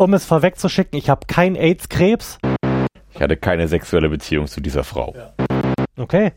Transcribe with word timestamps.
um 0.00 0.14
es 0.14 0.24
vorwegzuschicken, 0.24 0.98
ich 0.98 1.10
habe 1.10 1.26
kein 1.26 1.56
AIDS-Krebs. 1.56 2.38
Ich 3.12 3.20
hatte 3.20 3.36
keine 3.36 3.68
sexuelle 3.68 4.08
Beziehung 4.08 4.46
zu 4.46 4.62
dieser 4.62 4.82
Frau. 4.82 5.14
Ja. 5.14 5.34
Okay. 5.98 6.32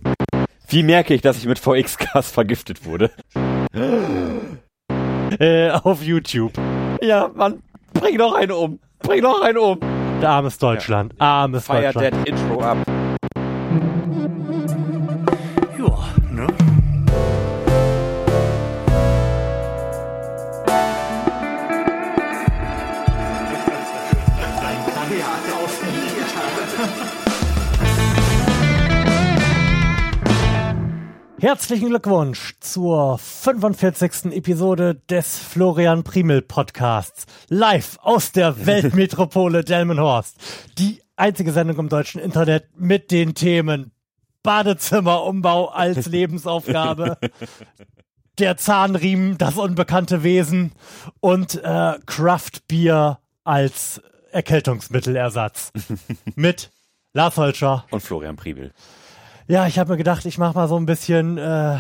Wie 0.67 0.83
merke 0.83 1.13
ich, 1.13 1.21
dass 1.21 1.38
ich 1.38 1.46
mit 1.46 1.59
VX-Gas 1.59 2.32
vergiftet 2.32 2.86
wurde? 2.86 3.12
äh, 5.40 5.70
auf 5.70 6.04
YouTube. 6.04 6.52
Ja, 7.02 7.30
Mann, 7.34 7.64
bring 7.94 8.18
doch 8.18 8.34
einen 8.34 8.52
um. 8.52 8.80
Bring 9.00 9.21
doch 9.21 9.41
einen 9.41 9.57
um. 9.57 9.80
Armes 10.21 10.57
Deutschland. 10.57 11.14
Ja. 11.20 11.25
Armes 11.25 11.66
Fire 11.66 11.93
Deutschland. 11.93 12.16
Fire 12.16 12.25
that 12.25 12.27
Intro 12.27 12.61
ab. 12.61 12.77
Herzlichen 31.54 31.89
Glückwunsch 31.89 32.56
zur 32.62 33.20
45. 33.20 34.34
Episode 34.34 34.96
des 35.08 35.38
Florian 35.38 36.04
Primel 36.04 36.42
Podcasts. 36.42 37.28
Live 37.48 38.00
aus 38.02 38.32
der 38.32 38.66
Weltmetropole 38.66 39.64
Delmenhorst. 39.64 40.36
Die 40.80 41.04
einzige 41.16 41.52
Sendung 41.52 41.78
im 41.78 41.90
deutschen 41.90 42.20
Internet 42.20 42.70
mit 42.76 43.12
den 43.12 43.36
Themen 43.36 43.92
Badezimmerumbau 44.42 45.68
als 45.68 46.06
Lebensaufgabe, 46.08 47.20
der 48.40 48.58
Zahnriemen, 48.58 49.38
das 49.38 49.56
unbekannte 49.56 50.24
Wesen 50.24 50.72
und 51.20 51.64
äh, 51.64 52.00
Craft 52.08 52.68
Beer 52.68 53.20
als 53.44 54.02
Erkältungsmittelersatz. 54.32 55.72
mit 56.36 56.72
Lars 57.14 57.38
Holscher 57.38 57.86
und 57.92 58.02
Florian 58.02 58.38
Priebel. 58.38 58.73
Ja, 59.47 59.67
ich 59.67 59.77
habe 59.77 59.91
mir 59.91 59.97
gedacht, 59.97 60.25
ich 60.25 60.38
mache 60.38 60.55
mal 60.55 60.67
so 60.67 60.77
ein 60.77 60.86
bisschen 60.86 61.38
äh, 61.38 61.77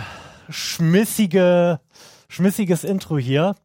schmissige, 0.49 1.79
schmissiges 2.27 2.83
Intro 2.83 3.17
hier, 3.17 3.55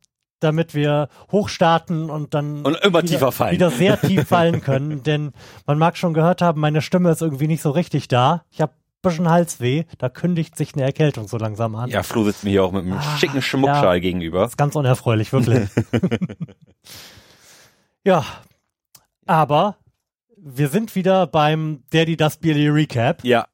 damit 0.41 0.75
wir 0.75 1.09
hochstarten 1.33 2.09
und 2.09 2.35
dann 2.35 2.63
und 2.65 2.77
immer 2.77 3.03
wieder, 3.03 3.09
tiefer 3.09 3.33
fallen. 3.33 3.55
wieder 3.55 3.71
sehr 3.71 4.01
tief 4.01 4.29
fallen 4.29 4.61
können. 4.61 5.03
Denn 5.03 5.33
man 5.67 5.79
mag 5.79 5.97
schon 5.97 6.15
gehört 6.15 6.43
haben, 6.43 6.61
meine 6.61 6.81
Stimme 6.81 7.11
ist 7.11 7.23
irgendwie 7.23 7.49
nicht 7.49 7.63
so 7.63 7.71
richtig 7.71 8.09
da. 8.09 8.45
Ich 8.51 8.61
habe 8.61 8.73
bisschen 9.03 9.29
Halsweh, 9.29 9.85
da 9.99 10.09
kündigt 10.09 10.57
sich 10.57 10.75
eine 10.75 10.83
Erkältung 10.83 11.29
so 11.29 11.39
langsam 11.39 11.75
an. 11.77 11.91
Ja, 11.91 12.03
Flo 12.03 12.25
sitzt 12.25 12.45
mir 12.45 12.51
hier 12.51 12.65
auch 12.65 12.73
mit 12.73 12.83
einem 12.83 12.95
ah, 12.95 13.17
schicken 13.19 13.43
Schmuckschal 13.43 13.97
ja, 13.97 14.01
gegenüber. 14.01 14.41
Das 14.41 14.51
ist 14.53 14.57
ganz 14.57 14.75
unerfreulich, 14.75 15.33
wirklich. 15.33 15.69
ja, 18.05 18.25
aber 19.27 19.77
wir 20.37 20.69
sind 20.69 20.95
wieder 20.95 21.27
beim 21.27 21.85
Daddy 21.91 22.17
Das 22.17 22.39
Billy 22.39 22.69
Recap. 22.69 23.25
Ja. 23.25 23.47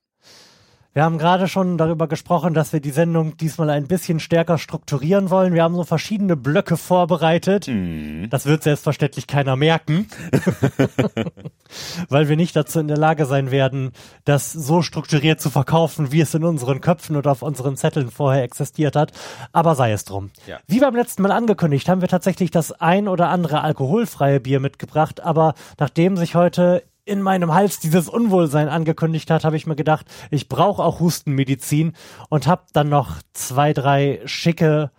Wir 0.94 1.02
haben 1.02 1.18
gerade 1.18 1.48
schon 1.48 1.76
darüber 1.76 2.06
gesprochen, 2.06 2.54
dass 2.54 2.72
wir 2.72 2.78
die 2.78 2.92
Sendung 2.92 3.36
diesmal 3.36 3.68
ein 3.70 3.88
bisschen 3.88 4.20
stärker 4.20 4.58
strukturieren 4.58 5.28
wollen. 5.28 5.52
Wir 5.52 5.64
haben 5.64 5.74
so 5.74 5.82
verschiedene 5.82 6.36
Blöcke 6.36 6.76
vorbereitet. 6.76 7.66
Mm. 7.66 8.26
Das 8.30 8.46
wird 8.46 8.62
selbstverständlich 8.62 9.26
keiner 9.26 9.56
merken, 9.56 10.06
weil 12.08 12.28
wir 12.28 12.36
nicht 12.36 12.54
dazu 12.54 12.78
in 12.78 12.86
der 12.86 12.96
Lage 12.96 13.26
sein 13.26 13.50
werden, 13.50 13.90
das 14.24 14.52
so 14.52 14.82
strukturiert 14.82 15.40
zu 15.40 15.50
verkaufen, 15.50 16.12
wie 16.12 16.20
es 16.20 16.32
in 16.32 16.44
unseren 16.44 16.80
Köpfen 16.80 17.16
oder 17.16 17.32
auf 17.32 17.42
unseren 17.42 17.76
Zetteln 17.76 18.12
vorher 18.12 18.44
existiert 18.44 18.94
hat. 18.94 19.10
Aber 19.50 19.74
sei 19.74 19.90
es 19.90 20.04
drum. 20.04 20.30
Ja. 20.46 20.60
Wie 20.68 20.78
beim 20.78 20.94
letzten 20.94 21.22
Mal 21.22 21.32
angekündigt, 21.32 21.88
haben 21.88 22.02
wir 22.02 22.08
tatsächlich 22.08 22.52
das 22.52 22.70
ein 22.70 23.08
oder 23.08 23.30
andere 23.30 23.62
alkoholfreie 23.62 24.38
Bier 24.38 24.60
mitgebracht. 24.60 25.24
Aber 25.24 25.54
nachdem 25.76 26.16
sich 26.16 26.36
heute 26.36 26.84
in 27.04 27.22
meinem 27.22 27.52
Hals 27.52 27.80
dieses 27.80 28.08
Unwohlsein 28.08 28.68
angekündigt 28.68 29.30
hat, 29.30 29.44
habe 29.44 29.56
ich 29.56 29.66
mir 29.66 29.76
gedacht, 29.76 30.06
ich 30.30 30.48
brauche 30.48 30.82
auch 30.82 31.00
Hustenmedizin 31.00 31.92
und 32.30 32.46
habe 32.46 32.64
dann 32.72 32.88
noch 32.88 33.16
zwei, 33.32 33.72
drei 33.72 34.20
schicke 34.24 34.90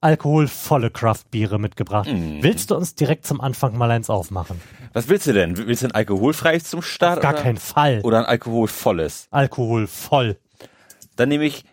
alkoholvolle 0.00 0.90
Craftbiere 0.90 1.60
mitgebracht. 1.60 2.08
Mm. 2.08 2.42
Willst 2.42 2.72
du 2.72 2.76
uns 2.76 2.96
direkt 2.96 3.24
zum 3.24 3.40
Anfang 3.40 3.76
mal 3.78 3.90
eins 3.90 4.10
aufmachen? 4.10 4.60
Was 4.92 5.08
willst 5.08 5.28
du 5.28 5.32
denn? 5.32 5.56
Willst 5.56 5.82
du 5.82 5.86
ein 5.86 5.92
alkoholfreies 5.92 6.64
zum 6.64 6.82
Start? 6.82 7.18
Auf 7.18 7.22
gar 7.22 7.34
oder? 7.34 7.42
keinen 7.42 7.56
Fall. 7.58 8.00
Oder 8.02 8.18
ein 8.18 8.24
alkoholvolles? 8.24 9.28
Alkoholvoll. 9.30 10.38
Dann 11.14 11.28
nehme 11.28 11.44
ich 11.44 11.64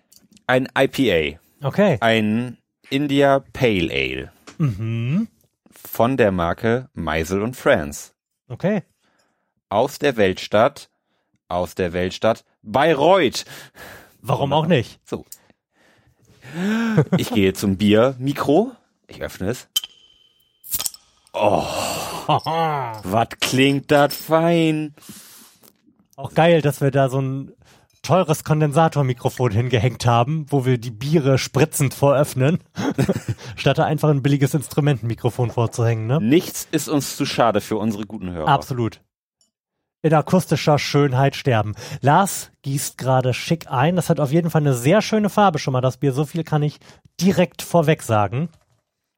ein 0.46 0.68
IPA. 0.78 1.40
Okay. 1.63 1.97
Ein 2.02 2.58
India 2.92 3.44
Pale 3.52 3.92
Ale. 3.92 4.31
Mhm. 4.59 5.28
Von 5.72 6.16
der 6.16 6.31
Marke 6.31 6.90
Meisel 6.94 7.42
und 7.42 7.56
Friends. 7.56 8.13
Okay 8.47 8.84
aus 9.69 10.00
der 10.00 10.18
Weltstadt, 10.18 10.90
aus 11.47 11.75
der 11.75 11.94
Weltstadt 11.94 12.44
Bayreuth. 12.62 13.46
Warum 14.22 14.52
auch 14.53 14.66
nicht? 14.66 15.00
So. 15.07 15.25
Ich 17.18 17.31
gehe 17.31 17.53
zum 17.53 17.78
Biermikro. 17.78 18.72
Ich 19.07 19.22
öffne 19.22 19.50
es. 19.50 19.68
Oh. 21.34 21.63
was 22.28 23.30
klingt 23.40 23.91
das 23.91 24.16
fein. 24.16 24.96
Auch 26.16 26.34
geil, 26.34 26.62
dass 26.62 26.81
wir 26.81 26.91
da 26.91 27.07
so 27.09 27.22
ein 27.22 27.53
teures 28.01 28.44
Kondensatormikrofon 28.44 29.51
hingehängt 29.51 30.06
haben, 30.06 30.47
wo 30.50 30.66
wir 30.66 30.78
die 30.80 30.91
Biere 30.91 31.38
spritzend 31.38 31.94
voröffnen, 31.94 32.59
statt 33.56 33.78
da 33.78 33.86
einfach 33.86 34.09
ein 34.09 34.24
billiges 34.24 34.53
Instrumentenmikrofon 34.53 35.51
vorzuhängen. 35.51 36.07
Ne? 36.07 36.19
Nichts 36.19 36.68
ist 36.72 36.88
uns 36.88 37.16
zu 37.16 37.25
schade 37.25 37.62
für 37.62 37.78
unsere 37.78 38.06
guten 38.06 38.31
Hörer. 38.31 38.47
Absolut 38.47 39.01
in 40.02 40.14
akustischer 40.14 40.80
Schönheit 40.80 41.36
sterben. 41.36 41.76
Lars 42.02 42.52
gießt 42.62 42.98
gerade 42.98 43.34
schick 43.34 43.70
ein. 43.70 43.96
Das 43.96 44.10
hat 44.10 44.20
auf 44.20 44.32
jeden 44.32 44.50
Fall 44.50 44.62
eine 44.62 44.74
sehr 44.74 45.02
schöne 45.02 45.30
Farbe 45.30 45.60
schon 45.60 45.74
mal, 45.74 45.82
das 45.82 45.98
Bier. 45.98 46.14
So 46.14 46.26
viel 46.26 46.44
kann 46.44 46.64
ich 46.64 46.80
direkt 47.20 47.62
vorweg 47.62 48.02
sagen. 48.02 48.50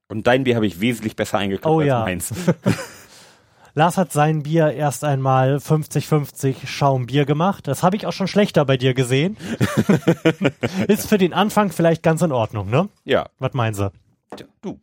Und 0.10 0.28
dein 0.28 0.44
Bier 0.44 0.56
habe 0.56 0.68
ich 0.68 0.82
wesentlich 0.82 1.16
besser 1.16 1.38
eingekauft 1.38 1.74
oh, 1.74 1.80
als 1.80 1.88
ja. 1.88 2.00
meins. 2.02 2.34
Lars 3.74 3.98
hat 3.98 4.12
sein 4.12 4.44
Bier 4.44 4.72
erst 4.72 5.04
einmal 5.04 5.58
50-50 5.58 6.68
Schaumbier 6.68 7.26
gemacht. 7.26 7.68
Das 7.68 7.84
habe 7.84 7.96
ich 7.96 8.06
auch 8.06 8.12
schon 8.12 8.28
schlechter 8.28 8.66
bei 8.66 8.76
dir 8.76 8.94
gesehen. 8.94 9.38
Ist 10.88 11.08
für 11.08 11.18
den 11.18 11.34
Anfang 11.34 11.72
vielleicht 11.72 12.04
ganz 12.04 12.22
in 12.22 12.32
Ordnung, 12.32 12.70
ne? 12.70 12.90
Ja. 13.06 13.30
Was 13.40 13.54
meinst 13.54 13.80
du? 13.80 13.92
Ja, 14.38 14.46
du. 14.62 14.80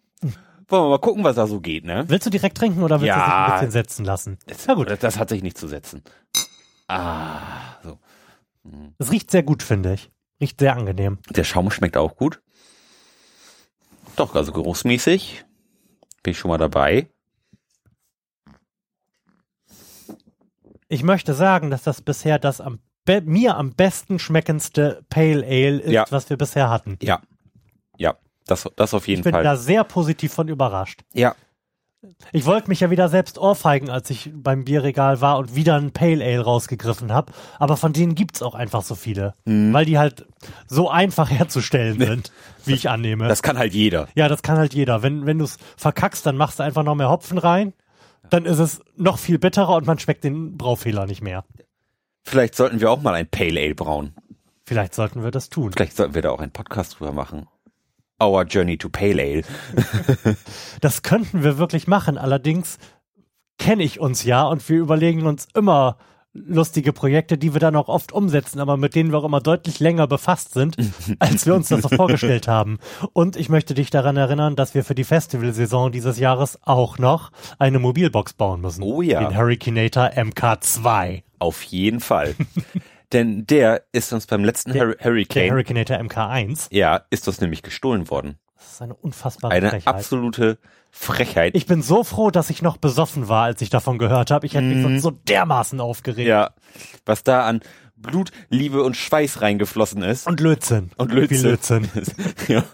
Wollen 0.69 0.85
wir 0.85 0.89
mal 0.91 0.99
gucken, 0.99 1.25
was 1.25 1.37
da 1.37 1.47
so 1.47 1.61
geht, 1.61 1.85
ne? 1.85 2.05
Willst 2.09 2.27
du 2.27 2.31
direkt 2.31 2.59
trinken 2.59 2.83
oder 2.83 3.01
willst 3.01 3.09
ja, 3.09 3.17
du 3.17 3.23
dich 3.23 3.33
ein 3.33 3.53
bisschen 3.53 3.71
setzen 3.71 4.05
lassen? 4.05 4.39
Ja 4.67 4.75
gut. 4.75 4.95
Das 5.01 5.19
hat 5.19 5.31
sich 5.31 5.43
nicht 5.43 5.57
zu 5.57 5.67
setzen. 5.67 6.03
Ah, 6.89 7.81
so. 7.83 7.99
Hm. 8.65 8.95
Es 8.99 9.11
riecht 9.11 9.31
sehr 9.31 9.43
gut, 9.43 9.63
finde 9.63 9.95
ich. 9.95 10.11
Riecht 10.41 10.61
sehr 10.61 10.77
angenehm. 10.77 11.19
Der 11.31 11.45
Schaum 11.45 11.71
schmeckt 11.71 11.97
auch 11.97 12.17
gut. 12.17 12.43
Doch, 14.17 14.35
also 14.35 14.53
geruchsmäßig 14.53 15.45
bin 16.23 16.33
ich 16.33 16.39
schon 16.39 16.51
mal 16.51 16.59
dabei. 16.59 17.09
Ich 20.89 21.03
möchte 21.03 21.35
sagen, 21.35 21.71
dass 21.71 21.83
das 21.83 22.03
bisher 22.03 22.39
das 22.39 22.61
am 22.61 22.81
mir 23.25 23.57
am 23.57 23.73
besten 23.73 24.19
schmeckendste 24.19 25.03
Pale 25.09 25.43
Ale 25.43 25.79
ist, 25.79 25.93
ja. 25.93 26.05
was 26.11 26.29
wir 26.29 26.37
bisher 26.37 26.69
hatten. 26.69 26.99
Ja. 27.01 27.23
Ja. 27.97 28.19
Das, 28.49 28.69
das 28.75 28.95
auf 28.95 29.07
jeden 29.07 29.23
Fall. 29.23 29.31
Ich 29.31 29.33
bin 29.33 29.45
Fall. 29.45 29.45
da 29.45 29.57
sehr 29.57 29.85
positiv 29.85 30.33
von 30.33 30.49
überrascht. 30.49 31.03
Ja. 31.13 31.37
Ich 32.33 32.47
wollte 32.47 32.69
mich 32.69 32.81
ja 32.81 32.91
wieder 32.91 33.09
selbst 33.09 33.39
ohrfeigen, 33.39 33.91
als 33.91 34.09
ich 34.11 34.31
beim 34.33 34.65
Bierregal 34.65 35.21
war 35.21 35.39
und 35.39 35.57
wieder 35.57 35.75
ein 35.75 35.93
Pale 35.93 36.25
Ale 36.25 36.41
rausgegriffen 36.41 37.13
habe. 37.13 37.33
Aber 37.59 37.77
von 37.77 37.93
denen 37.93 38.15
gibt's 38.15 38.41
auch 38.41 38.55
einfach 38.55 38.83
so 38.83 38.95
viele. 38.95 39.35
Mhm. 39.45 39.73
Weil 39.73 39.85
die 39.85 39.99
halt 39.99 40.27
so 40.69 40.89
einfach 40.89 41.31
herzustellen 41.39 41.99
sind, 41.99 42.33
wie 42.65 42.75
ich 42.75 42.89
annehme. 42.89 43.27
Das 43.29 43.43
kann 43.43 43.59
halt 43.59 43.75
jeder. 43.75 44.09
Ja, 44.15 44.29
das 44.29 44.43
kann 44.43 44.59
halt 44.59 44.75
jeder. 44.75 45.03
Wenn, 45.03 45.27
wenn 45.27 45.39
du 45.39 45.45
es 45.45 45.59
verkackst, 45.77 46.25
dann 46.25 46.37
machst 46.37 46.61
du 46.61 46.63
einfach 46.63 46.85
noch 46.85 46.95
mehr 46.95 47.11
Hopfen 47.11 47.39
rein. 47.39 47.73
Dann 48.31 48.45
ist 48.45 48.59
es 48.59 48.81
noch 48.97 49.19
viel 49.19 49.39
bitterer 49.39 49.77
und 49.77 49.87
man 49.87 49.99
schmeckt 49.99 50.23
den 50.23 50.57
Braufehler 50.57 51.07
nicht 51.07 51.23
mehr. 51.23 51.45
Vielleicht 52.25 52.55
sollten 52.55 52.81
wir 52.81 52.91
auch 52.91 53.03
mal 53.03 53.15
ein 53.15 53.27
Pale 53.27 53.61
Ale 53.61 53.75
brauen. 53.75 54.15
Vielleicht 54.67 54.95
sollten 54.95 55.25
wir 55.25 55.31
das 55.31 55.49
tun. 55.49 55.73
Vielleicht 55.73 55.97
sollten 55.97 56.15
wir 56.15 56.23
da 56.23 56.31
auch 56.31 56.41
einen 56.41 56.53
Podcast 56.53 57.01
drüber 57.01 57.13
machen. 57.13 57.49
Our 58.23 58.45
Journey 58.45 58.79
to 58.79 58.89
Pale 58.89 59.23
Ale. 59.23 59.43
das 60.81 61.03
könnten 61.03 61.43
wir 61.43 61.59
wirklich 61.59 61.87
machen. 61.87 62.19
Allerdings 62.19 62.79
kenne 63.59 63.83
ich 63.83 64.01
uns 64.01 64.25
ja 64.25 64.47
und 64.47 64.69
wir 64.69 64.79
überlegen 64.79 65.27
uns 65.27 65.47
immer 65.55 65.99
lustige 66.33 66.93
Projekte, 66.93 67.39
die 67.39 67.53
wir 67.53 67.61
dann 67.61 67.77
auch 67.77 67.89
oft 67.89 68.13
umsetzen, 68.13 68.61
aber 68.61 68.77
mit 68.77 68.95
denen 68.95 69.11
wir 69.11 69.19
auch 69.19 69.25
immer 69.25 69.41
deutlich 69.41 69.81
länger 69.81 70.07
befasst 70.07 70.53
sind, 70.53 70.77
als 71.19 71.47
wir 71.47 71.55
uns 71.55 71.69
das 71.69 71.83
so 71.83 71.89
vorgestellt 71.89 72.49
haben. 72.49 72.79
Und 73.13 73.37
ich 73.37 73.49
möchte 73.49 73.75
dich 73.75 73.91
daran 73.91 74.17
erinnern, 74.17 74.57
dass 74.57 74.75
wir 74.75 74.85
für 74.85 74.95
die 74.95 75.05
Festivalsaison 75.05 75.93
dieses 75.93 76.19
Jahres 76.19 76.59
auch 76.63 76.99
noch 76.99 77.31
eine 77.59 77.79
Mobilbox 77.79 78.35
bauen 78.35 78.61
müssen. 78.61 78.83
Oh 78.83 79.03
ja. 79.03 79.21
Den 79.21 79.37
Hurricanator 79.37 80.11
MK2. 80.15 81.23
Auf 81.39 81.63
jeden 81.63 82.01
Fall. 82.01 82.35
Denn 83.13 83.47
der 83.47 83.85
ist 83.93 84.13
uns 84.13 84.27
beim 84.27 84.45
letzten 84.45 84.73
der, 84.73 84.97
Hurricane. 85.03 85.43
Der 85.45 85.51
Hurricanator 85.53 85.97
MK1. 85.97 86.69
Ja, 86.71 87.03
ist 87.11 87.27
uns 87.27 87.41
nämlich 87.41 87.63
gestohlen 87.63 88.11
worden. 88.11 88.39
Das 88.57 88.73
ist 88.73 88.83
eine 88.83 88.95
unfassbare 88.95 89.53
Eine 89.55 89.71
Frechheit. 89.71 89.95
absolute 89.95 90.59
Frechheit. 90.91 91.55
Ich 91.57 91.67
bin 91.67 91.81
so 91.83 92.05
froh, 92.05 92.31
dass 92.31 92.51
ich 92.51 92.61
noch 92.61 92.77
besoffen 92.77 93.29
war, 93.29 93.45
als 93.45 93.63
ich 93.63 93.71
davon 93.71 93.99
gehört 93.99 94.31
habe. 94.31 94.47
Ich 94.47 94.55
hätte 94.55 94.67
mich 94.67 94.83
sonst 94.83 95.03
so 95.03 95.11
dermaßen 95.11 95.81
aufgeregt. 95.81 96.27
Mhm. 96.27 96.29
ja, 96.29 96.51
was 97.07 97.23
da 97.25 97.47
an 97.47 97.61
Blut, 97.97 98.31
Liebe 98.51 98.83
und 98.83 98.97
Schweiß 98.97 99.41
reingeflossen 99.43 100.03
ist. 100.03 100.27
Und 100.27 100.41
Lötzinn. 100.41 100.91
Und 100.97 101.13
Lötzinn. 101.13 101.39
Wie 101.45 101.49
Lötzinn. 101.49 101.89
ja. 102.49 102.65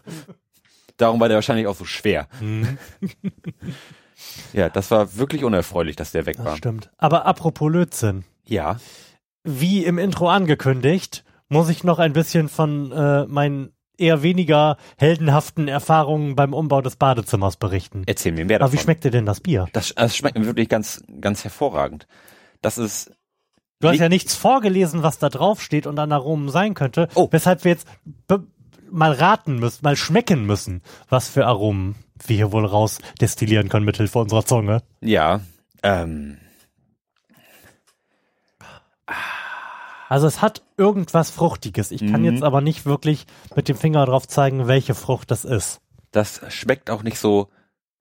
Darum 0.97 1.19
war 1.21 1.29
der 1.29 1.37
wahrscheinlich 1.37 1.67
auch 1.67 1.77
so 1.77 1.85
schwer. 1.85 2.29
Mhm. 2.41 2.79
ja, 4.53 4.69
das 4.69 4.91
war 4.91 5.17
wirklich 5.17 5.45
unerfreulich, 5.45 5.97
dass 5.97 6.13
der 6.13 6.27
weg 6.27 6.37
Das 6.37 6.47
war. 6.47 6.57
stimmt. 6.57 6.91
Aber 6.99 7.27
apropos 7.27 7.71
Lötzinn. 7.73 8.25
Ja. 8.45 8.79
Wie 9.45 9.85
im 9.85 9.99
Intro 9.99 10.29
angekündigt, 10.31 11.25
muss 11.49 11.69
ich 11.69 11.85
noch 11.85 11.99
ein 11.99 12.13
bisschen 12.15 12.49
von 12.49 12.91
äh, 12.93 13.27
meinen 13.27 13.71
eher 13.97 14.23
weniger 14.23 14.77
heldenhaften 14.97 15.69
Erfahrungen 15.69 16.35
beim 16.35 16.53
Umbau 16.55 16.81
des 16.81 16.97
Badezimmers 16.97 17.57
berichten. 17.59 18.03
Erzähl 18.07 18.33
mir 18.33 18.45
mehr 18.45 18.57
Aber 18.57 18.65
davon. 18.67 18.79
wie 18.79 18.83
schmeckt 18.83 19.05
dir 19.05 19.11
denn 19.13 19.27
das 19.27 19.41
Bier? 19.41 19.69
das, 19.73 19.95
das 19.95 20.17
schmeckt 20.17 20.37
mir 20.39 20.47
wirklich 20.47 20.69
ganz, 20.69 21.05
ganz 21.21 21.45
hervorragend. 21.45 22.07
Das 22.61 22.77
ist, 22.79 23.13
Du 23.81 23.89
hast 23.89 23.99
ja 23.99 24.09
nichts 24.09 24.35
vorgelesen, 24.35 25.03
was 25.03 25.19
da 25.19 25.29
drauf 25.29 25.61
steht 25.63 25.87
und 25.87 25.99
an 25.99 26.11
Aromen 26.11 26.49
sein 26.49 26.73
könnte, 26.75 27.09
Oh. 27.15 27.29
weshalb 27.31 27.65
wir 27.65 27.73
jetzt 27.73 27.87
mal 28.91 29.13
raten 29.13 29.59
müssen, 29.59 29.81
mal 29.85 29.97
schmecken 29.97 30.47
müssen, 30.47 30.81
was 31.11 31.29
für 31.29 31.47
Aromen 31.47 31.95
wir 32.27 32.37
hier 32.37 32.53
wohl 32.53 32.65
raus 32.65 32.99
destillieren 33.21 33.69
können 33.69 33.85
mit 33.85 33.99
Hilfe 33.99 34.19
unserer 34.21 34.45
Zunge. 34.47 34.83
ja, 35.03 35.41
ähm, 35.83 36.39
Also 40.09 40.27
es 40.27 40.43
hat 40.43 40.63
irgendwas 40.77 41.31
Fruchtiges. 41.31 41.91
Ich 41.91 42.01
kann 42.01 42.21
Mhm. 42.23 42.27
jetzt 42.33 42.43
aber 42.43 42.61
nicht 42.61 42.85
wirklich 42.87 43.27
mit 43.57 43.69
dem 43.69 43.77
Finger 43.77 44.05
drauf 44.07 44.29
zeigen, 44.29 44.67
welche 44.67 44.95
Frucht 44.95 45.31
das 45.31 45.45
ist. 45.45 45.81
das 46.13 46.41
schmeckt 46.53 46.91
auch 46.91 47.03
nicht 47.03 47.19
so, 47.19 47.49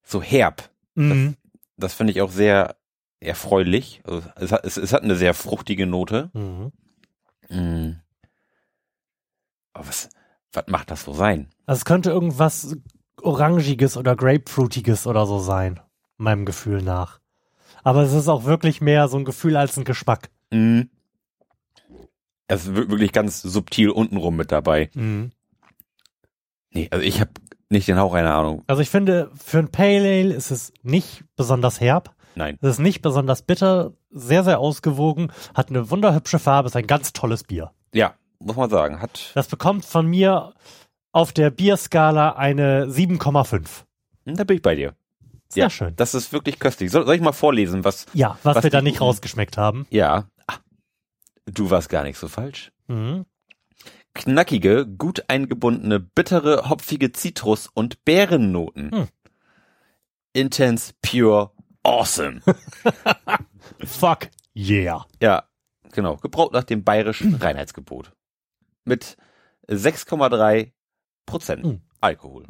so 0.03 0.21
herb. 0.21 0.69
Mhm. 0.95 1.35
Das 1.77 1.93
finde 1.95 2.11
ich 2.13 2.21
auch 2.21 2.29
sehr 2.29 2.75
erfreulich. 3.19 4.01
Also 4.05 4.21
es, 4.35 4.51
hat, 4.51 4.63
es, 4.65 4.77
es 4.77 4.93
hat 4.93 5.01
eine 5.03 5.15
sehr 5.15 5.33
fruchtige 5.33 5.87
Note. 5.87 6.29
Mhm. 6.33 6.71
Mm. 7.49 7.99
Aber 9.73 9.87
was, 9.87 10.09
was 10.51 10.65
macht 10.67 10.91
das 10.91 11.03
so 11.03 11.13
sein? 11.13 11.49
Also 11.65 11.79
es 11.79 11.85
könnte 11.85 12.11
irgendwas 12.11 12.75
Orangiges 13.21 13.97
oder 13.97 14.15
Grapefruitiges 14.15 15.07
oder 15.07 15.25
so 15.25 15.39
sein, 15.39 15.79
meinem 16.17 16.45
Gefühl 16.45 16.81
nach. 16.83 17.19
Aber 17.83 18.03
es 18.03 18.13
ist 18.13 18.27
auch 18.27 18.43
wirklich 18.43 18.81
mehr 18.81 19.07
so 19.07 19.17
ein 19.17 19.25
Gefühl 19.25 19.57
als 19.57 19.77
ein 19.77 19.85
Geschmack. 19.85 20.29
Mm. 20.51 20.81
Es 22.47 22.65
ist 22.65 22.75
wir- 22.75 22.89
wirklich 22.89 23.11
ganz 23.11 23.41
subtil 23.41 23.89
untenrum 23.89 24.35
mit 24.35 24.51
dabei. 24.51 24.89
Mhm. 24.93 25.31
Nee, 26.71 26.87
also 26.91 27.03
ich 27.03 27.19
habe 27.21 27.31
nicht 27.69 27.87
den 27.87 27.97
Hauch 27.99 28.13
einer 28.13 28.33
Ahnung. 28.33 28.63
Also 28.67 28.81
ich 28.81 28.89
finde, 28.89 29.31
für 29.35 29.59
ein 29.59 29.69
Pale 29.71 29.99
Ale 29.99 30.33
ist 30.33 30.51
es 30.51 30.73
nicht 30.81 31.23
besonders 31.35 31.79
herb. 31.81 32.15
Nein. 32.35 32.57
Es 32.61 32.71
ist 32.71 32.79
nicht 32.79 33.01
besonders 33.01 33.43
bitter, 33.43 33.93
sehr, 34.09 34.43
sehr 34.43 34.59
ausgewogen, 34.59 35.31
hat 35.53 35.69
eine 35.69 35.89
wunderhübsche 35.91 36.39
Farbe, 36.39 36.67
ist 36.67 36.75
ein 36.75 36.87
ganz 36.87 37.13
tolles 37.13 37.43
Bier. 37.43 37.71
Ja, 37.93 38.15
muss 38.39 38.55
man 38.55 38.69
sagen. 38.71 39.01
Hat, 39.01 39.31
Das 39.35 39.47
bekommt 39.47 39.85
von 39.85 40.07
mir 40.07 40.53
auf 41.11 41.31
der 41.31 41.51
Bierskala 41.51 42.31
eine 42.31 42.87
7,5. 42.89 43.85
hm, 44.25 44.35
da 44.35 44.43
bin 44.43 44.57
ich 44.57 44.63
bei 44.63 44.73
dir. 44.75 44.95
Sehr 45.49 45.65
ja, 45.65 45.69
schön. 45.69 45.95
Das 45.95 46.15
ist 46.15 46.33
wirklich 46.33 46.57
köstlich. 46.57 46.89
Soll, 46.89 47.05
soll 47.05 47.13
ich 47.13 47.21
mal 47.21 47.31
vorlesen, 47.33 47.83
was, 47.83 48.07
Ja, 48.15 48.39
was, 48.41 48.55
was 48.55 48.63
wir 48.63 48.71
da 48.71 48.81
nicht 48.81 48.99
rausgeschmeckt 49.01 49.57
haben. 49.57 49.85
ja. 49.91 50.25
Ah, 51.47 51.51
du 51.51 51.69
warst 51.69 51.89
gar 51.89 52.03
nicht 52.03 52.17
so 52.17 52.27
falsch. 52.27 52.71
Mhm. 52.87 53.25
Knackige, 54.13 54.85
gut 54.87 55.23
eingebundene, 55.27 55.99
bittere, 55.99 56.69
hopfige 56.69 57.11
Zitrus- 57.11 57.67
und 57.73 58.05
Beerennoten. 58.05 58.91
Hm. 58.91 59.07
Intense, 60.33 60.93
pure, 61.01 61.51
awesome. 61.83 62.41
Fuck 63.83 64.29
yeah. 64.55 65.05
ja, 65.21 65.47
genau. 65.91 66.17
Gebraut 66.17 66.53
nach 66.53 66.63
dem 66.63 66.83
bayerischen 66.83 67.35
Reinheitsgebot. 67.35 68.13
Mit 68.85 69.17
6,3 69.67 70.71
Prozent 71.25 71.63
Hm. 71.65 71.81
Alkohol. 72.01 72.45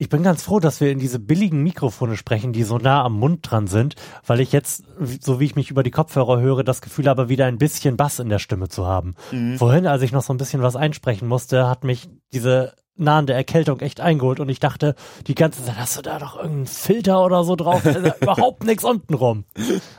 Ich 0.00 0.08
bin 0.08 0.22
ganz 0.22 0.44
froh, 0.44 0.60
dass 0.60 0.80
wir 0.80 0.92
in 0.92 1.00
diese 1.00 1.18
billigen 1.18 1.60
Mikrofone 1.64 2.16
sprechen, 2.16 2.52
die 2.52 2.62
so 2.62 2.78
nah 2.78 3.02
am 3.02 3.14
Mund 3.18 3.40
dran 3.50 3.66
sind, 3.66 3.96
weil 4.24 4.38
ich 4.38 4.52
jetzt, 4.52 4.84
so 5.20 5.40
wie 5.40 5.44
ich 5.44 5.56
mich 5.56 5.72
über 5.72 5.82
die 5.82 5.90
Kopfhörer 5.90 6.40
höre, 6.40 6.62
das 6.62 6.80
Gefühl 6.80 7.08
habe, 7.08 7.28
wieder 7.28 7.46
ein 7.46 7.58
bisschen 7.58 7.96
Bass 7.96 8.20
in 8.20 8.28
der 8.28 8.38
Stimme 8.38 8.68
zu 8.68 8.86
haben. 8.86 9.16
Mhm. 9.32 9.58
Vorhin, 9.58 9.88
als 9.88 10.02
ich 10.02 10.12
noch 10.12 10.22
so 10.22 10.32
ein 10.32 10.36
bisschen 10.36 10.62
was 10.62 10.76
einsprechen 10.76 11.26
musste, 11.26 11.66
hat 11.68 11.82
mich 11.82 12.08
diese 12.32 12.74
nahende 12.94 13.32
Erkältung 13.32 13.80
echt 13.80 14.00
eingeholt 14.00 14.38
und 14.38 14.48
ich 14.48 14.60
dachte 14.60 14.94
die 15.26 15.34
ganze 15.34 15.64
Zeit, 15.64 15.76
hast 15.76 15.98
du 15.98 16.02
da 16.02 16.20
doch 16.20 16.36
irgendeinen 16.36 16.66
Filter 16.66 17.24
oder 17.24 17.42
so 17.42 17.56
drauf? 17.56 17.82
Da 17.82 17.90
ist 17.90 18.06
ja 18.06 18.14
überhaupt 18.20 18.62
nichts 18.62 18.84
unten 18.84 19.14
rum. 19.14 19.46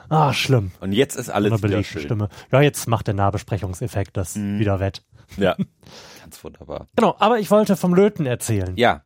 Ah, 0.07 0.31
schlimm. 0.31 0.71
Und 0.79 0.93
jetzt 0.93 1.15
ist 1.15 1.29
alles 1.29 1.51
Eine 1.51 1.59
wieder 1.61 1.67
belegte 1.71 1.91
schön. 1.93 2.01
Stimme. 2.03 2.29
Ja, 2.53 2.61
jetzt 2.61 2.87
macht 2.87 3.07
der 3.07 3.15
Nahbesprechungseffekt 3.15 4.15
das 4.15 4.35
Mhm. 4.35 4.59
wieder 4.59 4.79
wett. 4.79 5.03
Ja, 5.37 5.55
ganz 6.21 6.41
wunderbar. 6.43 6.87
Genau, 6.95 7.15
aber 7.19 7.39
ich 7.39 7.51
wollte 7.51 7.75
vom 7.75 7.93
Löten 7.93 8.25
erzählen. 8.25 8.73
Ja, 8.77 9.03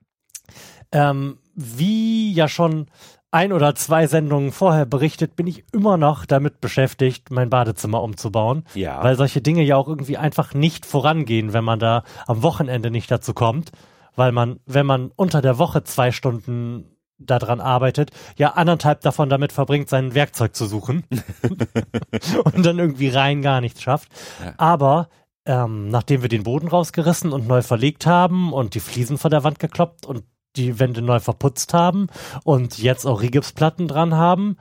Ähm, 0.94 1.38
wie 1.56 2.32
ja 2.34 2.48
schon 2.48 2.88
ein 3.34 3.52
oder 3.52 3.74
zwei 3.74 4.06
Sendungen 4.06 4.52
vorher 4.52 4.86
berichtet, 4.86 5.36
bin 5.36 5.48
ich 5.48 5.66
immer 5.74 5.98
noch 5.98 6.26
damit 6.26 6.62
beschäftigt, 6.62 7.32
mein 7.32 7.50
Badezimmer 7.50 8.04
umzubauen. 8.04 8.64
ja. 8.76 9.04
Weil 9.04 9.16
solche 9.16 9.42
Dinge 9.42 9.64
ja 9.64 9.76
auch 9.76 9.88
irgendwie 9.88 10.18
einfach 10.18 10.54
nicht 10.54 10.86
vorangehen, 10.86 11.52
wenn 11.52 11.64
man 11.64 11.80
da 11.80 12.04
am 12.28 12.44
Wochenende 12.44 12.92
nicht 12.92 13.10
dazu 13.10 13.34
kommt. 13.34 13.72
Weil 14.16 14.32
man, 14.32 14.60
wenn 14.68 14.86
man 14.86 15.12
unter 15.16 15.42
der 15.42 15.58
Woche 15.58 15.84
zwei 15.84 16.12
Stunden 16.12 16.94
daran 17.18 17.60
arbeitet, 17.60 18.12
ja 18.38 18.50
anderthalb 18.50 19.02
davon 19.02 19.30
damit 19.30 19.52
verbringt, 19.52 19.90
sein 19.90 20.14
Werkzeug 20.14 20.56
zu 20.56 20.68
suchen 20.68 21.04
und 22.44 22.66
dann 22.66 22.78
irgendwie 22.78 23.10
rein 23.10 23.42
gar 23.42 23.62
nichts 23.62 23.82
schafft. 23.82 24.10
Ja. 24.44 24.54
Aber 24.58 25.10
ähm, 25.46 25.90
nachdem 25.90 26.22
wir 26.22 26.30
den 26.30 26.44
Boden 26.44 26.68
rausgerissen 26.68 27.34
und 27.34 27.48
neu 27.48 27.62
verlegt 27.62 28.06
haben 28.06 28.54
und 28.54 28.76
die 28.76 28.80
Fliesen 28.80 29.18
von 29.18 29.32
der 29.32 29.44
Wand 29.44 29.60
gekloppt 29.60 30.06
und 30.06 30.24
die 30.56 30.80
Wände 30.80 31.02
neu 31.02 31.20
verputzt 31.20 31.74
haben 31.74 32.08
und 32.44 32.78
jetzt 32.78 33.06
auch 33.06 33.22
Rigipsplatten 33.22 33.88
dran 33.88 34.16
haben, 34.16 34.58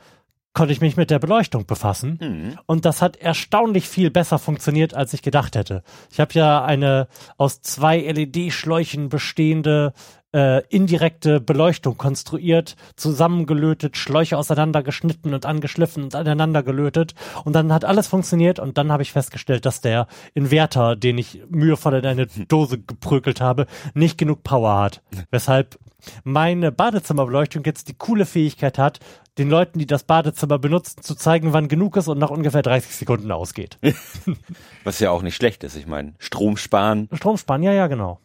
konnte 0.54 0.72
ich 0.72 0.80
mich 0.80 0.96
mit 0.96 1.10
der 1.10 1.18
Beleuchtung 1.18 1.66
befassen. 1.66 2.18
Mhm. 2.20 2.58
Und 2.66 2.84
das 2.84 3.00
hat 3.00 3.16
erstaunlich 3.16 3.88
viel 3.88 4.10
besser 4.10 4.38
funktioniert, 4.38 4.94
als 4.94 5.14
ich 5.14 5.22
gedacht 5.22 5.56
hätte. 5.56 5.82
Ich 6.10 6.20
habe 6.20 6.34
ja 6.34 6.64
eine 6.64 7.08
aus 7.38 7.62
zwei 7.62 7.98
LED-Schläuchen 7.98 9.08
bestehende 9.08 9.94
äh, 10.32 10.66
indirekte 10.68 11.40
Beleuchtung 11.40 11.96
konstruiert, 11.96 12.76
zusammengelötet, 12.96 13.96
Schläuche 13.96 14.38
auseinandergeschnitten 14.38 15.34
und 15.34 15.46
angeschliffen 15.46 16.04
und 16.04 16.14
aneinander 16.14 16.62
gelötet. 16.62 17.14
Und 17.44 17.54
dann 17.54 17.72
hat 17.72 17.84
alles 17.84 18.08
funktioniert 18.08 18.58
und 18.58 18.78
dann 18.78 18.92
habe 18.92 19.02
ich 19.02 19.12
festgestellt, 19.12 19.66
dass 19.66 19.80
der 19.80 20.06
Inverter, 20.34 20.96
den 20.96 21.18
ich 21.18 21.42
mühevoll 21.48 21.94
in 21.94 22.06
eine 22.06 22.26
Dose 22.26 22.78
geprügelt 22.78 23.40
habe, 23.40 23.66
nicht 23.94 24.18
genug 24.18 24.42
Power 24.42 24.78
hat. 24.78 25.02
Weshalb 25.30 25.78
meine 26.24 26.72
Badezimmerbeleuchtung 26.72 27.62
jetzt 27.64 27.88
die 27.88 27.94
coole 27.94 28.26
Fähigkeit 28.26 28.78
hat, 28.78 28.98
den 29.38 29.48
Leuten, 29.48 29.78
die 29.78 29.86
das 29.86 30.04
Badezimmer 30.04 30.58
benutzen, 30.58 31.02
zu 31.02 31.14
zeigen, 31.14 31.52
wann 31.52 31.68
genug 31.68 31.96
ist 31.96 32.08
und 32.08 32.18
nach 32.18 32.30
ungefähr 32.30 32.62
30 32.62 32.94
Sekunden 32.94 33.30
ausgeht. 33.30 33.78
Was 34.84 35.00
ja 35.00 35.10
auch 35.10 35.22
nicht 35.22 35.36
schlecht 35.36 35.64
ist. 35.64 35.76
Ich 35.76 35.86
meine, 35.86 36.14
Strom 36.18 36.56
sparen. 36.56 37.08
Strom 37.12 37.38
sparen, 37.38 37.62
ja, 37.62 37.72
ja, 37.72 37.86
genau. 37.86 38.20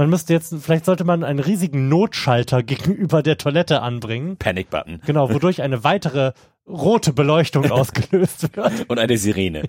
Man 0.00 0.08
müsste 0.08 0.32
jetzt, 0.32 0.54
vielleicht 0.62 0.86
sollte 0.86 1.04
man 1.04 1.22
einen 1.24 1.40
riesigen 1.40 1.90
Notschalter 1.90 2.62
gegenüber 2.62 3.22
der 3.22 3.36
Toilette 3.36 3.82
anbringen. 3.82 4.38
Panic 4.38 4.70
Button. 4.70 5.02
Genau, 5.04 5.30
wodurch 5.30 5.60
eine 5.60 5.84
weitere 5.84 6.32
rote 6.66 7.12
Beleuchtung 7.12 7.70
ausgelöst 7.70 8.56
wird. 8.56 8.88
Und 8.88 8.98
eine 8.98 9.18
Sirene. 9.18 9.64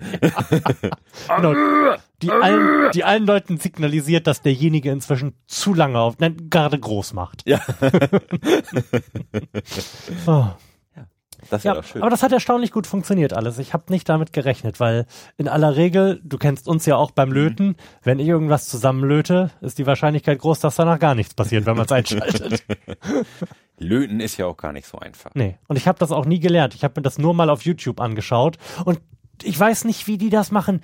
Genau, 1.36 1.54
die, 2.22 2.30
allen, 2.30 2.90
die 2.92 3.04
allen 3.04 3.26
Leuten 3.26 3.58
signalisiert, 3.58 4.26
dass 4.26 4.40
derjenige 4.40 4.90
inzwischen 4.90 5.34
zu 5.46 5.74
lange 5.74 5.98
auf, 5.98 6.18
nein, 6.18 6.48
gerade 6.48 6.78
groß 6.78 7.12
macht. 7.12 7.42
Ja. 7.46 7.60
Oh. 10.26 10.46
Das 11.50 11.64
Ja, 11.64 11.82
schön. 11.82 12.02
aber 12.02 12.10
das 12.10 12.22
hat 12.22 12.32
erstaunlich 12.32 12.70
gut 12.72 12.86
funktioniert 12.86 13.32
alles. 13.32 13.58
Ich 13.58 13.72
habe 13.74 13.84
nicht 13.88 14.08
damit 14.08 14.32
gerechnet, 14.32 14.80
weil 14.80 15.06
in 15.36 15.48
aller 15.48 15.76
Regel, 15.76 16.20
du 16.24 16.38
kennst 16.38 16.68
uns 16.68 16.86
ja 16.86 16.96
auch 16.96 17.10
beim 17.10 17.28
Mhm. 17.30 17.34
Löten, 17.34 17.76
wenn 18.02 18.18
ich 18.18 18.28
irgendwas 18.28 18.66
zusammenlöte, 18.68 19.50
ist 19.60 19.78
die 19.78 19.86
Wahrscheinlichkeit 19.86 20.38
groß, 20.38 20.60
dass 20.60 20.76
danach 20.76 20.98
gar 20.98 21.14
nichts 21.14 21.34
passiert, 21.34 21.66
wenn 21.66 21.76
man 21.76 21.86
es 21.86 21.92
einschaltet. 21.92 22.62
Löten 23.78 24.20
ist 24.20 24.36
ja 24.36 24.46
auch 24.46 24.56
gar 24.56 24.72
nicht 24.72 24.86
so 24.86 24.98
einfach. 24.98 25.30
nee, 25.34 25.56
und 25.68 25.76
ich 25.76 25.88
habe 25.88 25.98
das 25.98 26.12
auch 26.12 26.24
nie 26.24 26.40
gelernt. 26.40 26.74
Ich 26.74 26.84
habe 26.84 26.94
mir 26.96 27.02
das 27.02 27.18
nur 27.18 27.34
mal 27.34 27.50
auf 27.50 27.62
YouTube 27.62 28.00
angeschaut 28.00 28.58
und 28.84 29.00
ich 29.42 29.58
weiß 29.58 29.84
nicht, 29.86 30.06
wie 30.06 30.18
die 30.18 30.30
das 30.30 30.50
machen. 30.52 30.82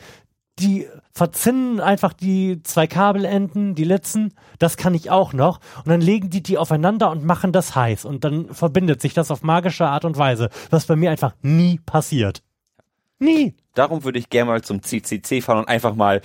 Die 0.59 0.87
verzinnen 1.13 1.81
einfach 1.81 2.13
die 2.13 2.63
zwei 2.63 2.87
Kabelenden, 2.87 3.75
die 3.75 3.85
Litzen, 3.85 4.35
das 4.59 4.77
kann 4.77 4.95
ich 4.95 5.11
auch 5.11 5.33
noch. 5.33 5.61
Und 5.79 5.89
dann 5.89 6.01
legen 6.01 6.31
die 6.31 6.43
die 6.43 6.59
aufeinander 6.59 7.11
und 7.11 7.25
machen 7.25 7.53
das 7.53 7.75
heiß. 7.75 8.05
Und 8.05 8.25
dann 8.25 8.53
verbindet 8.53 9.01
sich 9.01 9.15
das 9.15 9.31
auf 9.31 9.43
magische 9.43 9.87
Art 9.87 10.05
und 10.05 10.17
Weise, 10.17 10.51
was 10.71 10.87
bei 10.87 10.97
mir 10.97 11.11
einfach 11.11 11.35
nie 11.43 11.81
passiert. 11.85 12.43
Nie. 13.19 13.55
Darum 13.75 14.05
würde 14.05 14.19
ich 14.19 14.31
gerne 14.31 14.51
mal 14.51 14.63
zum 14.63 14.83
CCC 14.83 15.41
fahren 15.41 15.59
und 15.59 15.69
einfach 15.69 15.95
mal 15.95 16.21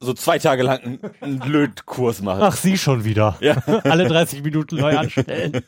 so 0.00 0.14
zwei 0.14 0.38
Tage 0.38 0.62
lang 0.62 0.98
einen 1.20 1.40
Lötkurs 1.46 2.22
machen. 2.22 2.42
Ach, 2.42 2.56
Sie 2.56 2.78
schon 2.78 3.04
wieder. 3.04 3.36
Ja. 3.40 3.56
Alle 3.84 4.08
30 4.08 4.42
Minuten 4.42 4.76
neu 4.76 4.96
anstellen. 4.96 5.62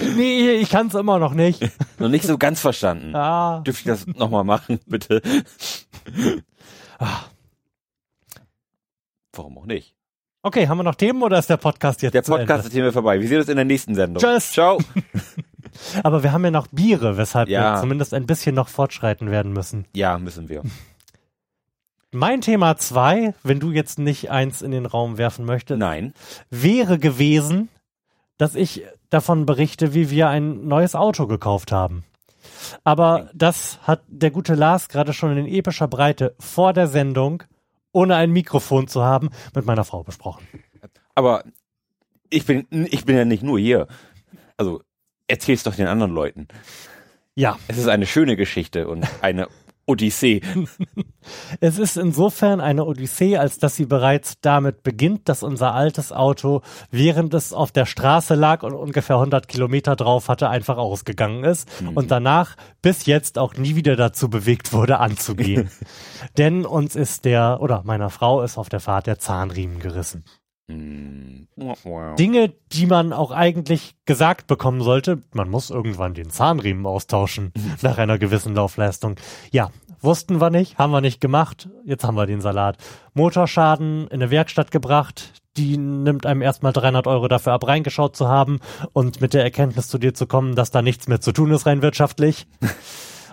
nee, 0.16 0.50
ich 0.50 0.70
kann 0.70 0.88
es 0.88 0.94
immer 0.94 1.18
noch 1.18 1.34
nicht. 1.34 1.62
Noch 1.98 2.08
nicht 2.08 2.26
so 2.26 2.36
ganz 2.36 2.60
verstanden. 2.60 3.12
Ja. 3.12 3.60
Dürfte 3.60 3.80
ich 3.80 3.86
das 3.86 4.06
nochmal 4.16 4.44
machen, 4.44 4.80
bitte? 4.86 5.22
Ach. 6.98 7.28
Warum 9.32 9.58
auch 9.58 9.66
nicht? 9.66 9.94
Okay, 10.42 10.68
haben 10.68 10.78
wir 10.78 10.84
noch 10.84 10.96
Themen 10.96 11.22
oder 11.22 11.38
ist 11.38 11.48
der 11.48 11.56
Podcast 11.56 12.02
jetzt 12.02 12.12
Der 12.12 12.22
Podcast 12.22 12.66
ist 12.66 12.72
hier 12.72 12.92
vorbei. 12.92 13.18
Wir 13.20 13.28
sehen 13.28 13.38
uns 13.38 13.48
in 13.48 13.56
der 13.56 13.64
nächsten 13.64 13.94
Sendung. 13.94 14.22
Tschüss. 14.22 14.52
Ciao. 14.52 14.78
Aber 16.02 16.22
wir 16.22 16.32
haben 16.32 16.44
ja 16.44 16.50
noch 16.50 16.66
Biere, 16.66 17.16
weshalb 17.16 17.48
ja. 17.48 17.74
wir 17.76 17.80
zumindest 17.80 18.12
ein 18.12 18.26
bisschen 18.26 18.54
noch 18.54 18.68
fortschreiten 18.68 19.30
werden 19.30 19.52
müssen. 19.52 19.86
Ja, 19.94 20.18
müssen 20.18 20.48
wir. 20.48 20.62
Mein 22.14 22.40
Thema 22.40 22.76
zwei, 22.76 23.34
wenn 23.42 23.58
du 23.58 23.72
jetzt 23.72 23.98
nicht 23.98 24.30
eins 24.30 24.62
in 24.62 24.70
den 24.70 24.86
Raum 24.86 25.18
werfen 25.18 25.44
möchtest, 25.44 25.80
Nein. 25.80 26.14
wäre 26.48 27.00
gewesen, 27.00 27.68
dass 28.38 28.54
ich 28.54 28.84
davon 29.10 29.46
berichte, 29.46 29.94
wie 29.94 30.10
wir 30.10 30.28
ein 30.28 30.68
neues 30.68 30.94
Auto 30.94 31.26
gekauft 31.26 31.72
haben. 31.72 32.04
Aber 32.84 33.30
das 33.34 33.80
hat 33.82 34.02
der 34.06 34.30
gute 34.30 34.54
Lars 34.54 34.88
gerade 34.88 35.12
schon 35.12 35.36
in 35.36 35.48
epischer 35.48 35.88
Breite 35.88 36.36
vor 36.38 36.72
der 36.72 36.86
Sendung, 36.86 37.42
ohne 37.90 38.14
ein 38.14 38.30
Mikrofon 38.30 38.86
zu 38.86 39.02
haben, 39.02 39.30
mit 39.52 39.66
meiner 39.66 39.82
Frau 39.82 40.04
besprochen. 40.04 40.46
Aber 41.16 41.42
ich 42.30 42.46
bin, 42.46 42.64
ich 42.70 43.04
bin 43.04 43.16
ja 43.16 43.24
nicht 43.24 43.42
nur 43.42 43.58
hier. 43.58 43.88
Also 44.56 44.82
erzähl's 45.26 45.64
doch 45.64 45.74
den 45.74 45.88
anderen 45.88 46.12
Leuten. 46.12 46.46
Ja. 47.34 47.58
Es 47.66 47.76
ist 47.76 47.88
eine 47.88 48.06
schöne 48.06 48.36
Geschichte 48.36 48.86
und 48.86 49.04
eine 49.20 49.48
Odyssee. 49.86 50.40
Es 51.58 51.78
ist 51.78 51.96
insofern 51.96 52.60
eine 52.60 52.84
Odyssee, 52.84 53.38
als 53.38 53.58
dass 53.58 53.76
sie 53.76 53.86
bereits 53.86 54.42
damit 54.42 54.82
beginnt, 54.82 55.26
dass 55.30 55.42
unser 55.42 55.72
altes 55.72 56.12
Auto, 56.12 56.60
während 56.90 57.32
es 57.32 57.54
auf 57.54 57.72
der 57.72 57.86
Straße 57.86 58.34
lag 58.34 58.62
und 58.62 58.74
ungefähr 58.74 59.16
100 59.16 59.48
Kilometer 59.48 59.96
drauf 59.96 60.28
hatte, 60.28 60.50
einfach 60.50 60.76
ausgegangen 60.76 61.44
ist 61.44 61.66
mhm. 61.80 61.96
und 61.96 62.10
danach 62.10 62.56
bis 62.82 63.06
jetzt 63.06 63.38
auch 63.38 63.54
nie 63.54 63.74
wieder 63.74 63.96
dazu 63.96 64.28
bewegt 64.28 64.74
wurde, 64.74 64.98
anzugehen. 64.98 65.70
Denn 66.36 66.66
uns 66.66 66.94
ist 66.94 67.24
der, 67.24 67.58
oder 67.62 67.82
meiner 67.84 68.10
Frau 68.10 68.42
ist 68.42 68.58
auf 68.58 68.68
der 68.68 68.80
Fahrt 68.80 69.06
der 69.06 69.18
Zahnriemen 69.18 69.78
gerissen. 69.78 70.24
Mm. 70.68 71.46
Dinge, 72.18 72.52
die 72.72 72.86
man 72.86 73.12
auch 73.12 73.30
eigentlich 73.30 73.94
gesagt 74.06 74.46
bekommen 74.46 74.80
sollte. 74.80 75.22
Man 75.32 75.50
muss 75.50 75.70
irgendwann 75.70 76.14
den 76.14 76.30
Zahnriemen 76.30 76.86
austauschen 76.86 77.52
nach 77.82 77.98
einer 77.98 78.18
gewissen 78.18 78.54
Laufleistung. 78.54 79.16
Ja, 79.52 79.70
wussten 80.00 80.40
wir 80.40 80.50
nicht, 80.50 80.78
haben 80.78 80.92
wir 80.92 81.00
nicht 81.00 81.20
gemacht. 81.20 81.68
Jetzt 81.84 82.04
haben 82.04 82.16
wir 82.16 82.26
den 82.26 82.40
Salat. 82.40 82.78
Motorschaden 83.12 84.08
in 84.08 84.22
eine 84.22 84.30
Werkstatt 84.30 84.70
gebracht. 84.70 85.42
Die 85.56 85.76
nimmt 85.76 86.26
einem 86.26 86.42
erstmal 86.42 86.72
300 86.72 87.06
Euro 87.06 87.28
dafür 87.28 87.52
ab, 87.52 87.66
reingeschaut 87.66 88.16
zu 88.16 88.28
haben 88.28 88.58
und 88.92 89.20
mit 89.20 89.34
der 89.34 89.44
Erkenntnis 89.44 89.86
zu 89.88 89.98
dir 89.98 90.12
zu 90.12 90.26
kommen, 90.26 90.56
dass 90.56 90.72
da 90.72 90.82
nichts 90.82 91.06
mehr 91.06 91.20
zu 91.20 91.30
tun 91.32 91.52
ist 91.52 91.66
rein 91.66 91.82
wirtschaftlich. 91.82 92.46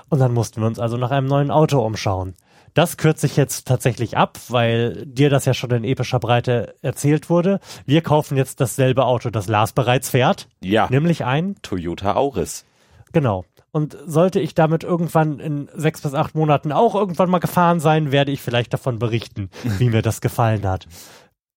Und 0.10 0.20
dann 0.20 0.34
mussten 0.34 0.60
wir 0.60 0.68
uns 0.68 0.78
also 0.78 0.98
nach 0.98 1.12
einem 1.12 1.28
neuen 1.28 1.52
Auto 1.52 1.80
umschauen. 1.80 2.34
Das 2.74 2.98
kürze 2.98 3.26
ich 3.26 3.36
jetzt 3.36 3.68
tatsächlich 3.68 4.18
ab, 4.18 4.40
weil 4.48 5.06
dir 5.06 5.30
das 5.30 5.46
ja 5.46 5.54
schon 5.54 5.72
in 5.72 5.84
epischer 5.84 6.20
Breite 6.20 6.76
erzählt 6.82 7.30
wurde. 7.30 7.60
Wir 7.86 8.02
kaufen 8.02 8.38
jetzt 8.38 8.62
dasselbe 8.62 9.06
Auto, 9.06 9.30
das 9.30 9.48
Lars 9.48 9.74
bereits 9.74 10.10
fährt. 10.10 10.48
Ja. 10.64 10.88
Nämlich 10.90 11.26
ein 11.26 11.56
Toyota 11.62 12.16
Auris. 12.16 12.66
Genau. 13.12 13.46
Und 13.72 13.98
sollte 14.06 14.40
ich 14.40 14.54
damit 14.54 14.84
irgendwann 14.84 15.40
in 15.40 15.70
sechs 15.74 16.02
bis 16.02 16.14
acht 16.14 16.36
Monaten 16.36 16.72
auch 16.72 16.96
irgendwann 16.96 17.30
mal 17.30 17.40
gefahren 17.40 17.80
sein, 17.80 18.12
werde 18.12 18.32
ich 18.32 18.42
vielleicht 18.42 18.74
davon 18.74 19.00
berichten, 19.00 19.50
wie 19.64 19.90
mir 19.90 20.02
das 20.02 20.22
gefallen 20.22 20.66
hat. 20.66 20.88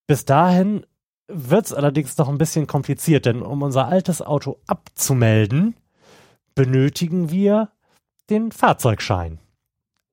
Bis 0.07 0.25
dahin 0.25 0.85
wird 1.27 1.67
es 1.67 1.73
allerdings 1.73 2.19
noch 2.19 2.29
ein 2.29 2.39
bisschen 2.39 2.67
kompliziert, 2.67 3.27
denn 3.27 3.43
um 3.43 3.63
unser 3.63 3.89
altes 3.89 4.21
Auto 4.21 4.59
abzumelden, 4.67 5.75
benötigen 6.55 7.31
wir 7.31 7.71
den 8.31 8.53
Fahrzeugschein. 8.53 9.39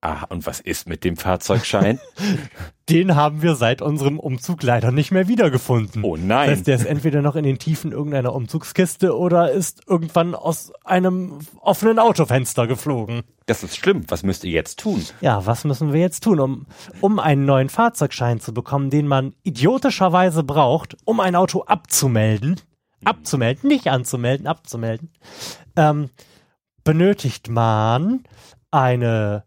Ah, 0.04 0.24
und 0.30 0.46
was 0.46 0.58
ist 0.58 0.88
mit 0.88 1.04
dem 1.04 1.16
Fahrzeugschein? 1.16 2.00
Den 2.88 3.14
haben 3.14 3.40
wir 3.40 3.54
seit 3.54 3.80
unserem 3.80 4.18
Umzug 4.18 4.64
leider 4.64 4.90
nicht 4.90 5.12
mehr 5.12 5.28
wiedergefunden. 5.28 6.02
Oh 6.02 6.16
nein. 6.16 6.48
Das 6.48 6.58
heißt, 6.58 6.66
der 6.66 6.74
ist 6.74 6.86
entweder 6.86 7.22
noch 7.22 7.36
in 7.36 7.44
den 7.44 7.60
Tiefen 7.60 7.92
irgendeiner 7.92 8.34
Umzugskiste 8.34 9.16
oder 9.16 9.52
ist 9.52 9.82
irgendwann 9.86 10.34
aus 10.34 10.72
einem 10.82 11.38
offenen 11.60 12.00
Autofenster 12.00 12.66
geflogen. 12.66 13.22
Das 13.46 13.62
ist 13.62 13.76
schlimm. 13.76 14.02
Was 14.08 14.24
müsst 14.24 14.42
ihr 14.42 14.50
jetzt 14.50 14.80
tun? 14.80 15.06
Ja, 15.20 15.46
was 15.46 15.62
müssen 15.62 15.92
wir 15.92 16.00
jetzt 16.00 16.24
tun, 16.24 16.40
um, 16.40 16.66
um 17.00 17.20
einen 17.20 17.44
neuen 17.44 17.68
Fahrzeugschein 17.68 18.40
zu 18.40 18.52
bekommen, 18.52 18.90
den 18.90 19.06
man 19.06 19.36
idiotischerweise 19.44 20.42
braucht, 20.42 20.96
um 21.04 21.20
ein 21.20 21.36
Auto 21.36 21.62
abzumelden? 21.62 22.60
Abzumelden, 23.04 23.68
nicht 23.68 23.86
anzumelden, 23.86 24.48
abzumelden. 24.48 25.12
Ähm, 25.76 26.10
benötigt 26.82 27.48
man 27.48 28.24
eine 28.72 29.44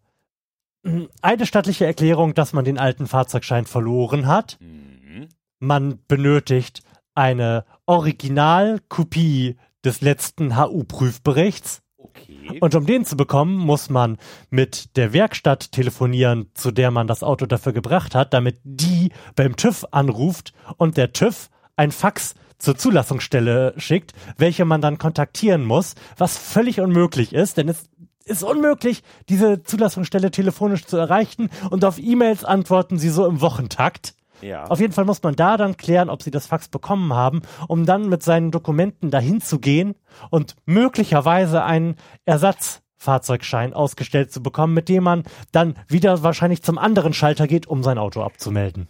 eine 1.22 1.46
stattliche 1.46 1.86
Erklärung, 1.86 2.34
dass 2.34 2.54
man 2.54 2.66
den 2.66 2.78
alten 2.78 3.08
Fahrzeugschein 3.08 3.66
verloren 3.66 4.28
hat. 4.28 4.58
Mhm. 4.60 5.28
Man 5.60 6.00
benötigt 6.08 6.82
eine 7.16 7.66
Originalkopie 7.86 9.58
des 9.84 10.02
letzten 10.02 10.58
HU-Prüfberichts. 10.58 11.82
Okay. 11.98 12.60
Und 12.62 12.76
um 12.76 12.86
den 12.86 13.06
zu 13.06 13.18
bekommen, 13.18 13.58
muss 13.58 13.90
man 13.90 14.18
mit 14.50 14.96
der 14.96 15.12
Werkstatt 15.14 15.72
telefonieren, 15.72 16.52
zu 16.54 16.72
der 16.72 16.92
man 16.92 17.08
das 17.08 17.24
Auto 17.24 17.46
dafür 17.46 17.74
gebracht 17.74 18.16
hat, 18.16 18.34
damit 18.34 18.60
die 18.64 19.12
beim 19.36 19.56
TÜV 19.56 19.86
anruft 19.92 20.54
und 20.78 20.98
der 20.98 21.14
TÜV 21.14 21.50
ein 21.76 21.92
Fax 21.92 22.36
zur 22.58 22.78
Zulassungsstelle 22.78 23.74
schickt, 23.78 24.14
welche 24.38 24.66
man 24.66 24.82
dann 24.82 24.98
kontaktieren 24.98 25.66
muss, 25.66 25.96
was 26.18 26.38
völlig 26.38 26.80
unmöglich 26.80 27.34
ist, 27.34 27.58
denn 27.58 27.68
es 27.68 27.90
ist 28.26 28.44
unmöglich, 28.44 29.04
diese 29.30 29.64
Zulassungsstelle 29.64 30.32
telefonisch 30.32 30.86
zu 30.86 30.98
erreichen 30.98 31.50
und 31.70 31.86
auf 31.86 32.00
E-Mails 32.00 32.44
antworten 32.44 32.98
sie 32.98 33.10
so 33.10 33.26
im 33.26 33.42
Wochentakt. 33.42 34.16
Ja. 34.42 34.66
Auf 34.66 34.80
jeden 34.80 34.94
Fall 34.94 35.06
muss 35.06 35.24
man 35.24 35.36
da 35.36 35.58
dann 35.58 35.78
klären, 35.78 36.10
ob 36.10 36.22
sie 36.22 36.32
das 36.32 36.48
Fax 36.48 36.68
bekommen 36.68 37.14
haben, 37.14 37.42
um 37.68 37.86
dann 37.86 38.10
mit 38.10 38.24
seinen 38.24 38.52
Dokumenten 38.52 39.10
dahin 39.12 39.42
zu 39.42 39.60
gehen 39.60 39.96
und 40.30 40.56
möglicherweise 40.66 41.64
einen 41.64 41.96
Ersatzfahrzeugschein 42.26 43.74
ausgestellt 43.74 44.32
zu 44.32 44.44
bekommen, 44.44 44.74
mit 44.74 44.90
dem 44.90 45.04
man 45.04 45.24
dann 45.52 45.76
wieder 45.88 46.22
wahrscheinlich 46.24 46.64
zum 46.64 46.78
anderen 46.78 47.14
Schalter 47.14 47.48
geht, 47.48 47.68
um 47.68 47.82
sein 47.84 47.98
Auto 47.98 48.22
abzumelden. 48.22 48.88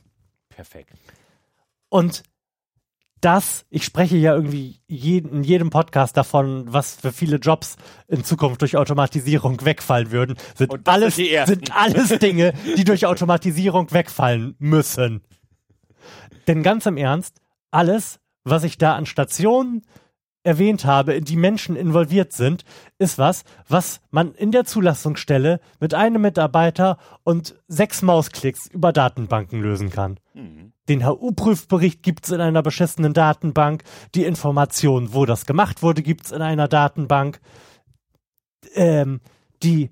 Perfekt. 0.50 0.92
Und 1.90 2.24
das, 3.22 3.66
ich 3.70 3.84
spreche 3.84 4.18
ja 4.18 4.36
irgendwie 4.36 4.80
jeden, 4.88 5.32
in 5.38 5.44
jedem 5.44 5.70
Podcast 5.70 6.16
davon, 6.18 6.66
was 6.68 6.96
für 6.96 7.12
viele 7.12 7.38
Jobs 7.38 7.76
in 8.08 8.24
Zukunft 8.24 8.62
durch 8.62 8.78
Automatisierung 8.78 9.64
wegfallen 9.66 10.12
würden, 10.12 10.38
sind 10.56 10.88
alles, 10.88 11.16
sind, 11.16 11.46
sind 11.46 11.76
alles 11.76 12.10
Dinge, 12.20 12.54
die 12.78 12.84
durch 12.84 13.06
Automatisierung 13.06 13.92
wegfallen 13.92 14.56
müssen. 14.60 15.22
Denn 16.48 16.62
ganz 16.62 16.86
im 16.86 16.98
Ernst, 16.98 17.42
alles, 17.72 18.20
was 18.44 18.64
ich 18.64 18.78
da 18.78 18.96
an 18.96 19.06
Stationen 19.06 19.84
erwähnt 20.44 20.86
habe, 20.86 21.14
in 21.14 21.26
die 21.26 21.38
Menschen 21.38 21.76
involviert 21.76 22.32
sind, 22.32 22.64
ist 23.00 23.18
was, 23.18 23.44
was 23.68 24.02
man 24.12 24.34
in 24.36 24.52
der 24.52 24.66
Zulassungsstelle 24.66 25.60
mit 25.80 25.94
einem 25.94 26.22
Mitarbeiter 26.22 27.00
und 27.24 27.56
sechs 27.68 28.04
Mausklicks 28.04 28.68
über 28.68 28.94
Datenbanken 28.94 29.62
lösen 29.62 29.90
kann. 29.90 30.20
Mhm. 30.36 30.74
Den 30.90 31.06
HU-Prüfbericht 31.06 32.04
gibt's 32.04 32.30
in 32.30 32.42
einer 32.42 32.62
beschissenen 32.62 33.14
Datenbank. 33.14 33.84
Die 34.14 34.26
Information, 34.26 35.14
wo 35.14 35.26
das 35.26 35.46
gemacht 35.46 35.82
wurde, 35.82 36.04
gibt's 36.04 36.32
in 36.32 36.42
einer 36.42 36.68
Datenbank. 36.68 37.40
Ähm, 38.76 39.22
die 39.64 39.90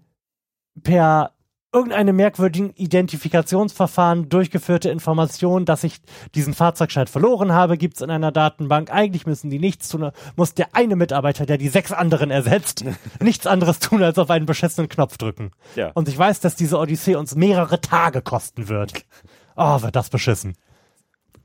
per 0.81 1.31
irgendeinem 1.73 2.15
merkwürdigen 2.15 2.71
Identifikationsverfahren 2.75 4.29
durchgeführte 4.29 4.89
Information, 4.89 5.65
dass 5.65 5.83
ich 5.83 6.01
diesen 6.35 6.53
Fahrzeugschein 6.53 7.07
verloren 7.07 7.51
habe, 7.51 7.77
gibt's 7.77 8.01
in 8.01 8.11
einer 8.11 8.31
Datenbank. 8.31 8.91
Eigentlich 8.91 9.25
müssen 9.25 9.49
die 9.49 9.59
nichts 9.59 9.89
tun, 9.89 10.11
muss 10.35 10.53
der 10.53 10.75
eine 10.75 10.95
Mitarbeiter, 10.95 11.45
der 11.45 11.57
die 11.57 11.69
sechs 11.69 11.91
anderen 11.91 12.29
ersetzt, 12.29 12.85
nichts 13.19 13.47
anderes 13.47 13.79
tun, 13.79 14.03
als 14.03 14.19
auf 14.19 14.29
einen 14.29 14.45
beschissenen 14.45 14.87
Knopf 14.87 15.17
drücken. 15.17 15.51
Ja. 15.75 15.91
Und 15.95 16.07
ich 16.07 16.17
weiß, 16.17 16.39
dass 16.41 16.55
diese 16.55 16.77
Odyssee 16.77 17.15
uns 17.15 17.35
mehrere 17.35 17.81
Tage 17.81 18.21
kosten 18.21 18.69
wird. 18.69 18.93
Oh, 19.55 19.83
wird 19.83 19.95
das 19.95 20.09
beschissen. 20.09 20.55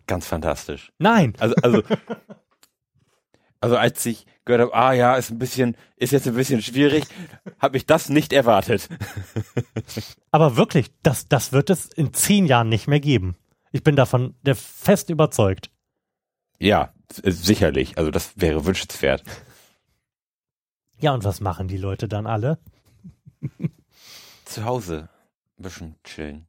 Ganz 0.09 0.27
fantastisch. 0.27 0.91
Nein. 0.99 1.35
Also, 1.39 1.55
also, 1.63 1.83
also 3.61 3.77
als 3.77 4.05
ich 4.07 4.27
gehört 4.47 4.63
habe, 4.63 4.75
ah 4.75 4.93
ja, 4.95 5.15
ist 5.17 5.31
ein 5.31 5.39
bisschen, 5.39 5.77
ist 5.97 6.13
jetzt 6.13 6.27
ein 6.27 6.35
bisschen 6.35 6.63
schwierig, 6.63 7.05
habe 7.61 7.77
ich 7.77 7.87
das 7.87 8.09
nicht 8.09 8.33
erwartet. 8.33 8.89
Aber 10.33 10.57
wirklich, 10.57 10.91
das, 11.03 11.29
das 11.29 11.53
wird 11.53 11.69
es 11.71 11.87
in 11.87 12.15
zehn 12.15 12.47
Jahren 12.47 12.71
nicht 12.71 12.89
mehr 12.89 13.01
geben. 13.01 13.37
Ich 13.71 13.85
bin 13.85 13.97
davon 13.97 14.35
der 14.43 14.57
fest 14.57 15.11
überzeugt. 15.11 15.71
Ja, 16.59 16.95
sicherlich. 17.23 17.99
Also 17.99 18.11
das 18.11 18.33
wäre 18.37 18.65
wünschenswert. 18.65 19.23
Ja, 21.01 21.13
und 21.13 21.23
was 21.23 21.41
machen 21.41 21.69
die 21.69 21.77
Leute 21.77 22.09
dann 22.09 22.27
alle? 22.27 22.59
Zu 24.47 24.65
Hause 24.65 25.11
ein 25.59 25.63
bisschen 25.63 25.97
chillen. 26.03 26.47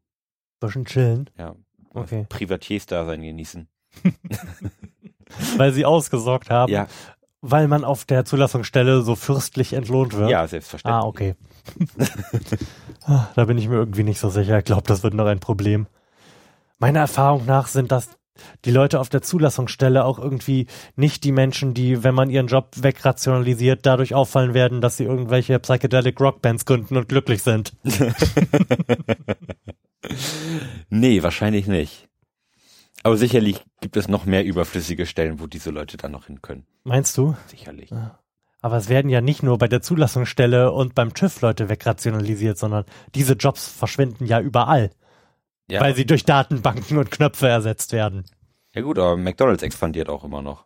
Bisschen 0.61 0.85
chillen. 0.85 1.29
Ja. 1.37 1.55
Okay. 1.93 2.25
Privatiers-Dasein 2.29 3.21
genießen. 3.21 3.67
Weil 5.57 5.73
sie 5.73 5.85
ausgesorgt 5.85 6.49
haben. 6.49 6.71
Ja. 6.71 6.87
Weil 7.41 7.67
man 7.67 7.83
auf 7.83 8.05
der 8.05 8.25
Zulassungsstelle 8.25 9.01
so 9.01 9.15
fürstlich 9.15 9.73
entlohnt 9.73 10.13
wird. 10.13 10.29
Ja, 10.29 10.47
selbstverständlich. 10.47 11.03
Ah, 11.03 11.07
okay. 11.07 11.35
Ah, 13.05 13.29
da 13.33 13.45
bin 13.45 13.57
ich 13.57 13.67
mir 13.67 13.75
irgendwie 13.75 14.03
nicht 14.03 14.19
so 14.19 14.29
sicher. 14.29 14.59
Ich 14.59 14.65
glaube, 14.65 14.83
das 14.83 15.01
wird 15.01 15.15
noch 15.15 15.25
ein 15.25 15.39
Problem. 15.39 15.87
Meiner 16.77 16.99
Erfahrung 16.99 17.45
nach 17.45 17.65
sind 17.65 17.91
das 17.91 18.09
die 18.65 18.71
Leute 18.71 18.99
auf 18.99 19.09
der 19.09 19.21
Zulassungsstelle 19.21 20.05
auch 20.05 20.19
irgendwie 20.19 20.67
nicht 20.95 21.23
die 21.23 21.31
Menschen, 21.31 21.73
die, 21.73 22.03
wenn 22.03 22.15
man 22.15 22.29
ihren 22.29 22.47
Job 22.47 22.69
wegrationalisiert, 22.77 23.85
dadurch 23.85 24.13
auffallen 24.13 24.53
werden, 24.53 24.81
dass 24.81 24.97
sie 24.97 25.05
irgendwelche 25.05 25.59
Psychedelic 25.59 26.19
Rockbands 26.19 26.65
gründen 26.65 26.97
und 26.97 27.09
glücklich 27.09 27.43
sind. 27.43 27.73
nee, 30.89 31.23
wahrscheinlich 31.23 31.67
nicht. 31.67 32.07
Aber 33.03 33.15
sicherlich 33.17 33.63
gibt 33.81 33.95
es 33.95 34.07
noch 34.09 34.25
mehr 34.25 34.43
überflüssige 34.43 35.05
Stellen, 35.05 35.39
wo 35.39 35.47
diese 35.47 35.69
Leute 35.69 35.95
dann 35.97 36.11
noch 36.11 36.25
hin 36.25 36.41
können. 36.41 36.65
Meinst 36.83 37.17
du? 37.17 37.35
Sicherlich. 37.47 37.91
Aber 38.61 38.75
es 38.75 38.89
werden 38.89 39.09
ja 39.09 39.21
nicht 39.21 39.41
nur 39.41 39.57
bei 39.57 39.69
der 39.69 39.81
Zulassungsstelle 39.81 40.71
und 40.73 40.95
beim 40.95 41.13
TÜV 41.13 41.39
Leute 41.41 41.69
wegrationalisiert, 41.69 42.57
sondern 42.57 42.83
diese 43.15 43.33
Jobs 43.33 43.67
verschwinden 43.69 44.25
ja 44.25 44.41
überall. 44.41 44.91
Ja, 45.69 45.79
Weil 45.81 45.95
sie 45.95 46.05
durch 46.05 46.25
Datenbanken 46.25 46.97
und 46.97 47.09
Knöpfe 47.11 47.47
ersetzt 47.47 47.93
werden. 47.93 48.25
ja 48.73 48.81
gut, 48.81 48.97
aber 48.97 49.15
McDonalds 49.15 49.63
expandiert 49.63 50.09
auch 50.09 50.23
immer 50.25 50.41
noch. 50.41 50.65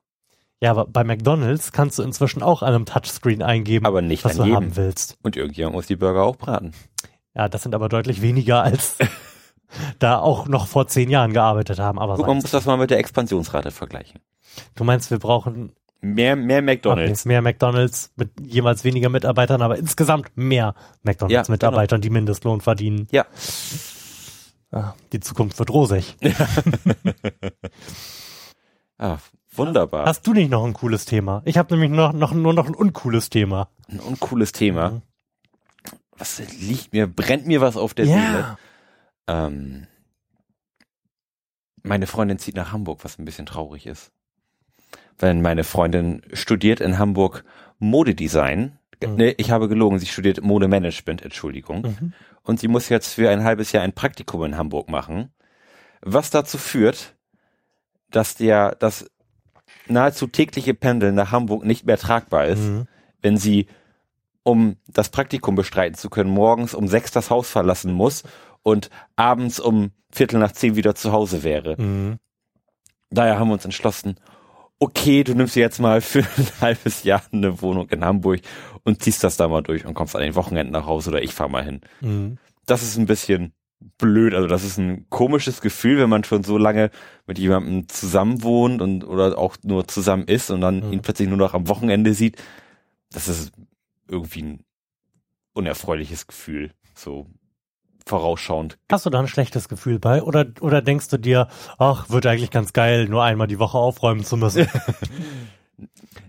Ja, 0.59 0.71
aber 0.71 0.85
bei 0.88 1.03
McDonalds 1.03 1.71
kannst 1.73 2.00
du 2.00 2.03
inzwischen 2.03 2.41
auch 2.41 2.63
an 2.63 2.73
einem 2.73 2.85
Touchscreen 2.85 3.43
eingeben, 3.43 3.85
Aber 3.85 4.01
nicht 4.01 4.23
was 4.23 4.38
du 4.38 4.43
jedem. 4.43 4.55
haben 4.55 4.75
willst. 4.77 5.17
Und 5.21 5.35
irgendjemand 5.35 5.75
muss 5.75 5.88
die 5.88 5.97
Burger 5.97 6.23
auch 6.23 6.38
braten. 6.38 6.71
Ja, 7.35 7.50
das 7.50 7.63
sind 7.63 7.75
aber 7.75 7.89
deutlich 7.89 8.21
weniger 8.21 8.63
als 8.63 8.97
da 9.99 10.19
auch 10.19 10.47
noch 10.47 10.67
vor 10.67 10.87
zehn 10.87 11.09
Jahren 11.09 11.33
gearbeitet 11.33 11.79
haben. 11.79 11.99
Aber 11.99 12.15
Gut, 12.15 12.27
man 12.27 12.37
muss 12.37 12.51
das 12.51 12.65
mal 12.65 12.77
mit 12.77 12.89
der 12.91 12.99
Expansionsrate 12.99 13.71
vergleichen. 13.71 14.19
du 14.75 14.83
meinst, 14.83 15.11
wir 15.11 15.19
brauchen 15.19 15.73
Mehr, 16.01 16.35
mehr 16.35 16.61
McDonalds. 16.61 17.21
okay, 17.21 17.29
mehr 17.29 17.41
McDonalds 17.41 18.11
mit 18.17 18.31
jemals 18.41 18.83
weniger 18.83 19.07
Mitarbeitern, 19.07 19.61
aber 19.61 19.77
insgesamt 19.77 20.31
mehr 20.35 20.75
McDonalds-Mitarbeitern, 21.03 22.01
die 22.01 22.09
Mindestlohn 22.09 22.59
verdienen. 22.59 23.07
Ja. 23.11 23.25
Ja, 24.73 24.95
die 25.13 25.19
Zukunft 25.21 25.57
wird 25.59 25.69
rosig. 25.69 26.17
Ah, 28.97 29.17
wunderbar. 29.55 30.05
Hast 30.05 30.25
du 30.27 30.33
nicht 30.33 30.49
noch 30.51 30.63
ein 30.63 30.73
cooles 30.73 31.05
Thema? 31.05 31.41
Ich 31.45 31.57
habe 31.57 31.73
nämlich 31.73 31.91
noch, 31.91 32.13
noch 32.13 32.33
nur 32.33 32.53
noch 32.53 32.67
ein 32.67 32.75
uncooles 32.75 33.29
Thema. 33.29 33.69
Ein 33.89 33.99
uncooles 33.99 34.51
Thema. 34.51 34.89
Mhm. 34.91 35.01
Was 36.17 36.41
liegt 36.59 36.93
mir, 36.93 37.07
brennt 37.07 37.47
mir 37.47 37.59
was 37.59 37.75
auf 37.75 37.93
der 37.93 38.05
Seele? 38.05 38.57
Ähm, 39.27 39.87
meine 41.83 42.07
Freundin 42.07 42.39
zieht 42.39 42.55
nach 42.55 42.71
Hamburg, 42.71 43.03
was 43.03 43.19
ein 43.19 43.25
bisschen 43.25 43.45
traurig 43.45 43.85
ist. 43.85 44.11
Weil 45.17 45.35
meine 45.35 45.63
Freundin 45.63 46.21
studiert 46.33 46.79
in 46.79 46.97
Hamburg 46.97 47.43
Modedesign. 47.79 48.79
Mhm. 49.03 49.15
Nee, 49.15 49.35
ich 49.37 49.51
habe 49.51 49.67
gelogen, 49.67 49.99
sie 49.99 50.07
studiert 50.07 50.41
Modemanagement, 50.41 51.21
Entschuldigung. 51.21 51.81
Mhm. 51.81 52.13
Und 52.41 52.59
sie 52.59 52.67
muss 52.67 52.89
jetzt 52.89 53.13
für 53.13 53.29
ein 53.29 53.43
halbes 53.43 53.71
Jahr 53.71 53.83
ein 53.83 53.93
Praktikum 53.93 54.43
in 54.43 54.57
Hamburg 54.57 54.89
machen. 54.89 55.29
Was 56.01 56.29
dazu 56.29 56.57
führt, 56.57 57.15
dass 58.09 58.35
der, 58.35 58.75
das 58.75 59.09
nahezu 59.87 60.27
tägliche 60.27 60.73
Pendeln 60.73 61.15
nach 61.15 61.31
Hamburg 61.31 61.65
nicht 61.65 61.85
mehr 61.85 61.97
tragbar 61.97 62.45
ist, 62.45 62.59
Mhm. 62.59 62.87
wenn 63.21 63.37
sie, 63.37 63.67
um 64.43 64.77
das 64.87 65.09
Praktikum 65.09 65.55
bestreiten 65.55 65.97
zu 65.97 66.09
können, 66.09 66.29
morgens 66.29 66.73
um 66.73 66.87
sechs 66.87 67.11
das 67.11 67.29
Haus 67.29 67.49
verlassen 67.49 67.93
muss 67.93 68.23
und 68.63 68.89
abends 69.15 69.60
um 69.60 69.91
Viertel 70.12 70.39
nach 70.39 70.51
zehn 70.51 70.75
wieder 70.75 70.96
zu 70.96 71.12
Hause 71.12 71.43
wäre. 71.43 71.79
Mhm. 71.82 72.17
Daher 73.10 73.38
haben 73.39 73.50
wir 73.50 73.53
uns 73.53 73.65
entschlossen, 73.65 74.15
okay, 74.79 75.24
du 75.24 75.34
nimmst 75.36 75.55
jetzt 75.55 75.79
mal 75.79 76.01
für 76.01 76.20
ein 76.38 76.48
halbes 76.62 77.03
Jahr 77.03 77.22
eine 77.32 77.62
Wohnung 77.62 77.89
in 77.89 78.03
Hamburg 78.03 78.41
und 78.84 79.01
ziehst 79.01 79.24
das 79.24 79.38
da 79.38 79.48
mal 79.48 79.62
durch 79.63 79.86
und 79.86 79.93
kommst 79.93 80.15
an 80.15 80.22
den 80.22 80.36
Wochenenden 80.36 80.74
nach 80.74 80.86
Hause 80.86 81.12
oder 81.12 81.22
ich 81.22 81.34
fahr 81.34 81.48
mal 81.50 81.63
hin. 81.63 81.82
Mhm. 82.01 82.38
Das 82.65 82.82
ist 82.82 82.98
ein 82.98 83.05
bisschen 83.05 83.54
blöd, 83.97 84.34
also 84.34 84.47
das 84.47 84.63
ist 84.63 84.78
ein 84.78 85.08
komisches 85.10 85.60
Gefühl, 85.60 85.99
wenn 85.99 86.10
man 86.10 86.23
schon 86.23 86.43
so 86.43 86.58
lange 86.58 86.89
mit 87.28 87.38
jemandem 87.38 87.89
zusammen 87.89 88.41
wohnt 88.41 88.82
und 88.82 89.04
oder 89.04 89.38
auch 89.38 89.58
nur 89.63 89.88
zusammen 89.88 90.26
ist 90.28 90.49
und 90.52 90.62
dann 90.62 90.88
Mhm. 90.88 90.93
ihn 90.93 91.02
plötzlich 91.02 91.28
nur 91.28 91.38
noch 91.38 91.54
am 91.54 91.67
Wochenende 91.67 92.13
sieht. 92.13 92.41
Das 93.12 93.28
ist 93.28 93.52
irgendwie 94.08 94.41
ein 94.41 94.63
unerfreuliches 95.54 96.28
Gefühl, 96.28 96.71
so 96.95 97.28
vorausschauend. 98.05 98.77
Hast 98.91 99.05
du 99.05 99.09
da 99.09 99.19
ein 99.19 99.27
schlechtes 99.27 99.69
Gefühl 99.69 99.99
bei? 99.99 100.21
Oder, 100.21 100.45
oder 100.61 100.81
denkst 100.81 101.09
du 101.09 101.17
dir, 101.17 101.47
ach, 101.77 102.09
wird 102.09 102.25
eigentlich 102.25 102.51
ganz 102.51 102.73
geil, 102.73 103.07
nur 103.07 103.23
einmal 103.23 103.47
die 103.47 103.59
Woche 103.59 103.77
aufräumen 103.77 104.23
zu 104.23 104.37
müssen? 104.37 104.67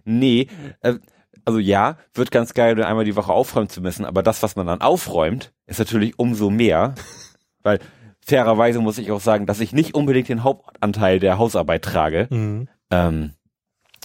Nee, 0.04 0.48
äh, 0.80 0.94
also 1.44 1.58
ja, 1.58 1.96
wird 2.14 2.30
ganz 2.30 2.54
geil, 2.54 2.82
einmal 2.82 3.04
die 3.04 3.16
Woche 3.16 3.32
aufräumen 3.32 3.68
zu 3.68 3.80
müssen, 3.80 4.04
aber 4.04 4.22
das, 4.22 4.42
was 4.42 4.56
man 4.56 4.66
dann 4.66 4.80
aufräumt, 4.80 5.52
ist 5.66 5.78
natürlich 5.78 6.18
umso 6.18 6.50
mehr, 6.50 6.94
weil 7.62 7.80
fairerweise 8.20 8.80
muss 8.80 8.98
ich 8.98 9.10
auch 9.12 9.20
sagen, 9.20 9.46
dass 9.46 9.60
ich 9.60 9.72
nicht 9.72 9.94
unbedingt 9.94 10.28
den 10.28 10.44
Hauptanteil 10.44 11.18
der 11.18 11.38
Hausarbeit 11.38 11.82
trage, 11.82 12.28
mhm. 12.30 12.68
ähm, 12.90 13.32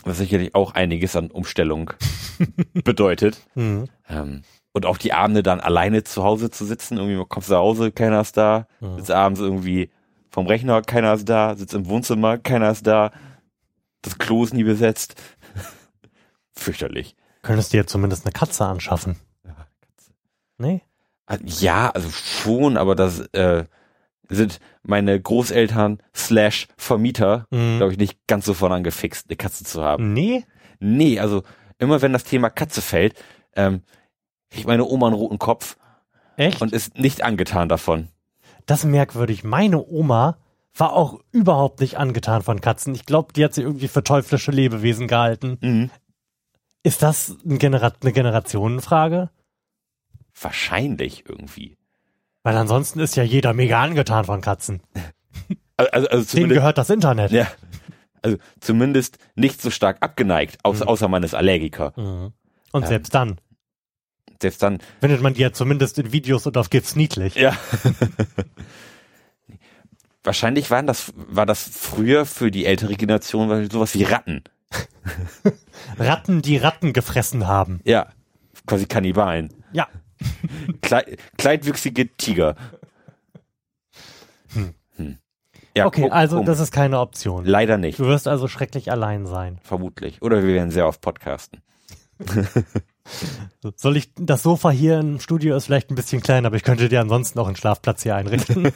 was 0.04 0.18
sicherlich 0.18 0.56
auch 0.56 0.74
einiges 0.74 1.16
an 1.16 1.32
Umstellung 1.32 1.92
bedeutet. 2.84 3.46
Mhm. 3.56 3.88
Ähm, 4.10 4.44
und 4.74 4.86
auch 4.86 4.98
die 4.98 5.14
Abende 5.14 5.44
dann 5.44 5.60
alleine 5.60 6.04
zu 6.04 6.24
Hause 6.24 6.50
zu 6.52 6.66
sitzen, 6.66 6.98
irgendwie 6.98 7.24
kommst 7.28 7.50
du 7.50 7.54
nach 7.54 7.60
Hause, 7.62 7.92
keiner 7.92 8.22
ist 8.22 8.38
da, 8.38 8.68
Mhm. 8.80 8.98
sitzt 8.98 9.12
abends 9.12 9.40
irgendwie 9.40 9.90
vom 10.30 10.46
Rechner, 10.48 10.82
keiner 10.82 11.14
ist 11.14 11.28
da, 11.28 11.56
sitzt 11.56 11.74
im 11.74 11.88
Wohnzimmer, 11.88 12.38
keiner 12.38 12.70
ist 12.72 12.86
da, 12.86 13.12
das 14.04 14.18
Klo 14.18 14.44
ist 14.44 14.54
nie 14.54 14.64
besetzt. 14.64 15.16
Fürchterlich. 16.54 17.16
Könntest 17.42 17.74
du 17.74 17.78
dir 17.78 17.88
zumindest 17.88 18.26
eine 18.26 18.34
Katze 18.34 18.66
anschaffen? 18.66 19.16
Nee? 20.58 20.82
Also, 21.26 21.44
Ja, 21.66 21.90
also 21.92 22.10
schon, 22.10 22.76
aber 22.78 22.96
das 22.96 23.20
äh, 23.34 23.66
sind 24.30 24.60
meine 24.84 25.20
Großeltern 25.20 26.02
slash 26.16 26.68
Vermieter, 26.78 27.48
Mhm. 27.52 27.78
glaube 27.78 27.94
ich, 27.94 27.98
nicht 27.98 28.20
ganz 28.28 28.46
so 28.46 28.54
von 28.54 28.72
angefixt, 28.72 29.28
eine 29.30 29.38
Katze 29.38 29.64
zu 29.64 29.84
haben. 29.84 30.14
Nee? 30.14 30.46
Nee, 30.80 31.20
also 31.20 31.44
immer 31.78 32.02
wenn 32.02 32.14
das 32.14 32.24
Thema 32.26 32.50
Katze 32.50 32.82
fällt, 32.82 33.16
ähm, 33.56 33.82
kriegt 34.50 34.68
meine 34.68 34.86
Oma 34.86 35.08
einen 35.08 35.16
roten 35.16 35.40
Kopf 35.40 35.78
Echt? 36.38 36.62
und 36.62 36.72
ist 36.74 36.98
nicht 36.98 37.24
angetan 37.24 37.70
davon. 37.70 38.08
das 38.66 38.80
ist 38.80 38.86
merkwürdig. 38.90 39.44
Meine 39.44 39.84
Oma 39.86 40.38
war 40.76 40.94
auch 40.94 41.20
überhaupt 41.32 41.80
nicht 41.82 41.98
angetan 41.98 42.42
von 42.44 42.62
Katzen. 42.62 42.94
Ich 42.96 43.06
glaube, 43.06 43.34
die 43.34 43.44
hat 43.44 43.54
sie 43.54 43.62
irgendwie 43.64 43.88
für 43.88 44.04
teuflische 44.04 44.52
Lebewesen 44.52 45.08
gehalten. 45.08 45.58
Mhm. 45.62 45.90
Ist 46.84 47.02
das 47.02 47.36
ein 47.46 47.58
Genera 47.58 47.92
eine 48.02 48.12
Generationenfrage? 48.14 49.30
Wahrscheinlich 50.40 51.26
irgendwie. 51.28 51.78
Weil 52.44 52.56
ansonsten 52.56 53.00
ist 53.00 53.16
ja 53.16 53.24
jeder 53.24 53.54
mega 53.54 53.82
angetan 53.82 54.26
von 54.26 54.42
Katzen. 54.42 54.82
Also, 55.76 55.92
also, 55.92 56.08
also 56.10 56.26
zumindest, 56.26 56.60
gehört 56.60 56.78
das 56.78 56.90
Internet. 56.90 57.32
ja, 57.32 57.48
also 58.22 58.38
zumindest 58.60 59.18
nicht 59.36 59.62
so 59.62 59.70
stark 59.70 59.98
abgeneigt, 60.02 60.58
außer, 60.64 60.86
Mhm. 60.86 60.90
außer 60.90 61.08
man 61.08 61.24
ist 61.24 61.34
Allergiker. 61.36 61.94
Mhm. 61.98 62.34
Und 62.72 62.82
Ja. 62.84 62.88
selbst 62.88 63.14
dann 63.16 63.40
Selbst 64.42 64.64
dann, 64.64 64.80
findet 65.02 65.22
man 65.22 65.34
die 65.34 65.42
ja 65.42 65.52
zumindest 65.52 65.98
in 66.00 66.12
Videos 66.14 66.46
und 66.48 66.56
auf 66.58 66.70
GIFs 66.70 66.96
niedlich. 66.96 67.36
ja. 67.36 67.56
Wahrscheinlich 70.24 70.70
waren 70.70 70.86
das, 70.86 71.14
war 71.16 71.46
das 71.46 71.64
früher 71.64 72.26
für 72.26 72.52
die 72.52 72.66
ältere 72.66 72.96
Generation 72.96 73.70
sowas 73.70 73.96
wie 73.96 74.04
Ratten. 74.04 74.44
Ratten, 75.98 76.42
die 76.42 76.58
Ratten 76.58 76.92
gefressen 76.94 77.48
haben. 77.48 77.80
Ja. 77.86 78.10
Quasi 78.68 78.86
Kannibalen. 78.86 79.54
Ja. 79.72 79.88
Klei 80.82 81.18
kleidwüchsige 81.38 82.16
Tiger. 82.18 82.56
Hm. 84.54 84.74
Ja, 85.78 85.86
Okay, 85.86 86.02
ko- 86.04 86.10
also 86.10 86.36
komisch. 86.38 86.48
das 86.48 86.60
ist 86.60 86.72
keine 86.74 87.00
Option. 87.00 87.46
leider 87.46 87.78
nicht, 87.78 88.00
Du 88.00 88.06
wirst 88.06 88.28
also 88.28 88.48
schrecklich 88.50 88.92
allein 88.92 89.26
sein. 89.26 89.60
vermutlich. 89.64 90.22
Oder 90.22 90.44
wir 90.44 90.54
werden 90.54 90.72
sehr 90.72 90.88
oft 90.88 91.00
podcasten. 91.00 91.62
Soll 93.76 93.98
ich, 93.98 94.12
das 94.16 94.44
Sofa 94.44 94.70
hier 94.70 95.00
im 95.00 95.20
Studio 95.20 95.56
ist 95.56 95.66
vielleicht 95.66 95.90
ein 95.92 95.96
bisschen 95.96 96.22
klein, 96.22 96.46
aber 96.46 96.56
ich 96.56 96.64
könnte 96.64 96.90
dir 96.90 97.02
ansonsten 97.02 97.40
auch 97.40 97.48
einen 97.48 97.56
Schlafplatz 97.56 98.04
hier 98.04 98.16
einrichten. 98.16 98.72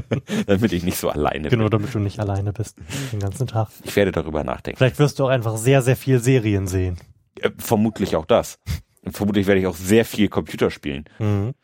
damit 0.46 0.72
ich 0.72 0.82
nicht 0.84 0.98
so 0.98 1.08
alleine 1.10 1.48
genau, 1.48 1.68
damit 1.68 1.94
du 1.94 1.98
nicht 1.98 2.20
alleine 2.20 2.52
bist 2.52 2.76
den 3.12 3.20
ganzen 3.20 3.46
Tag. 3.46 3.68
bin. 3.70 3.88
Ich 3.88 3.96
werde 3.96 4.12
darüber 4.12 4.44
nachdenken. 4.44 4.78
Vielleicht 4.78 4.98
wirst 4.98 5.18
du 5.18 5.24
auch 5.24 5.28
einfach 5.30 5.56
sehr, 5.56 5.82
sehr 5.82 5.96
viel 5.96 6.20
Serien 6.20 6.66
sehen. 6.66 6.98
Äh, 7.40 7.50
vermutlich 7.58 8.16
auch 8.16 8.26
das. 8.26 8.58
Und 9.02 9.16
vermutlich 9.16 9.46
werde 9.46 9.60
ich 9.60 9.66
auch 9.66 9.76
sehr 9.76 10.04
viel 10.04 10.28
Computer 10.28 10.70
spielen. 10.70 11.04
Mhm. 11.18 11.54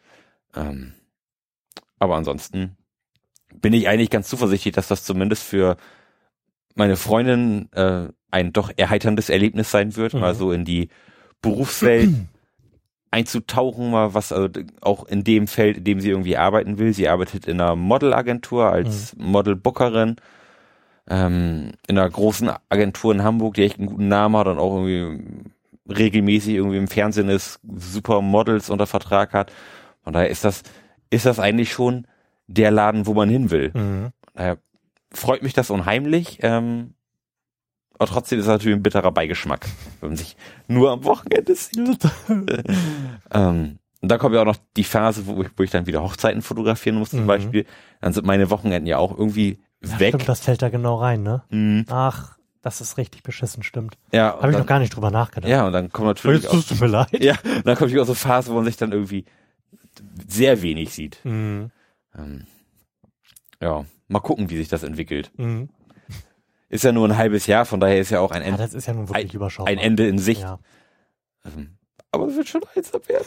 Ähm, 0.56 0.94
aber 1.98 2.16
ansonsten 2.16 2.76
bin 3.54 3.72
ich 3.72 3.88
eigentlich 3.88 4.10
ganz 4.10 4.28
zuversichtlich, 4.28 4.74
dass 4.74 4.88
das 4.88 5.04
zumindest 5.04 5.42
für 5.44 5.76
meine 6.74 6.96
Freundin 6.96 7.70
äh, 7.72 8.08
ein 8.30 8.52
doch 8.52 8.72
erheiterndes 8.76 9.30
Erlebnis 9.30 9.70
sein 9.70 9.94
wird, 9.96 10.14
Mhm. 10.14 10.20
mal 10.20 10.34
so 10.34 10.50
in 10.52 10.64
die 10.64 10.88
Berufswelt 11.50 12.11
einzutauchen, 13.11 13.92
mal 13.92 14.14
was 14.14 14.33
also 14.33 14.48
auch 14.80 15.04
in 15.04 15.22
dem 15.22 15.46
Feld, 15.46 15.78
in 15.78 15.85
dem 15.85 16.00
sie 16.00 16.11
irgendwie 16.11 16.37
arbeiten 16.37 16.78
will. 16.78 16.92
Sie 16.92 17.09
arbeitet 17.09 17.46
in 17.46 17.61
einer 17.61 17.76
Modelagentur 17.76 18.70
als 18.70 19.16
mhm. 19.16 19.26
Modelbookerin 19.26 20.16
ähm, 21.09 21.72
in 21.87 21.98
einer 21.98 22.11
großen 22.11 22.50
Agentur 22.68 23.12
in 23.14 23.22
Hamburg, 23.22 23.54
die 23.54 23.64
echt 23.64 23.78
einen 23.78 23.88
guten 23.88 24.09
Namen 24.09 24.37
hat 24.37 24.48
und 24.48 24.59
auch 24.59 24.74
irgendwie 24.85 25.50
regelmäßig 25.88 26.54
irgendwie 26.54 26.78
im 26.78 26.88
Fernsehen 26.88 27.28
ist, 27.28 27.61
super 27.76 28.20
Models 28.20 28.70
unter 28.70 28.87
Vertrag 28.87 29.33
hat. 29.33 29.52
Von 30.02 30.12
daher 30.12 30.30
ist 30.30 30.44
das, 30.44 30.62
ist 31.11 31.26
das 31.26 31.38
eigentlich 31.38 31.72
schon 31.72 32.07
der 32.46 32.70
Laden, 32.70 33.07
wo 33.07 33.14
man 33.14 33.28
hin 33.28 33.50
will. 33.50 33.70
Mhm. 33.74 34.11
Daher 34.35 34.59
freut 35.12 35.42
mich 35.42 35.52
das 35.52 35.70
unheimlich. 35.70 36.38
Ähm, 36.42 36.94
aber 37.98 38.07
trotzdem 38.07 38.38
ist 38.38 38.46
es 38.46 38.50
natürlich 38.50 38.76
ein 38.76 38.83
bitterer 38.83 39.12
Beigeschmack, 39.12 39.66
wenn 40.00 40.11
man 40.11 40.16
sich 40.16 40.37
nur 40.66 40.90
am 40.90 41.04
Wochenende 41.04 41.54
sieht. 41.54 42.09
ähm, 43.30 43.78
und 44.00 44.09
da 44.09 44.18
kommt 44.18 44.35
ja 44.35 44.42
auch 44.42 44.46
noch 44.46 44.59
die 44.76 44.85
Phase, 44.85 45.26
wo 45.26 45.42
ich, 45.42 45.48
wo 45.57 45.62
ich 45.62 45.70
dann 45.70 45.87
wieder 45.87 46.02
Hochzeiten 46.02 46.42
fotografieren 46.42 46.98
muss, 46.98 47.11
zum 47.11 47.22
mhm. 47.22 47.26
Beispiel. 47.26 47.66
Dann 48.00 48.12
sind 48.12 48.26
meine 48.26 48.50
Wochenenden 48.50 48.87
ja 48.87 48.98
auch 48.98 49.16
irgendwie 49.16 49.62
ja, 49.83 50.00
weg. 50.00 50.09
Stimmt, 50.09 50.28
das 50.28 50.40
fällt 50.40 50.61
da 50.61 50.68
genau 50.68 50.96
rein, 50.96 51.22
ne? 51.22 51.42
Mhm. 51.48 51.87
Ach, 51.88 52.37
das 52.61 52.80
ist 52.80 52.98
richtig 52.98 53.22
beschissen, 53.22 53.62
stimmt. 53.62 53.96
Ja. 54.12 54.38
Habe 54.40 54.52
ich 54.52 54.59
noch 54.59 54.66
gar 54.66 54.78
nicht 54.78 54.94
drüber 54.94 55.11
nachgedacht. 55.11 55.50
Ja, 55.50 55.66
und 55.66 55.72
dann 55.72 55.90
kommt 55.90 56.09
natürlich. 56.09 56.42
Jetzt 56.42 56.52
tust 56.52 56.70
du 56.70 56.74
mir 56.76 56.87
leid. 56.87 57.22
Ja, 57.22 57.35
und 57.42 57.66
dann 57.66 57.76
kommt 57.76 57.96
auch 57.98 58.07
so 58.07 58.14
Phase, 58.14 58.50
wo 58.50 58.54
man 58.54 58.64
sich 58.64 58.76
dann 58.76 58.92
irgendwie 58.92 59.24
sehr 60.28 60.62
wenig 60.62 60.92
sieht. 60.92 61.20
Mhm. 61.24 61.70
Ähm, 62.16 62.46
ja, 63.61 63.85
mal 64.09 64.20
gucken, 64.20 64.50
wie 64.50 64.57
sich 64.57 64.68
das 64.68 64.83
entwickelt. 64.83 65.30
Mhm. 65.37 65.68
Ist 66.74 66.82
ja 66.82 66.90
nur 66.90 67.06
ein 67.06 67.16
halbes 67.16 67.46
Jahr, 67.46 67.66
von 67.66 67.78
daher 67.78 68.00
ist 68.00 68.10
ja 68.10 68.18
auch 68.18 68.32
ein 68.32 68.42
Ende. 68.42 68.58
Ja, 68.58 68.66
das 68.66 68.74
ist 68.74 68.87
ja 68.87 68.94
nun 68.94 69.08
wirklich 69.08 69.30
ein, 69.30 69.37
überschaubar. 69.37 69.70
Ein 69.70 69.78
Ende 69.78 70.08
in 70.08 70.18
Sicht. 70.18 70.40
Ja. 70.40 70.58
Ähm, 71.44 71.78
aber 72.10 72.26
es 72.26 72.34
wird 72.34 72.48
schon 72.48 72.62
einsam 72.74 73.00
werden. 73.06 73.26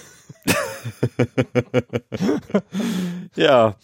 ja. 3.37 3.77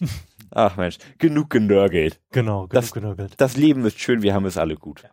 Ach 0.50 0.76
Mensch, 0.76 0.98
genug 1.16 1.48
genörgelt. 1.48 2.20
Genau, 2.30 2.66
genug 2.66 2.70
das, 2.72 2.92
genörgelt. 2.92 3.32
Das 3.38 3.56
Leben 3.56 3.86
ist 3.86 3.98
schön, 3.98 4.20
wir 4.20 4.34
haben 4.34 4.44
es 4.44 4.58
alle 4.58 4.74
gut. 4.74 5.04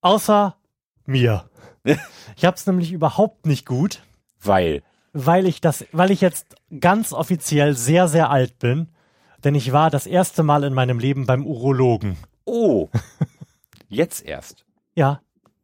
Außer 0.00 0.56
mir. 1.04 1.50
ich 1.84 2.46
hab's 2.46 2.66
nämlich 2.66 2.92
überhaupt 2.92 3.44
nicht 3.44 3.66
gut. 3.66 4.02
Weil? 4.40 4.82
Weil 5.12 5.46
ich 5.46 5.60
das, 5.60 5.84
weil 5.92 6.12
ich 6.12 6.22
jetzt 6.22 6.54
ganz 6.80 7.12
offiziell 7.12 7.74
sehr, 7.76 8.08
sehr 8.08 8.30
alt 8.30 8.58
bin. 8.58 8.88
Denn 9.44 9.54
ich 9.54 9.70
war 9.72 9.90
das 9.90 10.06
erste 10.06 10.42
Mal 10.42 10.64
in 10.64 10.72
meinem 10.72 10.98
Leben 10.98 11.26
beim 11.26 11.46
Urologen. 11.46 12.16
Oh. 12.48 12.88
Jetzt 13.88 14.24
erst. 14.24 14.64
Ja. 14.94 15.20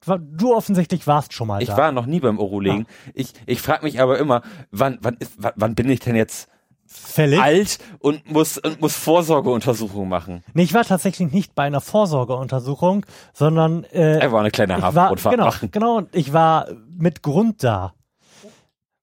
Du 0.07 0.55
offensichtlich 0.55 1.07
warst 1.07 1.33
schon 1.33 1.49
mal 1.49 1.63
ich 1.63 1.69
da. 1.69 1.73
Ich 1.73 1.79
war 1.79 1.93
noch 1.93 2.05
nie 2.05 2.21
beim 2.21 2.39
Urologen. 2.39 2.87
Ja. 3.07 3.13
Ich, 3.15 3.33
ich 3.47 3.63
frage 3.63 3.85
mich 3.85 4.01
aber 4.01 4.19
immer, 4.19 4.43
wann, 4.71 4.99
wann, 5.01 5.17
ist, 5.19 5.33
wann, 5.39 5.53
wann 5.57 5.75
bin 5.75 5.89
ich 5.89 6.01
denn 6.01 6.15
jetzt 6.15 6.51
Fällig? 6.87 7.41
alt 7.41 7.79
und 8.01 8.31
muss, 8.31 8.59
und 8.59 8.83
muss 8.83 8.97
Vorsorgeuntersuchungen 8.97 10.09
machen. 10.09 10.45
Nee, 10.53 10.65
ich 10.65 10.75
war 10.75 10.85
tatsächlich 10.85 11.33
nicht 11.33 11.55
bei 11.55 11.63
einer 11.63 11.81
Vorsorgeuntersuchung, 11.81 13.07
sondern 13.33 13.85
äh, 13.85 14.19
er 14.19 14.31
war 14.31 14.41
eine 14.41 14.51
kleine 14.51 14.83
Hafenrundfahrt 14.83 15.35
genau, 15.35 15.47
machen. 15.47 15.71
Genau, 15.71 15.97
und 15.97 16.15
ich 16.15 16.35
war 16.35 16.69
mit 16.99 17.23
Grund 17.23 17.65
da. 17.65 17.95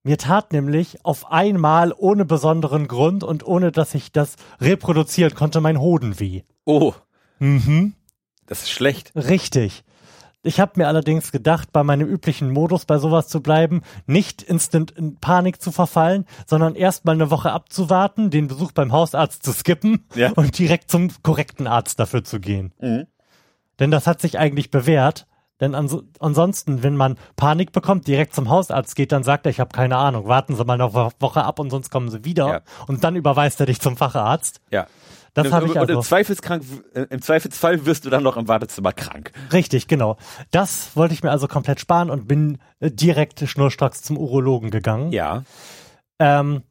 Mir 0.03 0.19
tat 0.19 0.53
nämlich 0.53 1.03
auf 1.03 1.31
einmal 1.31 1.93
ohne 1.97 2.25
besonderen 2.25 2.87
Grund 2.87 3.23
und 3.23 3.45
ohne 3.45 3.71
dass 3.71 3.95
ich 3.95 4.11
das 4.11 4.35
reproduzieren 4.59 5.33
konnte 5.33 5.61
mein 5.61 5.79
Hoden 5.79 6.19
weh. 6.19 6.43
Oh. 6.65 6.93
Mhm. 7.41 7.93
Das 8.45 8.63
ist 8.63 8.71
schlecht. 8.71 9.11
Richtig. 9.15 9.83
Ich 10.43 10.59
habe 10.59 10.73
mir 10.75 10.87
allerdings 10.87 11.31
gedacht, 11.31 11.71
bei 11.71 11.83
meinem 11.83 12.07
üblichen 12.07 12.51
Modus 12.51 12.85
bei 12.85 12.97
sowas 12.97 13.27
zu 13.27 13.41
bleiben, 13.41 13.81
nicht 14.07 14.41
instant 14.41 14.91
in 14.91 15.17
Panik 15.17 15.61
zu 15.61 15.71
verfallen, 15.71 16.25
sondern 16.47 16.75
erstmal 16.75 17.15
eine 17.15 17.29
Woche 17.29 17.51
abzuwarten, 17.51 18.31
den 18.31 18.47
Besuch 18.47 18.71
beim 18.71 18.91
Hausarzt 18.91 19.43
zu 19.43 19.51
skippen 19.51 20.07
ja. 20.15 20.31
und 20.31 20.57
direkt 20.57 20.89
zum 20.89 21.09
korrekten 21.21 21.67
Arzt 21.67 21.99
dafür 21.99 22.23
zu 22.23 22.39
gehen. 22.39 22.73
Mhm. 22.79 23.05
Denn 23.79 23.91
das 23.91 24.07
hat 24.07 24.21
sich 24.21 24.39
eigentlich 24.39 24.71
bewährt. 24.71 25.27
Denn 25.59 25.75
ans 25.75 25.95
ansonsten, 26.19 26.81
wenn 26.81 26.95
man 26.95 27.17
Panik 27.35 27.71
bekommt, 27.71 28.07
direkt 28.07 28.33
zum 28.33 28.49
Hausarzt 28.49 28.95
geht, 28.95 29.11
dann 29.11 29.23
sagt 29.23 29.45
er, 29.45 29.51
ich 29.51 29.59
habe 29.59 29.71
keine 29.71 29.95
Ahnung, 29.97 30.27
warten 30.27 30.55
Sie 30.55 30.65
mal 30.65 30.73
eine 30.73 30.91
Woche 30.93 31.43
ab 31.43 31.59
und 31.59 31.69
sonst 31.69 31.91
kommen 31.91 32.09
Sie 32.09 32.25
wieder. 32.25 32.47
Ja. 32.47 32.61
Und 32.87 33.03
dann 33.03 33.15
überweist 33.15 33.59
er 33.59 33.67
dich 33.67 33.79
zum 33.79 33.95
Facharzt. 33.95 34.59
Ja. 34.71 34.87
Das 35.33 35.51
habe 35.51 35.67
ich 35.67 35.79
also. 35.79 35.93
Und 35.93 35.99
im, 35.99 36.03
Zweifelskrank, 36.03 36.63
äh, 36.93 37.05
im 37.09 37.21
Zweifelsfall 37.21 37.85
wirst 37.85 38.05
du 38.05 38.09
dann 38.09 38.23
noch 38.23 38.35
im 38.37 38.47
Wartezimmer 38.47 38.91
krank. 38.91 39.31
Richtig, 39.53 39.87
genau. 39.87 40.17
Das 40.51 40.95
wollte 40.95 41.13
ich 41.13 41.23
mir 41.23 41.31
also 41.31 41.47
komplett 41.47 41.79
sparen 41.79 42.09
und 42.09 42.27
bin 42.27 42.57
äh, 42.79 42.91
direkt 42.91 43.47
schnurstracks 43.47 44.01
zum 44.01 44.17
Urologen 44.17 44.71
gegangen. 44.71 45.11
Ja. 45.11 45.43
Ähm, 46.19 46.63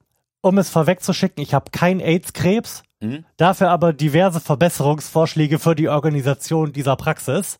um 0.42 0.58
es 0.58 0.70
vorwegzuschicken, 0.70 1.42
ich 1.42 1.54
habe 1.54 1.70
kein 1.70 2.00
AIDS-Krebs, 2.00 2.82
mhm. 3.00 3.24
dafür 3.36 3.70
aber 3.70 3.92
diverse 3.92 4.40
Verbesserungsvorschläge 4.40 5.58
für 5.58 5.74
die 5.74 5.88
Organisation 5.88 6.72
dieser 6.72 6.96
Praxis. 6.96 7.58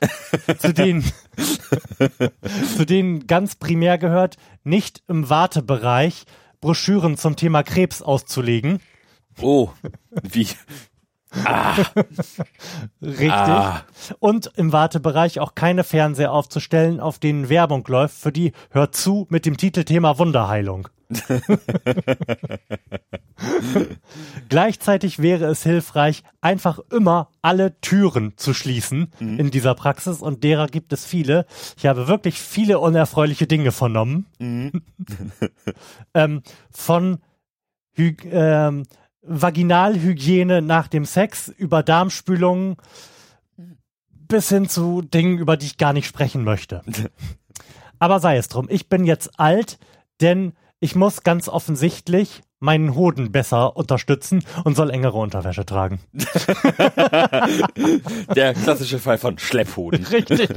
zu 0.58 0.74
denen, 0.74 1.04
zu 2.76 2.84
denen 2.84 3.26
ganz 3.26 3.54
primär 3.54 3.96
gehört, 3.96 4.36
nicht 4.62 5.02
im 5.08 5.30
Wartebereich 5.30 6.24
Broschüren 6.60 7.16
zum 7.16 7.36
Thema 7.36 7.62
Krebs 7.62 8.02
auszulegen. 8.02 8.80
Oh, 9.40 9.70
wie? 10.22 10.48
Ah. 11.44 11.74
Richtig. 13.02 13.30
Ah. 13.30 13.82
Und 14.20 14.52
im 14.56 14.72
Wartebereich 14.72 15.40
auch 15.40 15.54
keine 15.54 15.84
Fernseher 15.84 16.32
aufzustellen, 16.32 17.00
auf 17.00 17.18
denen 17.18 17.48
Werbung 17.48 17.84
läuft, 17.88 18.16
für 18.16 18.32
die 18.32 18.52
hört 18.70 18.94
zu 18.94 19.26
mit 19.30 19.46
dem 19.46 19.56
Titelthema 19.56 20.18
Wunderheilung. 20.18 20.88
Gleichzeitig 24.48 25.20
wäre 25.20 25.46
es 25.46 25.62
hilfreich, 25.62 26.22
einfach 26.40 26.80
immer 26.90 27.30
alle 27.42 27.78
Türen 27.80 28.32
zu 28.36 28.54
schließen 28.54 29.12
mhm. 29.18 29.38
in 29.38 29.50
dieser 29.50 29.74
Praxis 29.74 30.22
und 30.22 30.44
derer 30.44 30.68
gibt 30.68 30.92
es 30.92 31.04
viele. 31.04 31.46
Ich 31.76 31.86
habe 31.86 32.08
wirklich 32.08 32.40
viele 32.40 32.78
unerfreuliche 32.78 33.46
Dinge 33.46 33.72
vernommen. 33.72 34.26
Mhm. 34.38 34.82
ähm, 36.14 36.42
von 36.70 37.18
Hy 37.96 38.16
ähm, 38.30 38.84
Vaginalhygiene 39.26 40.62
nach 40.62 40.88
dem 40.88 41.04
Sex, 41.04 41.48
über 41.48 41.82
Darmspülungen 41.82 42.76
bis 44.28 44.48
hin 44.48 44.68
zu 44.68 45.02
Dingen, 45.02 45.38
über 45.38 45.56
die 45.56 45.66
ich 45.66 45.78
gar 45.78 45.92
nicht 45.92 46.06
sprechen 46.06 46.44
möchte. 46.44 46.82
Aber 47.98 48.20
sei 48.20 48.36
es 48.36 48.48
drum, 48.48 48.66
ich 48.68 48.88
bin 48.88 49.04
jetzt 49.04 49.38
alt, 49.38 49.78
denn 50.20 50.52
ich 50.80 50.94
muss 50.94 51.22
ganz 51.22 51.48
offensichtlich 51.48 52.42
meinen 52.60 52.94
Hoden 52.94 53.30
besser 53.30 53.76
unterstützen 53.76 54.42
und 54.64 54.74
soll 54.74 54.90
engere 54.90 55.18
Unterwäsche 55.18 55.66
tragen. 55.66 56.00
Der 58.34 58.54
klassische 58.54 58.98
Fall 58.98 59.18
von 59.18 59.38
Schlepphoden. 59.38 60.04
Richtig. 60.10 60.48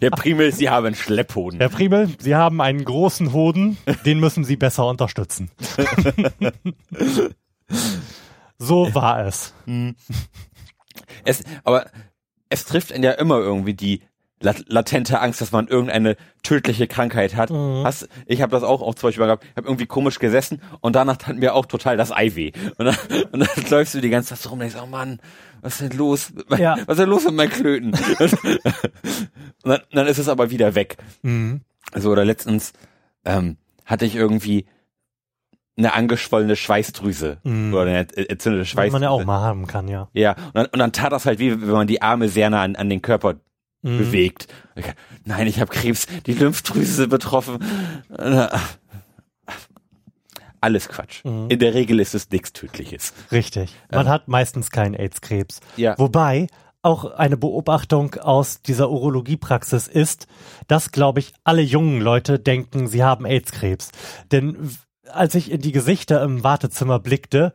Herr 0.00 0.10
Primel, 0.10 0.52
Sie 0.52 0.70
haben 0.70 0.94
Schlepphoden. 0.94 1.60
Herr 1.60 1.68
Primel, 1.68 2.08
Sie 2.18 2.34
haben 2.34 2.60
einen 2.60 2.84
großen 2.84 3.32
Hoden, 3.32 3.76
den 4.06 4.18
müssen 4.18 4.44
Sie 4.44 4.56
besser 4.56 4.86
unterstützen. 4.86 5.50
So 8.58 8.94
war 8.94 9.26
es. 9.26 9.54
es. 11.24 11.42
Aber 11.64 11.86
es 12.48 12.64
trifft 12.64 12.90
ihn 12.90 13.02
ja 13.02 13.12
immer 13.12 13.38
irgendwie 13.38 13.74
die 13.74 14.02
latente 14.42 15.20
Angst, 15.20 15.40
dass 15.42 15.52
man 15.52 15.68
irgendeine 15.68 16.16
tödliche 16.42 16.86
Krankheit 16.86 17.36
hat. 17.36 17.50
Mhm. 17.50 17.82
Hast, 17.84 18.08
ich 18.26 18.40
habe 18.40 18.50
das 18.52 18.62
auch, 18.62 18.80
auch 18.80 18.94
zum 18.94 19.08
Beispiel 19.08 19.26
gehabt, 19.26 19.44
ich 19.44 19.56
habe 19.56 19.68
irgendwie 19.68 19.86
komisch 19.86 20.18
gesessen 20.18 20.62
und 20.80 20.96
danach 20.96 21.18
tat 21.18 21.36
mir 21.36 21.54
auch 21.54 21.66
total 21.66 21.98
das 21.98 22.10
Ei 22.10 22.34
weh. 22.34 22.52
Und 22.78 22.86
dann, 22.86 22.96
und 23.32 23.40
dann 23.40 23.70
läufst 23.70 23.94
du 23.94 24.00
die 24.00 24.08
ganze 24.08 24.30
Zeit 24.30 24.38
so 24.38 24.48
rum 24.48 24.60
und 24.60 24.60
denkst, 24.60 24.76
oh 24.82 24.86
Mann, 24.86 25.20
was 25.60 25.80
ist 25.80 25.92
denn 25.92 25.98
los? 25.98 26.32
Ja. 26.56 26.76
Was 26.86 26.94
ist 26.94 27.00
denn 27.00 27.10
los 27.10 27.24
mit 27.24 27.34
meinen 27.34 27.50
Klöten? 27.50 27.92
und 28.18 28.60
dann, 29.64 29.80
dann 29.92 30.06
ist 30.06 30.18
es 30.18 30.28
aber 30.28 30.50
wieder 30.50 30.74
weg. 30.74 30.96
Mhm. 31.20 31.60
Also 31.92 32.10
oder 32.10 32.24
letztens 32.24 32.72
ähm, 33.26 33.58
hatte 33.84 34.06
ich 34.06 34.14
irgendwie 34.16 34.64
eine 35.80 35.94
angeschwollene 35.94 36.56
Schweißdrüse 36.56 37.38
mm. 37.42 37.72
oder 37.72 37.82
eine 37.82 37.98
entzündete 37.98 38.66
Schweißdrüse. 38.66 38.86
Die 38.86 38.92
man 38.92 39.02
ja 39.02 39.10
auch 39.10 39.24
mal 39.24 39.40
haben 39.40 39.66
kann, 39.66 39.88
ja. 39.88 40.08
Ja, 40.12 40.32
und 40.32 40.54
dann, 40.54 40.66
und 40.66 40.78
dann 40.78 40.92
tat 40.92 41.12
das 41.12 41.26
halt 41.26 41.38
wie, 41.38 41.60
wenn 41.60 41.70
man 41.70 41.86
die 41.86 42.02
Arme 42.02 42.28
sehr 42.28 42.50
nah 42.50 42.62
an, 42.62 42.76
an 42.76 42.88
den 42.88 43.02
Körper 43.02 43.34
mm. 43.82 43.98
bewegt. 43.98 44.48
Nein, 45.24 45.46
ich 45.46 45.60
habe 45.60 45.72
Krebs, 45.72 46.06
die 46.26 46.34
Lymphdrüse 46.34 47.08
betroffen. 47.08 47.58
Alles 50.60 50.88
Quatsch. 50.88 51.24
Mm. 51.24 51.48
In 51.48 51.58
der 51.58 51.74
Regel 51.74 52.00
ist 52.00 52.14
es 52.14 52.30
nichts 52.30 52.52
Tödliches. 52.52 53.14
Richtig. 53.32 53.74
Man 53.90 54.06
ähm. 54.06 54.12
hat 54.12 54.28
meistens 54.28 54.70
keinen 54.70 54.94
AIDS-Krebs. 54.94 55.60
Ja. 55.76 55.98
Wobei 55.98 56.48
auch 56.82 57.04
eine 57.04 57.36
Beobachtung 57.36 58.14
aus 58.14 58.62
dieser 58.62 58.90
Urologiepraxis 58.90 59.86
ist, 59.86 60.26
dass, 60.66 60.92
glaube 60.92 61.20
ich, 61.20 61.34
alle 61.44 61.62
jungen 61.62 62.00
Leute 62.00 62.38
denken, 62.38 62.88
sie 62.88 63.04
haben 63.04 63.26
AIDS-Krebs. 63.26 63.90
Denn 64.32 64.70
als 65.14 65.34
ich 65.34 65.50
in 65.50 65.60
die 65.60 65.72
Gesichter 65.72 66.22
im 66.22 66.42
Wartezimmer 66.42 66.98
blickte, 66.98 67.52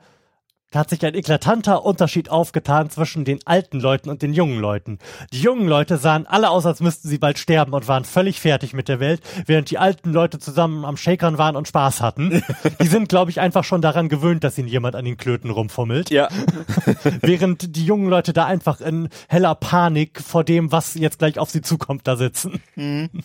hat 0.73 0.89
sich 0.89 1.05
ein 1.05 1.15
eklatanter 1.15 1.85
Unterschied 1.85 2.29
aufgetan 2.29 2.89
zwischen 2.89 3.25
den 3.25 3.39
alten 3.45 3.79
Leuten 3.79 4.09
und 4.09 4.21
den 4.21 4.33
jungen 4.33 4.59
Leuten. 4.59 4.99
Die 5.31 5.41
jungen 5.41 5.67
Leute 5.67 5.97
sahen 5.97 6.27
alle 6.27 6.49
aus, 6.49 6.65
als 6.65 6.81
müssten 6.81 7.07
sie 7.07 7.17
bald 7.17 7.39
sterben 7.39 7.73
und 7.73 7.87
waren 7.87 8.05
völlig 8.05 8.39
fertig 8.39 8.73
mit 8.73 8.87
der 8.89 8.99
Welt, 8.99 9.21
während 9.45 9.69
die 9.71 9.77
alten 9.77 10.11
Leute 10.11 10.39
zusammen 10.39 10.85
am 10.85 10.97
Shakern 10.97 11.37
waren 11.37 11.55
und 11.55 11.67
Spaß 11.67 12.01
hatten. 12.01 12.43
Die 12.81 12.87
sind, 12.87 13.09
glaube 13.09 13.31
ich, 13.31 13.39
einfach 13.39 13.63
schon 13.63 13.81
daran 13.81 14.09
gewöhnt, 14.09 14.43
dass 14.43 14.57
ihnen 14.57 14.67
jemand 14.67 14.95
an 14.95 15.05
den 15.05 15.17
Klöten 15.17 15.49
rumfummelt. 15.49 16.09
Ja. 16.09 16.27
während 17.21 17.75
die 17.75 17.85
jungen 17.85 18.09
Leute 18.09 18.33
da 18.33 18.45
einfach 18.45 18.81
in 18.81 19.09
heller 19.27 19.55
Panik 19.55 20.21
vor 20.21 20.43
dem, 20.43 20.71
was 20.71 20.95
jetzt 20.95 21.19
gleich 21.19 21.39
auf 21.39 21.49
sie 21.49 21.61
zukommt, 21.61 22.07
da 22.07 22.15
sitzen. 22.15 22.61
Mhm. 22.75 23.09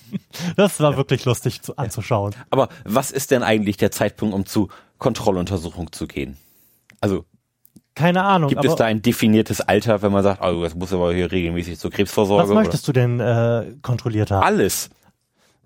Das 0.56 0.80
war 0.80 0.96
wirklich 0.96 1.24
lustig 1.24 1.62
zu, 1.62 1.76
anzuschauen. 1.76 2.34
Aber 2.50 2.68
was 2.84 3.10
ist 3.10 3.30
denn 3.30 3.42
eigentlich 3.42 3.76
der 3.76 3.90
Zeitpunkt, 3.90 4.34
um 4.34 4.46
zu 4.46 4.68
Kontrolluntersuchung 4.98 5.92
zu 5.92 6.06
gehen? 6.06 6.36
Also 7.00 7.24
keine 7.94 8.22
Ahnung. 8.22 8.48
Gibt 8.48 8.64
es 8.64 8.76
da 8.76 8.84
ein 8.84 9.02
definiertes 9.02 9.60
Alter, 9.60 10.02
wenn 10.02 10.12
man 10.12 10.22
sagt, 10.22 10.42
oh, 10.42 10.62
das 10.62 10.74
muss 10.74 10.92
aber 10.92 11.12
hier 11.12 11.30
regelmäßig 11.30 11.78
zur 11.78 11.90
Krebsvorsorge? 11.90 12.48
Was 12.48 12.54
möchtest 12.54 12.88
oder? 12.88 13.00
du 13.00 13.16
denn 13.16 13.20
äh, 13.20 13.76
kontrolliert 13.82 14.30
haben? 14.30 14.44
Alles. 14.44 14.90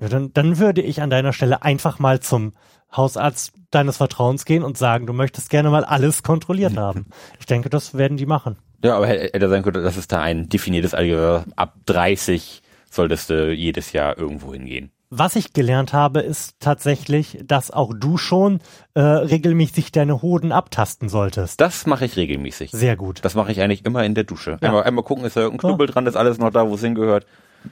Ja, 0.00 0.08
dann, 0.08 0.32
dann 0.32 0.58
würde 0.58 0.82
ich 0.82 1.02
an 1.02 1.10
deiner 1.10 1.32
Stelle 1.32 1.62
einfach 1.62 1.98
mal 1.98 2.20
zum 2.20 2.52
Hausarzt 2.96 3.52
deines 3.70 3.96
Vertrauens 3.96 4.44
gehen 4.44 4.62
und 4.62 4.78
sagen, 4.78 5.06
du 5.06 5.12
möchtest 5.12 5.50
gerne 5.50 5.70
mal 5.70 5.84
alles 5.84 6.22
kontrolliert 6.22 6.76
haben. 6.76 7.06
Ich 7.38 7.46
denke, 7.46 7.68
das 7.68 7.94
werden 7.94 8.16
die 8.16 8.26
machen. 8.26 8.56
Ja, 8.82 8.96
aber 8.96 9.06
hätte 9.06 9.48
sein 9.48 9.62
können, 9.62 9.82
dass 9.82 9.96
es 9.96 10.08
da 10.08 10.20
ein 10.20 10.48
definiertes 10.48 10.94
Alter 10.94 11.44
ab 11.56 11.74
30 11.86 12.62
solltest 12.90 13.30
du 13.30 13.52
jedes 13.52 13.92
Jahr 13.92 14.16
irgendwo 14.16 14.52
hingehen. 14.52 14.90
Was 15.16 15.36
ich 15.36 15.52
gelernt 15.52 15.92
habe, 15.92 16.22
ist 16.22 16.56
tatsächlich, 16.58 17.38
dass 17.44 17.70
auch 17.70 17.92
du 17.94 18.16
schon 18.16 18.58
äh, 18.94 19.00
regelmäßig 19.00 19.92
deine 19.92 20.22
Hoden 20.22 20.50
abtasten 20.50 21.08
solltest. 21.08 21.60
Das 21.60 21.86
mache 21.86 22.04
ich 22.04 22.16
regelmäßig. 22.16 22.72
Sehr 22.72 22.96
gut. 22.96 23.24
Das 23.24 23.36
mache 23.36 23.52
ich 23.52 23.60
eigentlich 23.60 23.84
immer 23.84 24.04
in 24.04 24.16
der 24.16 24.24
Dusche. 24.24 24.58
Ja. 24.60 24.68
Einmal, 24.68 24.82
einmal 24.82 25.04
gucken, 25.04 25.24
ist 25.24 25.36
da 25.36 25.42
irgendein 25.42 25.68
Knubbel 25.68 25.86
ja. 25.86 25.92
dran, 25.92 26.08
ist 26.08 26.16
alles 26.16 26.38
noch 26.38 26.50
da, 26.50 26.68
wo 26.68 26.74
es 26.74 26.80
hingehört. 26.80 27.26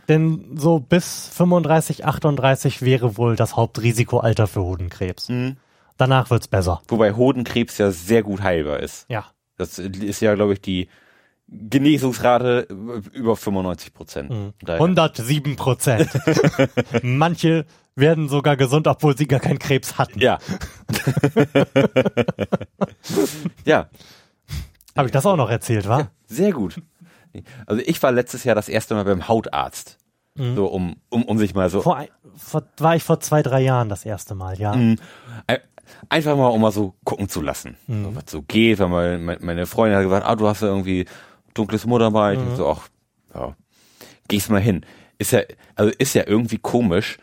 Denn 0.09 0.53
so 0.55 0.79
bis 0.79 1.31
35, 1.35 2.05
38 2.05 2.83
wäre 2.83 3.17
wohl 3.17 3.35
das 3.35 3.57
Hauptrisikoalter 3.57 4.47
für 4.47 4.63
Hodenkrebs. 4.63 5.29
Mhm. 5.29 5.57
Danach 5.97 6.31
wird's 6.31 6.47
besser. 6.47 6.81
Wobei 6.87 7.13
Hodenkrebs 7.15 7.77
ja 7.77 7.91
sehr 7.91 8.23
gut 8.23 8.41
heilbar 8.43 8.79
ist. 8.79 9.07
Ja. 9.09 9.25
Das 9.59 9.81
ist 9.81 10.21
ja, 10.21 10.37
glaube 10.37 10.53
ich, 10.53 10.61
die 10.61 10.87
Genesungsrate 11.53 12.67
über 13.13 13.37
95 13.37 13.93
Prozent. 13.93 14.31
Mhm. 14.31 14.53
107 14.67 15.57
Prozent. 15.57 16.09
Manche 17.03 17.67
werden 17.95 18.29
sogar 18.29 18.57
gesund, 18.57 18.87
obwohl 18.87 19.17
sie 19.17 19.27
gar 19.27 19.41
keinen 19.41 19.59
Krebs 19.59 19.99
hatten. 19.99 20.19
Ja. 20.19 20.39
ja. 23.65 23.91
Habe 24.97 25.09
ich 25.09 25.13
das 25.13 25.27
auch 25.27 25.37
noch 25.37 25.51
erzählt, 25.51 25.89
wa? 25.89 25.99
Ja, 25.99 26.11
sehr 26.27 26.53
gut. 26.53 26.81
Also 27.67 27.83
ich 27.85 28.03
war 28.03 28.13
letztes 28.13 28.45
Jahr 28.45 28.55
das 28.55 28.69
erste 28.69 28.95
Mal 28.95 29.05
beim 29.05 29.29
Hautarzt. 29.29 29.99
Mhm. 30.35 30.57
So 30.57 30.67
um, 30.67 30.97
um, 31.11 31.25
um 31.25 31.39
sich 31.39 31.55
mal 31.55 31.69
so. 31.69 31.83
Vor, 31.83 32.03
vor, 32.35 32.63
war 32.79 32.97
ich 32.97 33.03
vor 33.03 33.21
zwei, 33.21 33.43
drei 33.43 33.61
Jahren 33.61 33.91
das 33.91 34.07
erste 34.07 34.35
Mal, 34.35 34.59
ja. 34.59 34.75
Mhm. 34.75 34.97
Einfach 36.09 36.37
mal, 36.37 36.49
um 36.49 36.61
mal 36.61 36.73
so 36.73 36.95
gucken 37.05 37.29
zu 37.29 37.43
lassen, 37.43 37.77
mhm. 37.87 38.15
was 38.15 38.25
so 38.29 38.41
geht, 38.43 38.79
weil 38.79 39.19
meine 39.19 39.67
Freundin 39.67 39.99
hat 39.99 40.05
gesagt, 40.05 40.27
ah, 40.27 40.37
du 40.37 40.49
hast 40.49 40.63
ja 40.63 40.69
irgendwie 40.69 41.07
dunkles 41.55 41.87
Muttermal. 41.87 42.37
Mhm. 42.37 42.49
Ich 42.51 42.57
so, 42.57 42.69
ach, 42.69 42.89
ja, 43.35 43.57
geh's 44.29 44.49
mal 44.49 44.61
hin. 44.61 44.85
Ist 45.19 45.33
ja, 45.33 45.43
also 45.77 45.93
ist 45.99 46.15
ja 46.15 46.25
irgendwie 46.27 46.59
komisch, 46.59 47.19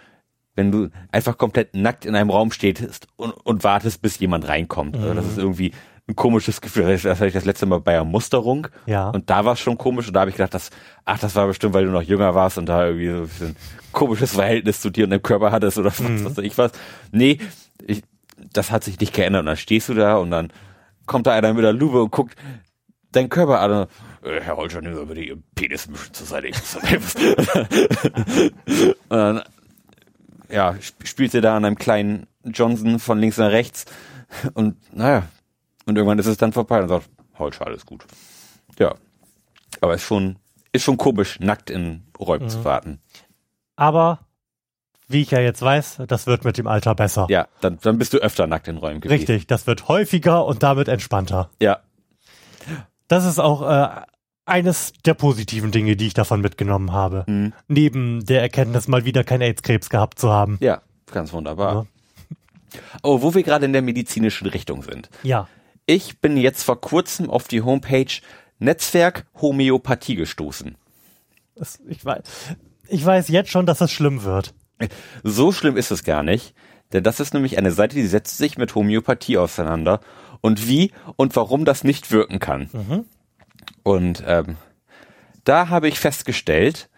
wenn 0.56 0.72
du 0.72 0.90
einfach 1.12 1.38
komplett 1.38 1.76
nackt 1.76 2.06
in 2.06 2.16
einem 2.16 2.30
Raum 2.30 2.52
stehst 2.52 3.08
und, 3.16 3.32
und 3.32 3.64
wartest, 3.64 4.02
bis 4.02 4.20
jemand 4.20 4.48
reinkommt. 4.48 4.96
Mhm. 4.96 5.02
Also 5.02 5.14
das 5.14 5.26
ist 5.26 5.38
irgendwie 5.38 5.72
ein 6.08 6.16
komisches 6.16 6.60
Gefühl. 6.60 6.88
Das, 6.88 7.04
das 7.04 7.20
hatte 7.20 7.28
ich 7.28 7.34
das 7.34 7.46
letzte 7.46 7.66
Mal 7.66 7.80
bei 7.80 7.94
der 7.94 8.04
Musterung. 8.04 8.68
Ja. 8.86 9.10
Und 9.10 9.30
da 9.30 9.46
war 9.46 9.54
es 9.54 9.60
schon 9.60 9.78
komisch. 9.78 10.08
Und 10.08 10.16
da 10.16 10.22
habe 10.22 10.32
ich 10.32 10.36
gedacht, 10.36 10.54
dass, 10.54 10.72
ach, 11.06 11.20
das 11.20 11.36
war 11.36 11.48
bestimmt, 11.48 11.74
weil 11.74 11.86
du 11.86 11.92
noch 11.92 12.02
jünger 12.02 12.36
warst 12.36 12.58
und 12.58 12.66
da 12.66 12.88
irgendwie 12.88 13.10
so 13.10 13.18
ein 13.18 13.28
bisschen 13.28 13.56
komisches 13.92 14.34
Verhältnis 14.34 14.82
zu 14.82 14.90
dir 14.90 15.06
und 15.06 15.12
deinem 15.12 15.24
Körper 15.24 15.52
hattest 15.52 15.78
oder 15.78 15.90
was, 15.90 16.00
mhm. 16.00 16.26
was 16.26 16.38
weiß 16.38 16.46
ich 16.46 16.58
was. 16.58 16.72
Nee, 17.12 17.40
ich, 17.86 18.04
das 18.52 18.72
hat 18.72 18.84
sich 18.84 19.00
nicht 19.00 19.14
geändert. 19.14 19.42
Und 19.42 19.46
dann 19.46 19.58
stehst 19.58 19.88
du 19.88 19.94
da 19.94 20.18
und 20.18 20.32
dann 20.32 20.52
kommt 21.06 21.28
da 21.28 21.32
einer 21.32 21.54
mit 21.54 21.64
der 21.64 21.74
Lupe 21.74 22.02
und 22.02 22.12
guckt 22.12 22.36
deinen 23.12 23.30
Körper 23.30 23.60
an 23.60 23.88
äh, 24.24 24.42
Herr 24.42 24.58
Holscher, 24.58 24.82
nehmen 24.82 24.96
Sie 24.96 25.06
bitte 25.06 25.22
Ihren 25.22 25.44
Penis 25.56 25.88
zur 26.12 26.28
Seite. 26.28 26.48
und 29.10 29.10
dann, 29.10 29.42
ja, 30.50 30.76
spielt 31.04 31.32
sie 31.32 31.42
da 31.42 31.56
an 31.56 31.66
einem 31.66 31.78
kleinen 31.78 32.28
Johnson 32.44 33.00
von 33.00 33.20
links 33.20 33.38
nach 33.38 33.52
rechts 33.52 33.86
und 34.54 34.78
naja, 34.96 35.24
und 35.86 35.96
irgendwann 35.96 36.20
ist 36.20 36.28
es 36.28 36.38
dann 36.38 36.54
vorbei 36.54 36.82
und 36.82 36.90
sagt, 36.90 37.10
Holscher, 37.38 37.66
alles 37.66 37.86
gut. 37.86 38.06
Ja, 38.78 38.96
aber 39.82 39.96
ist 39.96 40.04
schon, 40.04 40.38
ist 40.72 40.84
schon 40.84 40.98
komisch, 40.98 41.40
nackt 41.40 41.70
in 41.70 42.04
Räumen 42.20 42.46
mhm. 42.46 42.50
zu 42.50 42.64
warten. 42.64 43.00
Aber 43.76 44.20
wie 45.08 45.22
ich 45.22 45.32
ja 45.32 45.40
jetzt 45.40 45.62
weiß, 45.62 46.04
das 46.08 46.28
wird 46.28 46.46
mit 46.46 46.58
dem 46.58 46.68
Alter 46.68 46.94
besser. 46.94 47.26
Ja, 47.30 47.48
dann, 47.62 47.80
dann 47.82 47.98
bist 47.98 48.14
du 48.14 48.18
öfter 48.18 48.46
nackt 48.46 48.68
in 48.68 48.78
Räumen 48.78 49.02
gewesen. 49.02 49.18
Richtig, 49.18 49.48
das 49.48 49.66
wird 49.66 49.88
häufiger 49.88 50.46
und 50.46 50.62
damit 50.62 50.88
entspannter. 50.88 51.50
Ja. 51.62 51.80
Das 53.10 53.26
ist 53.26 53.40
auch 53.40 53.68
äh, 53.70 53.90
eines 54.46 54.94
der 55.04 55.16
positiven 55.16 55.72
Dinge, 55.72 55.98
die 55.98 56.08
ich 56.08 56.14
davon 56.14 56.42
mitgenommen 56.42 56.94
habe. 56.94 57.26
Mhm. 57.28 57.54
Neben 57.68 58.26
der 58.26 58.42
Erkenntnis, 58.42 58.88
mal 58.88 59.04
wieder 59.04 59.26
kein 59.26 59.42
AIDS-Krebs 59.42 59.90
gehabt 59.90 60.20
zu 60.20 60.30
haben. 60.30 60.58
Ja, 60.62 60.82
ganz 61.12 61.34
wunderbar. 61.34 61.74
Ja. 61.74 62.80
Oh, 63.02 63.22
wo 63.22 63.34
wir 63.34 63.44
gerade 63.44 63.66
in 63.66 63.74
der 63.74 63.82
medizinischen 63.82 64.48
Richtung 64.48 64.84
sind. 64.84 65.10
Ja. 65.24 65.48
Ich 65.88 66.20
bin 66.20 66.38
jetzt 66.38 66.64
vor 66.64 66.80
kurzem 66.80 67.30
auf 67.30 67.48
die 67.48 67.64
Homepage 67.64 68.22
Netzwerk 68.60 69.26
Homöopathie 69.42 70.16
gestoßen. 70.16 70.76
Das, 71.56 71.80
ich, 71.88 72.06
weiß, 72.06 72.22
ich 72.90 73.04
weiß 73.04 73.30
jetzt 73.30 73.50
schon, 73.50 73.66
dass 73.66 73.82
es 73.82 73.92
schlimm 73.92 74.24
wird. 74.24 74.54
So 75.24 75.52
schlimm 75.52 75.78
ist 75.78 75.90
es 75.90 76.04
gar 76.04 76.22
nicht. 76.22 76.54
Denn 76.94 77.04
das 77.04 77.20
ist 77.20 77.34
nämlich 77.34 77.58
eine 77.58 77.72
Seite, 77.72 77.96
die 77.96 78.06
setzt 78.06 78.38
sich 78.38 78.58
mit 78.58 78.76
Homöopathie 78.76 79.38
auseinander 79.38 80.00
und 80.42 80.68
wie 80.68 80.92
und 81.16 81.36
warum 81.36 81.66
das 81.66 81.84
nicht 81.84 82.12
wirken 82.12 82.40
kann. 82.40 82.70
Mhm. 82.72 83.06
Und 83.84 84.24
ähm, 84.26 84.58
da 85.44 85.70
habe 85.70 85.88
ich 85.88 86.00
festgestellt, 86.00 86.90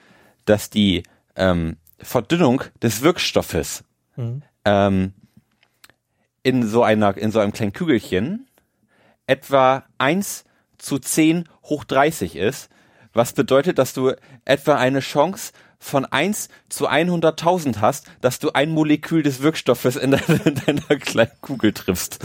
dass 0.46 0.70
die 0.70 1.04
ähm, 1.36 1.78
Verdünnung 2.00 2.64
des 2.82 3.02
Wirkstoffes 3.02 3.84
mhm. 4.16 4.44
ähm, 4.66 5.14
in 6.44 6.68
so 6.68 6.84
einer, 6.84 7.16
in 7.18 7.32
so 7.32 7.40
einem 7.40 7.54
kleinen 7.54 7.74
Kügelchen 7.74 8.48
etwa 9.28 9.84
1 9.98 10.46
zu 10.78 10.98
10 10.98 11.48
hoch 11.64 11.84
30 11.84 12.36
ist, 12.36 12.70
was 13.14 13.34
bedeutet, 13.34 13.78
dass 13.78 13.94
du 13.94 14.14
etwa 14.46 14.76
eine 14.76 15.00
Chance 15.00 15.54
von 15.82 16.06
1 16.06 16.50
zu 16.70 16.88
100.000 16.88 17.82
hast, 17.82 18.06
dass 18.22 18.40
du 18.40 18.52
ein 18.52 18.70
Molekül 18.70 19.24
des 19.24 19.42
Wirkstoffes 19.42 19.96
in 19.96 20.12
deiner, 20.12 20.46
in 20.46 20.56
deiner 20.56 21.00
kleinen 21.00 21.32
Kugel 21.42 21.74
triffst. 21.74 22.20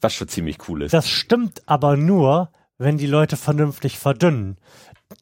Was 0.00 0.14
schon 0.14 0.28
ziemlich 0.28 0.68
cool 0.68 0.82
ist. 0.82 0.94
Das 0.94 1.08
stimmt 1.08 1.62
aber 1.66 1.96
nur, 1.96 2.50
wenn 2.78 2.96
die 2.96 3.06
Leute 3.06 3.36
vernünftig 3.36 3.98
verdünnen. 3.98 4.56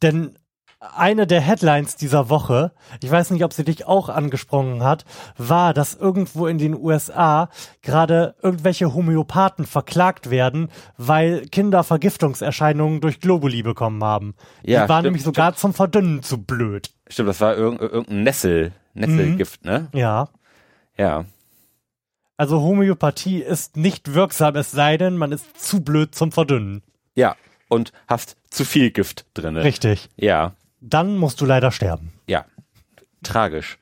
Denn 0.03 0.37
eine 0.81 1.27
der 1.27 1.43
Headlines 1.43 1.97
dieser 1.97 2.31
Woche, 2.31 2.73
ich 3.03 3.11
weiß 3.11 3.31
nicht, 3.31 3.45
ob 3.45 3.53
sie 3.53 3.65
dich 3.65 3.87
auch 3.87 4.09
angesprochen 4.09 4.83
hat, 4.83 5.05
war, 5.37 5.75
dass 5.75 5.95
irgendwo 5.95 6.47
in 6.47 6.57
den 6.57 6.75
USA 6.75 7.51
gerade 7.83 8.35
irgendwelche 8.43 8.95
Homöopathen 8.95 9.67
verklagt 9.67 10.31
werden, 10.31 10.71
weil 10.97 11.47
Kinder 11.49 11.85
Vergiftungserscheinungen 11.85 13.03
durch 13.03 13.21
Globuli 13.21 13.63
bekommen 13.63 14.03
haben. 14.03 14.35
Ja, 14.63 14.85
die 14.85 14.89
waren 14.89 15.03
stimmt, 15.03 15.05
nämlich 15.05 15.23
sogar 15.23 15.49
stimmt. 15.49 15.59
zum 15.59 15.75
Verdünnen 15.75 16.23
zu 16.23 16.43
blöd. 16.43 16.91
Stimmt, 17.09 17.29
das 17.29 17.41
war 17.43 17.55
irgendein 17.57 18.23
Nessel, 18.23 18.73
Nesselgift, 18.95 19.65
mhm. 19.65 19.71
ne? 19.71 19.89
Ja. 19.93 20.29
Ja. 20.97 21.27
Also 22.39 22.63
Homöopathie 22.63 23.43
ist 23.43 23.77
nicht 23.77 24.15
wirksam, 24.15 24.57
es 24.57 24.71
sei 24.71 24.97
denn, 24.97 25.19
man 25.19 25.31
ist 25.31 25.61
zu 25.61 25.83
blöd 25.83 26.15
zum 26.15 26.33
Verdünnen. 26.33 26.83
Ja, 27.15 27.37
und 27.69 27.93
hast 28.09 28.37
zu 28.49 28.65
viel 28.65 28.91
Gift 28.91 29.27
drin. 29.35 29.59
Richtig. 29.59 30.09
Ja. 30.17 30.55
Dann 30.81 31.17
musst 31.17 31.41
du 31.41 31.47
leider 31.47 31.71
sterben. 31.71 32.13
Ja. 32.27 32.47
Tragisch. 33.23 33.79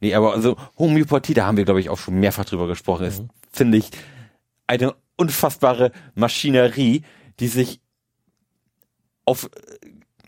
Nee, 0.00 0.14
aber 0.14 0.32
also 0.32 0.56
Homöopathie, 0.78 1.34
da 1.34 1.46
haben 1.46 1.56
wir, 1.56 1.64
glaube 1.64 1.80
ich, 1.80 1.88
auch 1.88 1.98
schon 1.98 2.20
mehrfach 2.20 2.44
drüber 2.44 2.66
gesprochen, 2.66 3.02
mhm. 3.02 3.08
ist, 3.08 3.24
finde 3.52 3.78
ich, 3.78 3.90
eine 4.66 4.94
unfassbare 5.16 5.92
Maschinerie, 6.14 7.02
die 7.40 7.48
sich 7.48 7.80
auf 9.24 9.48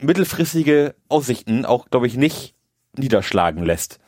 mittelfristige 0.00 0.94
Aussichten 1.08 1.64
auch, 1.64 1.90
glaube 1.90 2.06
ich, 2.06 2.16
nicht 2.16 2.54
niederschlagen 2.96 3.64
lässt. 3.64 3.98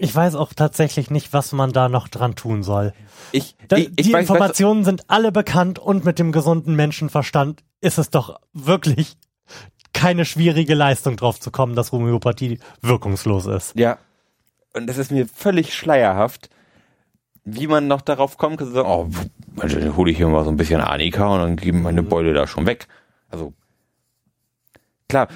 Ich 0.00 0.14
weiß 0.14 0.36
auch 0.36 0.54
tatsächlich 0.54 1.10
nicht, 1.10 1.32
was 1.32 1.52
man 1.52 1.72
da 1.72 1.88
noch 1.88 2.06
dran 2.06 2.36
tun 2.36 2.62
soll. 2.62 2.92
Ich, 3.32 3.56
da, 3.66 3.76
ich, 3.76 3.90
die 3.96 4.12
weiß, 4.12 4.22
Informationen 4.22 4.84
sind 4.84 5.10
alle 5.10 5.32
bekannt 5.32 5.80
und 5.80 6.04
mit 6.04 6.20
dem 6.20 6.30
gesunden 6.30 6.76
Menschenverstand 6.76 7.64
ist 7.80 7.98
es 7.98 8.10
doch 8.10 8.40
wirklich 8.52 9.16
keine 9.98 10.24
schwierige 10.24 10.74
Leistung 10.74 11.16
drauf 11.16 11.40
zu 11.40 11.50
kommen, 11.50 11.74
dass 11.74 11.90
Homöopathie 11.90 12.60
wirkungslos 12.82 13.46
ist. 13.46 13.76
Ja. 13.76 13.98
Und 14.72 14.86
das 14.86 14.96
ist 14.96 15.10
mir 15.10 15.26
völlig 15.26 15.74
schleierhaft, 15.74 16.50
wie 17.44 17.66
man 17.66 17.88
noch 17.88 18.00
darauf 18.00 18.38
kommt, 18.38 18.60
zu 18.60 18.70
sagen, 18.70 18.88
oh, 18.88 19.08
Also, 19.56 19.80
dann 19.80 19.96
hole 19.96 20.12
ich 20.12 20.16
hier 20.16 20.28
mal 20.28 20.44
so 20.44 20.50
ein 20.50 20.56
bisschen 20.56 20.80
Anika 20.80 21.26
und 21.26 21.40
dann 21.40 21.56
geben 21.56 21.82
meine 21.82 22.02
mhm. 22.02 22.08
Beule 22.08 22.32
da 22.32 22.46
schon 22.46 22.66
weg. 22.66 22.86
Also 23.28 23.54
klar, 25.08 25.26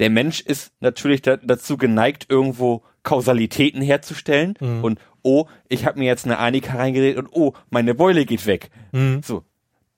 der 0.00 0.10
Mensch 0.10 0.40
ist 0.40 0.72
natürlich 0.80 1.22
da, 1.22 1.36
dazu 1.36 1.76
geneigt, 1.76 2.26
irgendwo 2.28 2.82
Kausalitäten 3.04 3.82
herzustellen 3.82 4.54
mhm. 4.58 4.82
und 4.82 4.98
oh, 5.22 5.46
ich 5.68 5.86
habe 5.86 6.00
mir 6.00 6.06
jetzt 6.06 6.24
eine 6.24 6.38
Anika 6.38 6.76
reingeredet 6.76 7.18
und 7.18 7.28
oh, 7.30 7.52
meine 7.70 7.94
Beule 7.94 8.24
geht 8.24 8.46
weg. 8.46 8.70
Mhm. 8.90 9.22
So, 9.22 9.44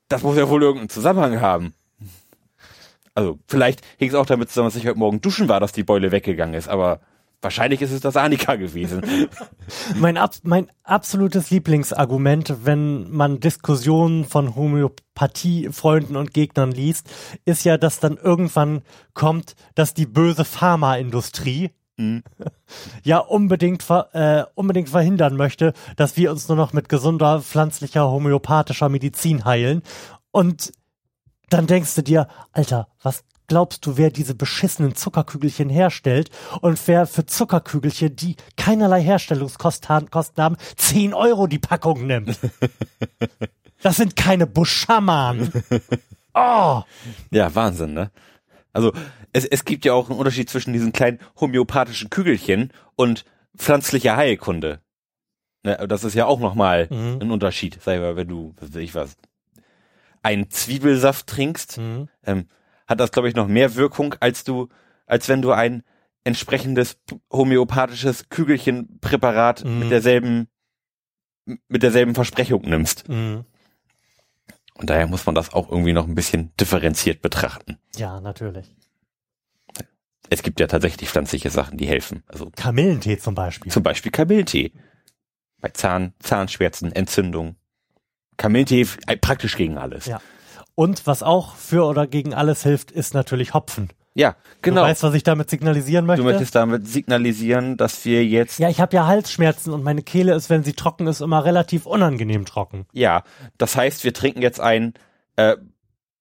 das 0.09 0.23
muss 0.23 0.37
ja 0.37 0.47
wohl 0.51 0.63
irgendeinen 0.63 0.91
Zusammenhang 0.91 1.41
haben. 1.41 1.75
Also 3.15 3.39
vielleicht 3.47 3.83
hing 3.99 4.09
es 4.09 4.15
auch 4.15 4.27
damit 4.27 4.49
zusammen, 4.49 4.69
dass 4.69 4.77
ich 4.77 4.87
heute 4.87 4.99
Morgen 4.99 5.21
duschen 5.21 5.49
war, 5.49 5.61
dass 5.61 5.73
die 5.73 5.85
Beule 5.85 6.13
weggegangen 6.13 6.55
ist, 6.55 6.69
aber 6.69 7.01
Wahrscheinlich 7.45 7.83
ist 7.83 7.93
es 7.93 8.01
das 8.01 8.17
Annika 8.17 8.57
gewesen. 8.57 9.03
mein, 9.97 10.17
ab, 10.17 10.33
mein 10.45 10.69
absolutes 10.83 11.51
Lieblingsargument, 11.51 12.65
wenn 12.65 13.11
man 13.11 13.39
Diskussionen 13.39 14.25
von 14.25 14.57
Homöopathie-Freunden 14.57 16.17
und 16.17 16.33
Gegnern 16.33 16.73
liest, 16.73 17.07
ist 17.45 17.65
ja, 17.65 17.77
dass 17.77 18.01
dann 18.01 18.17
irgendwann 18.17 18.81
kommt, 19.13 19.57
dass 19.75 19.93
die 19.93 20.07
böse 20.07 20.47
Pharmaindustrie 20.47 21.73
mhm. 21.99 22.23
ja 23.05 23.19
unbedingt, 23.19 23.83
ver, 23.83 24.09
äh, 24.15 24.51
unbedingt 24.55 24.89
verhindern 24.89 25.37
möchte, 25.37 25.75
dass 25.97 26.17
wir 26.17 26.31
uns 26.31 26.49
nur 26.49 26.57
noch 26.57 26.73
mit 26.73 26.89
gesunder, 26.89 27.43
pflanzlicher, 27.43 28.11
homöopathischer 28.11 28.89
Medizin 28.89 29.45
heilen. 29.45 29.83
Und 30.31 30.73
dann 31.55 31.69
denkst 31.69 31.95
du 31.95 32.03
dir, 32.03 32.27
Alter, 32.53 32.89
was 33.01 33.23
glaubst 33.47 33.87
du, 33.87 33.97
wer 33.97 34.11
diese 34.11 34.35
beschissenen 34.35 34.97
Zuckerkügelchen 34.97 35.69
herstellt 35.69 36.31
und 36.61 36.81
wer 36.89 37.07
für 37.07 37.27
Zuckerkügelchen, 37.27 38.17
die 38.17 38.35
keinerlei 38.57 39.01
Herstellungskosten 39.01 39.89
haben, 40.37 40.57
10 40.77 41.15
Euro 41.15 41.47
die 41.47 41.61
Packung 41.61 42.07
nimmt? 42.07 42.39
Das 43.83 43.97
sind 43.97 44.17
keine 44.17 44.47
Buschamanen. 44.47 45.53
Oh. 46.37 46.83
Ja, 47.31 47.55
Wahnsinn, 47.55 47.95
ne? 47.95 48.11
Also 48.73 48.93
es, 49.33 49.45
es 49.45 49.65
gibt 49.65 49.85
ja 49.85 49.93
auch 49.93 50.11
einen 50.11 50.19
Unterschied 50.19 50.51
zwischen 50.51 50.73
diesen 50.73 50.93
kleinen 50.93 51.21
homöopathischen 51.41 52.11
Kügelchen 52.11 52.73
und 52.97 53.25
pflanzlicher 53.57 54.17
Heilkunde. 54.17 54.81
Ne, 55.63 55.87
das 55.87 56.03
ist 56.03 56.15
ja 56.15 56.27
auch 56.27 56.41
nochmal 56.41 56.89
mhm. 56.91 57.19
ein 57.23 57.31
Unterschied. 57.31 57.81
Sei 57.81 58.01
mal, 58.01 58.17
wenn 58.17 58.27
du, 58.27 58.53
was 58.59 58.71
weiß 58.71 58.83
ich 58.83 58.97
was, 58.97 59.17
einen 60.25 60.51
Zwiebelsaft 60.51 61.27
trinkst, 61.27 61.79
mhm. 61.79 62.09
ähm, 62.25 62.49
hat 62.87 63.01
das, 63.01 63.13
glaube 63.13 63.29
ich, 63.29 63.35
noch 63.35 63.47
mehr 63.47 63.77
Wirkung, 63.77 64.15
als 64.21 64.45
du, 64.45 64.69
als 65.07 65.29
wenn 65.29 65.43
du 65.43 65.53
ein 65.53 65.83
entsprechendes 66.25 66.99
homöopathisches 67.31 68.31
Kügelchenpräparat 68.31 69.65
mhm. 69.65 69.81
mit 69.81 69.91
derselben, 69.91 70.49
mit 71.69 71.83
derselben 71.83 72.15
Versprechung 72.15 72.63
nimmst. 72.63 73.09
Mhm. 73.09 73.45
Und 74.77 74.91
daher 74.91 75.07
muss 75.07 75.25
man 75.27 75.35
das 75.35 75.53
auch 75.53 75.71
irgendwie 75.71 75.93
noch 75.93 76.09
ein 76.09 76.15
bisschen 76.15 76.53
differenziert 76.59 77.23
betrachten. 77.23 77.79
Ja, 77.97 78.21
natürlich. 78.21 78.75
Es 80.31 80.43
gibt 80.43 80.59
ja 80.59 80.67
tatsächlich 80.67 81.11
pflanzliche 81.11 81.51
Sachen, 81.51 81.77
die 81.79 81.87
helfen. 81.87 82.25
Also 82.27 82.51
Kamillentee 82.57 83.19
zum 83.19 83.35
Beispiel. 83.35 83.71
Zum 83.71 83.83
Beispiel 83.83 84.11
Kamillentee. 84.11 84.73
Bei 85.61 85.69
Zahn, 85.69 86.15
Zahnschmerzen, 86.19 86.91
Entzündung. 86.93 87.57
Kamillentee 88.37 88.87
äh, 89.07 89.17
praktisch 89.17 89.57
gegen 89.57 89.79
alles. 89.79 90.07
Ja. 90.07 90.21
Und 90.75 91.07
was 91.07 91.23
auch 91.23 91.55
für 91.55 91.85
oder 91.85 92.07
gegen 92.07 92.35
alles 92.35 92.63
hilft, 92.63 92.91
ist 92.91 93.15
natürlich 93.15 93.55
Hopfen. 93.55 93.91
Ja, 94.17 94.37
genau. 94.63 94.83
Du 94.83 94.89
weißt, 94.89 95.03
was 95.03 95.15
ich 95.15 95.25
damit 95.25 95.51
signalisieren 95.51 96.07
möchte? 96.07 96.23
Du 96.23 96.29
möchtest 96.29 96.55
damit 96.55 96.87
signalisieren, 96.87 97.77
dass 97.77 98.05
wir 98.05 98.25
jetzt. 98.25 98.61
Ja, 98.61 98.69
ich 98.69 98.81
habe 98.81 98.95
ja 98.95 99.07
Halsschmerzen 99.07 99.73
und 99.73 99.83
meine 99.83 100.03
Kehle 100.03 100.35
ist, 100.35 100.51
wenn 100.51 100.63
sie 100.63 100.73
trocken 100.73 101.09
ist, 101.09 101.21
immer 101.21 101.45
relativ 101.45 101.85
unangenehm 101.85 102.45
trocken. 102.45 102.87
Ja, 102.93 103.25
das 103.59 103.77
heißt, 103.77 104.05
wir 104.05 104.15
trinken 104.15 104.41
jetzt 104.41 104.61
ein 104.61 104.95
äh, 105.35 105.57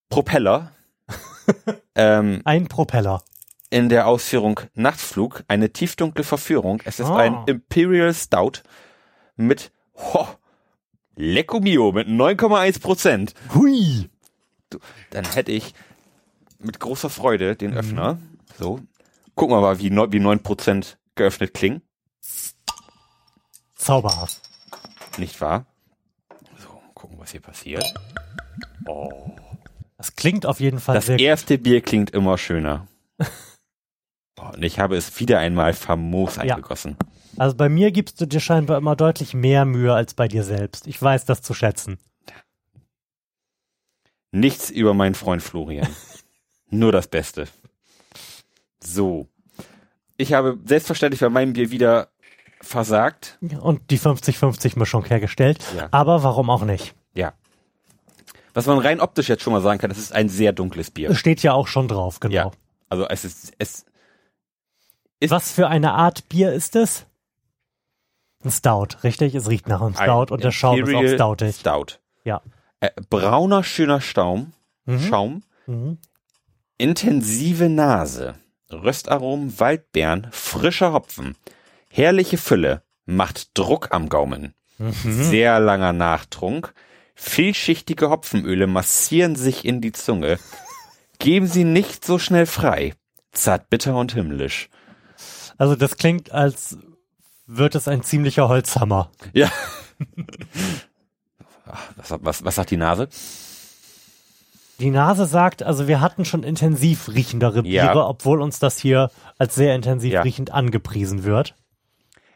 Propeller. 0.09 0.71
ähm, 1.95 2.41
ein 2.45 2.67
Propeller. 2.67 3.21
In 3.69 3.89
der 3.89 4.07
Ausführung 4.07 4.59
Nachtflug, 4.73 5.43
eine 5.47 5.71
tiefdunkle 5.71 6.23
Verführung. 6.23 6.81
Es 6.85 6.99
ist 6.99 7.09
oh. 7.09 7.15
ein 7.15 7.43
Imperial 7.45 8.13
Stout 8.13 8.61
mit 9.35 9.71
ho, 9.95 10.27
Lecco 11.15 11.59
Mio 11.59 11.91
mit 11.91 12.07
9,1 12.07 12.81
Prozent. 12.81 13.33
Hui 13.53 14.09
dann 15.09 15.25
hätte 15.25 15.51
ich 15.51 15.73
mit 16.59 16.79
großer 16.79 17.09
Freude 17.09 17.55
den 17.55 17.71
mhm. 17.71 17.77
Öffner. 17.77 18.17
So. 18.57 18.79
Gucken 19.35 19.55
wir 19.55 19.61
mal, 19.61 19.79
wie, 19.79 19.91
wie 19.91 20.19
9% 20.19 20.95
geöffnet 21.15 21.53
klingen. 21.53 21.81
Zauberhaft. 23.75 24.41
Nicht 25.17 25.41
wahr? 25.41 25.65
So, 26.57 26.69
gucken, 26.93 27.17
was 27.19 27.31
hier 27.31 27.41
passiert. 27.41 27.83
Oh. 28.85 29.31
Das 29.97 30.15
klingt 30.15 30.45
auf 30.45 30.59
jeden 30.59 30.79
Fall 30.79 30.95
Das 30.95 31.09
erste 31.09 31.57
Bier 31.57 31.81
klingt 31.81 32.11
immer 32.11 32.37
schöner. 32.37 32.87
oh, 34.39 34.49
und 34.53 34.63
ich 34.63 34.79
habe 34.79 34.95
es 34.95 35.19
wieder 35.19 35.39
einmal 35.39 35.73
famos 35.73 36.37
eingegossen. 36.37 36.97
Ja. 37.01 37.07
Also 37.37 37.55
bei 37.55 37.69
mir 37.69 37.91
gibst 37.91 38.21
du 38.21 38.25
dir 38.25 38.39
scheinbar 38.39 38.77
immer 38.77 38.95
deutlich 38.95 39.33
mehr 39.33 39.65
Mühe 39.65 39.93
als 39.93 40.13
bei 40.13 40.27
dir 40.27 40.43
selbst. 40.43 40.87
Ich 40.87 41.01
weiß 41.01 41.25
das 41.25 41.41
zu 41.41 41.53
schätzen. 41.53 41.97
Nichts 44.31 44.69
über 44.69 44.93
meinen 44.93 45.15
Freund 45.15 45.41
Florian. 45.41 45.87
Nur 46.69 46.91
das 46.91 47.07
Beste. 47.07 47.47
So. 48.83 49.27
Ich 50.17 50.33
habe 50.33 50.57
selbstverständlich 50.65 51.21
bei 51.21 51.29
meinem 51.29 51.53
Bier 51.53 51.71
wieder 51.71 52.09
versagt. 52.61 53.37
Und 53.59 53.91
die 53.91 53.99
50-50-Mischung 53.99 55.05
hergestellt. 55.05 55.63
Ja. 55.75 55.87
Aber 55.91 56.23
warum 56.23 56.49
auch 56.49 56.65
nicht? 56.65 56.95
Ja. 57.13 57.33
Was 58.53 58.67
man 58.67 58.77
rein 58.79 58.99
optisch 58.99 59.29
jetzt 59.29 59.43
schon 59.43 59.53
mal 59.53 59.61
sagen 59.61 59.79
kann, 59.79 59.89
das 59.89 59.97
ist 59.97 60.13
ein 60.13 60.29
sehr 60.29 60.53
dunkles 60.53 60.91
Bier. 60.91 61.09
Es 61.09 61.17
steht 61.17 61.41
ja 61.43 61.53
auch 61.53 61.67
schon 61.67 61.87
drauf, 61.87 62.19
genau. 62.19 62.33
Ja. 62.33 62.51
Also 62.89 63.07
es 63.07 63.25
ist, 63.25 63.53
es 63.57 63.85
ist 65.19 65.31
Was 65.31 65.51
für 65.51 65.67
eine 65.67 65.93
Art 65.93 66.29
Bier 66.29 66.53
ist 66.53 66.75
es? 66.75 67.05
Ein 68.43 68.51
Stout, 68.51 68.97
richtig? 69.03 69.35
Es 69.35 69.49
riecht 69.49 69.67
nach 69.67 69.81
einem 69.81 69.95
Stout 69.95 70.33
und 70.33 70.43
der 70.43 70.51
Schaum 70.51 70.79
ist 70.79 70.93
auch 70.93 71.07
stoutig. 71.07 71.55
Stout. 71.55 71.99
Ja. 72.23 72.41
Äh, 72.79 72.89
brauner, 73.09 73.63
schöner 73.63 74.01
Staum, 74.01 74.53
mhm. 74.85 74.99
Schaum, 74.99 75.43
mhm. 75.67 75.97
intensive 76.77 77.69
Nase, 77.69 78.35
Röstaromen, 78.71 79.57
Waldbeeren, 79.59 80.27
frischer 80.31 80.91
Hopfen, 80.91 81.37
herrliche 81.89 82.37
Fülle, 82.37 82.83
macht 83.05 83.57
Druck 83.57 83.89
am 83.91 84.09
Gaumen, 84.09 84.53
mhm. 84.77 84.93
sehr 85.03 85.59
langer 85.59 85.93
Nachtrunk, 85.93 86.73
vielschichtige 87.15 88.09
Hopfenöle 88.09 88.67
massieren 88.67 89.35
sich 89.35 89.63
in 89.63 89.79
die 89.79 89.93
Zunge, 89.93 90.37
geben 91.19 91.47
sie 91.47 91.63
nicht 91.63 92.03
so 92.03 92.19
schnell 92.19 92.45
frei, 92.45 92.95
zart 93.31 93.69
bitter 93.69 93.95
und 93.95 94.13
himmlisch. 94.13 94.69
Also 95.57 95.75
das 95.75 95.95
klingt, 95.97 96.31
als 96.31 96.77
wird 97.45 97.75
es 97.75 97.87
ein 97.87 98.03
ziemlicher 98.03 98.47
Holzhammer. 98.49 99.09
Ja. 99.33 99.49
was, 101.95 102.13
was, 102.21 102.45
was 102.45 102.55
sagt 102.55 102.71
die 102.71 102.77
Nase? 102.77 103.09
Die 104.79 104.89
Nase 104.89 105.25
sagt, 105.25 105.63
also 105.63 105.87
wir 105.87 106.01
hatten 106.01 106.25
schon 106.25 106.43
intensiv 106.43 107.09
riechendere 107.09 107.63
Biere, 107.63 107.95
ja. 107.95 108.07
obwohl 108.07 108.41
uns 108.41 108.59
das 108.59 108.79
hier 108.79 109.11
als 109.37 109.55
sehr 109.55 109.75
intensiv 109.75 110.13
ja. 110.13 110.21
riechend 110.23 110.51
angepriesen 110.51 111.23
wird. 111.23 111.55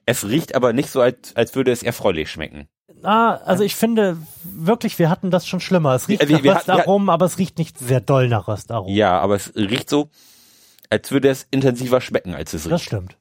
Es 0.06 0.24
riecht 0.24 0.56
aber 0.56 0.72
nicht 0.72 0.90
so, 0.90 1.02
als, 1.02 1.36
als 1.36 1.56
würde 1.56 1.72
es 1.72 1.84
erfreulich 1.84 2.32
schmecken. 2.32 2.68
Ah, 3.04 3.36
also 3.46 3.64
ich 3.64 3.76
finde 3.76 4.18
wirklich, 4.44 4.98
wir 4.98 5.10
hatten 5.10 5.30
das 5.30 5.48
schon 5.48 5.60
schlimmer. 5.60 5.94
Es 5.94 6.08
riecht 6.08 6.28
wir, 6.28 6.42
nach 6.42 6.58
Röstaromen, 6.58 7.10
aber 7.10 7.26
es 7.26 7.38
riecht 7.38 7.58
nicht 7.58 7.78
sehr 7.78 8.00
doll 8.00 8.28
nach 8.28 8.48
Röstaromen. 8.48 8.96
Ja, 8.96 9.20
aber 9.20 9.36
es 9.36 9.54
riecht 9.56 9.90
so, 9.90 10.10
als 10.90 11.12
würde 11.12 11.30
es 11.30 11.48
intensiver 11.52 12.02
schmecken, 12.02 12.34
als 12.34 12.54
es 12.54 12.66
riecht. 12.66 12.74
Das 12.74 12.82
stimmt. 12.82 13.18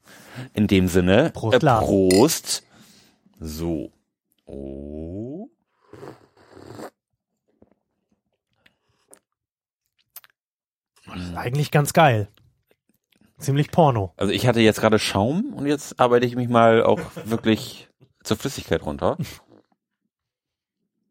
In 0.54 0.66
dem 0.66 0.88
Sinne, 0.88 1.30
Prost. 1.30 1.62
Äh, 1.62 1.66
Prost. 1.66 2.62
So. 3.38 3.92
Oh. 4.44 5.48
Das 11.06 11.22
ist 11.22 11.34
eigentlich 11.36 11.70
ganz 11.70 11.92
geil. 11.92 12.28
Ziemlich 13.38 13.70
Porno. 13.70 14.14
Also 14.16 14.32
ich 14.32 14.46
hatte 14.46 14.60
jetzt 14.60 14.80
gerade 14.80 14.98
Schaum 14.98 15.52
und 15.54 15.66
jetzt 15.66 16.00
arbeite 16.00 16.26
ich 16.26 16.36
mich 16.36 16.48
mal 16.48 16.82
auch 16.82 17.00
wirklich 17.24 17.88
zur 18.22 18.36
Flüssigkeit 18.36 18.82
runter. 18.84 19.18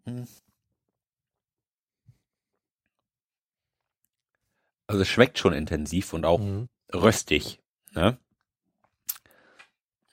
Hm. 0.06 0.26
Also 4.88 5.02
es 5.02 5.08
schmeckt 5.08 5.40
schon 5.40 5.54
intensiv 5.54 6.14
und 6.14 6.26
auch 6.26 6.40
mhm. 6.40 6.70
röstig. 6.94 7.60
Ne? 7.94 8.18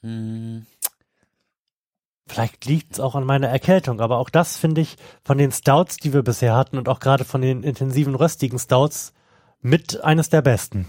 Hm. 0.03 0.66
Vielleicht 2.26 2.64
liegt 2.64 2.92
es 2.92 3.00
auch 3.00 3.14
an 3.14 3.24
meiner 3.24 3.48
Erkältung, 3.48 4.00
aber 4.00 4.18
auch 4.18 4.30
das 4.30 4.57
finde 4.57 4.80
ich 4.80 4.96
von 5.24 5.38
den 5.38 5.53
Stouts, 5.53 5.96
die 5.96 6.12
wir 6.12 6.22
bisher 6.22 6.55
hatten 6.55 6.78
und 6.78 6.88
auch 6.88 7.00
gerade 7.00 7.24
von 7.24 7.42
den 7.42 7.62
intensiven 7.62 8.14
röstigen 8.14 8.59
Stouts 8.59 9.12
mit 9.61 10.03
eines 10.03 10.30
der 10.30 10.42
besten. 10.42 10.86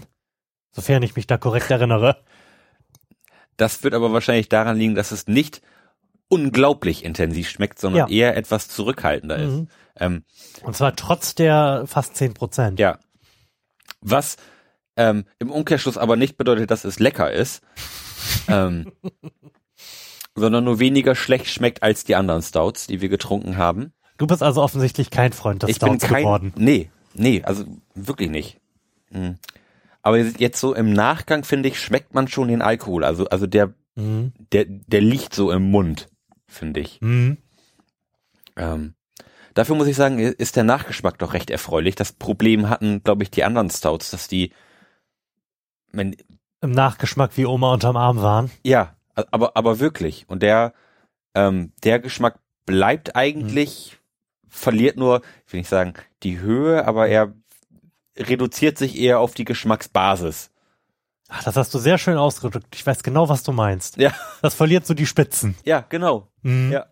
Sofern 0.72 1.02
ich 1.02 1.16
mich 1.16 1.26
da 1.26 1.36
korrekt 1.36 1.70
erinnere. 1.70 2.16
Das 3.56 3.84
wird 3.84 3.94
aber 3.94 4.12
wahrscheinlich 4.12 4.48
daran 4.48 4.76
liegen, 4.76 4.94
dass 4.94 5.12
es 5.12 5.26
nicht 5.26 5.62
unglaublich 6.28 7.04
intensiv 7.04 7.48
schmeckt, 7.48 7.78
sondern 7.78 8.08
ja. 8.08 8.14
eher 8.28 8.36
etwas 8.36 8.68
zurückhaltender 8.68 9.38
mhm. 9.38 9.62
ist. 9.62 9.68
Ähm, 9.96 10.24
Und 10.62 10.76
zwar 10.76 10.96
trotz 10.96 11.34
der 11.34 11.84
fast 11.86 12.16
zehn 12.16 12.34
Prozent. 12.34 12.80
Ja. 12.80 12.98
Was 14.00 14.36
ähm, 14.96 15.24
im 15.38 15.50
Umkehrschluss 15.50 15.98
aber 15.98 16.16
nicht 16.16 16.36
bedeutet, 16.36 16.70
dass 16.70 16.84
es 16.84 16.98
lecker 16.98 17.32
ist, 17.32 17.62
ähm, 18.48 18.92
sondern 20.34 20.64
nur 20.64 20.78
weniger 20.78 21.14
schlecht 21.14 21.46
schmeckt 21.48 21.82
als 21.82 22.04
die 22.04 22.16
anderen 22.16 22.42
Stouts, 22.42 22.86
die 22.86 23.00
wir 23.00 23.08
getrunken 23.08 23.56
haben. 23.56 23.92
Du 24.16 24.26
bist 24.26 24.42
also 24.42 24.62
offensichtlich 24.62 25.10
kein 25.10 25.32
Freund 25.32 25.62
des 25.62 25.70
ich 25.70 25.76
Stouts 25.76 26.02
bin 26.02 26.10
kein, 26.10 26.22
geworden. 26.22 26.52
Nee, 26.56 26.90
nee, 27.14 27.42
also 27.44 27.64
wirklich 27.94 28.30
nicht. 28.30 28.60
Mhm. 29.10 29.38
Aber 30.02 30.18
jetzt 30.18 30.60
so 30.60 30.74
im 30.74 30.92
Nachgang 30.92 31.44
finde 31.44 31.68
ich, 31.68 31.80
schmeckt 31.80 32.14
man 32.14 32.28
schon 32.28 32.48
den 32.48 32.62
Alkohol. 32.62 33.04
Also, 33.04 33.26
also 33.28 33.46
der, 33.46 33.72
mhm. 33.94 34.32
der, 34.52 34.66
der 34.66 35.00
liegt 35.00 35.34
so 35.34 35.50
im 35.50 35.70
Mund, 35.70 36.08
finde 36.46 36.80
ich. 36.80 37.00
Mhm. 37.00 37.38
Ähm, 38.56 38.94
dafür 39.54 39.76
muss 39.76 39.86
ich 39.86 39.96
sagen, 39.96 40.18
ist 40.18 40.56
der 40.56 40.64
Nachgeschmack 40.64 41.18
doch 41.18 41.32
recht 41.32 41.50
erfreulich. 41.50 41.94
Das 41.94 42.12
Problem 42.12 42.68
hatten, 42.68 43.02
glaube 43.02 43.22
ich, 43.22 43.30
die 43.30 43.44
anderen 43.44 43.70
Stouts, 43.70 44.10
dass 44.10 44.28
die 44.28 44.52
wenn, 45.96 46.16
im 46.60 46.70
Nachgeschmack 46.70 47.36
wie 47.36 47.46
Oma 47.46 47.72
unterm 47.74 47.96
Arm 47.96 48.22
waren. 48.22 48.50
Ja, 48.62 48.96
aber, 49.14 49.56
aber 49.56 49.80
wirklich. 49.80 50.24
Und 50.28 50.42
der, 50.42 50.74
ähm, 51.34 51.72
der 51.82 51.98
Geschmack 52.00 52.38
bleibt 52.66 53.16
eigentlich, 53.16 53.98
mhm. 54.42 54.48
verliert 54.48 54.96
nur, 54.96 55.22
ich 55.46 55.52
will 55.52 55.60
nicht 55.60 55.68
sagen, 55.68 55.94
die 56.22 56.40
Höhe, 56.40 56.86
aber 56.86 57.08
er 57.08 57.34
reduziert 58.16 58.78
sich 58.78 58.98
eher 58.98 59.20
auf 59.20 59.34
die 59.34 59.44
Geschmacksbasis. 59.44 60.50
Ach, 61.28 61.42
das 61.42 61.56
hast 61.56 61.74
du 61.74 61.78
sehr 61.78 61.98
schön 61.98 62.16
ausgedrückt. 62.16 62.74
Ich 62.74 62.86
weiß 62.86 63.02
genau, 63.02 63.28
was 63.28 63.42
du 63.42 63.52
meinst. 63.52 63.96
Ja. 63.96 64.12
Das 64.42 64.54
verliert 64.54 64.86
so 64.86 64.94
die 64.94 65.06
Spitzen. 65.06 65.56
Ja, 65.64 65.84
genau. 65.88 66.28
Mhm. 66.42 66.70
Ja. 66.70 66.86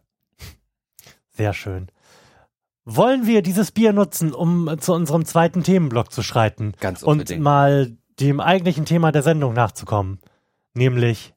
Sehr 1.31 1.53
schön. 1.53 1.89
Wollen 2.85 3.27
wir 3.27 3.43
dieses 3.43 3.71
Bier 3.71 3.93
nutzen, 3.93 4.35
um 4.35 4.77
zu 4.81 4.93
unserem 4.93 5.25
zweiten 5.25 5.63
Themenblock 5.63 6.13
zu 6.13 6.23
schreiten? 6.23 6.73
Ganz 6.81 7.03
unbedingt. 7.03 7.39
Und 7.39 7.45
mal 7.45 7.97
dem 8.23 8.41
eigentlichen 8.41 8.85
Thema 8.85 9.13
der 9.13 9.23
Sendung 9.23 9.53
nachzukommen. 9.53 10.21
Nämlich 10.75 11.35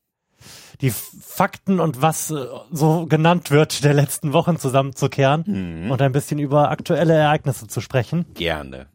die 0.82 0.92
Fakten 0.92 1.80
und 1.80 2.02
was 2.02 2.32
äh, 2.32 2.46
so 2.72 3.06
genannt 3.08 3.50
wird 3.50 3.84
der 3.84 3.94
letzten 3.94 4.34
Wochen 4.34 4.58
zusammenzukehren 4.60 5.84
mhm. 5.86 5.92
und 5.92 6.02
ein 6.02 6.12
bisschen 6.12 6.40
über 6.40 6.70
aktuelle 6.70 7.14
Ereignisse 7.14 7.68
zu 7.68 7.82
sprechen. 7.82 8.26
Gerne. 8.34 8.88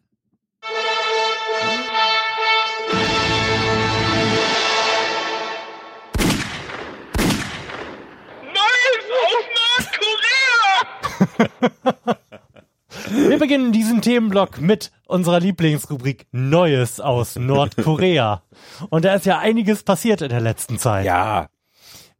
Wir 13.09 13.39
beginnen 13.39 13.71
diesen 13.71 14.01
Themenblock 14.01 14.61
mit 14.61 14.91
unserer 15.05 15.39
Lieblingsrubrik 15.39 16.27
Neues 16.31 16.99
aus 16.99 17.35
Nordkorea. 17.35 18.43
Und 18.89 19.05
da 19.05 19.13
ist 19.13 19.25
ja 19.25 19.39
einiges 19.39 19.83
passiert 19.83 20.21
in 20.21 20.29
der 20.29 20.41
letzten 20.41 20.77
Zeit. 20.77 21.05
Ja. 21.05 21.47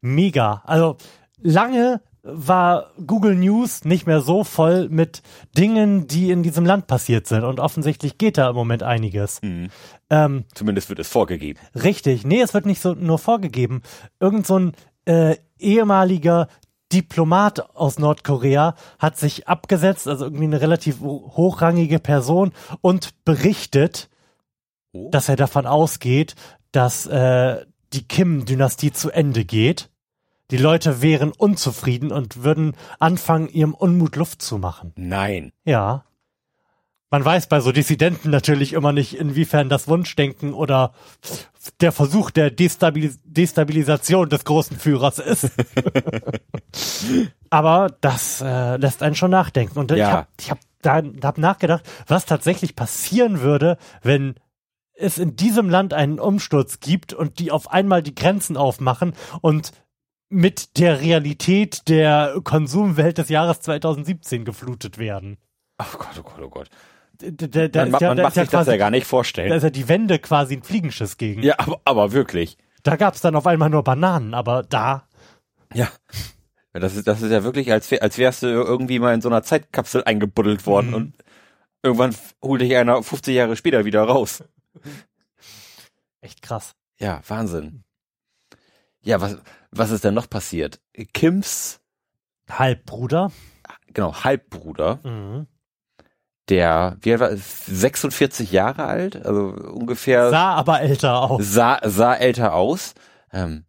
Mega. 0.02 0.64
Also 0.66 0.98
lange 1.38 2.02
war 2.24 2.92
Google 3.06 3.36
News 3.36 3.84
nicht 3.84 4.06
mehr 4.06 4.22
so 4.22 4.44
voll 4.44 4.90
mit 4.90 5.24
Dingen, 5.58 6.08
die 6.08 6.30
in 6.30 6.44
diesem 6.44 6.66
Land 6.66 6.88
passiert 6.88 7.28
sind. 7.28 7.44
Und 7.44 7.60
offensichtlich 7.60 8.18
geht 8.18 8.38
da 8.38 8.50
im 8.50 8.56
Moment 8.56 8.84
einiges. 8.84 9.42
Mhm. 9.42 9.70
Ähm, 10.10 10.46
Zumindest 10.54 10.90
wird 10.90 11.00
es 11.00 11.08
vorgegeben. 11.08 11.60
Richtig. 11.76 12.26
Nee, 12.26 12.42
es 12.42 12.54
wird 12.54 12.66
nicht 12.66 12.82
so 12.82 12.94
nur 12.94 13.18
vorgegeben. 13.18 13.82
Irgend 14.20 14.46
so 14.46 14.60
ein 14.60 14.74
äh, 15.06 15.36
ehemaliger 15.58 16.48
Diplomat 16.92 17.76
aus 17.76 18.00
Nordkorea 18.00 18.76
hat 19.00 19.18
sich 19.18 19.48
abgesetzt, 19.48 20.08
also 20.08 20.26
irgendwie 20.26 20.46
eine 20.46 20.62
relativ 20.62 21.00
hochrangige 21.02 22.00
Person 22.00 22.52
und 22.82 23.24
berichtet, 23.26 24.10
oh. 24.94 25.10
dass 25.12 25.30
er 25.30 25.36
davon 25.36 25.66
ausgeht, 25.66 26.36
dass 26.72 27.06
äh, 27.08 27.66
die 27.94 28.08
Kim-Dynastie 28.08 28.92
zu 28.92 29.12
Ende 29.12 29.46
geht. 29.46 29.90
Die 30.52 30.58
Leute 30.58 31.02
wären 31.02 31.32
unzufrieden 31.32 32.12
und 32.12 32.44
würden 32.44 32.76
anfangen, 33.00 33.48
ihrem 33.48 33.74
Unmut 33.74 34.16
Luft 34.18 34.42
zu 34.42 34.58
machen. 34.58 34.92
Nein. 34.96 35.54
Ja 35.64 36.04
man 37.12 37.26
weiß 37.26 37.48
bei 37.48 37.60
so 37.60 37.74
Dissidenten 37.74 38.30
natürlich 38.30 38.72
immer 38.72 38.94
nicht, 38.94 39.18
inwiefern 39.18 39.68
das 39.68 39.90
Wunschdenken 39.90 40.54
oder 40.54 40.94
der 41.82 41.92
Versuch 41.92 42.32
der 42.32 42.50
Destabilis 42.50 43.20
Destabilisation 43.26 44.30
des 44.30 44.46
großen 44.46 44.78
Führers 44.78 45.20
ist. 45.20 45.52
Aber 47.50 47.94
das 48.00 48.42
äh, 48.42 48.78
lässt 48.78 49.04
einen 49.04 49.16
schon 49.16 49.32
nachdenken. 49.32 49.78
Und 49.78 49.92
ja. 49.92 49.98
ich 49.98 50.04
habe 50.04 50.28
ich 50.40 50.52
hab 50.52 50.60
da 50.82 51.02
hab 51.28 51.38
nachgedacht, 51.38 51.84
was 52.08 52.26
tatsächlich 52.26 52.78
passieren 52.78 53.42
würde, 53.42 53.78
wenn 54.02 54.36
es 54.94 55.18
in 55.18 55.36
diesem 55.36 55.70
Land 55.70 55.94
einen 55.94 56.20
Umsturz 56.20 56.80
gibt 56.80 57.14
und 57.14 57.40
die 57.40 57.52
auf 57.52 57.72
einmal 57.72 58.02
die 58.02 58.16
Grenzen 58.16 58.56
aufmachen 58.56 59.14
und 59.42 59.74
mit 60.30 60.78
der 60.80 61.02
Realität 61.02 61.90
der 61.90 62.40
Konsumwelt 62.46 63.18
des 63.18 63.28
Jahres 63.28 63.60
2017 63.60 64.46
geflutet 64.46 64.98
werden. 64.98 65.38
Ach 65.78 65.98
Gott, 65.98 66.18
oh 66.18 66.24
Gott, 66.24 66.40
oh 66.42 66.50
Gott 66.50 66.70
da, 67.22 67.68
da 67.68 67.86
man, 67.86 68.02
ja, 68.02 68.10
man 68.10 68.24
macht 68.24 68.36
sich 68.36 68.50
quasi, 68.50 68.66
das 68.66 68.74
ja 68.74 68.78
gar 68.78 68.92
nicht 68.92 69.08
vorstellen. 69.08 69.50
Da 69.50 69.56
ist 69.56 69.64
ja 69.64 69.70
die 69.70 69.88
Wände 69.88 70.20
quasi 70.20 70.56
ein 70.56 70.64
Fliegenschiss 70.64 71.18
gegen. 71.18 71.44
Ja, 71.44 71.56
aber, 71.58 71.82
aber 71.86 72.12
wirklich. 72.12 72.58
Da 72.84 72.96
gab 72.96 73.16
es 73.16 73.22
dann 73.22 73.36
auf 73.36 73.48
einmal 73.48 73.70
nur 73.70 73.84
Bananen, 73.84 74.34
aber 74.34 74.64
da. 74.64 75.08
Ja. 75.74 75.90
Das 76.74 76.96
ist, 76.96 77.08
das 77.08 77.22
ist 77.22 77.32
ja 77.32 77.44
wirklich, 77.44 77.72
als, 77.72 77.92
als 77.92 78.18
wärst 78.18 78.44
du 78.44 78.48
irgendwie 78.48 79.00
mal 79.00 79.14
in 79.14 79.22
so 79.22 79.30
einer 79.30 79.44
Zeitkapsel 79.44 80.04
eingebuddelt 80.06 80.66
worden 80.66 80.90
mhm. 80.90 80.96
und 80.96 81.14
irgendwann 81.84 82.16
holt 82.42 82.62
dich 82.62 82.76
einer 82.76 83.04
50 83.04 83.36
Jahre 83.36 83.56
später 83.56 83.84
wieder 83.84 84.04
raus. 84.04 84.44
Echt 86.22 86.42
krass. 86.42 86.76
Ja, 87.00 87.22
Wahnsinn. 87.28 87.84
Ja, 89.02 89.20
was, 89.20 89.38
was 89.72 89.92
ist 89.92 90.04
denn 90.04 90.14
noch 90.14 90.30
passiert? 90.30 90.80
Kims 91.14 91.82
Halbbruder. 92.50 93.32
Genau, 93.94 94.24
Halbbruder. 94.24 95.00
Mhm 95.04 95.48
der, 96.52 96.98
wie 97.02 97.14
alt 97.14 97.22
war 97.22 97.32
46 97.34 98.52
Jahre 98.52 98.84
alt, 98.84 99.26
also 99.26 99.56
ungefähr. 99.74 100.30
Sah 100.30 100.54
aber 100.54 100.82
älter 100.82 101.22
aus. 101.22 101.42
Sah, 101.44 101.80
sah 101.84 102.14
älter 102.14 102.54
aus. 102.54 102.94
Ähm, 103.32 103.64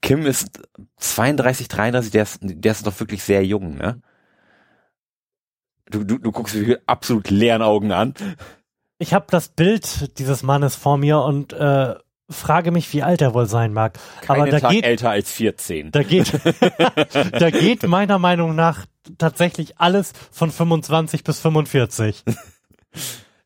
Kim 0.00 0.26
ist 0.26 0.62
32, 0.98 1.66
33, 1.68 2.12
der 2.12 2.22
ist, 2.22 2.38
der 2.40 2.72
ist 2.72 2.86
doch 2.86 2.98
wirklich 3.00 3.22
sehr 3.24 3.44
jung, 3.44 3.74
ne? 3.76 4.00
Du, 5.90 6.04
du, 6.04 6.18
du 6.18 6.32
guckst 6.32 6.54
mich 6.54 6.68
mit 6.68 6.82
absolut 6.86 7.30
leeren 7.30 7.62
Augen 7.62 7.92
an. 7.92 8.14
Ich 8.98 9.12
habe 9.12 9.26
das 9.28 9.48
Bild 9.48 10.18
dieses 10.18 10.42
Mannes 10.42 10.76
vor 10.76 10.98
mir 10.98 11.20
und 11.20 11.52
äh, 11.52 11.94
frage 12.28 12.70
mich, 12.70 12.92
wie 12.92 13.02
alt 13.02 13.22
er 13.22 13.34
wohl 13.34 13.46
sein 13.46 13.72
mag. 13.72 13.98
Keinen 14.22 14.42
Aber 14.42 14.50
da 14.50 14.60
Tag 14.60 14.70
geht 14.70 14.84
älter 14.84 15.10
als 15.10 15.30
14. 15.30 15.92
Da 15.92 16.02
geht, 16.02 16.32
da 17.32 17.50
geht 17.50 17.84
meiner 17.84 18.18
Meinung 18.18 18.54
nach 18.54 18.86
tatsächlich 19.18 19.78
alles 19.78 20.12
von 20.30 20.50
25 20.50 21.24
bis 21.24 21.40
45. 21.40 22.24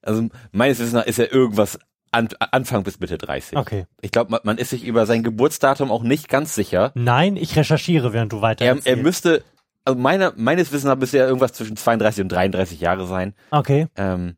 Also 0.03 0.29
meines 0.53 0.79
Wissens 0.79 0.95
nach 0.95 1.07
ist 1.07 1.19
er 1.19 1.33
irgendwas 1.33 1.79
an, 2.11 2.29
Anfang 2.39 2.83
bis 2.83 3.01
Mitte 3.01 3.19
30. 3.19 3.57
Okay. 3.57 3.87
Ich 4.01 4.11
glaube, 4.11 4.31
man, 4.31 4.41
man, 4.45 4.59
ist 4.59 4.71
sich 4.71 4.85
über 4.85 5.07
sein 5.07 5.23
Geburtsdatum 5.23 5.91
auch 5.91 6.03
nicht 6.03 6.29
ganz 6.29 6.55
sicher. 6.55 6.93
Nein, 6.95 7.37
ich 7.37 7.57
recherchiere, 7.57 8.13
während 8.13 8.33
du 8.33 8.41
weiter 8.41 8.65
er, 8.65 8.79
er 8.85 8.97
müsste, 8.97 9.45
also 9.85 9.99
meiner, 9.99 10.33
meines 10.37 10.73
Wissens 10.73 10.85
nach 10.85 10.97
müsste 10.97 11.19
er 11.19 11.27
irgendwas 11.27 11.53
zwischen 11.53 11.77
32 11.77 12.23
und 12.23 12.29
33 12.31 12.81
Jahre 12.81 13.07
sein. 13.07 13.35
Okay. 13.51 13.87
Ähm, 13.97 14.37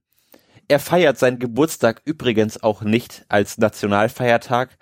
er 0.73 0.79
feiert 0.79 1.19
seinen 1.19 1.39
Geburtstag 1.39 2.01
übrigens 2.07 2.63
auch 2.63 2.81
nicht 2.81 3.27
als 3.29 3.59
Nationalfeiertag, 3.59 4.79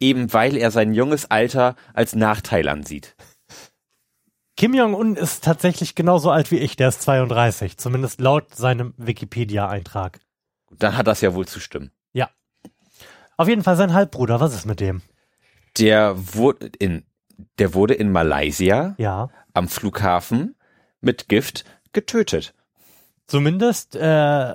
eben 0.00 0.32
weil 0.32 0.56
er 0.56 0.70
sein 0.70 0.94
junges 0.94 1.30
Alter 1.30 1.76
als 1.92 2.14
Nachteil 2.14 2.66
ansieht. 2.66 3.14
Kim 4.56 4.72
Jong-un 4.72 5.16
ist 5.16 5.44
tatsächlich 5.44 5.94
genauso 5.94 6.30
alt 6.30 6.50
wie 6.50 6.56
ich, 6.56 6.76
der 6.76 6.88
ist 6.88 7.02
32, 7.02 7.76
zumindest 7.76 8.22
laut 8.22 8.54
seinem 8.54 8.94
Wikipedia-Eintrag. 8.96 10.18
Dann 10.70 10.96
hat 10.96 11.06
das 11.06 11.20
ja 11.20 11.34
wohl 11.34 11.46
zu 11.46 11.60
stimmen. 11.60 11.90
Ja. 12.14 12.30
Auf 13.36 13.46
jeden 13.46 13.62
Fall 13.62 13.76
sein 13.76 13.92
Halbbruder, 13.92 14.40
was 14.40 14.54
ist 14.54 14.64
mit 14.64 14.80
dem? 14.80 15.02
Der 15.76 16.14
wurde 16.16 16.70
in, 16.78 17.04
der 17.58 17.74
wurde 17.74 17.92
in 17.92 18.10
Malaysia 18.12 18.94
ja. 18.96 19.28
am 19.52 19.68
Flughafen 19.68 20.54
mit 21.02 21.28
Gift 21.28 21.66
getötet. 21.92 22.54
Zumindest 23.26 23.94
äh, 23.94 24.54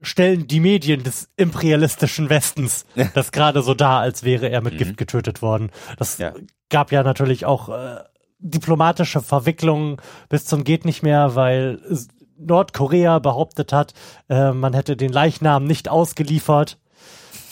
stellen 0.00 0.46
die 0.46 0.60
Medien 0.60 1.02
des 1.02 1.28
imperialistischen 1.36 2.30
Westens 2.30 2.86
das 3.14 3.32
gerade 3.32 3.62
so 3.62 3.74
dar, 3.74 4.00
als 4.00 4.22
wäre 4.22 4.48
er 4.48 4.60
mit 4.60 4.74
mhm. 4.74 4.78
Gift 4.78 4.96
getötet 4.96 5.42
worden. 5.42 5.70
Das 5.96 6.18
ja. 6.18 6.32
gab 6.68 6.92
ja 6.92 7.02
natürlich 7.02 7.46
auch 7.46 7.68
äh, 7.68 8.04
diplomatische 8.38 9.20
Verwicklungen 9.20 9.96
bis 10.28 10.44
zum 10.44 10.64
geht 10.64 10.84
nicht 10.84 11.02
mehr, 11.02 11.34
weil 11.34 11.80
Nordkorea 12.38 13.18
behauptet 13.18 13.72
hat, 13.72 13.94
äh, 14.28 14.52
man 14.52 14.74
hätte 14.74 14.96
den 14.96 15.12
Leichnam 15.12 15.64
nicht 15.64 15.88
ausgeliefert, 15.88 16.78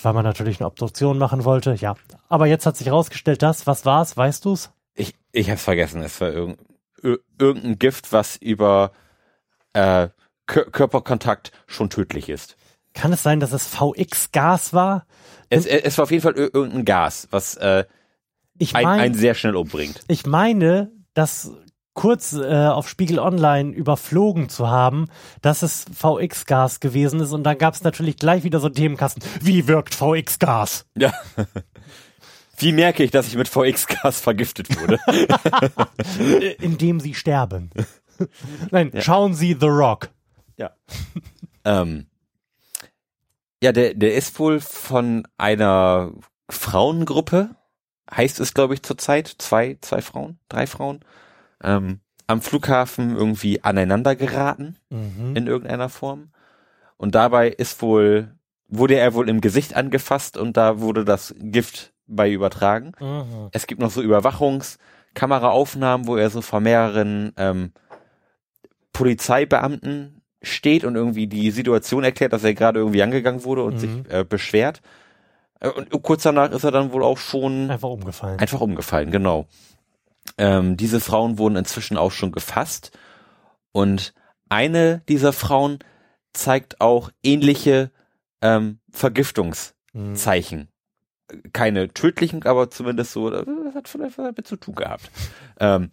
weil 0.02 0.12
man 0.12 0.24
natürlich 0.24 0.60
eine 0.60 0.68
Obduktion 0.68 1.18
machen 1.18 1.44
wollte. 1.44 1.74
Ja, 1.74 1.96
aber 2.28 2.46
jetzt 2.46 2.66
hat 2.66 2.76
sich 2.76 2.86
herausgestellt, 2.86 3.42
das, 3.42 3.66
was 3.66 3.84
war's, 3.84 4.16
weißt 4.16 4.44
du's? 4.44 4.70
Ich, 4.94 5.14
ich 5.32 5.50
hab's 5.50 5.64
vergessen, 5.64 6.02
es 6.02 6.20
war 6.20 6.30
irgend, 6.30 6.58
irgendein 7.38 7.78
Gift, 7.78 8.12
was 8.12 8.36
über 8.36 8.92
äh, 9.72 10.08
Körperkontakt 10.46 11.52
schon 11.66 11.90
tödlich 11.90 12.28
ist. 12.28 12.56
Kann 12.94 13.12
es 13.12 13.22
sein, 13.22 13.40
dass 13.40 13.52
es 13.52 13.66
VX-Gas 13.66 14.72
war? 14.72 15.06
Es, 15.50 15.66
es 15.66 15.98
war 15.98 16.04
auf 16.04 16.10
jeden 16.10 16.22
Fall 16.22 16.34
irgendein 16.34 16.84
Gas, 16.84 17.28
was 17.30 17.56
äh, 17.56 17.84
ich 18.58 18.72
mein, 18.72 18.86
einen, 18.86 19.00
einen 19.00 19.14
sehr 19.14 19.34
schnell 19.34 19.56
umbringt. 19.56 20.00
Ich 20.08 20.26
meine, 20.26 20.90
dass 21.14 21.52
kurz 21.96 22.34
äh, 22.34 22.66
auf 22.66 22.88
Spiegel 22.88 23.18
Online 23.18 23.72
überflogen 23.72 24.48
zu 24.48 24.68
haben, 24.68 25.08
dass 25.42 25.62
es 25.62 25.86
VX-Gas 25.92 26.80
gewesen 26.80 27.20
ist 27.20 27.32
und 27.32 27.42
dann 27.44 27.58
gab 27.58 27.74
es 27.74 27.82
natürlich 27.82 28.16
gleich 28.16 28.44
wieder 28.44 28.60
so 28.60 28.68
Themenkasten. 28.68 29.22
Wie 29.40 29.66
wirkt 29.66 29.94
VX-Gas? 29.94 30.86
Ja. 30.96 31.12
Wie 32.58 32.72
merke 32.72 33.02
ich, 33.02 33.10
dass 33.10 33.28
ich 33.28 33.36
mit 33.36 33.48
VX-Gas 33.48 34.20
vergiftet 34.20 34.68
wurde? 34.80 34.98
Indem 36.60 37.00
sie 37.00 37.12
sterben. 37.12 37.70
Nein, 38.70 38.92
ja. 38.94 39.02
schauen 39.02 39.34
Sie 39.34 39.56
The 39.58 39.66
Rock. 39.66 40.08
Ja. 40.56 40.74
ähm, 41.64 42.06
ja, 43.62 43.72
der, 43.72 43.94
der 43.94 44.14
ist 44.14 44.38
wohl 44.38 44.60
von 44.60 45.26
einer 45.38 46.12
Frauengruppe, 46.50 47.56
heißt 48.10 48.40
es, 48.40 48.54
glaube 48.54 48.74
ich, 48.74 48.82
zurzeit. 48.82 49.34
Zwei, 49.38 49.78
zwei 49.80 50.02
Frauen, 50.02 50.38
drei 50.48 50.66
Frauen. 50.66 51.00
Ähm, 51.62 52.00
am 52.26 52.42
Flughafen 52.42 53.16
irgendwie 53.16 53.62
aneinander 53.62 54.16
geraten 54.16 54.76
mhm. 54.90 55.36
in 55.36 55.46
irgendeiner 55.46 55.88
Form. 55.88 56.32
Und 56.96 57.14
dabei 57.14 57.48
ist 57.48 57.80
wohl, 57.82 58.34
wurde 58.68 58.96
er 58.96 59.14
wohl 59.14 59.28
im 59.28 59.40
Gesicht 59.40 59.74
angefasst 59.74 60.36
und 60.36 60.56
da 60.56 60.80
wurde 60.80 61.04
das 61.04 61.34
Gift 61.38 61.92
bei 62.06 62.30
übertragen. 62.30 62.92
Mhm. 63.00 63.48
Es 63.52 63.66
gibt 63.66 63.80
noch 63.80 63.90
so 63.90 64.02
Überwachungskameraaufnahmen, 64.02 66.06
wo 66.06 66.16
er 66.16 66.30
so 66.30 66.42
vor 66.42 66.60
mehreren 66.60 67.32
ähm, 67.36 67.72
Polizeibeamten 68.92 70.22
steht 70.42 70.84
und 70.84 70.96
irgendwie 70.96 71.26
die 71.26 71.50
Situation 71.50 72.04
erklärt, 72.04 72.32
dass 72.32 72.44
er 72.44 72.54
gerade 72.54 72.80
irgendwie 72.80 73.02
angegangen 73.02 73.44
wurde 73.44 73.62
und 73.64 73.74
mhm. 73.74 73.78
sich 73.78 73.90
äh, 74.08 74.24
beschwert. 74.24 74.82
Äh, 75.60 75.68
und 75.68 75.90
kurz 76.02 76.22
danach 76.22 76.50
ist 76.50 76.64
er 76.64 76.70
dann 76.70 76.92
wohl 76.92 77.02
auch 77.02 77.18
schon 77.18 77.70
einfach 77.70 77.88
umgefallen. 77.88 78.38
Einfach 78.38 78.60
umgefallen, 78.60 79.10
genau. 79.10 79.46
Ähm, 80.38 80.76
diese 80.76 81.00
Frauen 81.00 81.38
wurden 81.38 81.56
inzwischen 81.56 81.96
auch 81.96 82.12
schon 82.12 82.32
gefasst 82.32 82.96
und 83.72 84.12
eine 84.48 85.02
dieser 85.08 85.32
Frauen 85.32 85.78
zeigt 86.32 86.80
auch 86.80 87.10
ähnliche 87.22 87.90
ähm, 88.42 88.80
Vergiftungszeichen. 88.90 90.58
Mhm 90.58 90.68
keine 91.52 91.92
tödlichen, 91.92 92.44
aber 92.44 92.70
zumindest 92.70 93.12
so, 93.12 93.30
das 93.30 93.46
hat 93.74 93.88
vielleicht 93.88 94.18
was 94.18 94.26
damit 94.26 94.46
zu 94.46 94.56
tun 94.56 94.74
gehabt. 94.74 95.10
Ähm, 95.58 95.90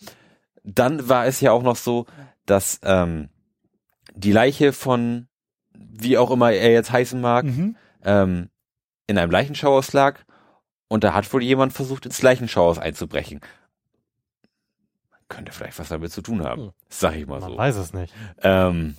dann 0.64 1.10
war 1.10 1.26
es 1.26 1.42
ja 1.42 1.52
auch 1.52 1.64
noch 1.64 1.76
so, 1.76 2.06
dass 2.46 2.80
ähm, 2.84 3.30
die 4.16 4.32
Leiche 4.32 4.74
von, 4.74 5.28
wie 5.74 6.18
auch 6.18 6.32
immer 6.32 6.52
er 6.52 6.72
jetzt 6.72 6.92
heißen 6.92 7.20
mag, 7.20 7.46
mhm. 7.46 7.76
ähm, 8.04 8.50
in 9.08 9.18
einem 9.18 9.32
Leichenschauhaus 9.32 9.94
lag 9.94 10.20
und 10.88 11.04
da 11.04 11.14
hat 11.14 11.32
wohl 11.34 11.44
jemand 11.44 11.74
versucht, 11.74 12.06
ins 12.06 12.22
Leichenschauhaus 12.22 12.80
einzubrechen. 12.80 13.42
Könnte 15.28 15.52
vielleicht 15.52 15.80
was 15.80 15.90
damit 15.90 16.12
zu 16.12 16.22
tun 16.22 16.44
haben, 16.44 16.62
hm. 16.62 16.72
sag 16.90 17.16
ich 17.16 17.26
mal 17.26 17.40
Man 17.40 17.50
so. 17.50 17.56
Man 17.56 17.58
weiß 17.58 17.76
es 17.78 17.94
nicht. 17.94 18.14
Ähm, 18.44 18.96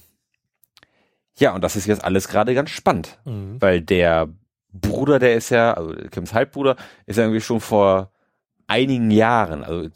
ja, 1.36 1.54
und 1.54 1.62
das 1.62 1.76
ist 1.76 1.86
jetzt 1.86 2.02
alles 2.02 2.28
gerade 2.28 2.54
ganz 2.54 2.70
spannend, 2.70 3.20
mhm. 3.24 3.60
weil 3.60 3.80
der 3.80 4.28
Bruder, 4.72 5.18
der 5.18 5.34
ist 5.34 5.50
ja, 5.50 5.74
also 5.74 5.94
Kims 6.10 6.34
Halbbruder, 6.34 6.76
ist 7.06 7.16
ja 7.16 7.24
irgendwie 7.24 7.40
schon 7.40 7.60
vor 7.60 8.10
einigen 8.66 9.10
Jahren, 9.10 9.62
also 9.62 9.88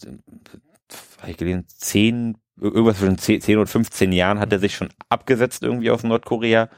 habe 1.20 1.30
ich 1.30 1.36
gelesen, 1.36 1.64
zehn, 1.66 2.38
irgendwas 2.60 2.98
zwischen 2.98 3.18
zehn, 3.18 3.40
zehn 3.40 3.58
und 3.58 3.68
15 3.68 4.12
Jahren 4.12 4.38
hat 4.38 4.52
er 4.52 4.58
sich 4.58 4.74
schon 4.74 4.88
abgesetzt 5.08 5.62
irgendwie 5.62 5.90
aus 5.90 6.02
Nordkorea 6.02 6.68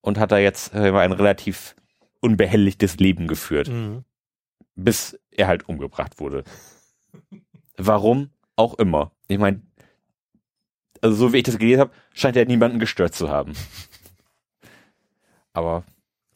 und 0.00 0.18
hat 0.18 0.32
da 0.32 0.38
jetzt 0.38 0.74
ein 0.74 1.12
relativ 1.12 1.74
unbehelligtes 2.20 2.98
Leben 2.98 3.26
geführt. 3.26 3.68
Mhm. 3.68 4.04
Bis 4.74 5.18
er 5.30 5.48
halt 5.48 5.68
umgebracht 5.68 6.20
wurde. 6.20 6.44
Warum 7.76 8.30
auch 8.56 8.74
immer. 8.74 9.12
Ich 9.28 9.38
meine, 9.38 9.62
also 11.00 11.16
so 11.16 11.32
wie 11.32 11.38
ich 11.38 11.44
das 11.44 11.58
gelesen 11.58 11.80
habe, 11.80 11.92
scheint 12.12 12.36
er 12.36 12.44
niemanden 12.44 12.78
gestört 12.78 13.14
zu 13.14 13.28
haben. 13.28 13.52
Aber 15.52 15.84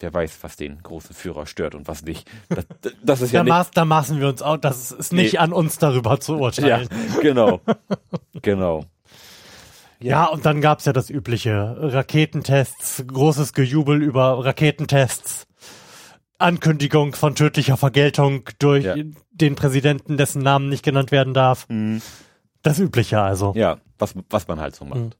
Wer 0.02 0.12
weiß, 0.12 0.38
was 0.42 0.56
den 0.56 0.82
großen 0.82 1.14
Führer 1.14 1.46
stört 1.46 1.76
und 1.76 1.86
was 1.86 2.02
nicht. 2.02 2.28
Das, 2.48 2.66
das 3.04 3.20
ist 3.20 3.32
ja 3.32 3.40
da, 3.40 3.44
nicht, 3.44 3.52
maß, 3.52 3.70
da 3.70 3.84
maßen 3.84 4.18
wir 4.18 4.28
uns 4.28 4.42
auch. 4.42 4.56
Das 4.56 4.90
ist 4.90 5.12
nicht 5.12 5.34
nee. 5.34 5.38
an 5.38 5.52
uns 5.52 5.78
darüber 5.78 6.18
zu 6.18 6.38
urteilen. 6.38 6.88
Ja, 6.90 7.20
genau. 7.20 7.60
genau. 8.42 8.84
Ja. 10.00 10.10
ja, 10.10 10.24
und 10.26 10.44
dann 10.44 10.60
gab's 10.60 10.86
ja 10.86 10.92
das 10.92 11.08
übliche 11.08 11.76
Raketentests, 11.78 13.04
großes 13.06 13.52
Gejubel 13.52 14.02
über 14.02 14.44
Raketentests, 14.44 15.46
Ankündigung 16.38 17.14
von 17.14 17.36
tödlicher 17.36 17.76
Vergeltung 17.76 18.42
durch 18.58 18.84
ja. 18.84 18.96
den 19.30 19.54
Präsidenten, 19.54 20.16
dessen 20.16 20.42
Namen 20.42 20.68
nicht 20.68 20.84
genannt 20.84 21.12
werden 21.12 21.32
darf. 21.32 21.68
Mhm. 21.68 22.02
Das 22.62 22.80
übliche 22.80 23.20
also. 23.20 23.52
Ja, 23.54 23.78
was, 24.00 24.14
was 24.28 24.48
man 24.48 24.58
halt 24.58 24.74
so 24.74 24.84
macht. 24.84 24.98
Mhm. 24.98 25.10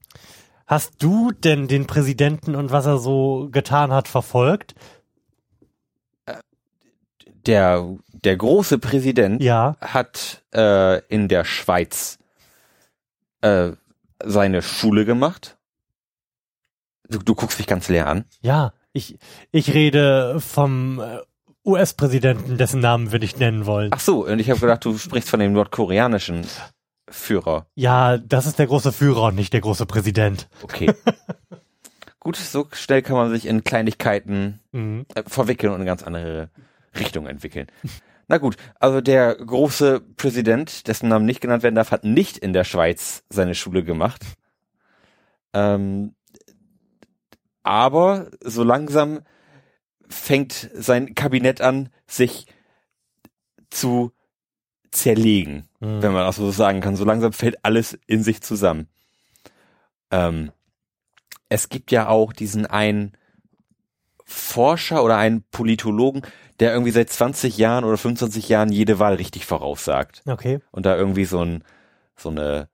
Hast 0.65 1.03
du 1.03 1.31
denn 1.31 1.67
den 1.67 1.87
Präsidenten 1.87 2.55
und 2.55 2.71
was 2.71 2.85
er 2.85 2.97
so 2.97 3.49
getan 3.51 3.91
hat 3.91 4.07
verfolgt? 4.07 4.75
Der, 7.45 7.97
der 8.11 8.37
große 8.37 8.79
Präsident 8.79 9.43
ja. 9.43 9.75
hat 9.81 10.43
äh, 10.53 10.99
in 11.07 11.27
der 11.27 11.43
Schweiz 11.43 12.17
äh, 13.41 13.71
seine 14.23 14.61
Schule 14.61 15.03
gemacht. 15.03 15.57
Du, 17.09 17.19
du 17.19 17.35
guckst 17.35 17.57
mich 17.59 17.67
ganz 17.67 17.89
leer 17.89 18.07
an. 18.07 18.23
Ja, 18.41 18.71
ich, 18.93 19.19
ich 19.51 19.73
rede 19.73 20.39
vom 20.39 21.01
äh, 21.01 21.19
US-Präsidenten, 21.65 22.57
dessen 22.57 22.79
Namen 22.79 23.11
wir 23.11 23.19
nicht 23.19 23.39
nennen 23.39 23.65
wollen. 23.65 23.91
Ach 23.93 23.99
so, 23.99 24.25
und 24.25 24.39
ich 24.39 24.49
habe 24.49 24.59
gedacht, 24.59 24.85
du 24.85 24.97
sprichst 24.97 25.29
von 25.29 25.39
dem 25.39 25.53
nordkoreanischen. 25.53 26.45
Führer. 27.13 27.67
Ja, 27.75 28.17
das 28.17 28.45
ist 28.45 28.59
der 28.59 28.67
große 28.67 28.91
Führer 28.91 29.23
und 29.25 29.35
nicht 29.35 29.53
der 29.53 29.61
große 29.61 29.85
Präsident. 29.85 30.49
Okay. 30.63 30.91
Gut, 32.19 32.37
so 32.37 32.67
schnell 32.71 33.01
kann 33.01 33.17
man 33.17 33.29
sich 33.31 33.45
in 33.45 33.63
Kleinigkeiten 33.63 34.61
mhm. 34.71 35.05
äh, 35.13 35.23
verwickeln 35.27 35.71
und 35.71 35.75
eine 35.75 35.85
ganz 35.85 36.03
andere 36.03 36.49
Richtung 36.97 37.27
entwickeln. 37.27 37.67
Na 38.29 38.37
gut, 38.37 38.55
also 38.79 39.01
der 39.01 39.35
große 39.35 39.99
Präsident, 40.15 40.87
dessen 40.87 41.09
Namen 41.09 41.25
nicht 41.25 41.41
genannt 41.41 41.63
werden 41.63 41.75
darf, 41.75 41.91
hat 41.91 42.05
nicht 42.05 42.37
in 42.37 42.53
der 42.53 42.63
Schweiz 42.63 43.23
seine 43.29 43.55
Schule 43.55 43.83
gemacht. 43.83 44.23
Ähm, 45.53 46.15
aber 47.61 48.31
so 48.41 48.63
langsam 48.63 49.19
fängt 50.07 50.69
sein 50.73 51.13
Kabinett 51.15 51.59
an, 51.59 51.89
sich 52.07 52.47
zu 53.69 54.13
zerlegen, 54.93 55.67
mhm. 55.79 56.01
wenn 56.01 56.13
man 56.13 56.25
das 56.25 56.37
so 56.37 56.51
sagen 56.51 56.81
kann. 56.81 56.95
So 56.95 57.05
langsam 57.05 57.33
fällt 57.33 57.63
alles 57.63 57.97
in 58.07 58.23
sich 58.23 58.41
zusammen. 58.41 58.87
Ähm, 60.11 60.51
es 61.49 61.69
gibt 61.69 61.91
ja 61.91 62.07
auch 62.07 62.33
diesen 62.33 62.65
einen 62.65 63.13
Forscher 64.25 65.03
oder 65.03 65.17
einen 65.17 65.43
Politologen, 65.51 66.23
der 66.59 66.71
irgendwie 66.71 66.91
seit 66.91 67.09
20 67.09 67.57
Jahren 67.57 67.83
oder 67.83 67.97
25 67.97 68.49
Jahren 68.49 68.71
jede 68.71 68.99
Wahl 68.99 69.15
richtig 69.15 69.45
voraussagt. 69.45 70.21
Okay. 70.25 70.59
Und 70.71 70.85
da 70.85 70.95
irgendwie 70.95 71.25
so 71.25 71.43
ein, 71.43 71.63
so 72.15 72.29
eine, 72.29 72.69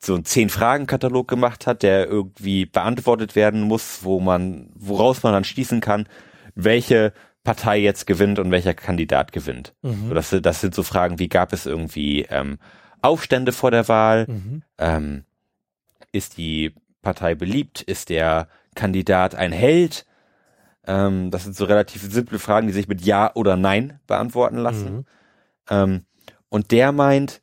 so 0.00 0.14
ein 0.14 0.24
Zehn-Fragen-Katalog 0.24 1.26
gemacht 1.26 1.66
hat, 1.66 1.82
der 1.82 2.06
irgendwie 2.06 2.66
beantwortet 2.66 3.36
werden 3.36 3.62
muss, 3.62 4.00
wo 4.02 4.20
man, 4.20 4.70
woraus 4.74 5.22
man 5.22 5.32
dann 5.32 5.44
schließen 5.44 5.80
kann, 5.80 6.08
welche 6.54 7.12
Partei 7.44 7.78
jetzt 7.78 8.06
gewinnt 8.06 8.38
und 8.38 8.50
welcher 8.50 8.74
Kandidat 8.74 9.32
gewinnt. 9.32 9.74
Mhm. 9.82 10.08
So, 10.08 10.14
das, 10.14 10.36
das 10.42 10.60
sind 10.60 10.74
so 10.74 10.82
Fragen 10.82 11.18
wie 11.18 11.28
gab 11.28 11.52
es 11.52 11.66
irgendwie 11.66 12.22
ähm, 12.22 12.58
Aufstände 13.02 13.52
vor 13.52 13.70
der 13.70 13.86
Wahl? 13.86 14.26
Mhm. 14.26 14.62
Ähm, 14.78 15.24
ist 16.10 16.38
die 16.38 16.74
Partei 17.02 17.34
beliebt? 17.34 17.82
Ist 17.82 18.08
der 18.08 18.48
Kandidat 18.74 19.34
ein 19.34 19.52
Held? 19.52 20.06
Ähm, 20.86 21.30
das 21.30 21.44
sind 21.44 21.54
so 21.54 21.66
relativ 21.66 22.02
simple 22.02 22.38
Fragen, 22.38 22.66
die 22.66 22.72
sich 22.72 22.88
mit 22.88 23.02
Ja 23.02 23.30
oder 23.34 23.56
Nein 23.56 24.00
beantworten 24.06 24.56
lassen. 24.56 24.94
Mhm. 24.94 25.04
Ähm, 25.68 26.04
und 26.48 26.70
der 26.70 26.92
meint, 26.92 27.42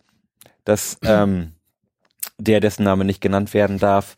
dass 0.64 0.98
ähm, 1.04 1.54
der, 2.40 2.60
dessen 2.60 2.84
Name 2.84 3.06
nicht 3.06 3.22
genannt 3.22 3.54
werden 3.54 3.78
darf, 3.78 4.16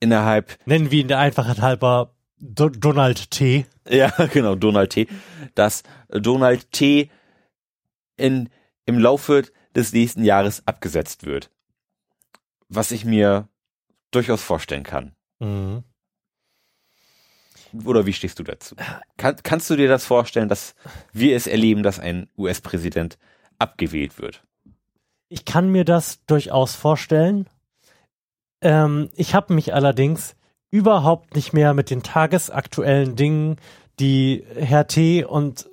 innerhalb. 0.00 0.58
Nennen 0.66 0.90
wir 0.90 1.00
ihn 1.00 1.08
der 1.08 1.18
Einfachheit 1.18 1.62
halber 1.62 2.14
Do 2.38 2.68
Donald 2.68 3.30
T. 3.30 3.64
Ja, 3.88 4.10
genau, 4.32 4.54
Donald 4.54 4.90
T. 4.90 5.08
Dass 5.54 5.82
Donald 6.08 6.70
T. 6.72 7.10
in, 8.16 8.48
im 8.84 8.98
Laufe 8.98 9.44
des 9.74 9.92
nächsten 9.92 10.24
Jahres 10.24 10.66
abgesetzt 10.66 11.24
wird. 11.26 11.50
Was 12.68 12.90
ich 12.90 13.04
mir 13.04 13.48
durchaus 14.10 14.42
vorstellen 14.42 14.82
kann. 14.82 15.14
Mhm. 15.38 15.84
Oder 17.84 18.06
wie 18.06 18.12
stehst 18.12 18.38
du 18.38 18.42
dazu? 18.42 18.74
Kann, 19.16 19.36
kannst 19.42 19.68
du 19.68 19.76
dir 19.76 19.88
das 19.88 20.06
vorstellen, 20.06 20.48
dass 20.48 20.74
wir 21.12 21.36
es 21.36 21.46
erleben, 21.46 21.82
dass 21.82 21.98
ein 21.98 22.28
US-Präsident 22.38 23.18
abgewählt 23.58 24.18
wird. 24.18 24.42
Ich 25.28 25.44
kann 25.44 25.70
mir 25.70 25.84
das 25.84 26.24
durchaus 26.26 26.74
vorstellen. 26.74 27.48
Ähm, 28.60 29.10
ich 29.14 29.34
habe 29.34 29.52
mich 29.54 29.74
allerdings 29.74 30.36
überhaupt 30.76 31.34
nicht 31.34 31.54
mehr 31.54 31.72
mit 31.72 31.88
den 31.88 32.02
tagesaktuellen 32.02 33.16
Dingen, 33.16 33.56
die 33.98 34.44
Herr 34.56 34.86
T. 34.86 35.24
und 35.24 35.70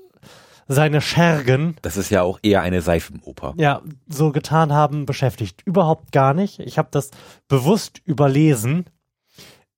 seine 0.70 1.02
Schergen. 1.02 1.76
Das 1.82 1.98
ist 1.98 2.10
ja 2.10 2.22
auch 2.22 2.40
eher 2.42 2.62
eine 2.62 2.82
Seifenoper. 2.82 3.54
Ja, 3.58 3.82
so 4.08 4.32
getan 4.32 4.72
haben, 4.72 5.06
beschäftigt. 5.06 5.62
Überhaupt 5.66 6.14
gar 6.14 6.34
nicht. 6.34 6.60
Ich 6.60 6.78
habe 6.78 6.88
das 6.90 7.12
bewusst 7.50 8.02
überlesen 8.06 8.86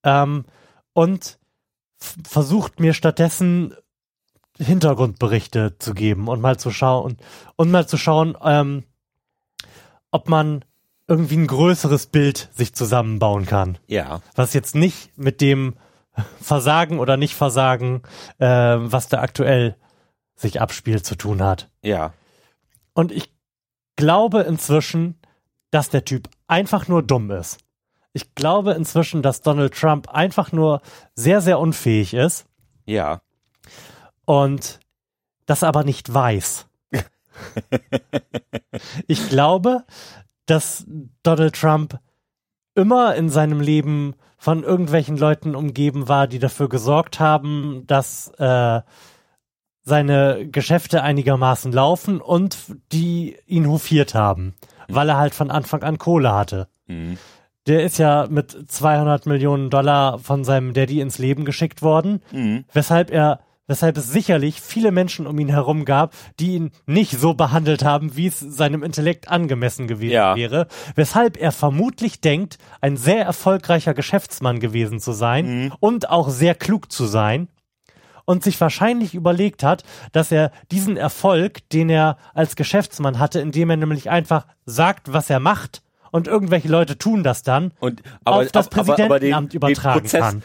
ähm, 0.04 0.46
und 0.94 1.40
versucht 1.98 2.80
mir 2.80 2.94
stattdessen 2.94 3.74
Hintergrundberichte 4.60 5.76
zu 5.80 5.96
geben 5.96 6.28
und 6.28 6.40
mal 6.40 6.58
zu 6.58 6.70
schauen 6.70 7.18
und 7.56 7.72
mal 7.72 7.88
zu 7.88 7.98
schauen, 7.98 8.38
ähm, 8.44 8.84
ob 10.12 10.30
man 10.30 10.64
irgendwie 11.08 11.38
ein 11.38 11.48
größeres 11.48 12.08
Bild 12.08 12.50
sich 12.54 12.74
zusammenbauen 12.74 13.46
kann. 13.46 13.78
Ja. 13.88 14.22
Was 14.36 14.54
jetzt 14.54 14.76
nicht 14.76 15.18
mit 15.18 15.42
dem 15.42 15.76
Versagen 16.42 17.00
oder 17.00 17.18
Nicht-Versagen, 17.18 18.02
äh, 18.40 18.48
was 18.48 19.08
da 19.08 19.22
aktuell 19.22 19.76
sich 20.36 20.62
abspielt, 20.62 21.06
zu 21.06 21.16
tun 21.16 21.44
hat. 21.44 21.70
Ja. 21.82 22.14
Und 22.94 23.12
ich 23.12 23.34
glaube 23.96 24.42
inzwischen, 24.42 25.20
dass 25.72 25.90
der 25.90 26.06
Typ 26.06 26.30
einfach 26.48 26.88
nur 26.88 27.04
dumm 27.04 27.32
ist. 27.32 27.60
Ich 28.14 28.34
glaube 28.34 28.72
inzwischen, 28.72 29.22
dass 29.22 29.42
Donald 29.42 29.74
Trump 29.74 30.10
einfach 30.10 30.52
nur 30.52 30.82
sehr, 31.16 31.42
sehr 31.42 31.60
unfähig 31.60 32.14
ist. 32.14 32.46
Ja. 32.86 33.22
Und 34.24 34.80
das 35.46 35.64
aber 35.64 35.84
nicht 35.84 36.14
weiß. 36.14 36.68
ich 39.08 39.30
glaube, 39.30 39.84
dass 40.46 40.86
Donald 41.24 41.56
Trump 41.56 42.00
immer 42.76 43.16
in 43.16 43.30
seinem 43.30 43.62
Leben 43.62 44.16
von 44.38 44.64
irgendwelchen 44.64 45.18
Leuten 45.18 45.56
umgeben 45.56 46.08
war, 46.08 46.28
die 46.28 46.40
dafür 46.40 46.70
gesorgt 46.70 47.20
haben, 47.20 47.84
dass 47.88 48.28
äh, 48.38 48.82
seine 49.82 50.48
Geschäfte 50.50 51.04
einigermaßen 51.04 51.72
laufen 51.72 52.20
und 52.20 52.58
die 52.92 53.38
ihn 53.46 53.68
hofiert 53.68 54.14
haben, 54.14 54.56
mhm. 54.88 54.96
weil 54.96 55.10
er 55.10 55.18
halt 55.18 55.36
von 55.36 55.52
Anfang 55.52 55.84
an 55.84 55.98
Kohle 55.98 56.34
hatte. 56.34 56.68
Mhm. 56.88 57.18
Der 57.68 57.84
ist 57.84 57.98
ja 57.98 58.28
mit 58.30 58.72
200 58.72 59.26
Millionen 59.26 59.70
Dollar 59.70 60.20
von 60.20 60.44
seinem 60.44 60.74
Daddy 60.74 61.02
ins 61.02 61.18
Leben 61.18 61.46
geschickt 61.46 61.82
worden, 61.82 62.22
mhm. 62.32 62.66
weshalb 62.74 63.10
er 63.10 63.40
weshalb 63.68 63.98
es 63.98 64.12
sicherlich 64.12 64.62
viele 64.62 64.92
Menschen 64.92 65.28
um 65.28 65.40
ihn 65.40 65.50
herum 65.50 65.86
gab, 65.86 66.14
die 66.40 66.56
ihn 66.56 66.72
nicht 66.86 67.20
so 67.20 67.34
behandelt 67.34 67.84
haben, 67.84 68.16
wie 68.16 68.28
es 68.28 68.40
seinem 68.40 68.84
Intellekt 68.84 69.30
angemessen 69.30 69.88
gewesen 69.88 70.14
ja. 70.14 70.36
wäre, 70.36 70.68
weshalb 70.96 71.38
er 71.38 71.52
vermutlich 71.52 72.22
denkt, 72.22 72.58
ein 72.82 72.98
sehr 72.98 73.24
erfolgreicher 73.26 73.94
Geschäftsmann 73.94 74.60
gewesen 74.60 75.00
zu 75.00 75.12
sein 75.12 75.64
mhm. 75.64 75.74
und 75.80 76.10
auch 76.10 76.30
sehr 76.30 76.56
klug 76.56 76.92
zu 76.92 77.06
sein 77.06 77.48
und 78.26 78.44
sich 78.44 78.60
wahrscheinlich 78.60 79.14
überlegt 79.14 79.64
hat, 79.64 79.84
dass 80.12 80.32
er 80.32 80.52
diesen 80.72 80.98
Erfolg, 80.98 81.70
den 81.70 81.90
er 81.90 82.18
als 82.34 82.56
Geschäftsmann 82.56 83.20
hatte, 83.20 83.40
indem 83.40 83.70
er 83.70 83.78
nämlich 83.78 84.10
einfach 84.10 84.48
sagt, 84.66 85.14
was 85.14 85.30
er 85.30 85.40
macht, 85.40 85.82
und 86.12 86.28
irgendwelche 86.28 86.70
Leute 86.70 86.98
tun 86.98 87.24
das 87.24 87.44
dann, 87.44 87.74
und, 87.82 88.02
aber, 88.24 88.38
auf 88.38 88.52
das 88.52 88.70
Präsidentenamt 88.70 89.12
aber, 89.12 89.36
aber 89.36 89.48
den, 89.50 89.56
übertragen 89.58 90.00
den 90.00 90.04
Prozess, 90.04 90.22
kann 90.22 90.44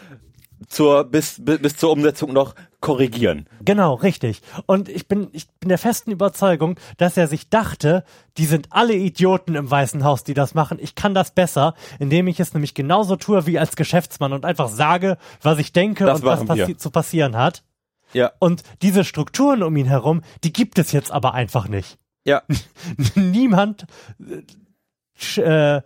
zur, 0.71 1.05
bis, 1.05 1.37
bis, 1.45 1.77
zur 1.77 1.91
Umsetzung 1.91 2.33
noch 2.33 2.55
korrigieren. 2.81 3.47
Genau, 3.63 3.95
richtig. 3.95 4.41
Und 4.67 4.89
ich 4.89 5.09
bin, 5.09 5.29
ich 5.33 5.49
bin 5.59 5.69
der 5.69 5.79
festen 5.79 6.13
Überzeugung, 6.13 6.79
dass 6.97 7.17
er 7.17 7.27
sich 7.27 7.51
dachte, 7.51 8.05
die 8.39 8.47
sind 8.47 8.69
alle 8.71 8.95
Idioten 8.95 9.57
im 9.57 9.69
Weißen 9.69 10.05
Haus, 10.05 10.23
die 10.23 10.33
das 10.33 10.55
machen. 10.55 10.79
Ich 10.81 10.95
kann 10.95 11.13
das 11.13 11.33
besser, 11.33 11.75
indem 11.99 12.29
ich 12.29 12.39
es 12.39 12.55
nämlich 12.55 12.75
genauso 12.75 13.17
tue 13.17 13.47
wie 13.47 13.59
als 13.59 13.75
Geschäftsmann 13.75 14.33
und 14.33 14.47
einfach 14.47 14.69
sage, 14.69 15.19
was 15.43 15.59
ich 15.59 15.73
denke 15.73 16.07
das 16.07 16.21
und 16.21 16.25
was 16.25 16.45
passi 16.45 16.77
zu 16.77 16.91
passieren 16.91 17.37
hat. 17.37 17.65
Ja. 18.13 18.33
Und 18.39 18.63
diese 18.81 19.05
Strukturen 19.05 19.65
um 19.65 19.77
ihn 19.77 19.87
herum, 19.87 20.23
die 20.45 20.53
gibt 20.53 20.79
es 20.79 20.93
jetzt 20.93 21.11
aber 21.11 21.35
einfach 21.35 21.69
nicht. 21.69 21.99
Ja. 22.25 22.43
Niemand 23.17 23.87
äh, 25.37 25.83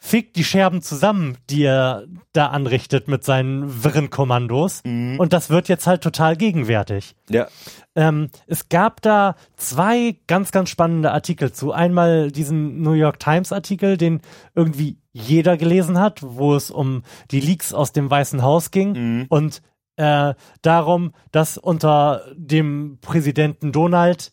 fegt 0.00 0.36
die 0.36 0.44
Scherben 0.44 0.80
zusammen, 0.80 1.38
die 1.50 1.64
er 1.64 2.04
da 2.32 2.46
anrichtet 2.48 3.08
mit 3.08 3.24
seinen 3.24 3.82
wirren 3.82 4.10
Kommandos. 4.10 4.82
Mhm. 4.84 5.18
Und 5.18 5.32
das 5.32 5.50
wird 5.50 5.68
jetzt 5.68 5.86
halt 5.86 6.02
total 6.02 6.36
gegenwärtig. 6.36 7.16
Ja. 7.28 7.48
Ähm, 7.96 8.30
es 8.46 8.68
gab 8.68 9.02
da 9.02 9.34
zwei 9.56 10.16
ganz, 10.28 10.52
ganz 10.52 10.70
spannende 10.70 11.12
Artikel 11.12 11.52
zu. 11.52 11.72
Einmal 11.72 12.30
diesen 12.30 12.80
New 12.80 12.92
York 12.92 13.18
Times 13.18 13.52
Artikel, 13.52 13.96
den 13.96 14.20
irgendwie 14.54 14.98
jeder 15.12 15.56
gelesen 15.56 15.98
hat, 15.98 16.20
wo 16.22 16.54
es 16.54 16.70
um 16.70 17.02
die 17.32 17.40
Leaks 17.40 17.74
aus 17.74 17.92
dem 17.92 18.08
Weißen 18.08 18.42
Haus 18.42 18.70
ging 18.70 18.92
mhm. 18.92 19.26
und 19.28 19.62
äh, 19.96 20.34
darum, 20.62 21.12
dass 21.32 21.58
unter 21.58 22.22
dem 22.36 22.98
Präsidenten 23.00 23.72
Donald 23.72 24.30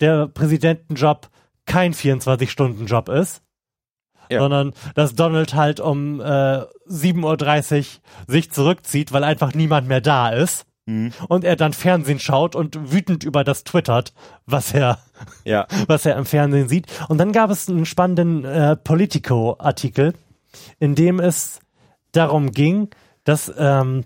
der 0.00 0.28
Präsidentenjob 0.28 1.30
kein 1.64 1.94
24-Stunden-Job 1.94 3.08
ist 3.08 3.42
ja. 4.30 4.40
sondern 4.40 4.72
dass 4.94 5.14
Donald 5.14 5.54
halt 5.54 5.80
um 5.80 6.20
äh, 6.20 6.24
7.30 6.24 7.78
Uhr 7.78 7.84
sich 8.26 8.50
zurückzieht, 8.50 9.12
weil 9.12 9.24
einfach 9.24 9.54
niemand 9.54 9.88
mehr 9.88 10.00
da 10.00 10.30
ist. 10.30 10.66
Mhm. 10.86 11.12
Und 11.28 11.44
er 11.44 11.56
dann 11.56 11.74
Fernsehen 11.74 12.18
schaut 12.18 12.56
und 12.56 12.92
wütend 12.92 13.22
über 13.22 13.44
das 13.44 13.64
twittert, 13.64 14.14
was 14.46 14.72
er, 14.72 14.98
ja. 15.44 15.66
was 15.86 16.06
er 16.06 16.16
im 16.16 16.24
Fernsehen 16.24 16.68
sieht. 16.68 16.86
Und 17.08 17.18
dann 17.18 17.32
gab 17.32 17.50
es 17.50 17.68
einen 17.68 17.84
spannenden 17.84 18.44
äh, 18.44 18.76
Politico-Artikel, 18.76 20.14
in 20.78 20.94
dem 20.94 21.20
es 21.20 21.60
darum 22.12 22.52
ging, 22.52 22.88
dass 23.24 23.52
ähm, 23.58 24.04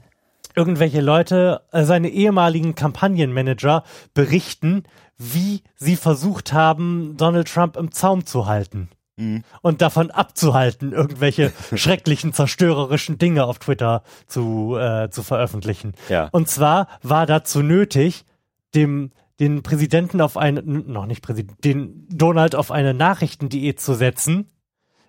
irgendwelche 0.54 1.00
Leute, 1.00 1.62
äh, 1.70 1.84
seine 1.84 2.08
ehemaligen 2.08 2.74
Kampagnenmanager 2.74 3.84
berichten, 4.14 4.82
wie 5.16 5.62
sie 5.76 5.96
versucht 5.96 6.52
haben, 6.52 7.16
Donald 7.16 7.48
Trump 7.48 7.76
im 7.76 7.92
Zaum 7.92 8.26
zu 8.26 8.46
halten. 8.46 8.88
Mhm. 9.16 9.44
Und 9.60 9.82
davon 9.82 10.10
abzuhalten, 10.10 10.92
irgendwelche 10.92 11.52
schrecklichen, 11.74 12.32
zerstörerischen 12.32 13.18
Dinge 13.18 13.44
auf 13.44 13.58
Twitter 13.58 14.02
zu, 14.26 14.76
äh, 14.78 15.10
zu 15.10 15.22
veröffentlichen. 15.22 15.92
Ja. 16.08 16.28
Und 16.32 16.48
zwar 16.48 16.88
war 17.02 17.26
dazu 17.26 17.62
nötig, 17.62 18.24
dem 18.74 19.12
den 19.40 19.62
Präsidenten 19.62 20.20
auf 20.20 20.36
eine, 20.36 20.62
noch 20.62 21.06
nicht 21.06 21.20
Präsident, 21.20 21.64
den 21.64 22.06
Donald 22.08 22.54
auf 22.54 22.70
eine 22.70 22.94
Nachrichtendiät 22.94 23.80
zu 23.80 23.94
setzen, 23.94 24.50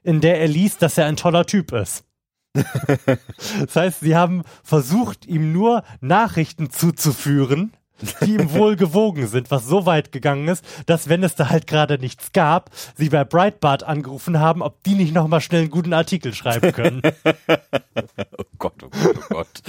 in 0.01 0.21
der 0.21 0.39
er 0.39 0.47
liest, 0.47 0.81
dass 0.81 0.97
er 0.97 1.05
ein 1.05 1.17
toller 1.17 1.45
Typ 1.45 1.71
ist. 1.71 2.03
das 2.55 3.75
heißt, 3.75 3.99
sie 3.99 4.15
haben 4.15 4.43
versucht, 4.63 5.25
ihm 5.25 5.51
nur 5.51 5.83
Nachrichten 6.01 6.71
zuzuführen, 6.71 7.73
die 8.21 8.35
ihm 8.35 8.53
wohl 8.53 8.75
gewogen 8.75 9.27
sind, 9.27 9.51
was 9.51 9.65
so 9.65 9.85
weit 9.85 10.11
gegangen 10.11 10.47
ist, 10.47 10.63
dass 10.85 11.09
wenn 11.09 11.23
es 11.23 11.35
da 11.35 11.49
halt 11.49 11.67
gerade 11.67 11.97
nichts 11.99 12.31
gab, 12.31 12.69
sie 12.95 13.09
bei 13.09 13.23
Breitbart 13.23 13.83
angerufen 13.83 14.39
haben, 14.39 14.61
ob 14.61 14.83
die 14.83 14.95
nicht 14.95 15.13
nochmal 15.13 15.41
schnell 15.41 15.61
einen 15.61 15.71
guten 15.71 15.93
Artikel 15.93 16.33
schreiben 16.33 16.71
können. 16.71 17.01
oh 18.37 18.43
Gott, 18.57 18.83
oh 18.83 18.89
Gott, 18.89 19.17
oh 19.17 19.33
Gott. 19.33 19.61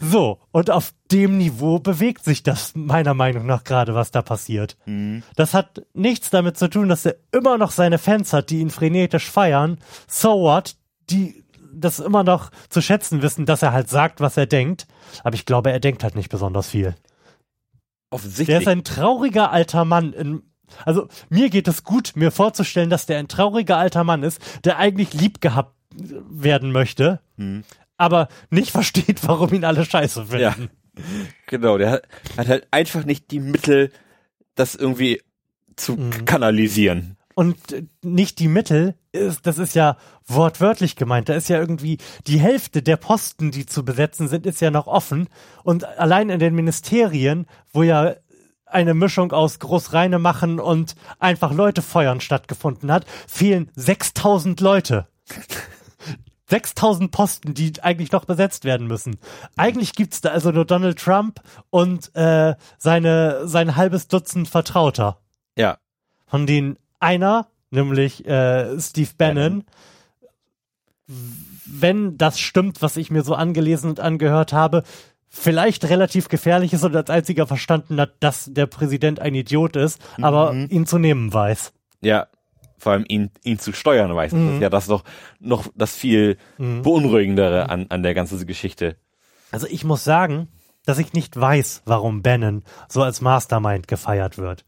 So, 0.00 0.38
und 0.50 0.70
auf 0.70 0.92
dem 1.10 1.38
Niveau 1.38 1.78
bewegt 1.78 2.24
sich 2.24 2.42
das 2.42 2.72
meiner 2.74 3.14
Meinung 3.14 3.46
nach 3.46 3.64
gerade, 3.64 3.94
was 3.94 4.10
da 4.10 4.22
passiert. 4.22 4.76
Mhm. 4.86 5.22
Das 5.36 5.54
hat 5.54 5.82
nichts 5.94 6.30
damit 6.30 6.56
zu 6.56 6.68
tun, 6.68 6.88
dass 6.88 7.06
er 7.06 7.16
immer 7.32 7.58
noch 7.58 7.70
seine 7.70 7.98
Fans 7.98 8.32
hat, 8.32 8.50
die 8.50 8.60
ihn 8.60 8.70
frenetisch 8.70 9.30
feiern. 9.30 9.78
So 10.08 10.40
what? 10.40 10.76
Die 11.10 11.42
das 11.74 11.98
immer 11.98 12.22
noch 12.22 12.50
zu 12.68 12.80
schätzen 12.80 13.22
wissen, 13.22 13.46
dass 13.46 13.62
er 13.62 13.72
halt 13.72 13.88
sagt, 13.88 14.20
was 14.20 14.36
er 14.36 14.46
denkt. 14.46 14.86
Aber 15.24 15.34
ich 15.34 15.46
glaube, 15.46 15.72
er 15.72 15.80
denkt 15.80 16.04
halt 16.04 16.14
nicht 16.14 16.28
besonders 16.28 16.68
viel. 16.68 16.94
Offensichtlich. 18.12 18.46
Der 18.46 18.60
ist 18.60 18.68
ein 18.68 18.84
trauriger 18.84 19.50
alter 19.50 19.84
Mann. 19.84 20.12
In, 20.12 20.42
also 20.84 21.08
mir 21.28 21.50
geht 21.50 21.68
es 21.68 21.84
gut, 21.84 22.12
mir 22.14 22.30
vorzustellen, 22.30 22.90
dass 22.90 23.06
der 23.06 23.18
ein 23.18 23.28
trauriger 23.28 23.78
alter 23.78 24.04
Mann 24.04 24.22
ist, 24.22 24.40
der 24.64 24.78
eigentlich 24.78 25.12
lieb 25.14 25.40
gehabt 25.40 25.74
werden 25.94 26.72
möchte, 26.72 27.20
hm. 27.36 27.64
aber 27.96 28.28
nicht 28.50 28.70
versteht, 28.70 29.26
warum 29.26 29.52
ihn 29.52 29.64
alle 29.64 29.84
scheiße 29.84 30.26
finden. 30.26 30.40
Ja. 30.42 30.54
Genau, 31.46 31.78
der 31.78 31.90
hat, 31.90 32.08
hat 32.36 32.48
halt 32.48 32.68
einfach 32.70 33.04
nicht 33.04 33.30
die 33.30 33.40
Mittel, 33.40 33.90
das 34.54 34.74
irgendwie 34.74 35.22
zu 35.76 35.94
mhm. 35.94 36.26
kanalisieren 36.26 37.16
und 37.34 37.56
nicht 38.02 38.38
die 38.38 38.48
Mittel, 38.48 38.94
ist, 39.12 39.46
das 39.46 39.58
ist 39.58 39.74
ja 39.74 39.96
wortwörtlich 40.26 40.96
gemeint. 40.96 41.28
Da 41.28 41.34
ist 41.34 41.48
ja 41.48 41.58
irgendwie 41.58 41.98
die 42.26 42.40
Hälfte 42.40 42.82
der 42.82 42.96
Posten, 42.96 43.50
die 43.50 43.66
zu 43.66 43.84
besetzen 43.84 44.28
sind, 44.28 44.46
ist 44.46 44.60
ja 44.60 44.70
noch 44.70 44.86
offen. 44.86 45.28
Und 45.64 45.84
allein 45.84 46.30
in 46.30 46.38
den 46.38 46.54
Ministerien, 46.54 47.46
wo 47.72 47.82
ja 47.82 48.14
eine 48.66 48.94
Mischung 48.94 49.32
aus 49.32 49.58
Großreine 49.58 50.18
machen 50.18 50.58
und 50.58 50.94
einfach 51.18 51.52
Leute 51.52 51.82
feuern 51.82 52.20
stattgefunden 52.20 52.90
hat, 52.90 53.06
fehlen 53.28 53.70
6000 53.76 54.60
Leute. 54.60 55.06
6000 56.48 57.10
Posten, 57.10 57.54
die 57.54 57.72
eigentlich 57.82 58.12
noch 58.12 58.26
besetzt 58.26 58.64
werden 58.64 58.86
müssen. 58.86 59.18
Eigentlich 59.56 59.94
gibt's 59.94 60.20
da 60.20 60.30
also 60.30 60.50
nur 60.50 60.66
Donald 60.66 60.98
Trump 60.98 61.40
und 61.70 62.14
äh, 62.14 62.54
seine 62.76 63.46
sein 63.48 63.76
halbes 63.76 64.08
Dutzend 64.08 64.48
Vertrauter. 64.48 65.18
Ja. 65.56 65.78
Von 66.26 66.46
denen 66.46 66.76
einer, 67.02 67.48
nämlich 67.70 68.26
äh, 68.26 68.78
Steve 68.80 69.10
Bannon, 69.16 69.64
wenn 71.66 72.16
das 72.18 72.38
stimmt, 72.38 72.82
was 72.82 72.96
ich 72.96 73.10
mir 73.10 73.22
so 73.22 73.34
angelesen 73.34 73.90
und 73.90 74.00
angehört 74.00 74.52
habe, 74.52 74.82
vielleicht 75.28 75.88
relativ 75.88 76.28
gefährlich 76.28 76.72
ist 76.72 76.84
und 76.84 76.94
als 76.94 77.10
einziger 77.10 77.46
verstanden 77.46 78.00
hat, 78.00 78.14
dass 78.20 78.50
der 78.52 78.66
Präsident 78.66 79.20
ein 79.20 79.34
Idiot 79.34 79.76
ist, 79.76 80.00
mhm. 80.18 80.24
aber 80.24 80.54
ihn 80.54 80.86
zu 80.86 80.98
nehmen 80.98 81.32
weiß. 81.32 81.72
Ja, 82.02 82.26
vor 82.78 82.92
allem 82.92 83.04
ihn, 83.08 83.30
ihn 83.42 83.58
zu 83.58 83.72
steuern 83.72 84.14
weiß. 84.14 84.32
Mhm. 84.32 84.46
Das 84.46 84.54
ist 84.56 84.60
ja 84.62 84.70
das 84.70 84.86
doch 84.86 85.04
noch 85.40 85.68
das 85.74 85.96
viel 85.96 86.36
mhm. 86.58 86.82
beunruhigendere 86.82 87.70
an, 87.70 87.86
an 87.88 88.02
der 88.02 88.12
ganzen 88.12 88.44
Geschichte. 88.46 88.96
Also 89.50 89.66
ich 89.68 89.84
muss 89.84 90.04
sagen, 90.04 90.48
dass 90.84 90.98
ich 90.98 91.12
nicht 91.12 91.38
weiß, 91.38 91.82
warum 91.86 92.22
Bannon 92.22 92.64
so 92.88 93.02
als 93.02 93.20
Mastermind 93.20 93.88
gefeiert 93.88 94.36
wird. 94.36 94.64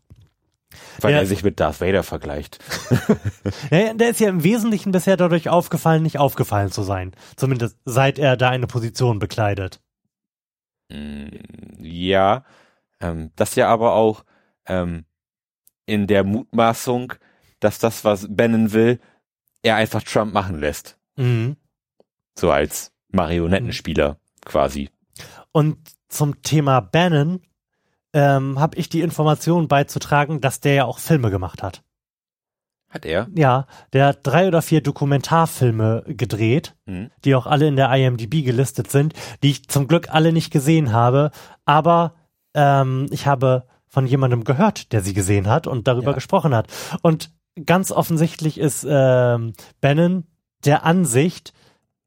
Weil 1.01 1.13
der, 1.13 1.21
er 1.21 1.27
sich 1.27 1.43
mit 1.43 1.61
Darth 1.61 1.81
Vader 1.81 2.03
vergleicht. 2.03 2.59
ja, 3.71 3.95
der 3.95 4.11
ist 4.11 4.21
ja 4.21 4.29
im 4.29 4.45
Wesentlichen 4.45 4.93
bisher 4.93 5.17
dadurch 5.17 5.49
aufgefallen, 5.49 6.03
nicht 6.03 6.19
aufgefallen 6.19 6.71
zu 6.71 6.83
sein. 6.83 7.13
Zumindest 7.37 7.79
seit 7.85 8.19
er 8.19 8.37
da 8.37 8.51
eine 8.51 8.67
Position 8.67 9.19
bekleidet. 9.19 9.81
Mm, 10.91 11.29
ja, 11.79 12.45
ähm, 13.01 13.31
das 13.37 13.55
ja 13.55 13.69
aber 13.69 13.95
auch 13.95 14.25
ähm, 14.67 15.05
in 15.87 16.07
der 16.07 16.25
Mutmaßung, 16.25 17.15
dass 17.61 17.79
das, 17.79 18.05
was 18.05 18.27
Bannon 18.29 18.73
will, 18.73 19.01
er 19.63 19.77
einfach 19.77 20.03
Trump 20.03 20.33
machen 20.33 20.59
lässt. 20.59 20.99
Mhm. 21.17 21.57
So 22.39 22.51
als 22.51 22.93
Marionettenspieler 23.09 24.15
mhm. 24.15 24.17
quasi. 24.45 24.91
Und 25.53 25.79
zum 26.09 26.43
Thema 26.43 26.81
Bannon 26.81 27.41
ähm, 28.15 28.59
habe 28.59 28.79
ich 28.79 28.89
die 28.89 29.03
Information 29.03 29.69
beizutragen, 29.69 30.41
dass 30.41 30.61
der 30.61 30.75
ja 30.75 30.85
auch 30.87 30.99
Filme 30.99 31.31
gemacht 31.31 31.63
hat. 31.63 31.83
Hat 32.89 33.05
er? 33.05 33.27
Ja, 33.35 33.67
der 33.93 34.07
hat 34.07 34.21
drei 34.23 34.47
oder 34.47 34.63
vier 34.63 34.81
Dokumentarfilme 34.81 36.05
gedreht, 36.07 36.77
mhm. 36.87 37.11
die 37.25 37.35
auch 37.35 37.47
alle 37.47 37.67
in 37.67 37.75
der 37.75 37.93
IMDb 37.93 38.45
gelistet 38.45 38.89
sind, 38.89 39.15
die 39.43 39.51
ich 39.51 39.69
zum 39.69 39.89
Glück 39.89 40.15
alle 40.15 40.33
nicht 40.33 40.53
gesehen 40.53 40.93
habe, 40.93 41.33
aber 41.65 42.15
ähm, 42.55 43.09
ich 43.11 43.27
habe 43.27 43.67
von 43.89 44.07
jemandem 44.07 44.45
gehört, 44.45 44.93
der 44.93 45.03
sie 45.03 45.13
gesehen 45.13 45.49
hat 45.49 45.67
und 45.67 45.89
darüber 45.89 46.11
ja. 46.11 46.15
gesprochen 46.15 46.55
hat. 46.55 46.69
Und 47.03 47.33
ganz 47.67 47.91
offensichtlich 47.91 48.59
ist 48.59 48.87
ähm, 48.89 49.55
Bannon 49.81 50.25
der 50.65 50.85
Ansicht, 50.85 51.53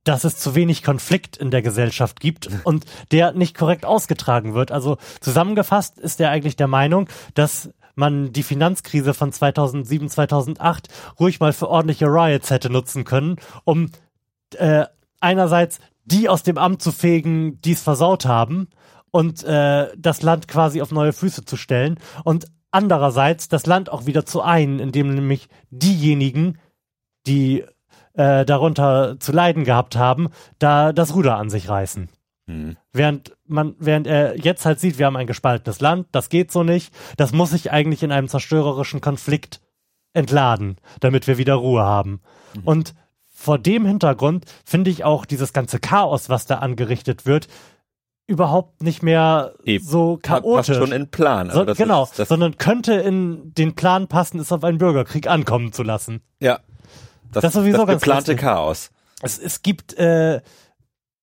dass 0.08 0.24
es 0.24 0.38
zu 0.38 0.56
wenig 0.56 0.84
Konflikt 0.84 1.38
in 1.38 1.52
der 1.52 1.62
Gesellschaft 1.62 2.20
gibt 2.20 2.50
und 2.64 2.86
der 3.12 3.34
nicht 3.34 3.58
korrekt 3.58 3.86
ausgetragen 3.86 4.54
wird. 4.54 4.72
Also 4.72 4.98
zusammengefasst 5.20 6.00
ist 6.00 6.20
er 6.22 6.32
eigentlich 6.32 6.56
der 6.56 6.68
Meinung, 6.68 7.10
dass 7.34 7.70
man 7.96 8.32
die 8.32 8.44
Finanzkrise 8.44 9.14
von 9.14 9.32
2007, 9.32 10.10
2008 10.10 10.88
ruhig 11.20 11.40
mal 11.40 11.52
für 11.52 11.68
ordentliche 11.68 12.06
Riots 12.06 12.52
hätte 12.52 12.70
nutzen 12.70 13.04
können, 13.04 13.38
um 13.64 13.90
äh, 14.56 14.86
einerseits 15.20 15.80
die 16.06 16.30
aus 16.30 16.44
dem 16.44 16.58
Amt 16.58 16.82
zu 16.82 16.92
fegen, 16.92 17.60
die 17.62 17.74
es 17.74 17.82
versaut 17.82 18.26
haben 18.26 18.70
und 19.12 19.44
äh, 19.44 19.88
das 19.98 20.22
Land 20.22 20.48
quasi 20.48 20.82
auf 20.82 20.92
neue 20.92 21.12
Füße 21.12 21.44
zu 21.44 21.58
stellen 21.58 22.00
und 22.24 22.46
andererseits 22.72 23.50
das 23.50 23.66
Land 23.66 23.92
auch 23.92 24.06
wieder 24.06 24.26
zu 24.26 24.42
einen, 24.42 24.80
indem 24.80 25.14
nämlich 25.14 25.50
diejenigen, 25.70 26.60
die 27.26 27.66
äh, 28.18 28.46
darunter 28.46 29.20
zu 29.20 29.32
leiden 29.32 29.64
gehabt 29.64 29.96
haben, 29.96 30.30
da 30.60 30.92
das 30.92 31.16
Ruder 31.16 31.38
an 31.38 31.50
sich 31.50 31.70
reißen. 31.70 32.10
Mhm. 32.48 32.78
Während 32.92 33.38
man, 33.46 33.76
während 33.80 34.08
er 34.08 34.38
jetzt 34.38 34.66
halt 34.66 34.80
sieht, 34.80 34.98
wir 34.98 35.06
haben 35.06 35.16
ein 35.16 35.28
gespaltenes 35.28 35.80
Land, 35.80 36.08
das 36.12 36.30
geht 36.30 36.52
so 36.52 36.64
nicht, 36.64 36.94
das 37.16 37.32
muss 37.32 37.52
sich 37.52 37.72
eigentlich 37.72 38.04
in 38.04 38.12
einem 38.12 38.28
zerstörerischen 38.28 39.02
Konflikt 39.02 39.62
entladen, 40.14 40.78
damit 41.00 41.28
wir 41.28 41.38
wieder 41.38 41.56
Ruhe 41.56 41.84
haben. 41.84 42.22
Mhm. 42.56 42.62
Und 42.64 42.96
vor 43.26 43.60
dem 43.60 43.86
Hintergrund 43.86 44.46
finde 44.66 44.90
ich 44.90 45.04
auch 45.04 45.26
dieses 45.26 45.54
ganze 45.54 45.80
Chaos, 45.80 46.30
was 46.30 46.48
da 46.48 46.56
angerichtet 46.56 47.26
wird, 47.26 47.48
überhaupt 48.26 48.82
nicht 48.82 49.04
mehr 49.04 49.54
Eben. 49.64 49.86
so 49.86 50.20
chaotisch. 50.22 50.68
Passt 50.68 50.80
schon 50.80 50.92
in 50.92 51.10
Plan. 51.10 51.50
So, 51.50 51.66
genau, 51.66 52.04
ist, 52.04 52.28
sondern 52.28 52.58
könnte 52.58 52.94
in 52.94 53.54
den 53.54 53.76
Plan 53.76 54.08
passen, 54.08 54.40
es 54.40 54.52
auf 54.52 54.64
einen 54.64 54.80
Bürgerkrieg 54.80 55.28
ankommen 55.28 55.72
zu 55.72 55.84
lassen. 55.84 56.22
Ja. 56.40 56.60
Das, 57.32 57.42
das 57.42 57.54
sowieso 57.54 57.86
das 57.86 58.00
geplante 58.00 58.36
ganz 58.36 58.42
Chaos. 58.42 58.92
Es, 59.22 59.40
es 59.40 59.62
gibt 59.62 59.98
äh, 59.98 60.42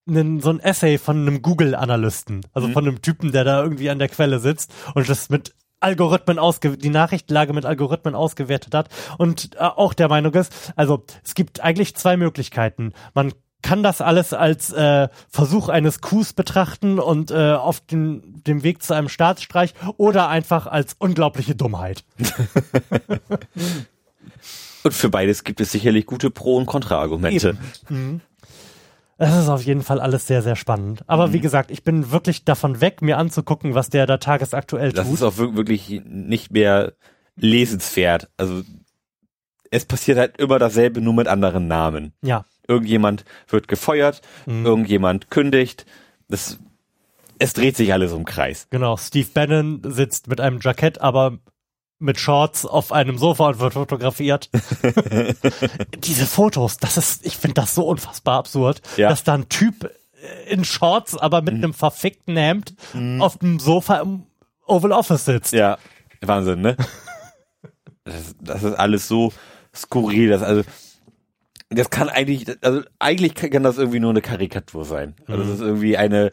einen, 0.07 0.41
so 0.41 0.49
ein 0.49 0.59
Essay 0.59 0.97
von 0.97 1.21
einem 1.21 1.41
Google-Analysten, 1.41 2.45
also 2.53 2.67
mhm. 2.67 2.73
von 2.73 2.87
einem 2.87 3.01
Typen, 3.01 3.31
der 3.31 3.43
da 3.43 3.63
irgendwie 3.63 3.89
an 3.89 3.99
der 3.99 4.09
Quelle 4.09 4.39
sitzt 4.39 4.71
und 4.93 5.09
das 5.09 5.29
mit 5.29 5.53
Algorithmen 5.79 6.39
ausge 6.39 6.77
die 6.77 6.89
Nachrichtenlage 6.89 7.53
mit 7.53 7.65
Algorithmen 7.65 8.15
ausgewertet 8.15 8.73
hat 8.73 8.89
und 9.17 9.55
äh, 9.55 9.59
auch 9.59 9.93
der 9.93 10.09
Meinung 10.09 10.33
ist, 10.33 10.73
also 10.75 11.03
es 11.23 11.35
gibt 11.35 11.61
eigentlich 11.61 11.95
zwei 11.95 12.17
Möglichkeiten. 12.17 12.93
Man 13.13 13.33
kann 13.61 13.81
das 13.81 13.99
alles 13.99 14.33
als 14.33 14.71
äh, 14.73 15.09
Versuch 15.27 15.69
eines 15.69 16.01
Coups 16.01 16.33
betrachten 16.33 16.99
und 16.99 17.31
äh, 17.31 17.53
auf 17.53 17.79
den, 17.79 18.43
dem 18.43 18.63
Weg 18.63 18.83
zu 18.83 18.93
einem 18.93 19.09
Staatsstreich 19.09 19.73
oder 19.97 20.29
einfach 20.29 20.67
als 20.67 20.95
unglaubliche 20.99 21.55
Dummheit. 21.55 22.03
und 24.85 24.93
für 24.93 25.09
beides 25.09 25.43
gibt 25.43 25.59
es 25.61 25.71
sicherlich 25.71 26.05
gute 26.05 26.29
Pro- 26.29 26.57
und 26.57 26.67
Kontraargumente. 26.67 27.57
Mhm. 27.89 28.21
Es 29.17 29.33
ist 29.33 29.49
auf 29.49 29.63
jeden 29.63 29.81
Fall 29.81 29.99
alles 29.99 30.27
sehr, 30.27 30.41
sehr 30.41 30.55
spannend. 30.55 31.03
Aber 31.07 31.27
mhm. 31.27 31.33
wie 31.33 31.39
gesagt, 31.39 31.71
ich 31.71 31.83
bin 31.83 32.11
wirklich 32.11 32.45
davon 32.45 32.81
weg, 32.81 33.01
mir 33.01 33.17
anzugucken, 33.17 33.73
was 33.73 33.89
der 33.89 34.05
da 34.05 34.17
tagesaktuell 34.17 34.89
tut. 34.89 34.99
Das 34.99 35.11
ist 35.11 35.23
auch 35.23 35.37
wirklich 35.37 36.03
nicht 36.05 36.51
mehr 36.51 36.93
lesenswert. 37.35 38.29
Also 38.37 38.61
es 39.71 39.85
passiert 39.85 40.19
halt 40.19 40.37
immer 40.37 40.59
dasselbe, 40.59 41.01
nur 41.01 41.13
mit 41.13 41.27
anderen 41.27 41.67
Namen. 41.67 42.13
Ja. 42.21 42.45
Irgendjemand 42.67 43.25
wird 43.47 43.67
gefeuert, 43.67 44.21
mhm. 44.45 44.65
irgendjemand 44.65 45.31
kündigt. 45.31 45.87
Das, 46.27 46.59
es 47.39 47.53
dreht 47.53 47.75
sich 47.75 47.91
alles 47.91 48.11
im 48.11 48.25
Kreis. 48.25 48.67
Genau, 48.69 48.97
Steve 48.97 49.29
Bannon 49.33 49.81
sitzt 49.83 50.27
mit 50.27 50.39
einem 50.41 50.59
Jackett, 50.61 51.01
aber 51.01 51.39
mit 51.99 52.19
Shorts 52.19 52.65
auf 52.65 52.91
einem 52.91 53.17
Sofa 53.17 53.47
und 53.47 53.59
wird 53.59 53.73
fotografiert. 53.73 54.49
Diese 55.97 56.25
Fotos, 56.25 56.77
das 56.77 56.97
ist, 56.97 57.25
ich 57.25 57.37
finde 57.37 57.55
das 57.55 57.75
so 57.75 57.87
unfassbar 57.87 58.39
absurd, 58.39 58.81
ja. 58.97 59.09
dass 59.09 59.23
da 59.23 59.33
ein 59.33 59.49
Typ 59.49 59.89
in 60.47 60.65
Shorts, 60.65 61.17
aber 61.17 61.41
mit 61.41 61.55
mhm. 61.55 61.63
einem 61.63 61.73
verfickten 61.73 62.35
Hemd 62.35 62.75
mhm. 62.93 63.21
auf 63.21 63.37
dem 63.37 63.59
Sofa 63.59 63.97
im 63.97 64.23
Oval 64.65 64.91
Office 64.91 65.25
sitzt. 65.25 65.53
Ja, 65.53 65.77
Wahnsinn, 66.21 66.61
ne? 66.61 66.75
das, 68.03 68.35
das 68.39 68.63
ist 68.63 68.73
alles 68.73 69.07
so 69.07 69.31
skurril, 69.73 70.29
das 70.29 70.41
also 70.41 70.63
das 71.69 71.89
kann 71.89 72.09
eigentlich, 72.09 72.45
also 72.63 72.81
eigentlich 72.99 73.35
kann 73.35 73.63
das 73.63 73.77
irgendwie 73.77 73.99
nur 73.99 74.11
eine 74.11 74.21
Karikatur 74.21 74.85
sein. 74.85 75.15
Also 75.27 75.43
mhm. 75.43 75.47
das 75.47 75.55
ist 75.55 75.61
irgendwie 75.61 75.97
eine 75.97 76.31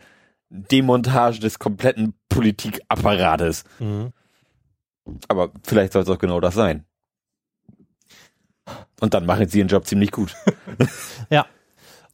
Demontage 0.51 1.41
des 1.41 1.59
kompletten 1.59 2.15
Politikapparates. 2.29 3.65
Mhm. 3.79 4.13
Aber 5.29 5.51
vielleicht 5.65 5.93
soll 5.93 6.03
es 6.03 6.09
auch 6.09 6.19
genau 6.19 6.41
das 6.41 6.55
sein. 6.55 6.85
Und 9.01 9.15
dann 9.15 9.27
machen 9.27 9.49
sie 9.49 9.59
ihren 9.59 9.69
Job 9.69 9.87
ziemlich 9.87 10.13
gut. 10.13 10.35
ja. 11.31 11.47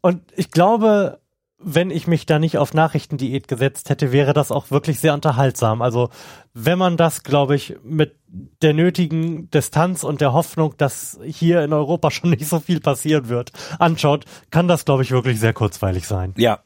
Und 0.00 0.22
ich 0.36 0.50
glaube, 0.50 1.20
wenn 1.58 1.90
ich 1.90 2.06
mich 2.06 2.24
da 2.24 2.38
nicht 2.38 2.56
auf 2.56 2.72
Nachrichtendiät 2.72 3.48
gesetzt 3.48 3.90
hätte, 3.90 4.12
wäre 4.12 4.32
das 4.32 4.52
auch 4.52 4.70
wirklich 4.70 5.00
sehr 5.00 5.12
unterhaltsam. 5.12 5.82
Also 5.82 6.08
wenn 6.54 6.78
man 6.78 6.96
das, 6.96 7.24
glaube 7.24 7.56
ich, 7.56 7.76
mit 7.82 8.16
der 8.62 8.74
nötigen 8.74 9.50
Distanz 9.50 10.04
und 10.04 10.20
der 10.20 10.32
Hoffnung, 10.32 10.74
dass 10.76 11.18
hier 11.24 11.62
in 11.62 11.72
Europa 11.72 12.10
schon 12.12 12.30
nicht 12.30 12.46
so 12.46 12.60
viel 12.60 12.80
passieren 12.80 13.28
wird, 13.28 13.52
anschaut, 13.78 14.24
kann 14.50 14.68
das, 14.68 14.84
glaube 14.84 15.02
ich, 15.02 15.10
wirklich 15.10 15.40
sehr 15.40 15.52
kurzweilig 15.52 16.06
sein. 16.06 16.32
Ja. 16.36 16.60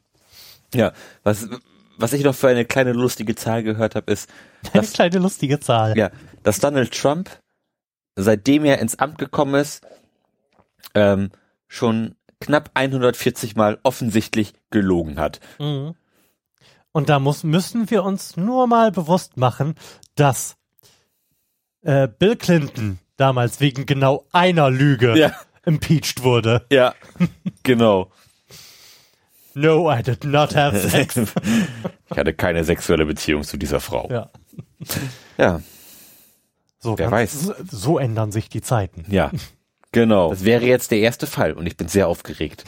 Ja. 0.75 0.93
Was, 1.23 1.49
was 1.97 2.13
ich 2.13 2.25
noch 2.25 2.35
für 2.35 2.49
eine 2.49 2.65
kleine 2.65 2.93
lustige 2.93 3.35
Zahl 3.35 3.63
gehört 3.63 3.95
habe, 3.95 4.13
ist. 4.13 4.31
Eine 4.73 4.83
dass, 4.83 4.93
kleine 4.93 5.19
lustige 5.19 5.61
Zahl. 5.61 5.97
Ja, 5.97 6.11
dass 6.43 6.61
Donald 6.61 6.93
Trump, 6.93 7.31
seitdem 8.17 8.65
er 8.65 8.79
ins 8.79 8.99
Amt 8.99 9.19
gekommen 9.19 9.55
ist, 9.55 9.87
ähm, 10.95 11.31
schon 11.69 12.15
knapp 12.41 12.71
140 12.75 13.57
Mal 13.57 13.79
offensichtlich 13.83 14.55
gelogen 14.71 15.19
hat. 15.19 15.41
Mhm. 15.59 15.95
Und 16.93 17.09
da 17.09 17.19
muss, 17.19 17.43
müssen 17.43 17.91
wir 17.91 18.05
uns 18.05 18.37
nur 18.37 18.67
mal 18.67 18.93
bewusst 18.93 19.37
machen, 19.37 19.75
dass 20.15 20.57
äh, 21.83 22.07
Bill 22.07 22.37
Clinton 22.37 22.99
damals 23.17 23.61
wegen 23.61 23.87
genau 23.87 24.27
einer 24.33 24.71
Lüge 24.71 25.17
ja. 25.17 25.33
impeached 25.65 26.23
wurde. 26.23 26.67
Ja, 26.71 26.95
genau. 27.63 28.11
No, 29.55 29.91
I 29.93 30.03
did 30.03 30.25
not 30.25 30.55
have 30.55 30.79
sex. 30.89 31.17
ich 32.11 32.17
hatte 32.17 32.35
keine 32.35 32.65
sexuelle 32.65 33.07
Beziehung 33.07 33.43
zu 33.43 33.57
dieser 33.57 33.81
Frau. 33.81 34.09
Ja. 34.11 34.31
Ja. 35.39 35.61
So, 36.79 36.99
Wer 36.99 37.11
weiß. 37.11 37.33
So, 37.33 37.55
so 37.71 37.99
ändern 37.99 38.33
sich 38.33 38.49
die 38.49 38.61
Zeiten. 38.61 39.05
Ja. 39.09 39.31
Genau. 39.93 40.31
Das 40.31 40.45
wäre 40.45 40.65
jetzt 40.65 40.91
der 40.91 40.99
erste 40.99 41.27
Fall 41.27 41.53
und 41.53 41.67
ich 41.67 41.77
bin 41.77 41.87
sehr 41.87 42.09
aufgeregt. 42.09 42.65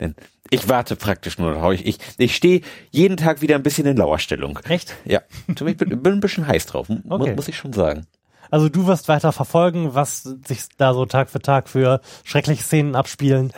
Denn 0.00 0.14
ich 0.50 0.68
warte 0.68 0.96
praktisch 0.96 1.38
nur 1.38 1.52
noch. 1.52 1.72
Ich, 1.72 1.86
ich, 1.86 1.98
ich 2.16 2.34
stehe 2.34 2.62
jeden 2.90 3.16
Tag 3.16 3.42
wieder 3.42 3.54
ein 3.54 3.62
bisschen 3.62 3.86
in 3.86 3.96
Lauerstellung. 3.96 4.58
Echt? 4.68 4.94
Ja. 5.04 5.20
Ich 5.46 5.56
bin, 5.76 5.76
bin 5.76 6.12
ein 6.14 6.20
bisschen 6.20 6.46
heiß 6.46 6.66
drauf, 6.66 6.88
okay. 7.08 7.34
muss 7.34 7.48
ich 7.48 7.56
schon 7.56 7.72
sagen. 7.72 8.06
Also 8.50 8.68
du 8.70 8.86
wirst 8.86 9.08
weiter 9.08 9.32
verfolgen, 9.32 9.94
was 9.94 10.22
sich 10.22 10.62
da 10.78 10.94
so 10.94 11.04
Tag 11.04 11.28
für 11.28 11.40
Tag 11.40 11.68
für 11.68 12.00
schreckliche 12.24 12.62
Szenen 12.62 12.94
abspielen. 12.94 13.52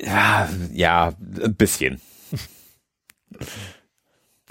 Ja, 0.00 0.48
ja, 0.72 1.12
ein 1.42 1.54
bisschen. 1.54 2.00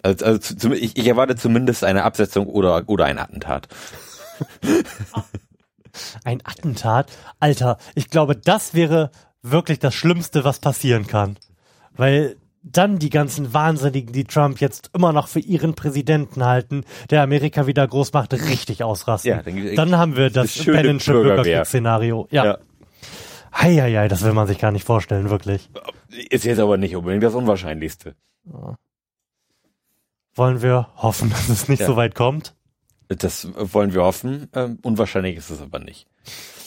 Also, 0.03 0.25
also 0.25 0.71
ich, 0.73 0.97
ich 0.97 1.07
erwarte 1.07 1.35
zumindest 1.35 1.83
eine 1.83 2.03
Absetzung 2.03 2.47
oder, 2.47 2.83
oder 2.87 3.05
ein 3.05 3.17
Attentat. 3.17 3.67
ein 6.23 6.41
Attentat? 6.43 7.11
Alter, 7.39 7.77
ich 7.95 8.09
glaube, 8.09 8.35
das 8.35 8.73
wäre 8.73 9.11
wirklich 9.41 9.79
das 9.79 9.95
Schlimmste, 9.95 10.43
was 10.43 10.59
passieren 10.59 11.07
kann. 11.07 11.37
Weil 11.95 12.35
dann 12.61 12.99
die 12.99 13.09
ganzen 13.09 13.53
Wahnsinnigen, 13.53 14.11
die 14.13 14.25
Trump 14.25 14.59
jetzt 14.59 14.91
immer 14.93 15.13
noch 15.13 15.27
für 15.27 15.39
ihren 15.39 15.73
Präsidenten 15.73 16.43
halten, 16.43 16.83
der 17.09 17.23
Amerika 17.23 17.65
wieder 17.65 17.87
groß 17.87 18.13
macht, 18.13 18.33
richtig 18.33 18.83
ausrasten. 18.83 19.31
Ja, 19.31 19.41
dann, 19.41 19.75
dann 19.75 19.97
haben 19.97 20.15
wir 20.17 20.29
das 20.29 20.53
Pennensche 20.63 21.13
Bürgerkriegsszenario. 21.13 22.27
Ja. 22.29 22.45
ja. 22.45 22.57
Heieiei, 23.55 24.07
das 24.07 24.23
will 24.23 24.33
man 24.33 24.47
sich 24.47 24.59
gar 24.59 24.71
nicht 24.71 24.85
vorstellen, 24.85 25.29
wirklich. 25.29 25.69
Ist 26.29 26.45
jetzt 26.45 26.59
aber 26.59 26.77
nicht 26.77 26.95
unbedingt 26.95 27.23
das 27.23 27.35
Unwahrscheinlichste. 27.35 28.15
Ja. 28.45 28.75
Wollen 30.35 30.61
wir 30.61 30.89
hoffen, 30.95 31.29
dass 31.29 31.49
es 31.49 31.67
nicht 31.67 31.79
ja. 31.79 31.87
so 31.87 31.95
weit 31.95 32.15
kommt? 32.15 32.55
Das 33.07 33.47
wollen 33.55 33.93
wir 33.93 34.03
hoffen. 34.03 34.47
Ähm, 34.53 34.79
unwahrscheinlich 34.81 35.37
ist 35.37 35.49
es 35.49 35.61
aber 35.61 35.79
nicht. 35.79 36.07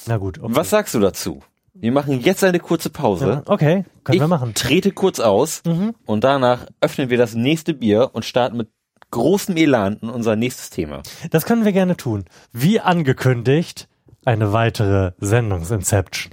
Na 0.06 0.16
gut. 0.16 0.38
Okay. 0.38 0.54
Was 0.54 0.70
sagst 0.70 0.94
du 0.94 1.00
dazu? 1.00 1.42
Wir 1.74 1.92
machen 1.92 2.20
jetzt 2.20 2.42
eine 2.42 2.58
kurze 2.58 2.90
Pause. 2.90 3.26
Ja, 3.26 3.42
okay, 3.46 3.84
können 4.04 4.16
ich 4.16 4.20
wir 4.20 4.28
machen. 4.28 4.54
trete 4.54 4.90
kurz 4.90 5.20
aus 5.20 5.62
mhm. 5.64 5.94
und 6.04 6.24
danach 6.24 6.66
öffnen 6.80 7.10
wir 7.10 7.18
das 7.18 7.34
nächste 7.34 7.74
Bier 7.74 8.10
und 8.12 8.24
starten 8.24 8.56
mit 8.56 8.68
großem 9.10 9.56
Elan 9.56 9.98
in 10.02 10.08
unser 10.08 10.36
nächstes 10.36 10.70
Thema. 10.70 11.02
Das 11.30 11.44
können 11.44 11.64
wir 11.64 11.72
gerne 11.72 11.96
tun. 11.96 12.24
Wie 12.52 12.80
angekündigt, 12.80 13.88
eine 14.24 14.52
weitere 14.52 15.12
Sendungsinception. 15.18 16.32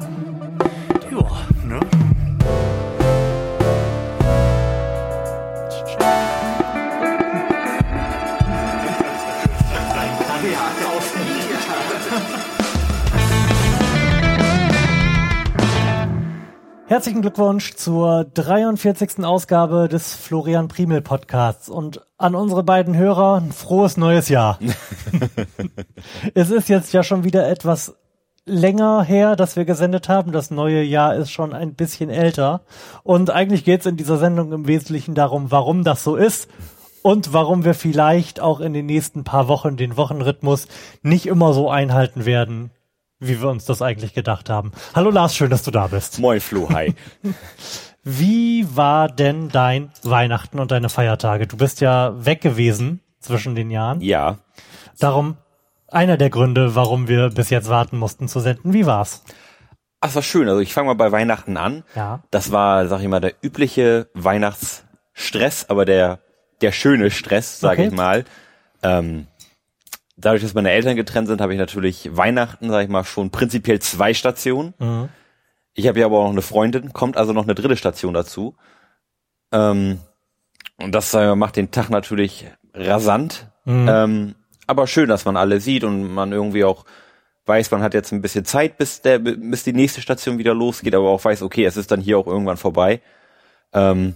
Herzlichen 16.91 17.21
Glückwunsch 17.21 17.75
zur 17.75 18.25
43. 18.25 19.23
Ausgabe 19.23 19.87
des 19.87 20.13
Florian 20.13 20.67
Primel 20.67 20.99
Podcasts 20.99 21.69
und 21.69 22.01
an 22.17 22.35
unsere 22.35 22.63
beiden 22.63 22.97
Hörer 22.97 23.39
ein 23.39 23.53
frohes 23.53 23.95
neues 23.95 24.27
Jahr. 24.27 24.59
es 26.33 26.49
ist 26.49 26.67
jetzt 26.67 26.91
ja 26.91 27.01
schon 27.01 27.23
wieder 27.23 27.47
etwas 27.47 27.95
länger 28.45 29.03
her, 29.03 29.37
dass 29.37 29.55
wir 29.55 29.63
gesendet 29.63 30.09
haben. 30.09 30.33
Das 30.33 30.51
neue 30.51 30.83
Jahr 30.83 31.15
ist 31.15 31.31
schon 31.31 31.53
ein 31.53 31.75
bisschen 31.75 32.09
älter. 32.09 32.59
Und 33.03 33.29
eigentlich 33.29 33.63
geht 33.63 33.79
es 33.79 33.85
in 33.85 33.95
dieser 33.95 34.17
Sendung 34.17 34.51
im 34.51 34.67
Wesentlichen 34.67 35.15
darum, 35.15 35.49
warum 35.49 35.85
das 35.85 36.03
so 36.03 36.17
ist 36.17 36.49
und 37.03 37.31
warum 37.31 37.63
wir 37.63 37.73
vielleicht 37.73 38.41
auch 38.41 38.59
in 38.59 38.73
den 38.73 38.87
nächsten 38.87 39.23
paar 39.23 39.47
Wochen 39.47 39.77
den 39.77 39.95
Wochenrhythmus 39.95 40.67
nicht 41.03 41.25
immer 41.25 41.53
so 41.53 41.69
einhalten 41.69 42.25
werden, 42.25 42.69
wie 43.21 43.39
wir 43.39 43.47
uns 43.47 43.63
das 43.63 43.81
eigentlich 43.81 44.13
gedacht 44.13 44.49
haben. 44.49 44.73
Hallo 44.93 45.11
Lars, 45.11 45.35
schön, 45.35 45.49
dass 45.49 45.63
du 45.63 45.71
da 45.71 45.87
bist. 45.87 46.19
Moin 46.19 46.41
Flo, 46.41 46.69
hi. 46.69 46.93
wie 48.03 48.67
war 48.75 49.07
denn 49.07 49.47
dein 49.47 49.91
Weihnachten 50.03 50.59
und 50.59 50.71
deine 50.71 50.89
Feiertage? 50.89 51.47
Du 51.47 51.55
bist 51.55 51.79
ja 51.79 52.13
weg 52.25 52.41
gewesen 52.41 52.99
zwischen 53.19 53.55
den 53.55 53.71
Jahren. 53.71 54.01
Ja. 54.01 54.39
Darum 54.99 55.37
einer 55.87 56.17
der 56.17 56.29
Gründe, 56.29 56.75
warum 56.75 57.07
wir 57.07 57.29
bis 57.29 57.49
jetzt 57.49 57.69
warten 57.69 57.97
mussten 57.97 58.27
zu 58.27 58.39
senden. 58.39 58.73
Wie 58.73 58.85
war's? 58.85 59.23
Ach, 60.01 60.07
das 60.07 60.15
war 60.15 60.23
schön. 60.23 60.49
Also 60.49 60.59
ich 60.59 60.73
fange 60.73 60.87
mal 60.87 60.95
bei 60.95 61.11
Weihnachten 61.11 61.55
an. 61.55 61.83
Ja. 61.95 62.23
Das 62.31 62.51
war, 62.51 62.87
sag 62.87 63.01
ich 63.01 63.07
mal, 63.07 63.21
der 63.21 63.35
übliche 63.41 64.09
Weihnachtsstress, 64.13 65.69
aber 65.69 65.85
der 65.85 66.19
der 66.61 66.71
schöne 66.71 67.11
Stress, 67.11 67.59
sag 67.59 67.73
okay. 67.73 67.87
ich 67.87 67.91
mal. 67.91 68.25
Ähm, 68.83 69.27
dadurch, 70.17 70.41
dass 70.41 70.53
meine 70.53 70.71
Eltern 70.71 70.95
getrennt 70.95 71.27
sind, 71.27 71.41
habe 71.41 71.53
ich 71.53 71.59
natürlich 71.59 72.15
Weihnachten, 72.15 72.69
sag 72.69 72.83
ich 72.83 72.89
mal, 72.89 73.03
schon 73.03 73.31
prinzipiell 73.31 73.79
zwei 73.79 74.13
Stationen. 74.13 74.73
Mhm. 74.79 75.09
Ich 75.73 75.87
habe 75.87 75.99
ja 75.99 76.05
aber 76.05 76.19
auch 76.19 76.25
noch 76.25 76.31
eine 76.31 76.41
Freundin, 76.41 76.93
kommt 76.93 77.17
also 77.17 77.33
noch 77.33 77.43
eine 77.43 77.55
dritte 77.55 77.77
Station 77.77 78.13
dazu. 78.13 78.55
Ähm, 79.51 79.99
und 80.77 80.93
das 80.93 81.13
äh, 81.13 81.35
macht 81.35 81.55
den 81.55 81.71
Tag 81.71 81.89
natürlich 81.89 82.47
rasant. 82.73 83.47
Mhm. 83.65 83.87
Ähm, 83.89 84.35
aber 84.67 84.87
schön, 84.87 85.09
dass 85.09 85.25
man 85.25 85.37
alle 85.37 85.59
sieht 85.59 85.83
und 85.83 86.13
man 86.13 86.31
irgendwie 86.31 86.63
auch 86.63 86.85
weiß, 87.45 87.71
man 87.71 87.81
hat 87.81 87.93
jetzt 87.93 88.11
ein 88.11 88.21
bisschen 88.21 88.45
Zeit, 88.45 88.77
bis 88.77 89.01
der, 89.01 89.19
bis 89.19 89.63
die 89.63 89.73
nächste 89.73 90.01
Station 90.01 90.37
wieder 90.37 90.53
losgeht, 90.53 90.95
aber 90.95 91.09
auch 91.09 91.23
weiß, 91.23 91.41
okay, 91.41 91.65
es 91.65 91.77
ist 91.77 91.91
dann 91.91 92.01
hier 92.01 92.17
auch 92.17 92.27
irgendwann 92.27 92.57
vorbei. 92.57 93.01
Ähm, 93.73 94.15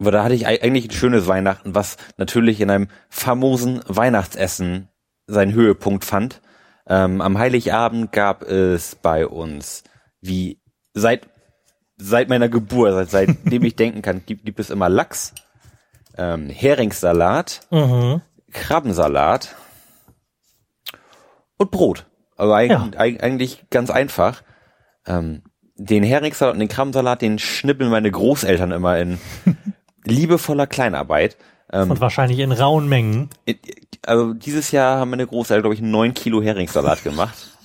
aber 0.00 0.10
da 0.10 0.24
hatte 0.24 0.34
ich 0.34 0.46
eigentlich 0.46 0.86
ein 0.86 0.92
schönes 0.92 1.26
Weihnachten, 1.26 1.74
was 1.74 1.98
natürlich 2.16 2.60
in 2.60 2.70
einem 2.70 2.88
famosen 3.10 3.82
Weihnachtsessen 3.86 4.88
seinen 5.26 5.52
Höhepunkt 5.52 6.04
fand. 6.04 6.40
Ähm, 6.86 7.20
am 7.20 7.38
Heiligabend 7.38 8.10
gab 8.10 8.42
es 8.42 8.96
bei 8.96 9.26
uns, 9.26 9.84
wie 10.20 10.58
seit 10.94 11.28
seit 12.00 12.28
meiner 12.28 12.48
Geburt, 12.48 12.92
seit, 12.92 13.10
seitdem 13.10 13.62
ich 13.62 13.76
denken 13.76 14.02
kann, 14.02 14.22
gibt, 14.24 14.44
gibt 14.44 14.58
es 14.58 14.70
immer 14.70 14.88
Lachs, 14.88 15.34
ähm, 16.16 16.48
Heringssalat, 16.48 17.60
mhm. 17.70 18.22
Krabbensalat 18.52 19.54
und 21.58 21.70
Brot. 21.70 22.06
Also 22.36 22.54
eigentlich, 22.54 22.94
ja. 22.94 23.00
eigentlich 23.00 23.64
ganz 23.70 23.90
einfach. 23.90 24.42
Ähm, 25.06 25.42
den 25.76 26.02
Heringssalat 26.02 26.54
und 26.54 26.60
den 26.60 26.68
Krabbensalat, 26.68 27.22
den 27.22 27.38
schnippeln 27.38 27.90
meine 27.90 28.10
Großeltern 28.10 28.72
immer 28.72 28.98
in 28.98 29.18
liebevoller 30.04 30.66
Kleinarbeit. 30.66 31.36
Ähm, 31.72 31.90
und 31.90 32.00
wahrscheinlich 32.00 32.38
in 32.38 32.52
rauen 32.52 32.88
Mengen. 32.88 33.30
Also 34.04 34.34
dieses 34.34 34.70
Jahr 34.70 34.98
haben 34.98 35.10
meine 35.10 35.26
Großeltern, 35.26 35.62
glaube 35.62 35.74
ich, 35.74 35.80
neun 35.80 36.14
Kilo 36.14 36.42
Heringssalat 36.42 37.04
gemacht. 37.04 37.34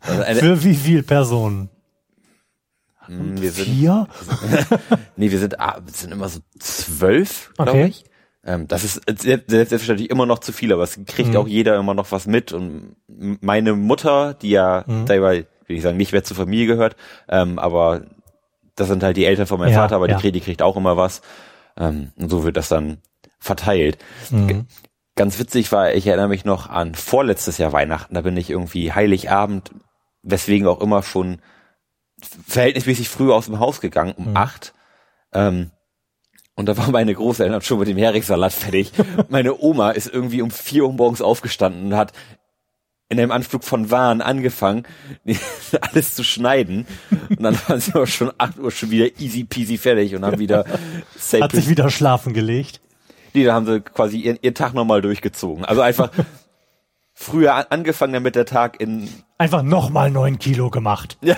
Also 0.00 0.22
eine, 0.22 0.40
Für 0.40 0.64
wie 0.64 0.74
viel 0.74 1.02
Personen? 1.02 1.68
Hm, 3.04 3.42
wir 3.42 3.50
sind, 3.50 3.66
Vier? 3.66 4.08
nee, 5.16 5.30
wir 5.30 5.38
sind, 5.38 5.60
ah, 5.60 5.78
wir 5.84 5.92
sind 5.92 6.12
immer 6.12 6.30
so 6.30 6.40
zwölf, 6.58 7.52
glaube 7.56 7.72
okay. 7.72 7.84
ich. 7.84 8.04
Ähm, 8.44 8.68
das 8.68 8.84
ist 8.84 9.02
selbstverständlich 9.06 10.08
immer 10.08 10.24
noch 10.24 10.38
zu 10.38 10.52
viel, 10.52 10.72
aber 10.72 10.84
es 10.84 10.98
kriegt 11.06 11.30
mhm. 11.30 11.36
auch 11.36 11.48
jeder 11.48 11.76
immer 11.76 11.94
noch 11.94 12.12
was 12.12 12.26
mit. 12.26 12.52
Und 12.52 12.96
meine 13.06 13.74
Mutter, 13.74 14.34
die 14.34 14.50
ja 14.50 14.84
mhm. 14.86 15.06
selber, 15.06 15.32
will 15.32 15.44
ich 15.66 15.82
sagen, 15.82 15.96
nicht 15.96 16.12
wer 16.12 16.24
zur 16.24 16.36
Familie 16.36 16.66
gehört, 16.66 16.96
ähm, 17.28 17.58
aber 17.58 18.02
das 18.76 18.88
sind 18.88 19.02
halt 19.02 19.16
die 19.16 19.24
Eltern 19.24 19.46
von 19.46 19.58
meinem 19.58 19.72
ja, 19.72 19.80
Vater, 19.80 19.96
aber 19.96 20.08
ja. 20.08 20.18
die, 20.18 20.32
die 20.32 20.40
kriegt 20.40 20.62
auch 20.62 20.76
immer 20.76 20.96
was. 20.96 21.22
Ähm, 21.76 22.12
und 22.16 22.28
so 22.30 22.44
wird 22.44 22.56
das 22.56 22.68
dann 22.68 22.98
verteilt. 23.38 23.98
Mhm. 24.30 24.66
Ganz 25.14 25.38
witzig 25.38 25.72
war, 25.72 25.94
ich 25.94 26.06
erinnere 26.06 26.28
mich 26.28 26.44
noch 26.44 26.68
an 26.68 26.94
vorletztes 26.94 27.58
Jahr 27.58 27.72
Weihnachten, 27.72 28.14
da 28.14 28.20
bin 28.20 28.36
ich 28.36 28.50
irgendwie 28.50 28.92
Heiligabend, 28.92 29.70
weswegen 30.22 30.66
auch 30.66 30.80
immer 30.80 31.02
schon 31.02 31.40
verhältnismäßig 32.20 33.08
früh 33.08 33.32
aus 33.32 33.46
dem 33.46 33.58
Haus 33.58 33.80
gegangen, 33.80 34.14
um 34.16 34.30
mhm. 34.30 34.36
acht. 34.36 34.74
Ähm, 35.32 35.70
und 36.54 36.66
da 36.66 36.76
war 36.76 36.90
meine 36.90 37.14
Großeltern 37.14 37.60
schon 37.60 37.78
mit 37.78 37.88
dem 37.88 37.98
Heringssalat 37.98 38.52
fertig. 38.52 38.92
meine 39.28 39.58
Oma 39.58 39.90
ist 39.90 40.08
irgendwie 40.08 40.42
um 40.42 40.50
vier 40.50 40.84
Uhr 40.84 40.92
morgens 40.92 41.20
aufgestanden 41.20 41.86
und 41.86 41.96
hat 41.96 42.12
in 43.08 43.20
einem 43.20 43.30
Anflug 43.30 43.62
von 43.62 43.90
Waren 43.90 44.20
angefangen, 44.20 44.84
alles 45.80 46.14
zu 46.14 46.24
schneiden. 46.24 46.86
Und 47.30 47.42
dann 47.42 47.58
waren 47.66 47.80
sie 47.80 47.94
aber 47.94 48.06
schon 48.06 48.32
acht 48.38 48.58
Uhr 48.58 48.70
schon 48.70 48.90
wieder 48.90 49.06
easy 49.20 49.44
peasy 49.44 49.78
fertig 49.78 50.14
und 50.14 50.24
haben 50.24 50.38
wieder 50.38 50.64
Hat 51.40 51.52
sich 51.52 51.68
wieder 51.68 51.88
schlafen 51.90 52.32
gelegt. 52.32 52.80
Nee, 53.32 53.44
da 53.44 53.54
haben 53.54 53.66
sie 53.66 53.80
quasi 53.80 54.18
ihren, 54.18 54.38
ihren 54.42 54.54
Tag 54.54 54.74
nochmal 54.74 55.02
durchgezogen. 55.02 55.64
Also 55.64 55.82
einfach 55.82 56.10
früher 57.14 57.70
angefangen, 57.70 58.14
damit 58.14 58.34
der 58.34 58.46
Tag 58.46 58.80
in 58.80 59.08
einfach 59.38 59.62
nochmal 59.62 60.10
neun 60.10 60.38
Kilo 60.38 60.70
gemacht. 60.70 61.18
Ja. 61.20 61.36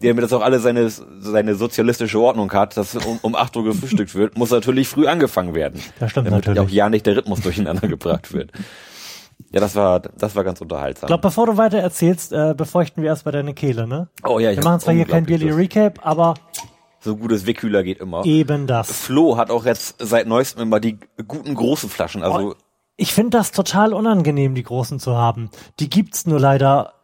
damit 0.00 0.24
das 0.24 0.32
auch 0.32 0.42
alles 0.42 0.62
seine, 0.62 0.88
seine 0.88 1.54
sozialistische 1.56 2.18
Ordnung 2.20 2.50
hat, 2.52 2.76
dass 2.76 2.94
um, 2.94 3.18
um 3.20 3.34
acht 3.34 3.56
Uhr 3.56 3.64
gefrühstückt 3.64 4.14
wird, 4.14 4.38
muss 4.38 4.50
natürlich 4.50 4.88
früh 4.88 5.06
angefangen 5.06 5.54
werden. 5.54 5.82
Das 5.98 6.12
stimmt 6.12 6.28
damit 6.28 6.46
natürlich. 6.46 6.60
auch 6.60 6.72
ja 6.72 6.88
nicht 6.88 7.04
der 7.04 7.16
Rhythmus 7.16 7.40
durcheinander 7.40 7.88
gebracht 7.88 8.32
wird. 8.32 8.52
Ja, 9.52 9.60
das 9.60 9.74
war, 9.74 10.00
das 10.00 10.34
war 10.34 10.44
ganz 10.44 10.60
unterhaltsam. 10.60 11.06
Ich 11.06 11.08
glaube, 11.08 11.22
bevor 11.22 11.46
du 11.46 11.56
weiter 11.56 11.78
erzählst, 11.78 12.32
äh, 12.32 12.54
befeuchten 12.56 13.02
wir 13.02 13.10
erstmal 13.10 13.32
deine 13.32 13.54
Kehle, 13.54 13.86
ne? 13.86 14.08
Oh 14.24 14.38
ja, 14.38 14.50
ich 14.50 14.56
Wir 14.56 14.64
machen 14.64 14.80
zwar 14.80 14.94
hier 14.94 15.06
kein 15.06 15.24
Daily 15.26 15.50
Recap, 15.50 16.04
aber 16.04 16.34
so 17.00 17.16
gutes 17.16 17.46
Wickhühler 17.46 17.84
geht 17.84 18.00
immer. 18.00 18.24
Eben 18.24 18.66
das. 18.66 18.90
Flo 18.90 19.36
hat 19.36 19.50
auch 19.50 19.64
jetzt 19.64 19.96
seit 19.98 20.26
neuestem 20.26 20.62
immer 20.62 20.80
die 20.80 20.98
guten 21.28 21.54
großen 21.54 21.88
Flaschen, 21.88 22.22
also. 22.22 22.50
Oh, 22.50 22.54
ich 22.96 23.14
finde 23.14 23.38
das 23.38 23.52
total 23.52 23.92
unangenehm, 23.92 24.54
die 24.54 24.62
großen 24.62 24.98
zu 24.98 25.16
haben. 25.16 25.50
Die 25.78 25.88
gibt's 25.88 26.26
nur 26.26 26.40
leider 26.40 26.94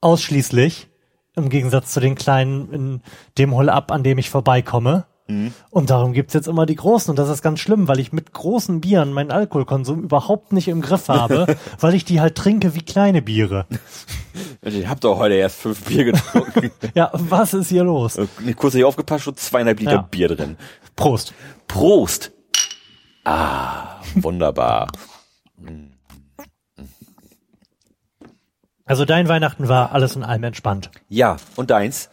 ausschließlich, 0.00 0.88
im 1.36 1.48
Gegensatz 1.48 1.92
zu 1.92 2.00
den 2.00 2.16
kleinen 2.16 2.72
in 2.72 3.02
dem 3.38 3.54
Hol-Up, 3.54 3.90
an 3.90 4.02
dem 4.02 4.18
ich 4.18 4.28
vorbeikomme. 4.28 5.06
Mhm. 5.26 5.54
Und 5.70 5.90
darum 5.90 6.12
gibt's 6.12 6.34
jetzt 6.34 6.48
immer 6.48 6.66
die 6.66 6.74
großen. 6.74 7.10
Und 7.10 7.18
das 7.18 7.28
ist 7.28 7.42
ganz 7.42 7.60
schlimm, 7.60 7.88
weil 7.88 7.98
ich 7.98 8.12
mit 8.12 8.32
großen 8.32 8.80
Bieren 8.80 9.12
meinen 9.12 9.30
Alkoholkonsum 9.30 10.02
überhaupt 10.02 10.52
nicht 10.52 10.68
im 10.68 10.82
Griff 10.82 11.08
habe, 11.08 11.56
weil 11.80 11.94
ich 11.94 12.04
die 12.04 12.20
halt 12.20 12.34
trinke 12.34 12.74
wie 12.74 12.82
kleine 12.82 13.22
Biere. 13.22 13.66
Ich 14.62 14.86
hab 14.86 15.00
doch 15.00 15.18
heute 15.18 15.34
erst 15.34 15.60
fünf 15.60 15.84
Bier 15.84 16.04
getrunken. 16.04 16.70
ja, 16.94 17.10
was 17.12 17.54
ist 17.54 17.68
hier 17.68 17.84
los? 17.84 18.18
Kurz 18.56 18.74
nicht 18.74 18.84
aufgepasst, 18.84 19.24
schon 19.24 19.36
zweieinhalb 19.36 19.80
Liter 19.80 19.92
ja. 19.92 20.02
Bier 20.02 20.28
drin. 20.28 20.56
Prost. 20.96 21.32
Prost. 21.68 22.32
Ah, 23.24 24.00
wunderbar. 24.14 24.88
Also 28.84 29.06
dein 29.06 29.28
Weihnachten 29.28 29.68
war 29.68 29.92
alles 29.92 30.14
in 30.14 30.22
allem 30.22 30.44
entspannt. 30.44 30.90
Ja, 31.08 31.38
und 31.56 31.70
deins? 31.70 32.10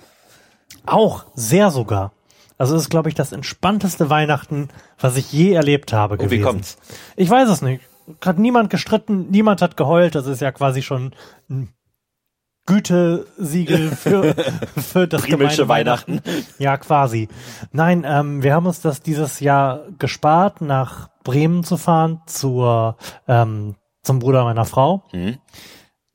Auch, 0.86 1.26
sehr 1.36 1.70
sogar. 1.70 2.14
Also 2.62 2.76
es 2.76 2.84
ist, 2.84 2.90
glaube 2.92 3.10
ich, 3.10 3.16
das 3.16 3.32
entspannteste 3.32 4.12
Weihnachten, 4.12 4.70
was 5.00 5.18
ich 5.18 5.34
je 5.34 5.52
erlebt 5.54 5.94
habe 5.94 6.18
gewesen. 6.18 6.32
Und 6.32 6.40
wie 6.40 6.44
kommt's? 6.44 6.78
Ich 7.16 7.28
weiß 7.28 7.50
es 7.50 7.64
nicht. 7.64 7.82
Hat 8.24 8.38
niemand 8.38 8.70
gestritten, 8.70 9.32
niemand 9.32 9.64
hat 9.64 9.78
geheult. 9.78 10.14
Das 10.14 10.28
ist 10.28 10.42
ja 10.42 10.52
quasi 10.52 10.84
schon 10.84 11.16
ein 11.50 11.74
Gütesiegel 12.68 13.90
für, 13.90 14.36
für 14.78 15.08
das 15.08 15.24
gemeine 15.24 15.68
Weihnachten. 15.68 16.22
Weihnachten. 16.24 16.46
Ja, 16.60 16.78
quasi. 16.78 17.30
Nein, 17.72 18.06
ähm, 18.06 18.44
wir 18.44 18.54
haben 18.54 18.68
uns 18.68 18.80
das 18.80 19.02
dieses 19.02 19.40
Jahr 19.40 19.82
gespart, 19.98 20.62
nach 20.62 21.10
Bremen 21.24 21.64
zu 21.64 21.78
fahren, 21.78 22.22
zur, 22.28 22.96
ähm, 23.28 23.74
zum 24.04 24.20
Bruder 24.20 24.44
meiner 24.44 24.66
Frau. 24.66 25.04
Mhm. 25.14 25.40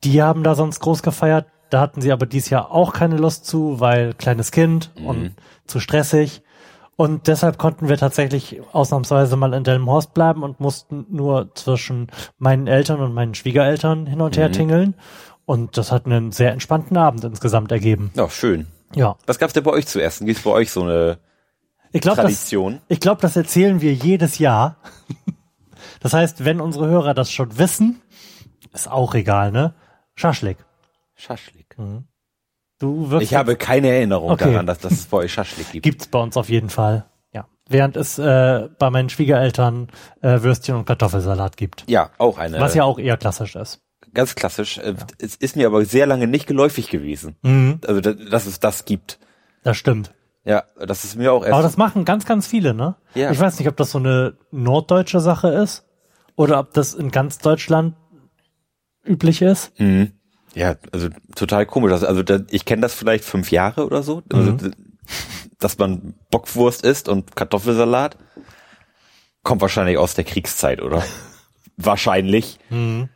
Die 0.05 0.21
haben 0.21 0.43
da 0.43 0.55
sonst 0.55 0.79
groß 0.79 1.01
gefeiert. 1.03 1.47
Da 1.69 1.81
hatten 1.81 2.01
sie 2.01 2.11
aber 2.11 2.25
dieses 2.25 2.49
Jahr 2.49 2.71
auch 2.71 2.93
keine 2.93 3.17
Lust 3.17 3.45
zu, 3.45 3.79
weil 3.79 4.13
kleines 4.13 4.51
Kind 4.51 4.91
mhm. 4.97 5.05
und 5.05 5.35
zu 5.65 5.79
stressig. 5.79 6.41
Und 6.95 7.27
deshalb 7.27 7.59
konnten 7.59 7.89
wir 7.89 7.97
tatsächlich 7.97 8.59
ausnahmsweise 8.71 9.35
mal 9.35 9.53
in 9.53 9.63
Delmenhorst 9.63 10.15
bleiben 10.15 10.41
und 10.41 10.59
mussten 10.59 11.05
nur 11.09 11.53
zwischen 11.53 12.07
meinen 12.39 12.65
Eltern 12.65 13.01
und 13.01 13.13
meinen 13.13 13.35
Schwiegereltern 13.35 14.07
hin 14.07 14.19
und 14.19 14.35
her 14.35 14.49
mhm. 14.49 14.53
tingeln. 14.53 14.95
Und 15.45 15.77
das 15.77 15.91
hat 15.91 16.05
einen 16.07 16.31
sehr 16.31 16.51
entspannten 16.51 16.97
Abend 16.97 17.23
insgesamt 17.23 17.71
ergeben. 17.71 18.11
Ja, 18.15 18.29
schön. 18.29 18.67
Ja. 18.95 19.15
Was 19.27 19.37
gab's 19.37 19.53
denn 19.53 19.63
bei 19.63 19.71
euch 19.71 19.85
zu 19.85 20.01
essen? 20.01 20.25
Gibt's 20.25 20.43
bei 20.43 20.49
euch 20.49 20.71
so 20.71 20.81
eine 20.81 21.19
ich 21.91 22.01
glaub, 22.01 22.15
Tradition? 22.15 22.73
Das, 22.73 22.81
ich 22.89 22.99
glaube, 22.99 23.21
das 23.21 23.35
erzählen 23.35 23.79
wir 23.79 23.93
jedes 23.93 24.39
Jahr. 24.39 24.77
das 25.99 26.13
heißt, 26.13 26.45
wenn 26.45 26.59
unsere 26.59 26.87
Hörer 26.87 27.13
das 27.13 27.31
schon 27.31 27.57
wissen, 27.59 28.01
ist 28.73 28.89
auch 28.89 29.13
egal, 29.13 29.51
ne? 29.51 29.75
Schaschlik. 30.15 30.57
Schaschlik. 31.17 31.77
Mhm. 31.77 32.05
Du 32.79 33.09
wirst 33.09 33.23
ich 33.23 33.33
habe 33.33 33.55
keine 33.55 33.89
Erinnerung 33.89 34.29
okay. 34.29 34.51
daran, 34.51 34.67
dass, 34.67 34.79
dass 34.79 34.93
es 34.93 35.05
bei 35.07 35.17
euch 35.17 35.33
Schaschlik 35.33 35.71
gibt. 35.71 35.83
Gibt's 35.83 36.07
bei 36.07 36.19
uns 36.19 36.37
auf 36.37 36.47
jeden 36.47 36.69
Fall. 36.69 37.05
Ja. 37.33 37.47
Während 37.67 37.97
es 37.97 38.19
äh, 38.19 38.69
bei 38.77 38.89
meinen 38.91 39.09
Schwiegereltern 39.09 39.89
äh, 40.21 40.41
Würstchen 40.43 40.75
und 40.75 40.85
Kartoffelsalat 40.85 41.57
gibt. 41.57 41.83
Ja, 41.87 42.11
auch 42.19 42.37
eine. 42.37 42.59
Was 42.59 42.75
ja 42.75 42.83
auch 42.83 42.99
eher 42.99 43.17
klassisch 43.17 43.55
ist. 43.55 43.81
Ganz 44.13 44.35
klassisch. 44.35 44.77
Äh, 44.77 44.91
ja. 44.91 45.07
Es 45.17 45.35
ist 45.35 45.55
mir 45.55 45.65
aber 45.65 45.83
sehr 45.85 46.05
lange 46.05 46.27
nicht 46.27 46.45
geläufig 46.45 46.89
gewesen. 46.89 47.35
Mhm. 47.41 47.81
Also, 47.85 47.99
dass 48.01 48.45
es 48.45 48.59
das 48.59 48.85
gibt. 48.85 49.19
Das 49.63 49.75
stimmt. 49.75 50.13
Ja, 50.45 50.63
das 50.79 51.03
ist 51.03 51.17
mir 51.17 51.33
auch 51.33 51.41
erst. 51.41 51.53
Aber 51.53 51.63
das 51.63 51.77
machen 51.77 52.05
ganz, 52.05 52.25
ganz 52.25 52.47
viele, 52.47 52.73
ne? 52.73 52.95
Ja. 53.15 53.31
Ich 53.31 53.39
weiß 53.39 53.57
nicht, 53.59 53.67
ob 53.67 53.75
das 53.75 53.91
so 53.91 53.97
eine 53.97 54.37
norddeutsche 54.51 55.19
Sache 55.19 55.49
ist 55.49 55.83
oder 56.35 56.59
ob 56.59 56.73
das 56.73 56.93
in 56.93 57.11
ganz 57.11 57.39
Deutschland 57.39 57.95
üblich 59.03 59.41
ist. 59.41 59.77
Mhm. 59.79 60.13
Ja, 60.57 60.75
also 60.91 61.09
total 61.35 61.67
komisch. 61.67 61.91
Also, 61.91 62.07
also 62.07 62.23
ich 62.49 62.65
kenne 62.65 62.81
das 62.81 62.95
vielleicht 62.95 63.23
fünf 63.23 63.51
Jahre 63.51 63.85
oder 63.85 64.01
so, 64.01 64.23
also, 64.33 64.53
mhm. 64.53 64.73
dass 65.59 65.77
man 65.77 66.15
Bockwurst 66.31 66.83
isst 66.83 67.09
und 67.09 67.35
Kartoffelsalat. 67.35 68.17
Kommt 69.43 69.61
wahrscheinlich 69.61 69.99
aus 69.99 70.15
der 70.15 70.23
Kriegszeit, 70.23 70.81
oder? 70.81 71.03
wahrscheinlich. 71.77 72.57
Mhm. 72.71 73.09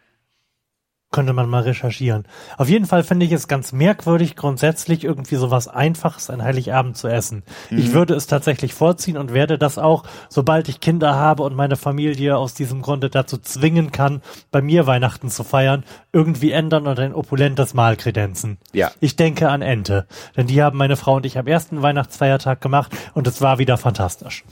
Könnte 1.13 1.33
man 1.33 1.49
mal 1.49 1.63
recherchieren. 1.63 2.23
Auf 2.57 2.69
jeden 2.69 2.85
Fall 2.85 3.03
finde 3.03 3.25
ich 3.25 3.33
es 3.33 3.49
ganz 3.49 3.73
merkwürdig, 3.73 4.37
grundsätzlich 4.37 5.03
irgendwie 5.03 5.35
sowas 5.35 5.67
Einfaches 5.67 6.29
an 6.29 6.41
Heiligabend 6.41 6.95
zu 6.95 7.09
essen. 7.09 7.43
Mhm. 7.69 7.79
Ich 7.79 7.91
würde 7.91 8.13
es 8.13 8.27
tatsächlich 8.27 8.73
vorziehen 8.73 9.17
und 9.17 9.33
werde 9.33 9.57
das 9.57 9.77
auch, 9.77 10.05
sobald 10.29 10.69
ich 10.69 10.79
Kinder 10.79 11.15
habe 11.15 11.43
und 11.43 11.53
meine 11.53 11.75
Familie 11.75 12.37
aus 12.37 12.53
diesem 12.53 12.81
Grunde 12.81 13.09
dazu 13.09 13.37
zwingen 13.37 13.91
kann, 13.91 14.21
bei 14.51 14.61
mir 14.61 14.87
Weihnachten 14.87 15.29
zu 15.29 15.43
feiern, 15.43 15.83
irgendwie 16.13 16.53
ändern 16.53 16.87
und 16.87 16.97
ein 16.97 17.13
opulentes 17.13 17.73
Mahl 17.73 17.97
kredenzen. 17.97 18.57
Ja. 18.71 18.91
Ich 19.01 19.17
denke 19.17 19.49
an 19.49 19.61
Ente. 19.61 20.07
Denn 20.37 20.47
die 20.47 20.63
haben 20.63 20.77
meine 20.77 20.95
Frau 20.95 21.15
und 21.15 21.25
ich 21.25 21.37
am 21.37 21.47
ersten 21.47 21.81
Weihnachtsfeiertag 21.81 22.61
gemacht 22.61 22.95
und 23.13 23.27
es 23.27 23.41
war 23.41 23.57
wieder 23.59 23.77
fantastisch. 23.77 24.45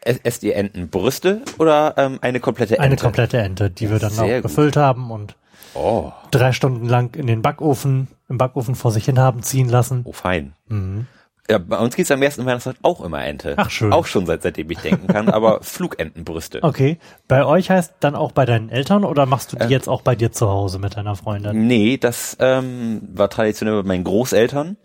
Esst 0.00 0.42
ihr 0.42 0.56
Entenbrüste 0.56 1.42
oder 1.58 1.92
ähm, 1.98 2.18
eine 2.22 2.40
komplette 2.40 2.76
Ente? 2.76 2.82
Eine 2.82 2.96
komplette 2.96 3.36
Ente, 3.36 3.68
die 3.68 3.90
wir 3.90 3.98
dann 3.98 4.12
Sehr 4.12 4.24
auch 4.24 4.30
gut. 4.36 4.42
gefüllt 4.44 4.76
haben 4.78 5.10
und 5.10 5.36
Oh. 5.78 6.12
Drei 6.30 6.52
Stunden 6.52 6.88
lang 6.88 7.14
in 7.14 7.26
den 7.26 7.42
Backofen, 7.42 8.08
im 8.28 8.38
Backofen 8.38 8.74
vor 8.74 8.90
sich 8.90 9.04
hin 9.04 9.18
haben 9.18 9.42
ziehen 9.42 9.68
lassen. 9.68 10.02
Oh, 10.04 10.12
fein. 10.12 10.54
Mhm. 10.68 11.06
Ja, 11.50 11.56
bei 11.56 11.78
uns 11.78 11.96
geht's 11.96 12.10
am 12.10 12.20
ersten 12.20 12.44
Weihnachtstag 12.44 12.76
auch 12.82 13.00
immer 13.00 13.24
Ente. 13.24 13.54
Ach 13.56 13.70
schön. 13.70 13.90
Auch 13.90 14.04
schon 14.04 14.26
seit, 14.26 14.42
seitdem 14.42 14.70
ich 14.70 14.78
denken 14.80 15.06
kann, 15.06 15.30
aber 15.30 15.60
Flugentenbrüste. 15.62 16.62
Okay. 16.62 16.98
Bei 17.26 17.44
euch 17.46 17.70
heißt 17.70 17.94
dann 18.00 18.14
auch 18.14 18.32
bei 18.32 18.44
deinen 18.44 18.68
Eltern 18.68 19.04
oder 19.04 19.24
machst 19.24 19.52
du 19.52 19.56
die 19.56 19.64
äh, 19.64 19.68
jetzt 19.68 19.88
auch 19.88 20.02
bei 20.02 20.14
dir 20.14 20.30
zu 20.30 20.48
Hause 20.48 20.78
mit 20.78 20.96
deiner 20.96 21.16
Freundin? 21.16 21.66
Nee, 21.66 21.96
das 21.96 22.36
ähm, 22.38 23.00
war 23.14 23.30
traditionell 23.30 23.82
bei 23.82 23.88
meinen 23.88 24.04
Großeltern. 24.04 24.76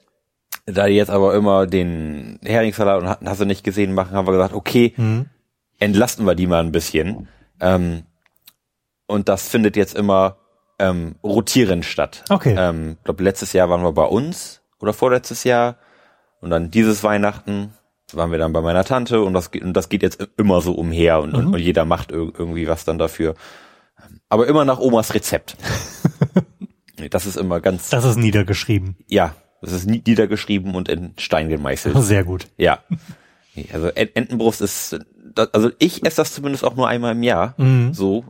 Da 0.65 0.87
die 0.87 0.93
jetzt 0.93 1.09
aber 1.09 1.35
immer 1.35 1.67
den 1.67 2.39
Heringssalat 2.43 3.01
und 3.01 3.09
hatten, 3.09 3.29
hast 3.29 3.41
du 3.41 3.45
nicht 3.45 3.65
gesehen, 3.65 3.93
machen, 3.93 4.15
haben 4.15 4.27
wir 4.27 4.31
gesagt, 4.31 4.53
okay, 4.53 4.93
mhm. 4.95 5.25
entlasten 5.79 6.25
wir 6.25 6.35
die 6.35 6.47
mal 6.47 6.61
ein 6.61 6.71
bisschen. 6.71 7.27
Ähm, 7.59 8.03
und 9.05 9.27
das 9.27 9.49
findet 9.49 9.75
jetzt 9.75 9.95
immer 9.95 10.37
ähm, 10.80 11.15
rotierend 11.24 11.86
statt. 11.86 12.24
Okay. 12.30 12.55
Ähm, 12.57 12.97
glaube 13.03 13.24
letztes 13.24 13.53
Jahr 13.53 13.69
waren 13.69 13.84
wir 13.84 13.93
bei 13.93 14.05
uns 14.05 14.61
oder 14.80 14.93
vorletztes 14.93 15.43
Jahr 15.43 15.78
und 16.41 16.49
dann 16.49 16.71
dieses 16.71 17.03
Weihnachten 17.03 17.74
waren 18.11 18.32
wir 18.32 18.38
dann 18.38 18.53
bei 18.53 18.61
meiner 18.61 18.84
Tante 18.84 19.21
und 19.21 19.34
das, 19.34 19.47
und 19.47 19.74
das 19.74 19.89
geht 19.89 20.03
jetzt 20.03 20.28
immer 20.38 20.61
so 20.61 20.74
umher 20.74 21.21
und, 21.21 21.34
mhm. 21.34 21.53
und, 21.53 21.59
jeder 21.59 21.86
macht 21.86 22.11
irgendwie 22.11 22.67
was 22.67 22.86
dann 22.86 22.97
dafür. 22.97 23.36
Aber 24.30 24.47
immer 24.47 24.65
nach 24.65 24.80
Omas 24.80 25.13
Rezept. 25.13 25.57
das 27.09 27.26
ist 27.26 27.38
immer 27.38 27.61
ganz. 27.61 27.89
Das 27.89 28.05
ist 28.05 28.17
niedergeschrieben. 28.17 28.97
Ja, 29.07 29.36
das 29.61 29.71
ist 29.71 29.88
niedergeschrieben 29.88 30.76
und 30.76 30.89
in 30.89 31.13
Stein 31.17 31.49
gemeißelt. 31.49 31.95
Sehr 31.99 32.24
gut. 32.24 32.47
Ja. 32.57 32.80
Also 33.71 33.88
Entenbrust 33.88 34.61
ist, 34.61 34.99
also 35.53 35.71
ich 35.80 36.03
esse 36.05 36.17
das 36.17 36.34
zumindest 36.34 36.63
auch 36.63 36.76
nur 36.76 36.88
einmal 36.88 37.13
im 37.13 37.24
Jahr. 37.24 37.53
Mhm. 37.57 37.93
So, 37.93 38.26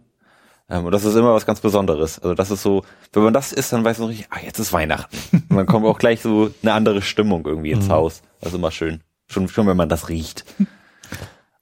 und 0.69 0.91
das 0.91 1.03
ist 1.03 1.15
immer 1.15 1.33
was 1.33 1.45
ganz 1.45 1.59
Besonderes. 1.59 2.19
Also 2.19 2.33
das 2.35 2.49
ist 2.49 2.63
so, 2.63 2.83
wenn 3.11 3.23
man 3.23 3.33
das 3.33 3.51
isst, 3.51 3.73
dann 3.73 3.83
weiß 3.83 3.99
man 3.99 4.09
richtig, 4.09 4.27
ah, 4.31 4.39
jetzt 4.43 4.59
ist 4.59 4.73
Weihnachten. 4.73 5.17
Und 5.49 5.57
dann 5.57 5.65
kommt 5.65 5.85
auch 5.85 5.99
gleich 5.99 6.21
so 6.21 6.51
eine 6.61 6.73
andere 6.73 7.01
Stimmung 7.01 7.45
irgendwie 7.45 7.71
ins 7.71 7.87
mhm. 7.87 7.91
Haus. 7.91 8.21
Das 8.39 8.53
ist 8.53 8.57
immer 8.57 8.71
schön. 8.71 9.01
Schon, 9.27 9.47
schon 9.49 9.67
wenn 9.67 9.77
man 9.77 9.89
das 9.89 10.09
riecht. 10.09 10.45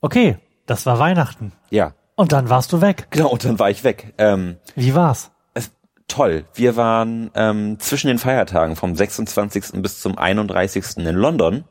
Okay, 0.04 0.40
das 0.66 0.88
war 0.88 0.98
Weihnachten. 0.98 1.52
Ja. 1.70 1.94
Und 2.16 2.32
dann 2.32 2.50
warst 2.50 2.74
du 2.74 2.82
weg. 2.82 3.06
Genau, 3.12 3.30
und 3.30 3.46
dann 3.46 3.60
war 3.60 3.70
ich 3.70 3.84
weg. 3.84 4.16
Ähm, 4.18 4.58
Wie 4.76 4.96
war's? 4.96 5.30
Es, 5.54 5.72
toll. 6.08 6.46
Wir 6.56 6.76
waren 6.76 7.30
ähm, 7.36 7.78
zwischen 7.80 8.08
den 8.08 8.18
Feiertagen 8.18 8.76
vom 8.76 8.96
26. 8.96 9.74
bis 9.82 10.00
zum 10.00 10.18
31. 10.18 10.98
in 10.98 11.16
London 11.16 11.66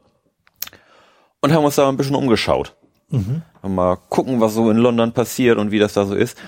und 1.40 1.52
haben 1.52 1.64
uns 1.64 1.74
da 1.74 1.88
ein 1.88 1.96
bisschen 1.96 2.14
umgeschaut. 2.14 2.76
Mhm. 3.08 3.42
Mal 3.62 3.96
gucken, 3.96 4.40
was 4.40 4.54
so 4.54 4.70
in 4.70 4.76
London 4.76 5.12
passiert 5.12 5.58
und 5.58 5.72
wie 5.72 5.80
das 5.80 5.94
da 5.94 6.04
so 6.04 6.14
ist. 6.14 6.38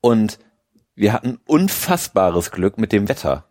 Und 0.00 0.38
wir 0.94 1.12
hatten 1.12 1.38
unfassbares 1.46 2.50
Glück 2.50 2.78
mit 2.78 2.92
dem 2.92 3.08
Wetter. 3.08 3.44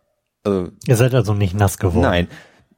Also, 0.44 0.70
Ihr 0.86 0.96
seid 0.96 1.14
also 1.14 1.34
nicht 1.34 1.54
nass 1.54 1.78
geworden. 1.78 2.02
Nein. 2.02 2.28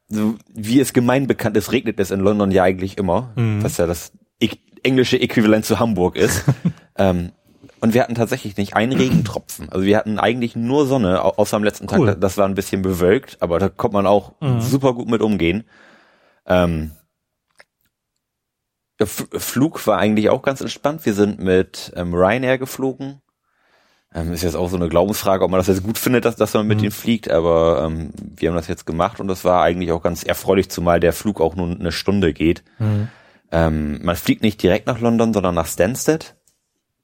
So, 0.08 0.36
wie 0.48 0.80
es 0.80 0.92
gemein 0.92 1.26
bekannt 1.26 1.56
ist, 1.56 1.72
regnet 1.72 2.00
es 2.00 2.10
in 2.10 2.20
London 2.20 2.50
ja 2.50 2.64
eigentlich 2.64 2.98
immer, 2.98 3.32
mhm. 3.36 3.62
was 3.62 3.76
ja 3.76 3.86
das 3.86 4.12
englische 4.82 5.20
Äquivalent 5.20 5.66
zu 5.66 5.78
Hamburg 5.78 6.16
ist. 6.16 6.44
ähm, 6.96 7.32
und 7.80 7.94
wir 7.94 8.02
hatten 8.02 8.14
tatsächlich 8.14 8.56
nicht 8.56 8.74
einen 8.74 8.92
Regentropfen. 8.92 9.68
Also 9.70 9.84
wir 9.84 9.96
hatten 9.96 10.18
eigentlich 10.18 10.56
nur 10.56 10.86
Sonne, 10.86 11.22
außer 11.22 11.56
am 11.56 11.64
letzten 11.64 11.86
cool. 11.94 12.08
Tag. 12.08 12.20
Das 12.20 12.36
war 12.36 12.46
ein 12.46 12.54
bisschen 12.54 12.82
bewölkt, 12.82 13.38
aber 13.40 13.58
da 13.58 13.68
kommt 13.68 13.94
man 13.94 14.06
auch 14.06 14.32
mhm. 14.40 14.60
super 14.60 14.94
gut 14.94 15.08
mit 15.08 15.22
umgehen. 15.22 15.64
Ähm, 16.46 16.92
der 18.98 19.06
Flug 19.06 19.86
war 19.86 19.98
eigentlich 19.98 20.28
auch 20.28 20.42
ganz 20.42 20.60
entspannt. 20.60 21.06
Wir 21.06 21.14
sind 21.14 21.40
mit 21.40 21.92
ähm, 21.96 22.14
Ryanair 22.14 22.58
geflogen 22.58 23.22
ähm, 24.14 24.32
ist 24.32 24.42
jetzt 24.42 24.56
auch 24.56 24.68
so 24.68 24.76
eine 24.76 24.88
Glaubensfrage, 24.88 25.44
ob 25.44 25.50
man 25.50 25.58
das 25.58 25.68
jetzt 25.68 25.84
gut 25.84 25.98
findet, 25.98 26.24
dass, 26.24 26.36
dass 26.36 26.54
man 26.54 26.66
mit 26.66 26.78
mhm. 26.78 26.84
ihnen 26.84 26.92
fliegt, 26.92 27.30
aber 27.30 27.84
ähm, 27.84 28.10
wir 28.18 28.48
haben 28.48 28.56
das 28.56 28.68
jetzt 28.68 28.86
gemacht 28.86 29.20
und 29.20 29.28
das 29.28 29.44
war 29.44 29.62
eigentlich 29.62 29.92
auch 29.92 30.02
ganz 30.02 30.24
erfreulich, 30.24 30.68
zumal 30.68 30.98
der 30.98 31.12
Flug 31.12 31.40
auch 31.40 31.54
nur 31.54 31.70
eine 31.70 31.92
Stunde 31.92 32.32
geht. 32.32 32.64
Mhm. 32.78 33.08
Ähm, 33.52 34.00
man 34.02 34.16
fliegt 34.16 34.42
nicht 34.42 34.62
direkt 34.62 34.86
nach 34.86 35.00
London, 35.00 35.32
sondern 35.32 35.54
nach 35.54 35.66
Stansted. 35.66 36.34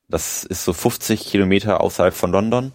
Das 0.08 0.44
ist 0.44 0.64
so 0.64 0.72
50 0.72 1.26
Kilometer 1.26 1.80
außerhalb 1.80 2.14
von 2.14 2.32
London 2.32 2.72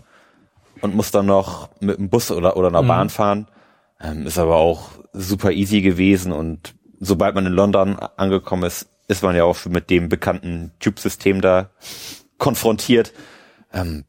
und 0.82 0.96
muss 0.96 1.12
dann 1.12 1.26
noch 1.26 1.70
mit 1.80 1.98
einem 1.98 2.10
Bus 2.10 2.32
oder, 2.32 2.58
oder 2.58 2.68
einer 2.68 2.84
mhm. 2.84 2.88
Bahn 2.88 3.10
fahren. 3.10 3.48
Ähm, 4.02 4.26
ist 4.26 4.40
aber 4.40 4.56
auch 4.56 4.90
super 5.14 5.52
easy 5.52 5.82
gewesen 5.82 6.32
und 6.32 6.74
sobald 7.00 7.36
man 7.36 7.46
in 7.46 7.54
London 7.54 7.98
angekommen 8.00 8.64
ist, 8.64 8.88
ist 9.08 9.24
man 9.24 9.36
ja 9.36 9.44
auch 9.44 9.66
mit 9.66 9.90
dem 9.90 10.08
bekannten 10.08 10.72
Tube-System 10.80 11.42
da 11.42 11.72
konfrontiert, 12.38 13.14
ähm, 13.74 14.06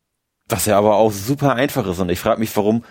was 0.53 0.67
ja 0.67 0.79
aber 0.79 0.97
auch 0.97 1.11
super 1.11 1.55
einfach 1.55 1.87
ist. 1.87 1.99
Und 1.99 2.11
ich 2.11 2.21
frage 2.21 2.39
mich, 2.39 2.55
warum, 2.57 2.85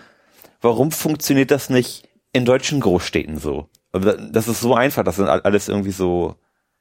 warum 0.60 0.90
funktioniert 0.90 1.50
das 1.50 1.70
nicht 1.70 2.08
in 2.32 2.44
deutschen 2.44 2.80
Großstädten 2.80 3.38
so? 3.38 3.68
Also 3.92 4.12
das 4.12 4.48
ist 4.48 4.60
so 4.60 4.74
einfach, 4.74 5.04
das 5.04 5.16
sind 5.16 5.28
alles 5.28 5.68
irgendwie 5.68 5.92
so 5.92 6.34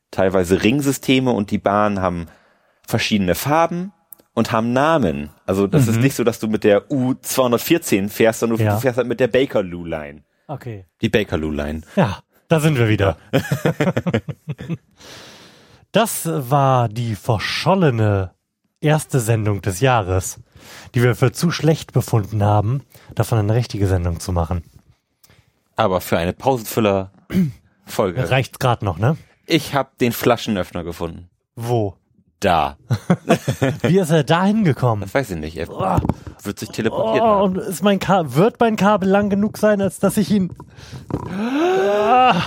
teilweise 0.09 0.63
Ringsysteme 0.63 1.31
und 1.31 1.51
die 1.51 1.57
Bahnen 1.57 2.01
haben 2.01 2.27
verschiedene 2.85 3.35
Farben 3.35 3.93
und 4.33 4.51
haben 4.51 4.73
Namen. 4.73 5.29
Also 5.45 5.67
das 5.67 5.85
mhm. 5.85 5.91
ist 5.91 5.99
nicht 5.99 6.15
so, 6.15 6.23
dass 6.23 6.39
du 6.39 6.47
mit 6.47 6.63
der 6.63 6.89
U214 6.89 8.09
fährst, 8.09 8.39
sondern 8.39 8.57
du, 8.57 8.63
ja. 8.63 8.77
fährst 8.77 8.97
halt 8.97 9.07
mit 9.07 9.19
der 9.19 9.27
Bakerloo 9.27 9.85
Line. 9.85 10.23
Okay. 10.47 10.85
Die 11.01 11.09
Bakerloo 11.09 11.51
Line. 11.51 11.81
Ja, 11.95 12.19
da 12.47 12.59
sind 12.59 12.77
wir 12.77 12.89
wieder. 12.89 13.17
das 15.91 16.27
war 16.27 16.89
die 16.89 17.15
verschollene 17.15 18.31
erste 18.79 19.19
Sendung 19.19 19.61
des 19.61 19.79
Jahres, 19.79 20.39
die 20.95 21.03
wir 21.03 21.15
für 21.15 21.31
zu 21.31 21.51
schlecht 21.51 21.93
befunden 21.93 22.43
haben, 22.43 22.81
davon 23.15 23.37
eine 23.37 23.55
richtige 23.55 23.87
Sendung 23.87 24.19
zu 24.19 24.31
machen. 24.31 24.63
Aber 25.75 26.01
für 26.01 26.17
eine 26.17 26.33
Pausenfüller-Folge. 26.33 28.29
Reicht's 28.29 28.59
gerade 28.59 28.85
noch, 28.85 28.97
ne? 28.97 29.17
Ich 29.45 29.73
habe 29.73 29.89
den 29.99 30.11
Flaschenöffner 30.11 30.83
gefunden. 30.83 31.29
Wo? 31.55 31.95
Da. 32.39 32.77
Wie 33.83 33.99
ist 33.99 34.09
er 34.09 34.23
da 34.23 34.45
hingekommen? 34.45 35.01
Das 35.01 35.13
weiß 35.13 35.31
ich 35.31 35.37
nicht. 35.37 35.57
Er 35.57 35.69
oh. 35.69 35.99
wird 36.41 36.57
sich 36.57 36.69
teleportiert. 36.69 37.23
Oh, 37.23 37.43
und 37.43 37.57
ist 37.57 37.83
mein 37.83 37.99
wird 37.99 38.59
mein 38.59 38.77
Kabel 38.77 39.07
lang 39.07 39.29
genug 39.29 39.59
sein, 39.59 39.79
als 39.79 39.99
dass 39.99 40.17
ich 40.17 40.31
ihn. 40.31 40.51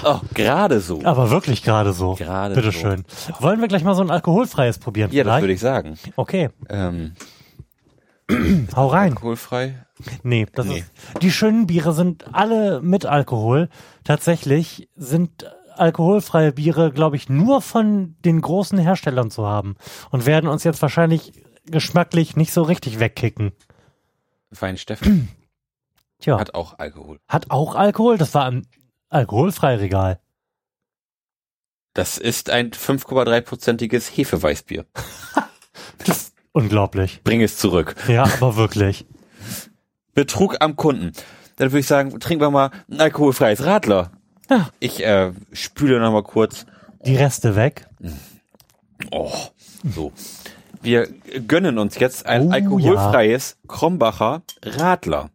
Oh, 0.04 0.20
gerade 0.34 0.80
so. 0.80 1.00
Aber 1.04 1.30
wirklich 1.30 1.62
gerade 1.62 1.92
so. 1.92 2.14
Gerade 2.14 2.56
Bitteschön. 2.56 3.04
So. 3.06 3.34
Wollen 3.40 3.60
wir 3.60 3.68
gleich 3.68 3.84
mal 3.84 3.94
so 3.94 4.02
ein 4.02 4.10
alkoholfreies 4.10 4.78
probieren? 4.78 5.12
Ja, 5.12 5.22
vielleicht? 5.22 5.36
das 5.36 5.42
würde 5.42 5.52
ich 5.52 5.60
sagen. 5.60 5.98
Okay. 6.16 6.50
Ähm. 6.68 7.12
Hau 8.74 8.86
rein. 8.88 9.12
Alkoholfrei? 9.12 9.86
Nee, 10.22 10.46
das 10.52 10.66
nee. 10.66 10.78
Ist, 10.78 11.22
die 11.22 11.30
schönen 11.30 11.66
Biere 11.66 11.92
sind 11.92 12.34
alle 12.34 12.80
mit 12.80 13.06
Alkohol. 13.06 13.68
Tatsächlich 14.02 14.88
sind 14.96 15.46
alkoholfreie 15.76 16.52
Biere, 16.52 16.92
glaube 16.92 17.16
ich, 17.16 17.28
nur 17.28 17.60
von 17.60 18.16
den 18.24 18.40
großen 18.40 18.78
Herstellern 18.78 19.30
zu 19.30 19.46
haben 19.46 19.76
und 20.10 20.26
werden 20.26 20.48
uns 20.48 20.64
jetzt 20.64 20.82
wahrscheinlich 20.82 21.32
geschmacklich 21.66 22.36
nicht 22.36 22.52
so 22.52 22.62
richtig 22.62 23.00
wegkicken. 23.00 23.52
Fein 24.52 24.76
Steffen. 24.76 25.28
Tja. 26.20 26.38
Hat 26.38 26.54
auch 26.54 26.78
Alkohol. 26.78 27.18
Hat 27.28 27.50
auch 27.50 27.74
Alkohol? 27.74 28.18
Das 28.18 28.34
war 28.34 28.46
ein 28.46 28.66
alkoholfreies 29.10 29.80
Regal. 29.80 30.20
Das 31.92 32.18
ist 32.18 32.50
ein 32.50 32.70
5,3-prozentiges 32.70 34.08
Hefeweißbier. 34.08 34.86
das 36.06 36.33
unglaublich. 36.54 37.20
Bring 37.22 37.42
es 37.42 37.58
zurück. 37.58 37.94
Ja, 38.08 38.24
aber 38.24 38.56
wirklich. 38.56 39.04
Betrug 40.14 40.56
am 40.60 40.76
Kunden. 40.76 41.12
Dann 41.56 41.70
würde 41.70 41.80
ich 41.80 41.86
sagen, 41.86 42.18
trinken 42.18 42.42
wir 42.42 42.50
mal 42.50 42.70
ein 42.90 43.00
alkoholfreies 43.00 43.64
Radler. 43.66 44.10
Ja. 44.48 44.70
Ich 44.80 45.04
äh, 45.04 45.32
spüle 45.52 46.00
noch 46.00 46.12
mal 46.12 46.22
kurz. 46.22 46.66
Die 47.04 47.16
Reste 47.16 47.56
weg. 47.56 47.86
Oh, 49.10 49.32
so. 49.84 50.12
Wir 50.82 51.08
gönnen 51.46 51.78
uns 51.78 51.98
jetzt 51.98 52.26
ein 52.26 52.48
oh, 52.48 52.50
alkoholfreies 52.50 53.56
ja. 53.62 53.68
Krombacher 53.68 54.42
Radler. 54.62 55.30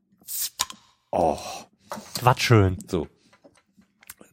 Oh. 1.11 1.37
Was 2.21 2.39
schön. 2.39 2.77
So. 2.87 3.07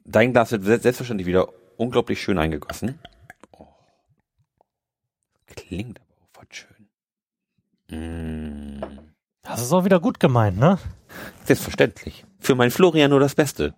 Dein 0.05 0.32
Glas 0.32 0.53
wird 0.53 0.82
selbstverständlich 0.82 1.26
wieder 1.26 1.49
unglaublich 1.76 2.20
schön 2.20 2.39
eingegossen. 2.39 2.99
Oh. 3.53 3.66
Klingt 5.47 6.01
aber 6.01 6.22
auch 6.22 6.43
was 6.43 6.57
schön. 6.57 6.76
Mm. 6.78 7.76
Das 7.89 9.62
ist 9.62 9.72
auch 9.72 9.84
wieder 9.84 10.01
gut 10.01 10.18
gemeint, 10.18 10.59
ne? 10.59 10.78
Selbstverständlich. 11.45 12.24
Für 12.41 12.55
meinen 12.55 12.70
Florian 12.70 13.11
nur 13.11 13.20
das 13.20 13.34
Beste. 13.34 13.74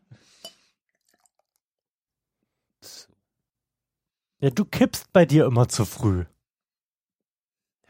Ja, 4.40 4.50
du 4.50 4.64
kippst 4.64 5.12
bei 5.12 5.26
dir 5.26 5.46
immer 5.46 5.68
zu 5.68 5.84
früh. 5.84 6.24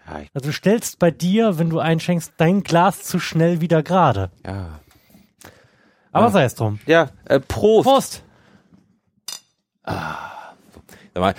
Ja, 0.07 0.23
also 0.33 0.49
du 0.49 0.53
stellst 0.53 0.99
bei 0.99 1.11
dir, 1.11 1.59
wenn 1.59 1.69
du 1.69 1.79
einschenkst, 1.79 2.33
dein 2.39 2.63
Glas 2.63 3.03
zu 3.03 3.21
schnell 3.21 3.61
wieder 3.61 3.83
gerade. 3.83 4.31
Ja. 4.47 4.81
Aber 6.11 6.27
ja. 6.27 6.31
sei 6.33 6.45
es 6.45 6.55
drum. 6.55 6.81
Ja, 6.87 7.11
äh, 7.27 7.39
Prost. 7.39 7.85
Prost. 7.87 8.23
Ah. 9.83 10.55
Sag 11.15 11.21
mal, 11.21 11.35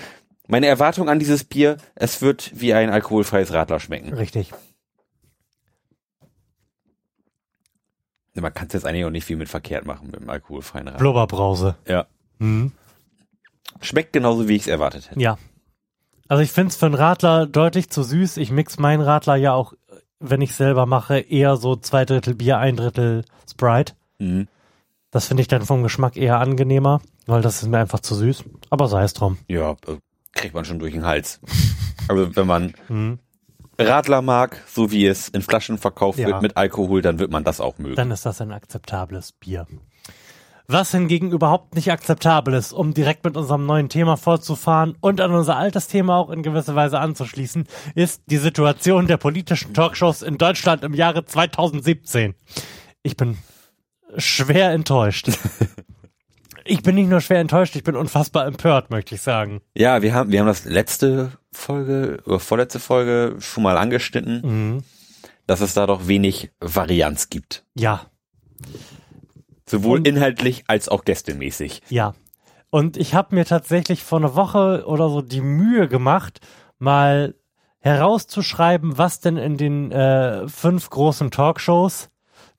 meine 0.46 0.66
Erwartung 0.66 1.08
an 1.08 1.18
dieses 1.18 1.44
Bier, 1.44 1.76
es 1.94 2.22
wird 2.22 2.60
wie 2.60 2.72
ein 2.72 2.90
alkoholfreies 2.90 3.52
Radler 3.52 3.80
schmecken. 3.80 4.14
Richtig. 4.14 4.52
Man 8.34 8.54
kann 8.54 8.68
es 8.68 8.74
jetzt 8.74 8.86
eigentlich 8.86 9.04
auch 9.04 9.10
nicht 9.10 9.24
viel 9.24 9.36
mit 9.36 9.48
verkehrt 9.48 9.86
machen 9.86 10.10
mit 10.10 10.20
dem 10.20 10.30
alkoholfreien 10.30 10.86
Radler. 10.86 11.00
Blubberbrause. 11.00 11.76
Ja. 11.86 12.06
Mhm. 12.38 12.72
Schmeckt 13.80 14.12
genauso, 14.12 14.48
wie 14.48 14.56
ich 14.56 14.62
es 14.62 14.68
erwartet 14.68 15.10
hätte. 15.10 15.20
Ja. 15.20 15.38
Also 16.28 16.42
ich 16.42 16.52
finde 16.52 16.68
es 16.68 16.76
für 16.76 16.86
einen 16.86 16.94
Radler 16.94 17.46
deutlich 17.46 17.90
zu 17.90 18.02
süß. 18.02 18.36
Ich 18.36 18.52
mix 18.52 18.78
meinen 18.78 19.00
Radler 19.00 19.34
ja 19.36 19.52
auch, 19.52 19.74
wenn 20.20 20.40
ich 20.40 20.54
selber 20.54 20.86
mache, 20.86 21.18
eher 21.18 21.56
so 21.56 21.76
zwei 21.76 22.04
Drittel 22.04 22.34
Bier, 22.34 22.58
ein 22.58 22.76
Drittel 22.76 23.24
Sprite. 23.50 23.94
Mhm. 24.18 24.46
Das 25.10 25.26
finde 25.26 25.40
ich 25.40 25.48
dann 25.48 25.62
vom 25.62 25.82
Geschmack 25.82 26.16
eher 26.16 26.38
angenehmer, 26.38 27.00
weil 27.26 27.42
das 27.42 27.62
ist 27.62 27.68
mir 27.68 27.78
einfach 27.78 28.00
zu 28.00 28.14
süß. 28.14 28.44
Aber 28.70 28.86
sei 28.86 29.02
es 29.02 29.12
drum. 29.12 29.38
Ja, 29.48 29.72
äh, 29.72 29.96
kriegt 30.32 30.54
man 30.54 30.64
schon 30.64 30.78
durch 30.78 30.92
den 30.92 31.04
Hals. 31.04 31.40
also 32.08 32.36
wenn 32.36 32.46
man 32.46 32.74
mhm. 32.88 33.18
Radler 33.80 34.22
mag, 34.22 34.62
so 34.66 34.90
wie 34.90 35.06
es 35.06 35.28
in 35.28 35.42
Flaschen 35.42 35.78
verkauft 35.78 36.18
ja. 36.18 36.28
wird 36.28 36.42
mit 36.42 36.56
Alkohol, 36.56 37.02
dann 37.02 37.18
wird 37.18 37.30
man 37.30 37.44
das 37.44 37.60
auch 37.60 37.78
mögen. 37.78 37.96
Dann 37.96 38.10
ist 38.10 38.26
das 38.26 38.40
ein 38.40 38.52
akzeptables 38.52 39.32
Bier. 39.32 39.66
Was 40.72 40.92
hingegen 40.92 41.32
überhaupt 41.32 41.74
nicht 41.74 41.90
akzeptabel 41.90 42.54
ist, 42.54 42.72
um 42.72 42.94
direkt 42.94 43.24
mit 43.24 43.36
unserem 43.36 43.66
neuen 43.66 43.88
Thema 43.88 44.16
fortzufahren 44.16 44.96
und 45.00 45.20
an 45.20 45.32
unser 45.32 45.56
altes 45.56 45.88
Thema 45.88 46.16
auch 46.16 46.30
in 46.30 46.44
gewisser 46.44 46.76
Weise 46.76 47.00
anzuschließen, 47.00 47.64
ist 47.96 48.22
die 48.26 48.36
Situation 48.36 49.08
der 49.08 49.16
politischen 49.16 49.74
Talkshows 49.74 50.22
in 50.22 50.38
Deutschland 50.38 50.84
im 50.84 50.94
Jahre 50.94 51.24
2017. 51.24 52.36
Ich 53.02 53.16
bin 53.16 53.36
schwer 54.16 54.70
enttäuscht. 54.70 55.30
ich 56.64 56.82
bin 56.82 56.94
nicht 56.94 57.08
nur 57.08 57.20
schwer 57.20 57.40
enttäuscht, 57.40 57.76
ich 57.76 57.84
bin 57.84 57.96
unfassbar 57.96 58.46
empört, 58.46 58.90
möchte 58.90 59.14
ich 59.14 59.22
sagen. 59.22 59.60
Ja, 59.74 60.02
wir 60.02 60.14
haben, 60.14 60.32
wir 60.32 60.40
haben 60.40 60.46
das 60.46 60.64
letzte 60.64 61.32
Folge 61.52 62.22
oder 62.24 62.40
vorletzte 62.40 62.80
Folge 62.80 63.36
schon 63.40 63.62
mal 63.62 63.76
angeschnitten, 63.76 64.42
mhm. 64.42 64.84
dass 65.46 65.60
es 65.60 65.74
da 65.74 65.86
doch 65.86 66.06
wenig 66.06 66.50
Varianz 66.60 67.28
gibt. 67.30 67.64
Ja. 67.74 68.06
Sowohl 69.66 69.98
und, 69.98 70.08
inhaltlich 70.08 70.64
als 70.66 70.88
auch 70.88 71.04
gästemäßig. 71.04 71.82
Ja. 71.88 72.14
Und 72.70 72.96
ich 72.96 73.14
habe 73.14 73.34
mir 73.34 73.44
tatsächlich 73.44 74.02
vor 74.02 74.18
einer 74.18 74.34
Woche 74.34 74.84
oder 74.86 75.08
so 75.08 75.22
die 75.22 75.40
Mühe 75.40 75.88
gemacht, 75.88 76.40
mal 76.78 77.34
herauszuschreiben, 77.80 78.98
was 78.98 79.20
denn 79.20 79.36
in 79.36 79.56
den 79.56 79.90
äh, 79.90 80.46
fünf 80.48 80.90
großen 80.90 81.30
Talkshows, 81.30 82.09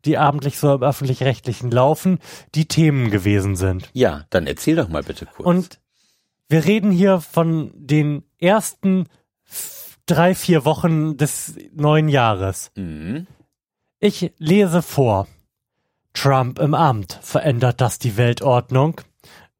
die 0.05 0.17
abendlich 0.17 0.57
so 0.57 0.73
im 0.73 0.83
öffentlich-rechtlichen 0.83 1.71
laufen, 1.71 2.19
die 2.55 2.67
Themen 2.67 3.11
gewesen 3.11 3.55
sind. 3.55 3.89
Ja, 3.93 4.25
dann 4.29 4.47
erzähl 4.47 4.75
doch 4.75 4.89
mal 4.89 5.03
bitte 5.03 5.25
kurz. 5.25 5.45
Und 5.45 5.79
wir 6.49 6.65
reden 6.65 6.91
hier 6.91 7.21
von 7.21 7.71
den 7.75 8.23
ersten 8.39 9.07
drei, 10.05 10.35
vier 10.35 10.65
Wochen 10.65 11.17
des 11.17 11.55
neuen 11.73 12.09
Jahres. 12.09 12.71
Mhm. 12.75 13.27
Ich 13.99 14.33
lese 14.37 14.81
vor. 14.81 15.27
Trump 16.13 16.59
im 16.59 16.73
Amt. 16.73 17.19
Verändert 17.21 17.79
das 17.79 17.99
die 17.99 18.17
Weltordnung? 18.17 18.99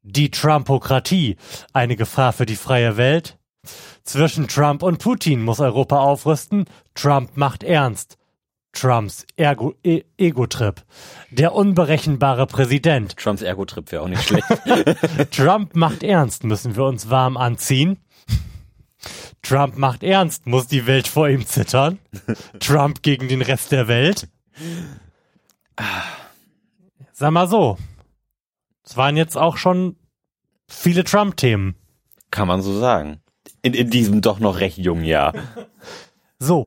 Die 0.02 0.30
Trumpokratie. 0.30 1.36
Eine 1.72 1.96
Gefahr 1.96 2.32
für 2.32 2.44
die 2.44 2.56
freie 2.56 2.96
Welt? 2.96 3.38
Zwischen 4.04 4.48
Trump 4.48 4.82
und 4.82 4.98
Putin 4.98 5.42
muss 5.42 5.60
Europa 5.60 5.98
aufrüsten. 5.98 6.66
Trump 6.94 7.36
macht 7.36 7.62
ernst. 7.62 8.18
Trumps 8.72 9.26
Ergo 9.36 9.74
e 9.84 10.02
Ego-Trip. 10.16 10.82
Der 11.30 11.54
unberechenbare 11.54 12.46
Präsident. 12.46 13.16
Trumps 13.16 13.42
Ergo-Trip 13.42 13.92
wäre 13.92 14.02
auch 14.02 14.08
nicht 14.08 14.22
schlecht. 14.22 14.46
Trump 15.30 15.76
macht 15.76 16.02
ernst. 16.02 16.44
Müssen 16.44 16.74
wir 16.74 16.84
uns 16.84 17.10
warm 17.10 17.36
anziehen? 17.36 17.98
Trump 19.42 19.76
macht 19.76 20.02
ernst. 20.02 20.46
Muss 20.46 20.66
die 20.66 20.86
Welt 20.86 21.06
vor 21.06 21.28
ihm 21.28 21.44
zittern? 21.46 21.98
Trump 22.60 23.02
gegen 23.02 23.28
den 23.28 23.42
Rest 23.42 23.72
der 23.72 23.88
Welt? 23.88 24.28
Sag 27.12 27.30
mal 27.30 27.48
so. 27.48 27.78
Es 28.84 28.96
waren 28.96 29.16
jetzt 29.16 29.36
auch 29.36 29.56
schon 29.56 29.96
viele 30.66 31.04
Trump-Themen. 31.04 31.76
Kann 32.30 32.48
man 32.48 32.62
so 32.62 32.78
sagen. 32.78 33.20
In, 33.62 33.74
in 33.74 33.90
diesem 33.90 34.22
doch 34.22 34.40
noch 34.40 34.58
recht 34.60 34.78
jungen 34.78 35.04
Jahr. 35.04 35.34
So. 36.38 36.66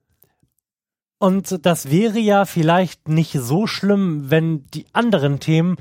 Und 1.18 1.66
das 1.66 1.90
wäre 1.90 2.20
ja 2.20 2.46
vielleicht 2.46 3.08
nicht 3.08 3.34
so 3.34 3.68
schlimm, 3.68 4.30
wenn 4.30 4.66
die 4.68 4.86
anderen 4.94 5.40
Themen 5.40 5.78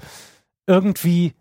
irgendwie 0.66 1.35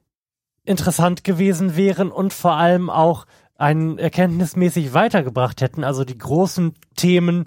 interessant 0.66 1.24
gewesen 1.24 1.76
wären 1.76 2.12
und 2.12 2.34
vor 2.34 2.54
allem 2.54 2.90
auch 2.90 3.26
einen 3.56 3.98
erkenntnismäßig 3.98 4.94
weitergebracht 4.94 5.62
hätten, 5.62 5.84
also 5.84 6.04
die 6.04 6.18
großen 6.18 6.74
Themen, 6.96 7.46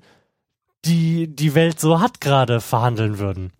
die 0.85 1.35
die 1.35 1.55
Welt 1.55 1.81
so 1.81 2.01
hat, 2.01 2.21
gerade 2.21 2.61
verhandeln 2.61 3.19
würden. 3.19 3.53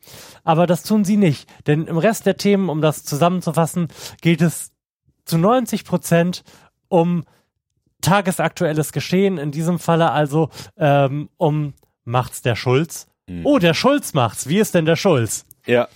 Aber 0.45 0.67
das 0.67 0.85
tun 0.85 1.05
sie 1.05 1.17
nicht, 1.17 1.49
denn 1.67 1.87
im 1.87 1.99
Rest 1.99 2.25
der 2.25 2.37
Themen, 2.37 2.69
um 2.69 2.81
das 2.81 3.05
zusammenzufassen, 3.05 3.89
geht 4.21 4.41
es 4.41 4.71
zu 5.25 5.39
90 5.39 5.85
Prozent 5.85 6.45
um 6.89 7.25
tagesaktuelles 8.01 8.93
Geschehen, 8.93 9.39
in 9.39 9.51
diesem 9.51 9.81
Falle 9.81 10.13
also 10.13 10.51
ähm, 10.77 11.29
um 11.37 11.75
macht's 12.07 12.41
der 12.41 12.57
Schulz. 12.57 13.09
Mhm. 13.29 13.45
Oh, 13.45 13.59
der 13.59 13.75
Schulz 13.75 14.15
macht's. 14.15 14.49
Wie 14.49 14.59
ist 14.59 14.75
denn 14.75 14.87
der 14.87 14.97
Schulz? 14.97 15.45
Ja. 15.67 15.89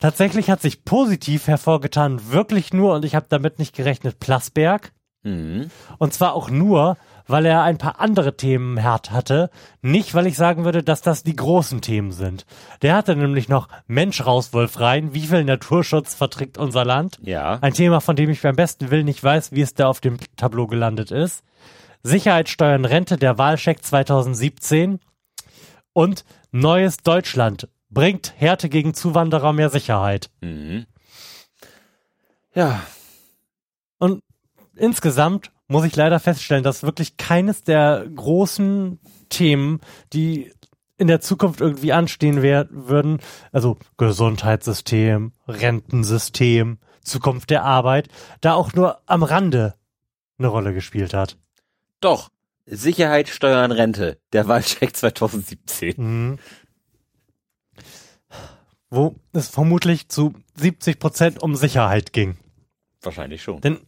Tatsächlich 0.00 0.50
hat 0.50 0.62
sich 0.62 0.84
positiv 0.84 1.46
hervorgetan, 1.46 2.32
wirklich 2.32 2.72
nur, 2.72 2.94
und 2.94 3.04
ich 3.04 3.14
habe 3.14 3.26
damit 3.28 3.58
nicht 3.58 3.76
gerechnet, 3.76 4.18
Plasberg. 4.18 4.92
Mhm. 5.22 5.70
Und 5.98 6.14
zwar 6.14 6.32
auch 6.32 6.48
nur, 6.48 6.96
weil 7.26 7.44
er 7.44 7.62
ein 7.62 7.78
paar 7.78 8.00
andere 8.00 8.36
Themen 8.36 8.82
hart 8.82 9.10
hatte. 9.10 9.50
Nicht, 9.82 10.14
weil 10.14 10.26
ich 10.26 10.36
sagen 10.36 10.64
würde, 10.64 10.82
dass 10.82 11.02
das 11.02 11.22
die 11.22 11.36
großen 11.36 11.82
Themen 11.82 12.12
sind. 12.12 12.46
Der 12.82 12.96
hatte 12.96 13.14
nämlich 13.14 13.48
noch 13.48 13.68
Mensch 13.86 14.24
raus, 14.24 14.52
Wolf 14.52 14.80
rein. 14.80 15.14
Wie 15.14 15.26
viel 15.26 15.44
Naturschutz 15.44 16.14
verträgt 16.14 16.58
unser 16.58 16.84
Land? 16.84 17.18
Ja. 17.22 17.58
Ein 17.60 17.74
Thema, 17.74 18.00
von 18.00 18.16
dem 18.16 18.30
ich 18.30 18.40
beim 18.40 18.56
besten 18.56 18.90
Willen 18.90 19.04
nicht 19.04 19.22
weiß, 19.22 19.52
wie 19.52 19.60
es 19.60 19.74
da 19.74 19.86
auf 19.86 20.00
dem 20.00 20.16
Tableau 20.36 20.66
gelandet 20.66 21.10
ist. 21.10 21.44
Sicherheitssteuern 22.02 22.84
Rente, 22.84 23.16
der 23.16 23.38
Wahlscheck 23.38 23.84
2017 23.84 25.00
und 25.92 26.24
Neues 26.52 26.98
Deutschland 26.98 27.68
bringt 27.90 28.34
Härte 28.36 28.68
gegen 28.68 28.94
Zuwanderer 28.94 29.52
mehr 29.52 29.70
Sicherheit. 29.70 30.30
Mhm. 30.40 30.86
Ja. 32.54 32.82
Und 33.98 34.22
insgesamt 34.76 35.50
muss 35.68 35.84
ich 35.84 35.94
leider 35.94 36.18
feststellen, 36.18 36.64
dass 36.64 36.82
wirklich 36.82 37.16
keines 37.16 37.62
der 37.62 38.06
großen 38.14 38.98
Themen, 39.28 39.80
die 40.12 40.52
in 40.96 41.06
der 41.06 41.20
Zukunft 41.20 41.60
irgendwie 41.60 41.92
anstehen 41.92 42.42
würden, 42.42 43.20
also 43.52 43.78
Gesundheitssystem, 43.96 45.32
Rentensystem, 45.48 46.78
Zukunft 47.02 47.50
der 47.50 47.64
Arbeit, 47.64 48.08
da 48.40 48.54
auch 48.54 48.72
nur 48.74 49.00
am 49.06 49.22
Rande 49.22 49.74
eine 50.38 50.48
Rolle 50.48 50.74
gespielt 50.74 51.14
hat. 51.14 51.38
Doch. 52.00 52.30
Sicherheit, 52.66 53.28
Steuern, 53.28 53.72
Rente. 53.72 54.18
Der 54.32 54.48
Wahlcheck 54.48 54.96
2017. 54.96 55.94
Mhm. 55.96 56.38
Wo 58.90 59.16
es 59.32 59.48
vermutlich 59.48 60.08
zu 60.08 60.34
70 60.56 60.98
Prozent 60.98 61.42
um 61.42 61.56
Sicherheit 61.56 62.12
ging. 62.12 62.36
Wahrscheinlich 63.02 63.42
schon. 63.42 63.60
Denn 63.60 63.78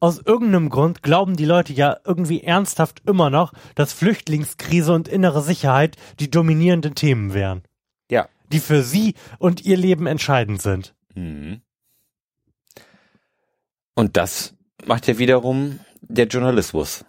aus 0.00 0.18
irgendeinem 0.18 0.70
Grund 0.70 1.02
glauben 1.02 1.36
die 1.36 1.44
Leute 1.44 1.72
ja 1.72 1.98
irgendwie 2.04 2.42
ernsthaft 2.42 3.02
immer 3.06 3.30
noch, 3.30 3.52
dass 3.74 3.92
Flüchtlingskrise 3.92 4.92
und 4.92 5.08
innere 5.08 5.42
Sicherheit 5.42 5.96
die 6.20 6.30
dominierenden 6.30 6.94
Themen 6.94 7.34
wären. 7.34 7.62
Ja. 8.10 8.28
Die 8.52 8.60
für 8.60 8.82
sie 8.82 9.14
und 9.38 9.64
ihr 9.64 9.76
Leben 9.76 10.06
entscheidend 10.06 10.62
sind. 10.62 10.94
Mhm. 11.14 11.62
Und 13.94 14.16
das 14.16 14.54
macht 14.86 15.06
ja 15.06 15.18
wiederum 15.18 15.80
der 16.00 16.26
Journalismus. 16.26 17.04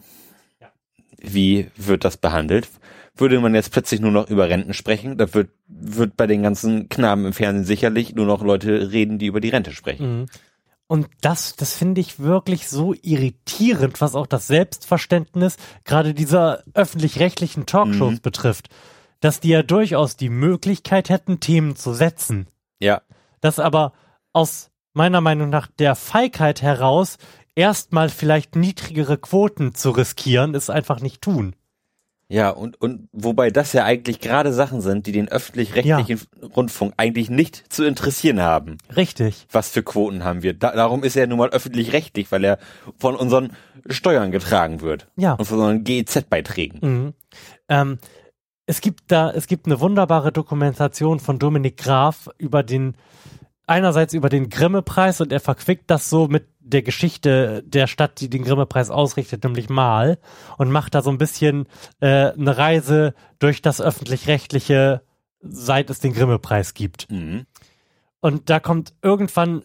Wie 1.24 1.72
wird 1.76 2.06
das 2.06 2.18
behandelt? 2.18 2.70
Würde 3.16 3.40
man 3.40 3.56
jetzt 3.56 3.72
plötzlich 3.72 4.02
nur 4.02 4.12
noch 4.12 4.30
über 4.30 4.50
Renten 4.50 4.74
sprechen, 4.74 5.18
da 5.18 5.34
wird, 5.34 5.50
wird 5.68 6.18
bei 6.18 6.28
den 6.28 6.44
ganzen 6.44 6.90
Knaben 6.90 7.26
im 7.26 7.34
Fernsehen 7.34 7.66
sicherlich 7.66 8.14
nur 8.14 8.26
noch 8.26 8.44
Leute 8.44 8.91
reden, 8.91 9.20
die 9.20 9.28
über 9.28 9.40
die 9.40 9.50
Rente 9.50 9.72
sprechen. 9.72 10.22
Mhm. 10.22 10.26
Und 10.88 11.08
das, 11.22 11.56
das 11.56 11.74
finde 11.76 12.02
ich 12.02 12.20
wirklich 12.20 12.68
so 12.68 12.94
irritierend, 13.02 14.02
was 14.02 14.16
auch 14.16 14.28
das 14.28 14.48
Selbstverständnis 14.48 15.58
gerade 15.86 16.14
dieser 16.14 16.64
öffentlich-rechtlichen 16.74 17.66
Talkshows 17.66 18.16
mhm. 18.16 18.22
betrifft, 18.22 18.70
dass 19.20 19.40
die 19.40 19.50
ja 19.50 19.64
durchaus 19.64 20.18
die 20.18 20.30
Möglichkeit 20.30 21.10
hätten, 21.10 21.40
Themen 21.40 21.76
zu 21.76 21.94
setzen. 21.94 22.48
Ja. 22.80 23.02
Dass 23.41 23.60
aber 23.60 23.94
aus 24.34 24.72
meiner 24.94 25.22
Meinung 25.22 25.50
nach 25.50 25.68
der 25.68 25.95
Feigheit 25.95 26.62
heraus 26.62 27.18
erstmal 27.56 28.10
vielleicht 28.10 28.56
niedrigere 28.56 29.18
Quoten 29.18 29.76
zu 29.76 29.92
riskieren, 29.92 30.56
es 30.56 30.70
einfach 30.70 31.00
nicht 31.02 31.22
tun. 31.22 31.56
Ja, 32.30 32.50
und, 32.50 32.82
und 32.82 33.10
wobei 33.12 33.52
das 33.52 33.74
ja 33.74 33.84
eigentlich 33.84 34.20
gerade 34.20 34.54
Sachen 34.54 34.82
sind, 34.82 35.06
die 35.06 35.12
den 35.12 35.30
öffentlich-rechtlichen 35.30 36.20
ja. 36.42 36.48
Rundfunk 36.48 36.94
eigentlich 36.98 37.30
nicht 37.30 37.72
zu 37.72 37.84
interessieren 37.84 38.42
haben. 38.42 38.80
Richtig. 38.96 39.46
Was 39.52 39.70
für 39.70 39.84
Quoten 39.84 40.24
haben 40.24 40.42
wir? 40.42 40.54
Da, 40.54 40.72
darum 40.72 41.04
ist 41.04 41.16
er 41.16 41.28
nun 41.28 41.38
mal 41.38 41.50
öffentlich-rechtlich, 41.50 42.32
weil 42.32 42.44
er 42.44 42.58
von 42.98 43.16
unseren 43.16 43.52
Steuern 43.88 44.32
getragen 44.32 44.82
wird. 44.82 45.08
Ja. 45.16 45.34
Und 45.34 45.46
von 45.46 45.60
unseren 45.60 45.84
GEZ-Beiträgen. 45.84 46.80
Mhm. 46.82 47.14
Ähm, 47.70 48.00
es 48.66 48.82
gibt 48.82 49.12
da, 49.12 49.30
es 49.30 49.48
gibt 49.48 49.68
eine 49.68 49.80
wunderbare 49.80 50.32
Dokumentation 50.32 51.20
von 51.20 51.38
Dominik 51.38 51.78
Graf 51.78 52.30
über 52.38 52.64
den, 52.64 52.96
einerseits 53.68 54.14
über 54.14 54.30
den 54.30 54.49
Grimme-Preis 54.49 55.22
und 55.22 55.31
er 55.31 55.40
verquickt 55.40 55.90
das 55.90 56.10
so 56.10 56.27
mit 56.27 56.48
der 56.60 56.81
Geschichte 56.81 57.64
der 57.65 57.88
Stadt, 57.88 58.19
die 58.19 58.30
den 58.30 58.44
Grimme-Preis 58.44 58.90
ausrichtet, 58.90 59.44
nämlich 59.44 59.69
Mal, 59.69 60.18
und 60.57 60.72
macht 60.72 60.95
da 60.95 61.02
so 61.02 61.10
ein 61.10 61.18
bisschen 61.18 61.68
äh, 61.99 62.31
eine 62.31 62.57
Reise 62.57 63.14
durch 63.40 63.61
das 63.61 63.81
öffentlich-rechtliche, 63.81 65.02
seit 65.41 65.90
es 65.90 65.99
den 65.99 66.14
Grimme-Preis 66.14 66.73
gibt. 66.73 67.10
Mhm. 67.11 67.45
Und 68.22 68.49
da 68.49 68.60
kommt 68.60 68.94
irgendwann 69.02 69.64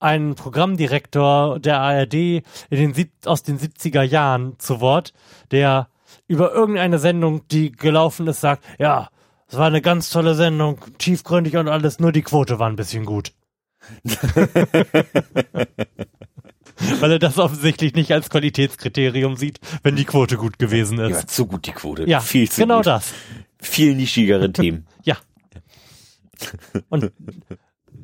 ein 0.00 0.34
Programmdirektor 0.34 1.58
der 1.58 1.80
ARD 1.80 2.14
in 2.14 2.44
den 2.70 2.94
sieb 2.94 3.12
aus 3.26 3.42
den 3.42 3.58
70er 3.58 4.02
Jahren 4.02 4.58
zu 4.58 4.80
Wort, 4.80 5.12
der 5.50 5.88
über 6.26 6.52
irgendeine 6.52 6.98
Sendung, 6.98 7.46
die 7.48 7.72
gelaufen 7.72 8.26
ist, 8.28 8.40
sagt, 8.40 8.64
ja, 8.78 9.08
es 9.48 9.56
war 9.56 9.66
eine 9.66 9.82
ganz 9.82 10.10
tolle 10.10 10.34
Sendung, 10.34 10.78
tiefgründig 10.98 11.56
und 11.56 11.68
alles, 11.68 11.98
nur 11.98 12.12
die 12.12 12.22
Quote 12.22 12.58
war 12.58 12.68
ein 12.68 12.76
bisschen 12.76 13.04
gut. 13.04 13.32
Weil 17.00 17.12
er 17.12 17.18
das 17.18 17.38
offensichtlich 17.38 17.94
nicht 17.94 18.12
als 18.12 18.30
Qualitätskriterium 18.30 19.36
sieht, 19.36 19.58
wenn 19.82 19.96
die 19.96 20.04
Quote 20.04 20.36
gut 20.36 20.58
gewesen 20.58 20.98
ist. 21.00 21.22
Ja, 21.22 21.26
zu 21.26 21.46
gut 21.46 21.66
die 21.66 21.72
Quote. 21.72 22.08
Ja, 22.08 22.20
viel 22.20 22.48
zu 22.48 22.60
genau 22.60 22.76
gut. 22.76 22.86
das. 22.86 23.12
Viel 23.60 23.96
nischigere 23.96 24.52
Themen. 24.52 24.86
ja. 25.02 25.16
Und 26.88 27.10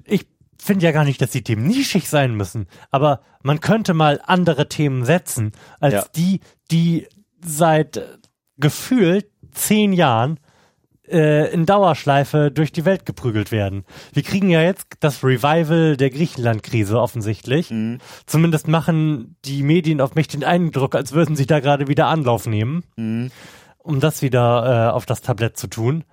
ich 0.04 0.26
finde 0.58 0.84
ja 0.84 0.92
gar 0.92 1.04
nicht, 1.04 1.20
dass 1.20 1.30
die 1.30 1.42
Themen 1.42 1.66
nischig 1.66 2.08
sein 2.08 2.34
müssen, 2.34 2.66
aber 2.90 3.20
man 3.42 3.60
könnte 3.60 3.94
mal 3.94 4.20
andere 4.24 4.68
Themen 4.68 5.04
setzen, 5.04 5.52
als 5.78 5.94
ja. 5.94 6.04
die, 6.16 6.40
die 6.70 7.06
seit 7.44 8.02
gefühlt 8.56 9.30
zehn 9.52 9.92
Jahren 9.92 10.40
äh, 11.08 11.52
in 11.52 11.66
Dauerschleife 11.66 12.50
durch 12.50 12.72
die 12.72 12.84
Welt 12.84 13.06
geprügelt 13.06 13.52
werden. 13.52 13.84
Wir 14.12 14.22
kriegen 14.22 14.48
ja 14.48 14.62
jetzt 14.62 14.86
das 15.00 15.22
Revival 15.22 15.96
der 15.96 16.10
Griechenland-Krise 16.10 17.00
offensichtlich. 17.00 17.70
Mhm. 17.70 17.98
Zumindest 18.26 18.68
machen 18.68 19.36
die 19.44 19.62
Medien 19.62 20.00
auf 20.00 20.14
mich 20.14 20.28
den 20.28 20.44
Eindruck, 20.44 20.94
als 20.94 21.12
würden 21.12 21.36
sie 21.36 21.46
da 21.46 21.60
gerade 21.60 21.88
wieder 21.88 22.06
Anlauf 22.06 22.46
nehmen, 22.46 22.84
mhm. 22.96 23.30
um 23.78 24.00
das 24.00 24.22
wieder 24.22 24.88
äh, 24.88 24.92
auf 24.92 25.06
das 25.06 25.20
Tablett 25.20 25.56
zu 25.56 25.66
tun. 25.66 26.04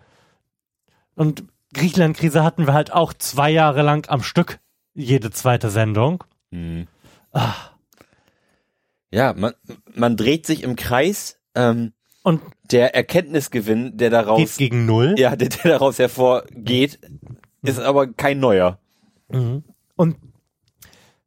Und 1.15 1.43
Griechenland-Krise 1.73 2.43
hatten 2.43 2.67
wir 2.67 2.73
halt 2.73 2.91
auch 2.91 3.13
zwei 3.13 3.49
Jahre 3.49 3.81
lang 3.81 4.09
am 4.09 4.23
Stück 4.23 4.59
jede 4.93 5.31
zweite 5.31 5.69
Sendung. 5.69 6.23
Mhm. 6.51 6.87
Ah. 7.31 7.53
Ja, 9.09 9.33
man, 9.33 9.53
man 9.93 10.17
dreht 10.17 10.45
sich 10.45 10.63
im 10.63 10.75
Kreis. 10.75 11.39
Ähm, 11.55 11.93
und 12.23 12.41
der 12.71 12.95
Erkenntnisgewinn, 12.95 13.97
der 13.97 14.09
daraus 14.09 14.39
geht 14.39 14.57
gegen 14.57 14.85
null. 14.85 15.15
Ja, 15.17 15.35
der, 15.35 15.49
der 15.49 15.71
daraus 15.71 15.99
hervorgeht, 15.99 16.99
ist 17.63 17.79
aber 17.79 18.07
kein 18.07 18.39
neuer. 18.39 18.79
Mhm. 19.29 19.63
Und 19.95 20.17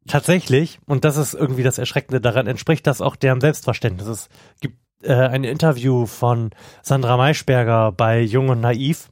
tatsächlich, 0.07 0.79
und 0.87 1.05
das 1.05 1.17
ist 1.17 1.35
irgendwie 1.35 1.63
das 1.63 1.79
Erschreckende 1.79 2.21
daran, 2.21 2.47
entspricht 2.47 2.87
das 2.87 3.01
auch 3.01 3.17
deren 3.17 3.41
Selbstverständnis. 3.41 4.07
Es 4.07 4.29
gibt 4.61 4.79
äh, 5.03 5.13
ein 5.13 5.45
Interview 5.45 6.07
von 6.07 6.51
Sandra 6.83 7.17
Maischberger 7.17 7.93
bei 7.93 8.21
Jung 8.21 8.49
und 8.49 8.61
Naiv. 8.61 9.11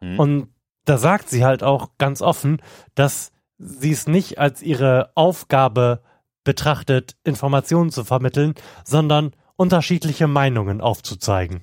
Mhm. 0.00 0.18
Und 0.18 0.48
da 0.84 0.98
sagt 0.98 1.28
sie 1.28 1.44
halt 1.44 1.62
auch 1.62 1.90
ganz 1.98 2.22
offen, 2.22 2.60
dass 2.94 3.32
sie 3.58 3.92
es 3.92 4.06
nicht 4.06 4.38
als 4.38 4.62
ihre 4.62 5.10
Aufgabe 5.14 6.02
betrachtet, 6.44 7.16
Informationen 7.22 7.90
zu 7.90 8.04
vermitteln, 8.04 8.54
sondern 8.84 9.32
unterschiedliche 9.60 10.26
Meinungen 10.26 10.80
aufzuzeigen. 10.80 11.60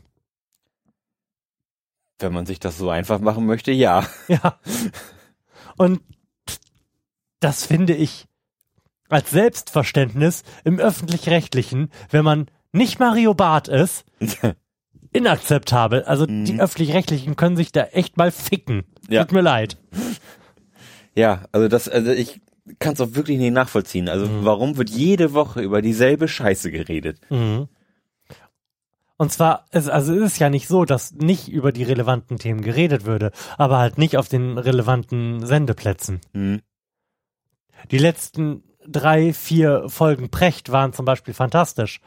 Wenn 2.20 2.32
man 2.32 2.46
sich 2.46 2.60
das 2.60 2.78
so 2.78 2.92
einfach 2.92 3.20
machen 3.20 3.48
möchte, 3.48 3.72
ja. 3.72 4.06
Ja. 4.28 4.60
Und 5.78 6.02
das 7.40 7.66
finde 7.66 7.96
ich 7.96 8.26
als 9.10 9.32
Selbstverständnis 9.32 10.44
im 10.64 10.78
öffentlich-rechtlichen, 10.78 11.90
wenn 12.12 12.24
man 12.24 12.48
nicht 12.72 13.00
Mario 13.00 13.34
Barth 13.34 13.68
ist, 13.68 14.06
inakzeptabel. 15.12 16.04
Also 16.04 16.28
mhm. 16.28 16.46
die 16.46 16.60
öffentlich-rechtlichen 16.60 17.36
können 17.36 17.58
sich 17.58 17.72
da 17.72 17.84
echt 17.86 18.16
mal 18.16 18.32
ficken. 18.32 18.84
Ja. 19.10 19.24
Tut 19.24 19.34
mir 19.34 19.42
leid. 19.42 19.78
Ja, 21.16 21.46
also 21.52 21.68
das, 21.68 21.90
also 21.90 22.12
ich 22.12 22.42
kann 22.78 22.94
es 22.94 23.02
auch 23.02 23.16
wirklich 23.16 23.40
nicht 23.40 23.52
nachvollziehen. 23.52 24.08
Also 24.08 24.28
mhm. 24.28 24.46
warum 24.46 24.78
wird 24.78 24.92
jede 24.92 25.34
Woche 25.34 25.62
über 25.62 25.82
dieselbe 25.82 26.28
Scheiße 26.28 26.70
geredet? 26.70 27.20
Mhm. 27.32 27.68
Und 29.18 29.32
zwar, 29.32 29.66
es, 29.72 29.88
also 29.90 30.14
ist 30.14 30.34
es 30.34 30.40
ja 30.40 30.50
nicht 30.50 30.68
so, 30.68 30.86
dass 30.86 31.12
nicht 31.14 31.50
über 31.50 31.72
die 31.72 31.84
relevanten 31.84 32.38
Themen 32.38 32.62
geredet 32.62 33.06
würde, 33.06 33.32
aber 33.58 33.80
halt 33.80 33.98
nicht 33.98 34.18
auf 34.18 34.30
den 34.30 34.58
relevanten 34.58 35.46
Sendeplätzen. 35.46 36.22
Mhm. 36.34 36.62
Die 37.90 37.98
letzten 37.98 38.64
drei, 38.88 39.34
vier 39.34 39.90
Folgen 39.90 40.30
Precht 40.30 40.72
waren 40.72 40.94
zum 40.94 41.06
Beispiel 41.06 41.34
fantastisch. 41.34 42.00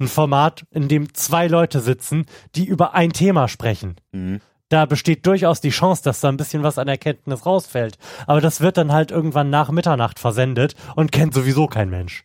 Ein 0.00 0.08
Format, 0.08 0.64
in 0.70 0.88
dem 0.88 1.12
zwei 1.12 1.48
Leute 1.48 1.80
sitzen, 1.80 2.26
die 2.54 2.64
über 2.64 2.94
ein 2.94 3.12
Thema 3.12 3.48
sprechen. 3.48 3.96
Mhm. 4.12 4.40
Da 4.68 4.84
besteht 4.86 5.26
durchaus 5.26 5.60
die 5.60 5.70
Chance, 5.70 6.02
dass 6.02 6.20
da 6.20 6.28
ein 6.28 6.36
bisschen 6.36 6.62
was 6.62 6.78
an 6.78 6.88
Erkenntnis 6.88 7.46
rausfällt. 7.46 7.98
Aber 8.26 8.40
das 8.40 8.60
wird 8.60 8.76
dann 8.76 8.92
halt 8.92 9.10
irgendwann 9.10 9.50
nach 9.50 9.70
Mitternacht 9.70 10.18
versendet 10.18 10.74
und 10.94 11.10
kennt 11.10 11.34
sowieso 11.34 11.66
kein 11.66 11.88
Mensch. 11.88 12.24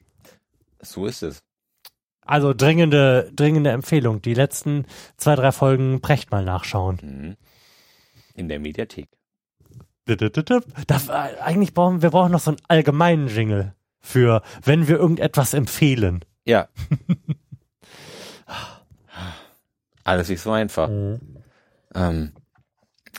So 0.82 1.06
ist 1.06 1.24
es. 1.24 1.42
Also 2.26 2.54
dringende, 2.54 3.32
dringende 3.36 3.72
Empfehlung. 3.72 4.22
Die 4.22 4.34
letzten 4.34 4.86
zwei, 5.18 5.36
drei 5.36 5.52
Folgen 5.52 6.02
Precht 6.02 6.32
mal 6.32 6.44
nachschauen. 6.44 7.00
Mhm. 7.02 7.36
In 8.36 8.50
der 8.50 8.60
Mediathek. 8.60 9.08
Das, 10.88 11.10
eigentlich 11.10 11.74
brauchen 11.74 12.02
wir 12.02 12.10
brauchen 12.10 12.32
noch 12.32 12.42
so 12.42 12.52
einen 12.52 12.62
allgemeinen 12.68 13.28
Jingle 13.28 13.74
für, 14.00 14.42
wenn 14.64 14.88
wir 14.88 14.98
irgendetwas 14.98 15.54
empfehlen. 15.54 16.26
Ja. 16.46 16.68
Alles 20.04 20.28
nicht 20.28 20.42
so 20.42 20.52
einfach. 20.52 20.90
Mhm. 20.90 21.22
Ähm, 21.96 22.34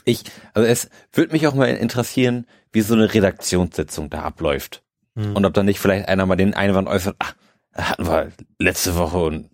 ich, 0.03 0.23
also 0.53 0.67
es 0.67 0.89
würde 1.11 1.31
mich 1.33 1.47
auch 1.47 1.55
mal 1.55 1.69
interessieren, 1.69 2.45
wie 2.71 2.81
so 2.81 2.93
eine 2.93 3.11
Redaktionssitzung 3.11 4.11
da 4.11 4.21
abläuft. 4.21 4.83
Mhm. 5.15 5.35
Und 5.35 5.45
ob 5.45 5.53
da 5.53 5.63
nicht 5.63 5.79
vielleicht 5.79 6.07
einer 6.07 6.27
mal 6.27 6.35
den 6.35 6.53
Einwand 6.53 6.87
äußert, 6.87 7.15
ach, 7.19 7.35
hatten 7.75 8.07
wir 8.07 8.31
letzte 8.59 8.95
Woche 8.97 9.17
und 9.17 9.49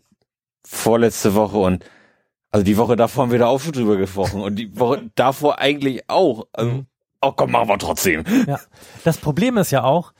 vorletzte 0.66 1.34
Woche 1.36 1.58
und 1.58 1.86
also 2.52 2.64
die 2.64 2.78
Woche 2.78 2.96
davor 2.96 3.24
haben 3.24 3.32
wir 3.32 3.40
da 3.40 3.48
auch 3.48 3.62
schon 3.62 3.72
drüber 3.72 3.98
gesprochen 3.98 4.42
und 4.42 4.56
die 4.56 4.78
Woche 4.78 5.10
davor 5.16 5.60
eigentlich 5.60 6.10
auch. 6.10 6.48
Also, 6.52 6.72
mhm. 6.72 6.86
oh 7.22 7.32
komm, 7.32 7.52
machen 7.52 7.70
wir 7.70 7.78
trotzdem. 7.78 8.26
Ja. 8.46 8.60
Das 9.06 9.18
Problem 9.18 9.58
ist 9.58 9.72
ja 9.72 9.84
auch, 9.84 10.14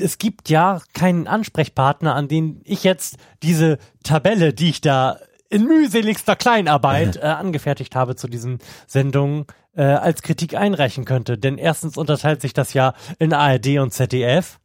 es 0.00 0.18
gibt 0.18 0.48
ja 0.48 0.80
keinen 0.94 1.26
Ansprechpartner, 1.26 2.14
an 2.14 2.28
den 2.28 2.62
ich 2.64 2.82
jetzt 2.84 3.16
diese 3.42 3.78
Tabelle, 4.02 4.54
die 4.54 4.70
ich 4.70 4.80
da 4.80 5.18
in 5.50 5.64
mühseligster 5.64 6.36
Kleinarbeit 6.36 7.16
äh, 7.22 7.26
angefertigt 7.26 7.94
habe 7.94 8.16
zu 8.16 8.28
diesen 8.28 8.60
Sendungen, 8.86 9.44
äh, 9.74 9.82
als 9.82 10.22
Kritik 10.22 10.54
einreichen 10.54 11.04
könnte. 11.04 11.36
Denn 11.36 11.58
erstens 11.58 11.96
unterteilt 11.96 12.40
sich 12.40 12.54
das 12.54 12.72
ja 12.72 12.94
in 13.18 13.34
ARD 13.34 13.78
und 13.78 13.92
ZDF. 13.92 14.58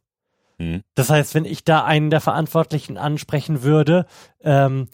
Mhm. 0.58 0.82
Das 0.94 1.10
heißt, 1.10 1.34
wenn 1.34 1.44
ich 1.44 1.64
da 1.64 1.84
einen 1.84 2.10
der 2.10 2.20
Verantwortlichen 2.20 2.96
ansprechen 2.96 3.62
würde, 3.62 4.06
ähm, 4.42 4.88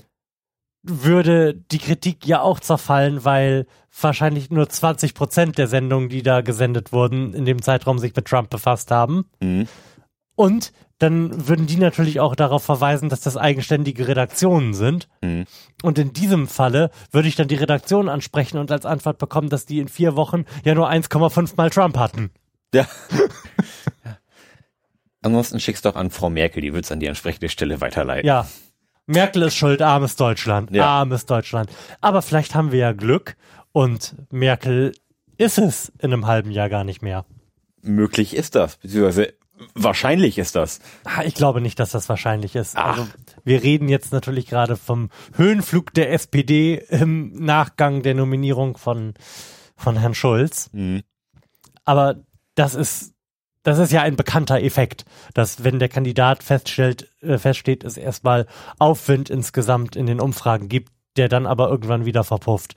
würde 0.82 1.54
die 1.54 1.78
Kritik 1.78 2.26
ja 2.26 2.40
auch 2.40 2.58
zerfallen, 2.58 3.24
weil 3.24 3.66
wahrscheinlich 4.00 4.50
nur 4.50 4.68
20 4.68 5.14
Prozent 5.14 5.58
der 5.58 5.68
Sendungen, 5.68 6.08
die 6.08 6.22
da 6.22 6.40
gesendet 6.40 6.92
wurden, 6.92 7.34
in 7.34 7.44
dem 7.44 7.62
Zeitraum 7.62 7.98
sich 7.98 8.14
mit 8.16 8.26
Trump 8.26 8.50
befasst 8.50 8.90
haben. 8.90 9.26
Mhm. 9.40 9.68
Und 10.34 10.72
dann 10.98 11.48
würden 11.48 11.66
die 11.66 11.76
natürlich 11.76 12.20
auch 12.20 12.34
darauf 12.34 12.62
verweisen, 12.62 13.08
dass 13.08 13.20
das 13.20 13.36
eigenständige 13.36 14.08
Redaktionen 14.08 14.72
sind. 14.74 15.08
Mhm. 15.20 15.44
Und 15.82 15.98
in 15.98 16.12
diesem 16.12 16.48
Falle 16.48 16.90
würde 17.10 17.28
ich 17.28 17.36
dann 17.36 17.48
die 17.48 17.56
Redaktion 17.56 18.08
ansprechen 18.08 18.58
und 18.58 18.70
als 18.70 18.86
Antwort 18.86 19.18
bekommen, 19.18 19.50
dass 19.50 19.66
die 19.66 19.78
in 19.78 19.88
vier 19.88 20.16
Wochen 20.16 20.44
ja 20.64 20.74
nur 20.74 20.88
1,5 20.88 21.54
mal 21.56 21.70
Trump 21.70 21.96
hatten. 21.96 22.30
Ja. 22.74 22.86
Ansonsten 25.22 25.60
schickst 25.60 25.84
du 25.84 25.90
doch 25.90 25.96
an 25.96 26.10
Frau 26.10 26.30
Merkel, 26.30 26.62
die 26.62 26.72
wird 26.74 26.84
es 26.84 26.92
an 26.92 27.00
die 27.00 27.06
entsprechende 27.06 27.48
Stelle 27.48 27.80
weiterleiten. 27.80 28.26
Ja. 28.26 28.46
Merkel 29.06 29.42
ist 29.42 29.56
schuld, 29.56 29.82
armes 29.82 30.16
Deutschland, 30.16 30.70
ja. 30.70 30.86
armes 30.86 31.26
Deutschland. 31.26 31.70
Aber 32.00 32.22
vielleicht 32.22 32.54
haben 32.54 32.72
wir 32.72 32.78
ja 32.78 32.92
Glück 32.92 33.36
und 33.72 34.14
Merkel 34.30 34.92
ist 35.38 35.58
es 35.58 35.92
in 35.98 36.12
einem 36.12 36.26
halben 36.26 36.50
Jahr 36.50 36.68
gar 36.68 36.84
nicht 36.84 37.02
mehr. 37.02 37.24
Möglich 37.82 38.34
ist 38.34 38.54
das, 38.54 38.76
beziehungsweise 38.76 39.34
wahrscheinlich 39.74 40.38
ist 40.38 40.54
das. 40.54 40.80
Ah, 41.04 41.24
ich 41.24 41.34
glaube 41.34 41.60
nicht, 41.60 41.78
dass 41.78 41.90
das 41.90 42.08
wahrscheinlich 42.08 42.54
ist. 42.54 42.76
Ach. 42.76 42.98
Also, 42.98 43.08
wir 43.44 43.62
reden 43.62 43.88
jetzt 43.88 44.12
natürlich 44.12 44.46
gerade 44.46 44.76
vom 44.76 45.10
Höhenflug 45.34 45.92
der 45.94 46.12
SPD 46.12 46.84
im 46.88 47.32
Nachgang 47.34 48.02
der 48.02 48.14
Nominierung 48.14 48.76
von, 48.76 49.14
von 49.76 49.96
Herrn 49.96 50.14
Schulz. 50.14 50.70
Mhm. 50.72 51.02
Aber 51.84 52.22
das 52.54 52.74
ist, 52.74 53.11
das 53.62 53.78
ist 53.78 53.92
ja 53.92 54.02
ein 54.02 54.16
bekannter 54.16 54.60
Effekt, 54.60 55.04
dass 55.34 55.64
wenn 55.64 55.78
der 55.78 55.88
Kandidat 55.88 56.42
feststellt, 56.42 57.08
äh, 57.20 57.38
feststeht, 57.38 57.84
es 57.84 57.96
erstmal 57.96 58.46
Aufwind 58.78 59.30
insgesamt 59.30 59.96
in 59.96 60.06
den 60.06 60.20
Umfragen 60.20 60.68
gibt, 60.68 60.92
der 61.16 61.28
dann 61.28 61.46
aber 61.46 61.68
irgendwann 61.68 62.04
wieder 62.04 62.24
verpufft. 62.24 62.74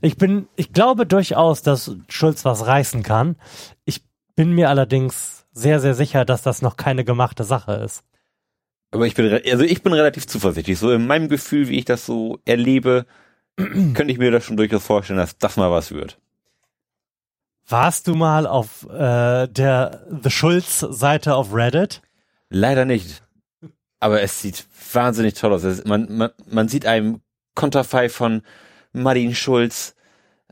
Ich 0.00 0.16
bin, 0.16 0.48
ich 0.56 0.72
glaube 0.72 1.06
durchaus, 1.06 1.62
dass 1.62 1.94
Schulz 2.08 2.44
was 2.44 2.66
reißen 2.66 3.02
kann. 3.02 3.36
Ich 3.84 4.02
bin 4.34 4.52
mir 4.52 4.70
allerdings 4.70 5.44
sehr, 5.52 5.80
sehr 5.80 5.94
sicher, 5.94 6.24
dass 6.24 6.42
das 6.42 6.62
noch 6.62 6.76
keine 6.76 7.04
gemachte 7.04 7.44
Sache 7.44 7.74
ist. 7.74 8.02
Aber 8.90 9.06
ich 9.06 9.14
bin, 9.14 9.40
also 9.50 9.64
ich 9.64 9.82
bin 9.82 9.92
relativ 9.92 10.26
zuversichtlich. 10.26 10.78
So 10.78 10.92
in 10.92 11.06
meinem 11.06 11.28
Gefühl, 11.28 11.68
wie 11.68 11.78
ich 11.78 11.84
das 11.84 12.06
so 12.06 12.38
erlebe, 12.44 13.06
könnte 13.56 14.10
ich 14.10 14.18
mir 14.18 14.30
das 14.30 14.44
schon 14.44 14.56
durchaus 14.56 14.84
vorstellen, 14.84 15.18
dass 15.18 15.38
das 15.38 15.56
mal 15.56 15.70
was 15.70 15.92
wird. 15.92 16.18
Warst 17.68 18.06
du 18.06 18.14
mal 18.14 18.46
auf 18.46 18.88
äh, 18.90 19.46
der 19.48 20.06
The 20.22 20.30
Schulz-Seite 20.30 21.34
auf 21.34 21.54
Reddit? 21.54 22.02
Leider 22.50 22.84
nicht. 22.84 23.22
Aber 24.00 24.20
es 24.20 24.40
sieht 24.40 24.66
wahnsinnig 24.92 25.34
toll 25.34 25.52
aus. 25.52 25.62
Es, 25.64 25.84
man, 25.84 26.06
man, 26.10 26.30
man 26.46 26.68
sieht 26.68 26.86
einen 26.86 27.22
Konterfei 27.54 28.08
von 28.08 28.42
Martin 28.92 29.34
Schulz 29.34 29.94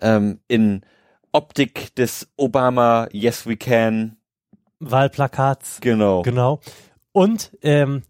ähm, 0.01 0.41
in 0.49 0.83
Optik 1.33 1.95
des 1.95 2.29
Obama 2.37 3.09
Yes 3.13 3.47
We 3.47 3.57
Can 3.57 4.17
Wahlplakats. 4.79 5.79
Genau. 5.81 6.23
Genau. 6.23 6.61
Und 7.13 7.57
ähm, 7.63 8.03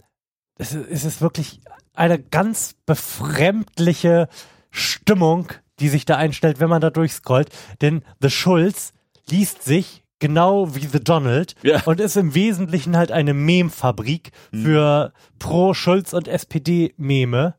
es, 0.57 0.75
es 0.75 1.05
ist 1.05 1.21
wirklich 1.21 1.61
eine 1.95 2.19
ganz 2.19 2.75
befremdliche 2.87 4.29
Stimmung, 4.71 5.49
die 5.81 5.89
sich 5.89 6.05
da 6.05 6.17
einstellt, 6.17 6.61
wenn 6.61 6.69
man 6.69 6.81
da 6.81 6.91
durchscrollt. 6.91 7.49
Denn 7.81 8.03
The 8.21 8.31
Schulz 8.31 8.93
liest 9.29 9.65
sich 9.65 10.03
genau 10.19 10.75
wie 10.75 10.87
The 10.87 11.03
Donald 11.03 11.55
ja. 11.63 11.83
und 11.85 11.99
ist 11.99 12.17
im 12.17 12.35
Wesentlichen 12.35 12.97
halt 12.97 13.11
eine 13.11 13.35
Meme-Fabrik 13.35 14.31
hm. 14.53 14.63
für 14.63 15.13
Pro-Schulz 15.39 16.13
und 16.13 16.29
SPD-Meme, 16.29 17.55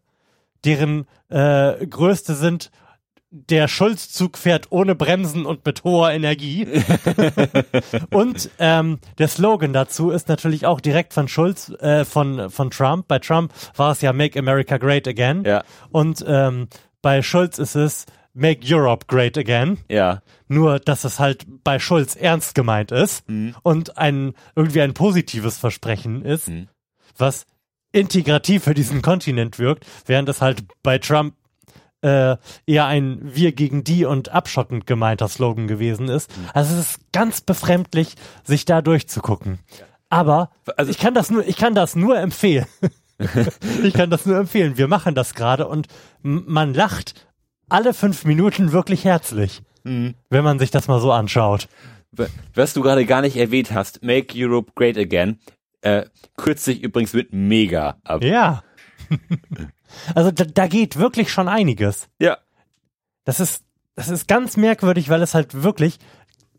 deren 0.63 1.07
äh, 1.29 1.85
größte 1.85 2.35
sind 2.35 2.71
der 3.33 3.69
Schulzzug 3.69 4.37
fährt 4.37 4.67
ohne 4.71 4.93
Bremsen 4.93 5.45
und 5.45 5.65
mit 5.65 5.85
hoher 5.85 6.11
Energie. 6.11 6.67
und 8.11 8.49
ähm, 8.59 8.99
der 9.19 9.29
Slogan 9.29 9.71
dazu 9.71 10.09
ist 10.09 10.27
natürlich 10.27 10.65
auch 10.65 10.81
direkt 10.81 11.13
von 11.13 11.29
Schulz, 11.29 11.69
äh, 11.79 12.03
von, 12.03 12.49
von 12.49 12.71
Trump. 12.71 13.07
Bei 13.07 13.19
Trump 13.19 13.53
war 13.77 13.93
es 13.93 14.01
ja 14.01 14.11
Make 14.11 14.37
America 14.37 14.77
Great 14.77 15.07
Again. 15.07 15.45
Ja. 15.45 15.63
Und 15.91 16.25
ähm, 16.27 16.67
bei 17.01 17.21
Schulz 17.21 17.57
ist 17.57 17.75
es 17.75 18.05
Make 18.33 18.61
Europe 18.63 19.07
Great 19.07 19.37
Again. 19.37 19.79
Ja. 19.89 20.21
Nur, 20.47 20.79
dass 20.79 21.03
es 21.03 21.19
halt 21.19 21.45
bei 21.63 21.79
Schulz 21.79 22.15
ernst 22.15 22.55
gemeint 22.55 22.91
ist 22.91 23.27
mhm. 23.29 23.55
und 23.63 23.97
ein 23.97 24.33
irgendwie 24.55 24.81
ein 24.81 24.93
positives 24.93 25.57
Versprechen 25.57 26.23
ist, 26.23 26.47
mhm. 26.47 26.67
was 27.17 27.45
integrativ 27.91 28.63
für 28.63 28.73
diesen 28.73 29.01
Kontinent 29.01 29.59
wirkt, 29.59 29.85
während 30.05 30.29
es 30.29 30.41
halt 30.41 30.63
bei 30.81 30.97
Trump 30.97 31.35
äh, 32.01 32.37
eher 32.65 32.85
ein 32.85 33.19
Wir 33.21 33.51
gegen 33.51 33.83
die 33.83 34.05
und 34.05 34.29
abschottend 34.29 34.87
gemeinter 34.87 35.27
Slogan 35.27 35.67
gewesen 35.67 36.07
ist. 36.07 36.35
Mhm. 36.35 36.49
Also 36.53 36.75
es 36.75 36.91
ist 36.91 37.11
ganz 37.11 37.41
befremdlich, 37.41 38.15
sich 38.43 38.65
da 38.65 38.81
durchzugucken. 38.81 39.59
Aber 40.09 40.49
also 40.77 40.91
ich 40.91 40.97
kann 40.97 41.13
das 41.13 41.29
nur, 41.29 41.47
ich 41.47 41.57
kann 41.57 41.75
das 41.75 41.95
nur 41.95 42.17
empfehlen. 42.17 42.65
ich 43.83 43.93
kann 43.93 44.09
das 44.09 44.25
nur 44.25 44.37
empfehlen. 44.37 44.77
Wir 44.77 44.87
machen 44.87 45.15
das 45.15 45.33
gerade 45.33 45.67
und 45.67 45.87
man 46.21 46.73
lacht 46.73 47.27
alle 47.69 47.93
fünf 47.93 48.25
Minuten 48.25 48.71
wirklich 48.71 49.05
herzlich, 49.05 49.61
mhm. 49.83 50.15
wenn 50.29 50.43
man 50.43 50.59
sich 50.59 50.71
das 50.71 50.87
mal 50.87 50.99
so 50.99 51.11
anschaut. 51.11 51.67
Was 52.53 52.73
du 52.73 52.81
gerade 52.81 53.05
gar 53.05 53.21
nicht 53.21 53.37
erwähnt 53.37 53.71
hast, 53.71 54.03
Make 54.03 54.33
Europe 54.35 54.73
Great 54.75 54.97
Again, 54.97 55.39
äh, 55.81 56.05
kürzt 56.35 56.65
sich 56.65 56.83
übrigens 56.83 57.13
mit 57.13 57.33
Mega 57.33 57.97
ab. 58.03 58.23
Ja. 58.23 58.63
Also 60.15 60.31
da, 60.31 60.45
da 60.45 60.67
geht 60.67 60.95
wirklich 60.95 61.33
schon 61.33 61.49
einiges. 61.49 62.07
Ja. 62.17 62.37
Das 63.25 63.41
ist, 63.41 63.65
das 63.95 64.07
ist 64.07 64.25
ganz 64.25 64.55
merkwürdig, 64.55 65.09
weil 65.09 65.21
es 65.21 65.33
halt 65.33 65.63
wirklich 65.63 65.99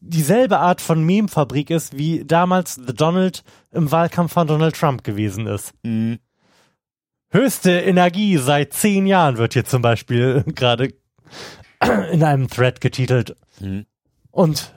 dieselbe 0.00 0.58
Art 0.58 0.80
von 0.80 1.02
Meme-Fabrik 1.04 1.70
ist, 1.70 1.96
wie 1.96 2.24
damals 2.24 2.74
The 2.74 2.94
Donald 2.94 3.44
im 3.70 3.90
Wahlkampf 3.90 4.32
von 4.32 4.46
Donald 4.46 4.76
Trump 4.76 5.04
gewesen 5.04 5.46
ist. 5.46 5.72
Mhm. 5.82 6.18
Höchste 7.32 7.80
Energie 7.80 8.36
seit 8.36 8.74
zehn 8.74 9.06
Jahren 9.06 9.38
wird 9.38 9.54
hier 9.54 9.64
zum 9.64 9.80
Beispiel 9.80 10.44
gerade 10.54 10.92
in 12.12 12.22
einem 12.22 12.48
Thread 12.48 12.80
getitelt. 12.80 13.36
Mhm. 13.58 13.86
Und 14.30 14.74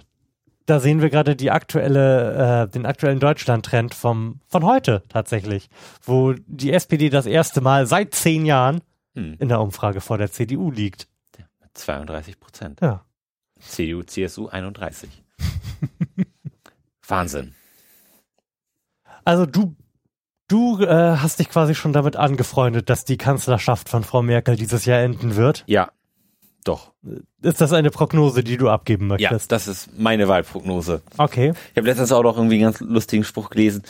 da 0.65 0.79
sehen 0.79 1.01
wir 1.01 1.09
gerade 1.09 1.35
die 1.35 1.51
aktuelle, 1.51 2.63
äh, 2.63 2.71
den 2.71 2.85
aktuellen 2.85 3.19
Deutschland-Trend 3.19 3.93
vom 3.93 4.39
von 4.47 4.63
heute 4.63 5.03
tatsächlich, 5.09 5.69
wo 6.01 6.33
die 6.47 6.71
SPD 6.71 7.09
das 7.09 7.25
erste 7.25 7.61
Mal 7.61 7.85
seit 7.85 8.15
zehn 8.15 8.45
Jahren 8.45 8.81
hm. 9.13 9.35
in 9.39 9.49
der 9.49 9.61
Umfrage 9.61 10.01
vor 10.01 10.17
der 10.17 10.31
CDU 10.31 10.71
liegt. 10.71 11.07
32 11.73 12.39
Prozent. 12.39 12.81
Ja. 12.81 13.05
CDU, 13.59 14.03
CSU 14.03 14.47
31. 14.47 15.09
Wahnsinn. 17.07 17.53
Also 19.23 19.45
du, 19.45 19.75
du 20.47 20.81
äh, 20.81 21.17
hast 21.17 21.39
dich 21.39 21.49
quasi 21.49 21.75
schon 21.75 21.93
damit 21.93 22.15
angefreundet, 22.15 22.89
dass 22.89 23.05
die 23.05 23.17
Kanzlerschaft 23.17 23.89
von 23.89 24.03
Frau 24.03 24.21
Merkel 24.21 24.55
dieses 24.55 24.85
Jahr 24.85 24.99
enden 24.99 25.35
wird. 25.35 25.63
Ja, 25.67 25.89
doch. 26.65 26.93
Ist 27.43 27.61
das 27.61 27.73
eine 27.73 27.91
Prognose, 27.91 28.43
die 28.43 28.57
du 28.57 28.69
abgeben 28.69 29.07
möchtest? 29.07 29.51
Ja, 29.51 29.55
das 29.55 29.67
ist 29.67 29.97
meine 29.97 30.27
Wahlprognose. 30.27 31.03
Okay. 31.17 31.53
Ich 31.71 31.77
habe 31.77 31.87
letztens 31.87 32.11
auch 32.11 32.23
noch 32.23 32.37
irgendwie 32.37 32.55
einen 32.55 32.63
ganz 32.63 32.79
lustigen 32.79 33.23
Spruch 33.23 33.51
gelesen. 33.51 33.83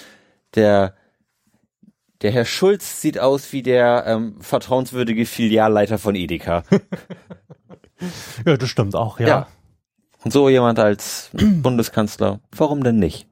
Der, 0.56 0.94
der 2.22 2.32
Herr 2.32 2.44
Schulz 2.44 2.99
sieht 2.99 3.18
aus 3.18 3.53
wie 3.53 3.64
der 3.64 4.03
ähm, 4.06 4.41
vertrauenswürdige 4.41 5.26
Filialleiter 5.26 5.98
von 5.98 6.15
Edeka. 6.15 6.64
ja, 8.45 8.57
das 8.57 8.69
stimmt 8.69 8.95
auch, 8.95 9.22
ja. 9.22 9.27
ja. 9.27 9.48
Und 10.26 10.32
so 10.32 10.49
jemand 10.49 10.77
als 10.77 11.30
Bundeskanzler, 11.34 12.41
warum 12.52 12.84
denn 12.84 12.99
nicht? 12.99 13.26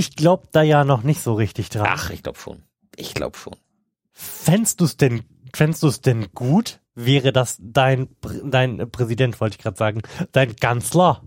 Ich 0.00 0.16
glaube 0.16 0.48
da 0.50 0.62
ja 0.62 0.84
noch 0.84 1.02
nicht 1.02 1.20
so 1.20 1.34
richtig 1.34 1.68
dran. 1.68 1.86
Ach, 1.86 2.08
ich 2.08 2.22
glaube 2.22 2.38
schon. 2.38 2.62
Ich 2.96 3.12
glaube 3.12 3.36
schon. 3.36 3.54
Fändst 4.12 4.80
du 4.80 4.86
es 4.86 4.96
denn 4.96 5.24
fändest 5.54 5.82
du 5.82 5.88
es 5.88 6.00
denn 6.00 6.32
gut? 6.32 6.80
Wäre 6.94 7.34
das 7.34 7.58
dein, 7.60 8.08
dein 8.44 8.90
Präsident, 8.90 9.42
wollte 9.42 9.56
ich 9.58 9.62
gerade 9.62 9.76
sagen, 9.76 10.00
dein 10.32 10.56
Kanzler? 10.56 11.22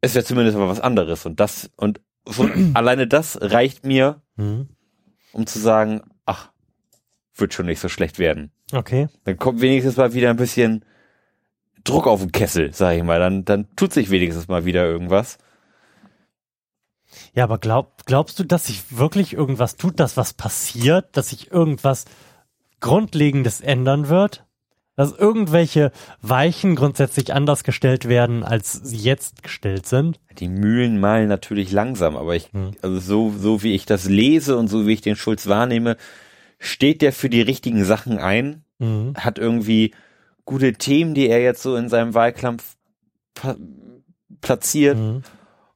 Es 0.00 0.14
wäre 0.14 0.24
zumindest 0.24 0.56
mal 0.56 0.68
was 0.70 0.80
anderes 0.80 1.26
und 1.26 1.38
das, 1.38 1.70
und 1.76 2.00
schon 2.30 2.70
alleine 2.74 3.06
das 3.06 3.38
reicht 3.42 3.84
mir, 3.84 4.22
mhm. 4.36 4.70
um 5.32 5.46
zu 5.46 5.58
sagen, 5.58 6.00
ach, 6.24 6.50
wird 7.34 7.52
schon 7.52 7.66
nicht 7.66 7.80
so 7.80 7.90
schlecht 7.90 8.18
werden. 8.18 8.52
Okay. 8.72 9.08
Dann 9.24 9.36
kommt 9.36 9.60
wenigstens 9.60 9.98
mal 9.98 10.14
wieder 10.14 10.30
ein 10.30 10.36
bisschen 10.36 10.82
Druck 11.84 12.06
auf 12.06 12.20
den 12.20 12.32
Kessel, 12.32 12.72
sag 12.72 12.96
ich 12.96 13.02
mal. 13.02 13.18
Dann, 13.18 13.44
dann 13.44 13.68
tut 13.76 13.92
sich 13.92 14.08
wenigstens 14.08 14.48
mal 14.48 14.64
wieder 14.64 14.86
irgendwas. 14.86 15.36
Ja, 17.34 17.44
aber 17.44 17.58
glaub, 17.58 18.04
glaubst 18.06 18.38
du, 18.38 18.44
dass 18.44 18.66
sich 18.66 18.96
wirklich 18.96 19.32
irgendwas 19.32 19.76
tut, 19.76 20.00
dass 20.00 20.16
was 20.16 20.32
passiert, 20.32 21.16
dass 21.16 21.30
sich 21.30 21.50
irgendwas 21.50 22.04
Grundlegendes 22.80 23.60
ändern 23.60 24.08
wird? 24.08 24.44
Dass 24.94 25.12
irgendwelche 25.12 25.90
Weichen 26.20 26.74
grundsätzlich 26.76 27.32
anders 27.32 27.64
gestellt 27.64 28.08
werden, 28.08 28.44
als 28.44 28.72
sie 28.72 28.98
jetzt 28.98 29.42
gestellt 29.42 29.86
sind? 29.86 30.20
Die 30.38 30.48
Mühlen 30.48 31.00
malen 31.00 31.28
natürlich 31.28 31.72
langsam, 31.72 32.16
aber 32.16 32.36
ich, 32.36 32.52
hm. 32.52 32.72
also 32.82 32.98
so, 33.00 33.32
so 33.36 33.62
wie 33.62 33.74
ich 33.74 33.86
das 33.86 34.04
lese 34.04 34.56
und 34.56 34.68
so 34.68 34.86
wie 34.86 34.92
ich 34.92 35.00
den 35.00 35.16
Schulz 35.16 35.46
wahrnehme, 35.46 35.96
steht 36.58 37.02
der 37.02 37.12
für 37.12 37.28
die 37.28 37.42
richtigen 37.42 37.84
Sachen 37.84 38.18
ein, 38.18 38.64
mhm. 38.78 39.14
hat 39.16 39.38
irgendwie 39.38 39.92
gute 40.44 40.72
Themen, 40.74 41.14
die 41.14 41.28
er 41.28 41.42
jetzt 41.42 41.62
so 41.62 41.76
in 41.76 41.88
seinem 41.88 42.14
Wahlkampf 42.14 42.76
platziert. 44.40 44.98
Mhm. 44.98 45.22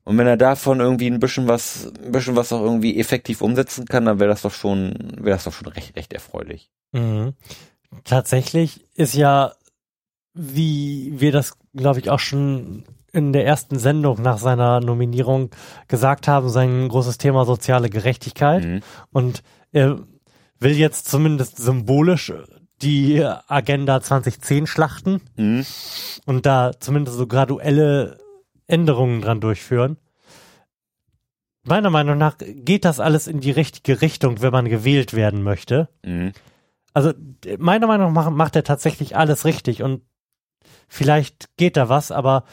Und 0.07 0.17
wenn 0.19 0.29
er 0.29 0.37
davon 0.37 0.79
irgendwie 0.79 1.11
ein 1.11 1.19
bisschen 1.19 1.49
was, 1.49 1.93
ein 2.05 2.13
bisschen 2.13 2.37
was 2.37 2.53
auch 2.53 2.63
irgendwie 2.63 2.97
effektiv 2.97 3.43
umsetzen 3.43 3.87
kann, 3.87 4.05
dann 4.05 4.21
wäre 4.21 4.31
das 4.31 4.43
doch 4.43 4.53
schon, 4.53 4.95
wäre 5.19 5.35
das 5.35 5.45
doch 5.45 5.53
schon 5.53 5.67
recht, 5.67 5.97
recht 5.97 6.13
erfreulich. 6.13 6.71
Mhm. 6.93 7.33
Tatsächlich 8.05 8.85
ist 8.95 9.15
ja, 9.15 9.55
wie 10.33 11.15
wir 11.17 11.33
das, 11.33 11.55
glaube 11.75 11.99
ich, 11.99 12.09
auch 12.09 12.21
schon 12.21 12.85
in 13.13 13.33
der 13.33 13.47
ersten 13.47 13.81
Sendung 13.81 14.23
nach 14.23 14.39
seiner 14.39 14.79
Nominierung 14.79 15.51
gesagt 15.89 16.29
haben, 16.29 16.51
sein 16.51 16.89
großes 16.89 17.19
Thema 17.19 17.45
soziale 17.45 17.91
Gerechtigkeit. 17.91 18.65
Mhm. 18.65 18.83
Und 19.11 19.43
er 19.73 19.99
will 20.61 20.77
jetzt 20.77 21.09
zumindest 21.09 21.57
symbolisch 21.57 22.33
die 22.81 23.25
Agenda 23.49 24.01
2010 24.01 24.69
schlachten 24.69 25.21
mhm. 25.37 25.67
und 26.27 26.47
da 26.47 26.71
zumindest 26.79 27.17
so 27.17 27.27
graduelle 27.27 28.25
Änderungen 28.67 29.21
dran 29.23 29.41
durchführen. 29.41 29.97
Meiner 31.65 31.91
Meinung 31.91 32.17
nach 32.17 32.37
geht 32.39 32.85
das 32.85 33.01
alles 33.01 33.27
in 33.27 33.41
die 33.41 33.51
richtige 33.51 34.01
Richtung, 34.01 34.41
wenn 34.41 34.53
man 34.53 34.69
gewählt 34.69 35.15
werden 35.15 35.43
möchte. 35.43 35.89
Mhm. 36.05 36.33
Also 36.95 37.13
meiner 37.59 37.89
Meinung 37.89 38.13
nach 38.13 38.31
macht 38.31 38.57
er 38.57 38.65
tatsächlich 38.65 39.17
alles 39.17 39.45
richtig 39.45 39.83
und 39.83 40.03
vielleicht 40.89 41.57
geht 41.57 41.77
da 41.77 41.89
was, 41.89 42.11
aber 42.11 42.45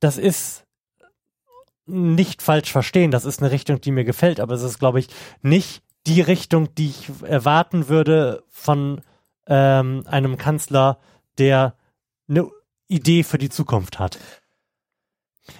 das 0.00 0.18
ist 0.18 0.66
nicht 1.86 2.42
falsch 2.42 2.70
verstehen. 2.70 3.10
Das 3.10 3.24
ist 3.24 3.40
eine 3.40 3.50
Richtung, 3.50 3.80
die 3.80 3.90
mir 3.90 4.04
gefällt, 4.04 4.40
aber 4.40 4.54
es 4.54 4.62
ist, 4.62 4.78
glaube 4.78 5.00
ich, 5.00 5.08
nicht 5.42 5.82
die 6.06 6.20
Richtung, 6.20 6.74
die 6.74 6.90
ich 6.90 7.10
erwarten 7.22 7.88
würde 7.88 8.44
von 8.48 9.00
ähm, 9.46 10.04
einem 10.06 10.36
Kanzler, 10.36 10.98
der 11.38 11.74
eine 12.28 12.50
Idee 12.88 13.22
für 13.22 13.38
die 13.38 13.50
Zukunft 13.50 13.98
hat. 13.98 14.18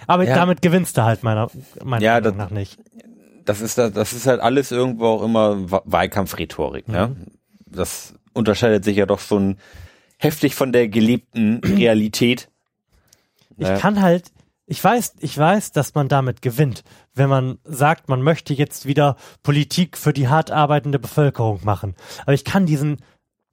Aber 0.05 0.23
ja. 0.23 0.35
damit 0.35 0.61
gewinnst 0.61 0.97
du 0.97 1.03
halt 1.03 1.23
meiner, 1.23 1.49
meiner 1.83 2.03
ja, 2.03 2.19
Meinung 2.19 2.37
nach 2.37 2.49
nicht. 2.49 2.77
Das 3.45 3.61
ist, 3.61 3.77
das 3.77 4.13
ist 4.13 4.27
halt 4.27 4.41
alles 4.41 4.71
irgendwo 4.71 5.05
auch 5.05 5.23
immer 5.23 5.71
Wahlkampfrhetorik. 5.71 6.87
Ne? 6.87 7.07
Mhm. 7.07 7.15
Ja? 7.19 7.31
das 7.69 8.13
unterscheidet 8.33 8.83
sich 8.83 8.97
ja 8.97 9.05
doch 9.05 9.19
schon 9.19 9.57
heftig 10.17 10.55
von 10.55 10.71
der 10.71 10.87
gelebten 10.87 11.61
Realität. 11.65 12.49
Ich 13.57 13.67
ja. 13.67 13.77
kann 13.77 14.01
halt, 14.01 14.31
ich 14.65 14.83
weiß, 14.83 15.15
ich 15.19 15.37
weiß, 15.37 15.71
dass 15.71 15.95
man 15.95 16.07
damit 16.07 16.41
gewinnt, 16.41 16.83
wenn 17.13 17.29
man 17.29 17.59
sagt, 17.63 18.09
man 18.09 18.21
möchte 18.21 18.53
jetzt 18.53 18.85
wieder 18.85 19.15
Politik 19.43 19.97
für 19.97 20.13
die 20.13 20.27
hart 20.27 20.51
arbeitende 20.51 20.99
Bevölkerung 20.99 21.61
machen. 21.63 21.95
Aber 22.23 22.33
ich 22.33 22.45
kann 22.45 22.65
diesen 22.65 22.97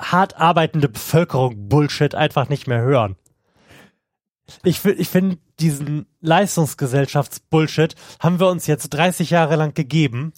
hart 0.00 0.36
arbeitende 0.36 0.88
Bevölkerung 0.88 1.68
Bullshit 1.68 2.14
einfach 2.14 2.48
nicht 2.48 2.66
mehr 2.66 2.80
hören. 2.80 3.16
Ich, 4.62 4.84
ich 4.84 5.08
finde, 5.08 5.38
diesen 5.58 6.06
Leistungsgesellschaftsbullshit 6.20 7.94
haben 8.20 8.40
wir 8.40 8.48
uns 8.48 8.66
jetzt 8.66 8.90
30 8.90 9.30
Jahre 9.30 9.56
lang 9.56 9.74
gegeben 9.74 10.32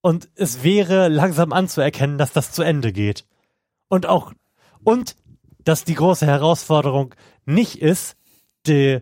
und 0.00 0.28
es 0.36 0.62
wäre 0.62 1.08
langsam 1.08 1.52
anzuerkennen, 1.52 2.18
dass 2.18 2.32
das 2.32 2.52
zu 2.52 2.62
Ende 2.62 2.92
geht. 2.92 3.26
Und 3.88 4.06
auch, 4.06 4.32
und 4.84 5.16
dass 5.64 5.84
die 5.84 5.94
große 5.94 6.26
Herausforderung 6.26 7.14
nicht 7.44 7.82
ist, 7.82 8.16
die, 8.66 9.00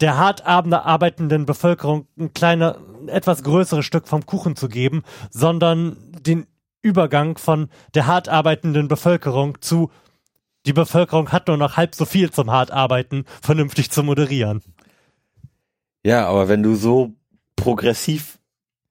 der 0.00 0.16
hart 0.16 0.44
arbeitenden 0.46 1.46
Bevölkerung 1.46 2.06
ein 2.18 2.32
kleiner, 2.32 2.78
etwas 3.06 3.42
größeres 3.42 3.84
Stück 3.84 4.08
vom 4.08 4.26
Kuchen 4.26 4.56
zu 4.56 4.68
geben, 4.68 5.02
sondern 5.30 5.96
den 6.20 6.46
Übergang 6.82 7.38
von 7.38 7.68
der 7.94 8.06
hart 8.06 8.28
arbeitenden 8.28 8.88
Bevölkerung 8.88 9.60
zu 9.60 9.90
die 10.66 10.72
Bevölkerung 10.72 11.32
hat 11.32 11.48
nur 11.48 11.56
noch 11.56 11.76
halb 11.76 11.94
so 11.94 12.04
viel 12.04 12.30
zum 12.30 12.50
hart 12.50 12.70
arbeiten, 12.70 13.24
vernünftig 13.40 13.90
zu 13.90 14.02
moderieren. 14.02 14.62
Ja, 16.04 16.26
aber 16.26 16.48
wenn 16.48 16.62
du 16.62 16.74
so 16.74 17.12
progressiv 17.56 18.38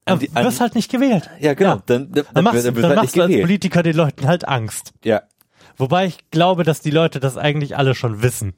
du 0.05 0.21
wirst 0.21 0.61
halt 0.61 0.75
nicht 0.75 0.91
gewählt. 0.91 1.29
Ja, 1.39 1.55
genau. 1.55 1.75
Ja. 1.75 1.83
Dann, 1.85 2.11
dann, 2.11 2.25
dann, 2.33 2.43
machst, 2.43 2.65
dann, 2.65 2.75
dann 2.75 2.85
halt 2.85 2.95
machst 2.95 3.15
du 3.15 3.21
als 3.23 3.33
Politiker 3.33 3.81
den 3.81 3.95
Leuten 3.95 4.27
halt 4.27 4.47
Angst. 4.47 4.93
Ja. 5.03 5.23
Wobei 5.77 6.05
ich 6.05 6.29
glaube, 6.29 6.63
dass 6.63 6.81
die 6.81 6.91
Leute 6.91 7.19
das 7.19 7.37
eigentlich 7.37 7.75
alle 7.75 7.95
schon 7.95 8.21
wissen. 8.21 8.53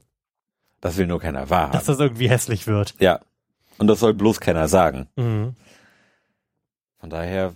Das 0.81 0.97
will 0.97 1.07
nur 1.07 1.19
keiner 1.19 1.49
wahrhaben. 1.49 1.71
Dass 1.71 1.85
das 1.85 1.99
irgendwie 1.99 2.29
hässlich 2.29 2.67
wird. 2.67 2.95
Ja. 2.99 3.21
Und 3.77 3.87
das 3.87 3.99
soll 3.99 4.13
bloß 4.13 4.39
keiner 4.39 4.67
sagen. 4.67 5.07
Mhm. 5.15 5.55
Von 6.99 7.09
daher 7.09 7.55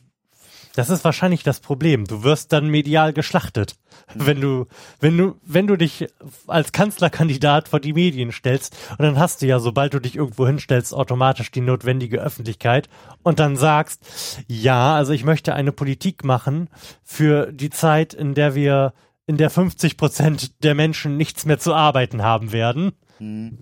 das 0.73 0.89
ist 0.89 1.03
wahrscheinlich 1.03 1.43
das 1.43 1.59
Problem. 1.59 2.05
Du 2.05 2.23
wirst 2.23 2.53
dann 2.53 2.69
medial 2.69 3.13
geschlachtet. 3.13 3.75
Wenn 4.25 4.41
du, 4.41 4.67
wenn 4.99 5.17
du, 5.17 5.35
wenn 5.43 5.67
du 5.67 5.75
dich 5.75 6.07
als 6.47 6.71
Kanzlerkandidat 6.71 7.69
vor 7.69 7.79
die 7.79 7.93
Medien 7.93 8.31
stellst 8.31 8.75
und 8.91 9.01
dann 9.01 9.19
hast 9.19 9.41
du 9.41 9.47
ja, 9.47 9.59
sobald 9.59 9.93
du 9.93 9.99
dich 9.99 10.15
irgendwo 10.15 10.45
hinstellst, 10.45 10.93
automatisch 10.93 11.51
die 11.51 11.61
notwendige 11.61 12.21
Öffentlichkeit 12.21 12.89
und 13.23 13.39
dann 13.39 13.55
sagst, 13.55 14.43
ja, 14.47 14.95
also 14.95 15.13
ich 15.13 15.23
möchte 15.23 15.53
eine 15.55 15.71
Politik 15.71 16.23
machen 16.23 16.69
für 17.03 17.51
die 17.51 17.69
Zeit, 17.69 18.13
in 18.13 18.33
der 18.33 18.55
wir, 18.55 18.93
in 19.27 19.37
der 19.37 19.49
50 19.49 19.97
Prozent 19.97 20.63
der 20.63 20.75
Menschen 20.75 21.17
nichts 21.17 21.45
mehr 21.45 21.59
zu 21.59 21.73
arbeiten 21.73 22.21
haben 22.21 22.51
werden, 22.51 22.93
mhm. 23.19 23.57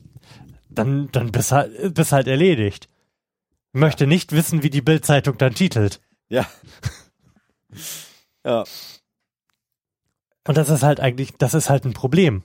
dann, 0.70 1.10
dann 1.12 1.32
bist 1.32 1.52
halt, 1.52 1.94
bist 1.94 2.12
halt 2.12 2.28
erledigt. 2.28 2.88
Ich 3.74 3.80
möchte 3.80 4.08
nicht 4.08 4.32
wissen, 4.32 4.64
wie 4.64 4.72
die 4.72 4.82
Bildzeitung 4.82 5.38
dann 5.38 5.54
titelt. 5.54 6.02
Ja. 6.30 6.48
ja. 8.46 8.64
Und 10.48 10.58
das 10.58 10.70
ist 10.70 10.84
halt 10.84 11.00
eigentlich, 11.00 11.34
das 11.38 11.54
ist 11.54 11.70
halt 11.70 11.86
ein 11.86 11.94
Problem. 11.94 12.44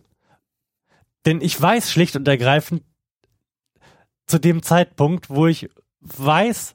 Denn 1.27 1.41
ich 1.41 1.61
weiß 1.61 1.91
schlicht 1.91 2.16
und 2.16 2.29
ergreifend 2.29 2.83
zu 4.27 4.39
dem 4.39 4.62
Zeitpunkt, 4.62 5.31
wo 5.31 5.47
ich 5.47 5.71
weiß, 6.01 6.75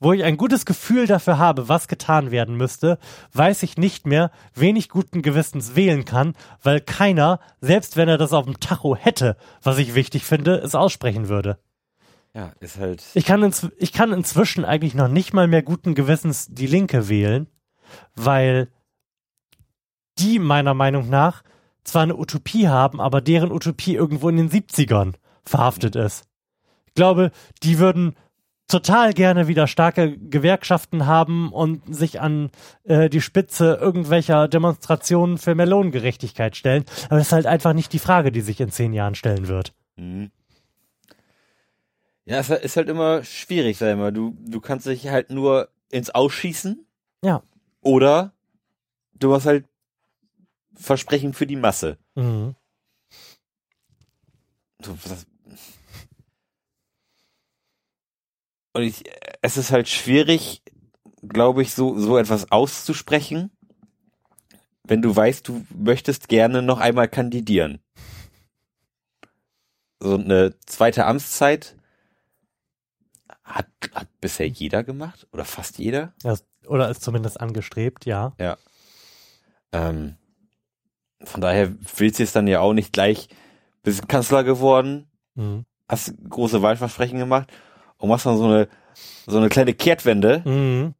wo 0.00 0.12
ich 0.12 0.24
ein 0.24 0.36
gutes 0.36 0.64
Gefühl 0.64 1.06
dafür 1.06 1.38
habe, 1.38 1.68
was 1.68 1.88
getan 1.88 2.30
werden 2.30 2.56
müsste, 2.56 2.98
weiß 3.32 3.62
ich 3.62 3.76
nicht 3.76 4.06
mehr, 4.06 4.30
wen 4.54 4.76
ich 4.76 4.88
guten 4.88 5.22
Gewissens 5.22 5.76
wählen 5.76 6.04
kann, 6.04 6.34
weil 6.62 6.80
keiner, 6.80 7.38
selbst 7.60 7.96
wenn 7.96 8.08
er 8.08 8.18
das 8.18 8.32
auf 8.32 8.46
dem 8.46 8.60
Tacho 8.60 8.96
hätte, 8.96 9.36
was 9.62 9.78
ich 9.78 9.94
wichtig 9.94 10.24
finde, 10.24 10.56
es 10.56 10.74
aussprechen 10.74 11.28
würde. 11.28 11.58
Ja, 12.34 12.52
ist 12.60 12.78
halt. 12.78 13.04
Ich 13.14 13.24
kann, 13.24 13.42
ins, 13.42 13.68
ich 13.78 13.92
kann 13.92 14.12
inzwischen 14.12 14.64
eigentlich 14.64 14.94
noch 14.94 15.08
nicht 15.08 15.34
mal 15.34 15.48
mehr 15.48 15.62
guten 15.62 15.94
Gewissens 15.94 16.46
die 16.48 16.68
Linke 16.68 17.08
wählen, 17.08 17.48
weil 18.14 18.68
die 20.18 20.38
meiner 20.38 20.74
Meinung 20.74 21.08
nach 21.08 21.42
zwar 21.84 22.02
eine 22.02 22.16
Utopie 22.16 22.68
haben, 22.68 23.00
aber 23.00 23.20
deren 23.20 23.52
Utopie 23.52 23.94
irgendwo 23.94 24.28
in 24.28 24.36
den 24.36 24.50
70ern 24.50 25.14
verhaftet 25.44 25.96
ist. 25.96 26.24
Ich 26.86 26.94
glaube, 26.94 27.30
die 27.62 27.78
würden 27.78 28.14
total 28.68 29.12
gerne 29.12 29.48
wieder 29.48 29.66
starke 29.66 30.16
Gewerkschaften 30.16 31.06
haben 31.06 31.52
und 31.52 31.94
sich 31.94 32.20
an 32.20 32.50
äh, 32.84 33.10
die 33.10 33.20
Spitze 33.20 33.78
irgendwelcher 33.80 34.48
Demonstrationen 34.48 35.38
für 35.38 35.54
Melonengerechtigkeit 35.54 36.56
stellen. 36.56 36.84
Aber 37.06 37.18
das 37.18 37.28
ist 37.28 37.32
halt 37.32 37.46
einfach 37.46 37.72
nicht 37.72 37.92
die 37.92 37.98
Frage, 37.98 38.30
die 38.30 38.40
sich 38.40 38.60
in 38.60 38.70
zehn 38.70 38.92
Jahren 38.92 39.14
stellen 39.14 39.48
wird. 39.48 39.74
Mhm. 39.96 40.30
Ja, 42.24 42.38
es 42.38 42.50
ist 42.50 42.76
halt 42.76 42.88
immer 42.88 43.24
schwierig, 43.24 43.76
sag 43.76 43.90
ich 43.90 43.96
mal. 43.96 44.12
Du, 44.12 44.36
du 44.38 44.60
kannst 44.60 44.86
dich 44.86 45.08
halt 45.08 45.30
nur 45.30 45.68
ins 45.90 46.10
Ausschießen. 46.10 46.86
Ja. 47.24 47.42
Oder 47.80 48.32
du 49.14 49.34
hast 49.34 49.46
halt 49.46 49.64
Versprechen 50.80 51.34
für 51.34 51.46
die 51.46 51.56
Masse. 51.56 51.98
Mhm. 52.14 52.54
Und 58.72 58.82
ich, 58.82 59.04
es 59.42 59.56
ist 59.56 59.72
halt 59.72 59.88
schwierig, 59.88 60.62
glaube 61.22 61.62
ich, 61.62 61.74
so, 61.74 61.98
so 61.98 62.16
etwas 62.16 62.50
auszusprechen, 62.50 63.50
wenn 64.84 65.02
du 65.02 65.14
weißt, 65.14 65.46
du 65.46 65.64
möchtest 65.74 66.28
gerne 66.28 66.62
noch 66.62 66.80
einmal 66.80 67.08
kandidieren. 67.08 67.80
So 70.00 70.14
eine 70.14 70.58
zweite 70.66 71.04
Amtszeit 71.04 71.76
hat, 73.44 73.68
hat 73.92 74.08
bisher 74.20 74.48
jeder 74.48 74.82
gemacht 74.82 75.28
oder 75.32 75.44
fast 75.44 75.78
jeder. 75.78 76.14
Ja, 76.22 76.36
oder 76.66 76.88
ist 76.88 77.02
zumindest 77.02 77.40
angestrebt, 77.40 78.06
ja. 78.06 78.34
Ja. 78.38 78.56
Ähm, 79.72 80.16
von 81.22 81.40
daher 81.40 81.72
willst 81.96 82.18
du 82.18 82.22
es 82.22 82.32
dann 82.32 82.46
ja 82.46 82.60
auch 82.60 82.72
nicht 82.72 82.92
gleich, 82.92 83.28
bist 83.82 84.08
Kanzler 84.08 84.44
geworden, 84.44 85.10
mhm. 85.34 85.64
hast 85.88 86.14
große 86.28 86.62
Wahlversprechen 86.62 87.18
gemacht 87.18 87.52
und 87.98 88.08
machst 88.08 88.26
dann 88.26 88.38
so 88.38 88.44
eine, 88.46 88.68
so 89.26 89.38
eine 89.38 89.48
kleine 89.48 89.74
Kehrtwende 89.74 90.42
mhm. 90.44 90.94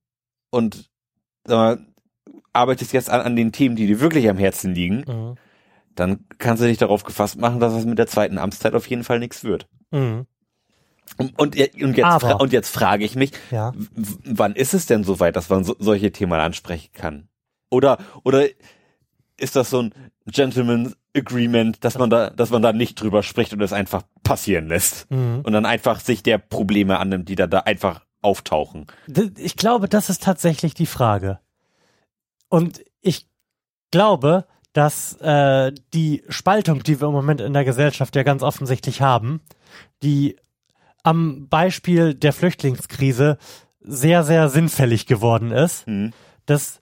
und 0.51 0.91
sag 1.45 1.57
mal, 1.57 1.87
arbeitest 2.53 2.93
jetzt 2.93 3.11
an, 3.11 3.21
an 3.21 3.37
den 3.37 3.53
Themen, 3.53 3.77
die 3.77 3.87
dir 3.87 4.01
wirklich 4.01 4.29
am 4.29 4.39
Herzen 4.39 4.75
liegen, 4.75 5.05
mhm. 5.07 5.35
dann 5.95 6.25
kannst 6.39 6.63
du 6.63 6.67
dich 6.67 6.79
darauf 6.79 7.05
gefasst 7.05 7.39
machen, 7.39 7.61
dass 7.61 7.73
es 7.73 7.85
mit 7.85 7.99
der 7.99 8.07
zweiten 8.07 8.39
Amtszeit 8.39 8.75
auf 8.75 8.87
jeden 8.89 9.05
Fall 9.05 9.19
nichts 9.19 9.45
wird. 9.45 9.69
Mhm. 9.91 10.27
Und, 11.17 11.39
und, 11.39 11.57
und, 11.83 11.97
jetzt, 11.97 12.25
und 12.41 12.53
jetzt 12.53 12.71
frage 12.71 13.05
ich 13.05 13.17
mich, 13.17 13.33
ja. 13.51 13.73
wann 14.25 14.55
ist 14.55 14.75
es 14.75 14.87
denn 14.87 15.03
soweit, 15.03 15.35
dass 15.35 15.49
man 15.49 15.65
so, 15.65 15.75
solche 15.79 16.13
Themen 16.13 16.33
ansprechen 16.33 16.91
kann? 16.93 17.29
Oder, 17.69 17.99
oder 18.23 18.47
ist 19.41 19.57
das 19.57 19.71
so 19.71 19.83
ein 19.83 19.95
Gentleman 20.27 20.95
Agreement, 21.17 21.85
dass 21.85 21.99
man 21.99 22.11
da, 22.11 22.31
dass 22.31 22.51
man 22.51 22.63
da 22.63 22.73
nicht 22.73 23.01
drüber 23.01 23.23
spricht 23.23 23.53
und 23.53 23.61
es 23.61 23.73
einfach 23.73 24.03
passieren 24.23 24.69
lässt 24.69 25.11
mhm. 25.11 25.41
und 25.43 25.53
dann 25.53 25.67
einfach 25.67 26.01
sich 26.01 26.23
der 26.23 26.39
Probleme 26.39 26.99
annimmt, 26.99 27.29
die 27.29 27.35
da, 27.35 27.47
da 27.47 27.61
einfach 27.61 28.03
auftauchen. 28.23 28.87
Ich 29.37 29.57
glaube, 29.57 29.89
das 29.89 30.11
ist 30.11 30.23
tatsächlich 30.23 30.75
die 30.75 30.87
Frage. 30.87 31.41
Und 32.49 32.85
ich 33.01 33.27
glaube, 33.91 34.47
dass 34.73 35.15
äh, 35.21 35.73
die 35.95 36.23
Spaltung, 36.29 36.83
die 36.83 37.01
wir 37.01 37.09
im 37.09 37.15
Moment 37.15 37.41
in 37.41 37.53
der 37.53 37.65
Gesellschaft 37.65 38.15
ja 38.15 38.23
ganz 38.23 38.43
offensichtlich 38.43 39.01
haben, 39.01 39.41
die 40.03 40.37
am 41.03 41.49
Beispiel 41.49 42.15
der 42.15 42.33
Flüchtlingskrise 42.33 43.39
sehr, 43.81 44.23
sehr 44.23 44.49
sinnfällig 44.49 45.07
geworden 45.07 45.51
ist, 45.51 45.87
mhm. 45.87 46.13
dass 46.47 46.80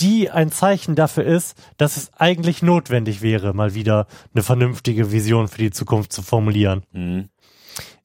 die 0.00 0.30
ein 0.30 0.50
Zeichen 0.50 0.96
dafür 0.96 1.24
ist, 1.24 1.56
dass 1.76 1.96
es 1.96 2.12
eigentlich 2.14 2.62
notwendig 2.62 3.22
wäre, 3.22 3.54
mal 3.54 3.74
wieder 3.74 4.06
eine 4.34 4.42
vernünftige 4.42 5.12
Vision 5.12 5.48
für 5.48 5.58
die 5.58 5.70
Zukunft 5.70 6.12
zu 6.12 6.22
formulieren. 6.22 6.82
Mhm. 6.92 7.28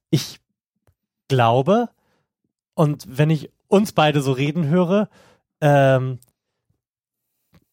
Ich 0.10 0.40
glaube, 1.28 1.90
und 2.76 3.06
wenn 3.10 3.30
ich 3.30 3.52
uns 3.68 3.92
beide 3.92 4.22
so 4.22 4.32
reden 4.32 4.68
höre, 4.68 5.10
ähm, 5.62 6.20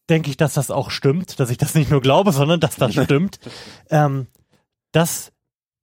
denke 0.09 0.29
ich, 0.29 0.37
dass 0.37 0.53
das 0.53 0.71
auch 0.71 0.89
stimmt, 0.91 1.39
dass 1.39 1.49
ich 1.49 1.57
das 1.57 1.75
nicht 1.75 1.91
nur 1.91 2.01
glaube, 2.01 2.31
sondern 2.31 2.59
dass 2.59 2.75
das 2.75 2.93
stimmt, 3.03 3.39
ähm, 3.89 4.27
dass 4.91 5.31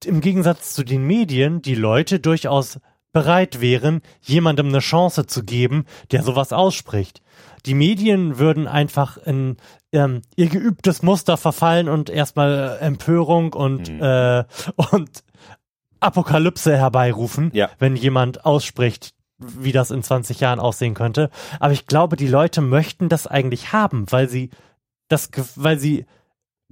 im 0.03 0.21
Gegensatz 0.21 0.73
zu 0.73 0.83
den 0.83 1.05
Medien 1.05 1.61
die 1.61 1.75
Leute 1.75 2.19
durchaus 2.19 2.79
bereit 3.11 3.61
wären, 3.61 4.01
jemandem 4.21 4.67
eine 4.67 4.79
Chance 4.79 5.25
zu 5.25 5.43
geben, 5.43 5.85
der 6.11 6.21
sowas 6.21 6.51
ausspricht. 6.51 7.21
Die 7.65 7.73
Medien 7.73 8.37
würden 8.37 8.67
einfach 8.67 9.17
in 9.17 9.57
ähm, 9.91 10.21
ihr 10.35 10.47
geübtes 10.49 11.01
Muster 11.03 11.37
verfallen 11.37 11.89
und 11.89 12.09
erstmal 12.09 12.77
Empörung 12.79 13.53
und, 13.53 13.91
mhm. 13.91 14.01
äh, 14.01 14.43
und 14.91 15.23
Apokalypse 15.99 16.77
herbeirufen, 16.77 17.51
ja. 17.53 17.69
wenn 17.79 17.95
jemand 17.95 18.45
ausspricht, 18.45 19.13
wie 19.37 19.71
das 19.71 19.91
in 19.91 20.03
20 20.03 20.39
Jahren 20.39 20.59
aussehen 20.59 20.93
könnte. 20.93 21.29
Aber 21.59 21.73
ich 21.73 21.87
glaube, 21.87 22.15
die 22.15 22.27
Leute 22.27 22.61
möchten 22.61 23.09
das 23.09 23.27
eigentlich 23.27 23.73
haben, 23.73 24.05
weil 24.11 24.29
sie 24.29 24.51
das, 25.07 25.29
weil 25.55 25.79
sie 25.79 26.05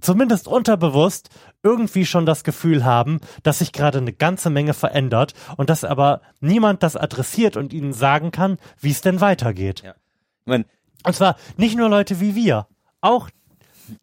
zumindest 0.01 0.47
unterbewusst 0.47 1.29
irgendwie 1.63 2.05
schon 2.05 2.25
das 2.25 2.43
Gefühl 2.43 2.83
haben, 2.83 3.21
dass 3.41 3.59
sich 3.59 3.71
gerade 3.71 3.99
eine 3.99 4.13
ganze 4.13 4.49
Menge 4.49 4.73
verändert 4.73 5.33
und 5.57 5.69
dass 5.69 5.83
aber 5.83 6.21
niemand 6.41 6.83
das 6.83 6.95
adressiert 6.95 7.57
und 7.57 7.73
ihnen 7.73 7.93
sagen 7.93 8.31
kann, 8.31 8.57
wie 8.79 8.91
es 8.91 9.01
denn 9.01 9.21
weitergeht. 9.21 9.81
Ja. 9.83 9.91
Ich 9.91 10.47
mein, 10.47 10.65
und 11.03 11.15
zwar 11.15 11.35
nicht 11.57 11.77
nur 11.77 11.89
Leute 11.89 12.19
wie 12.19 12.35
wir, 12.35 12.67
auch 13.01 13.29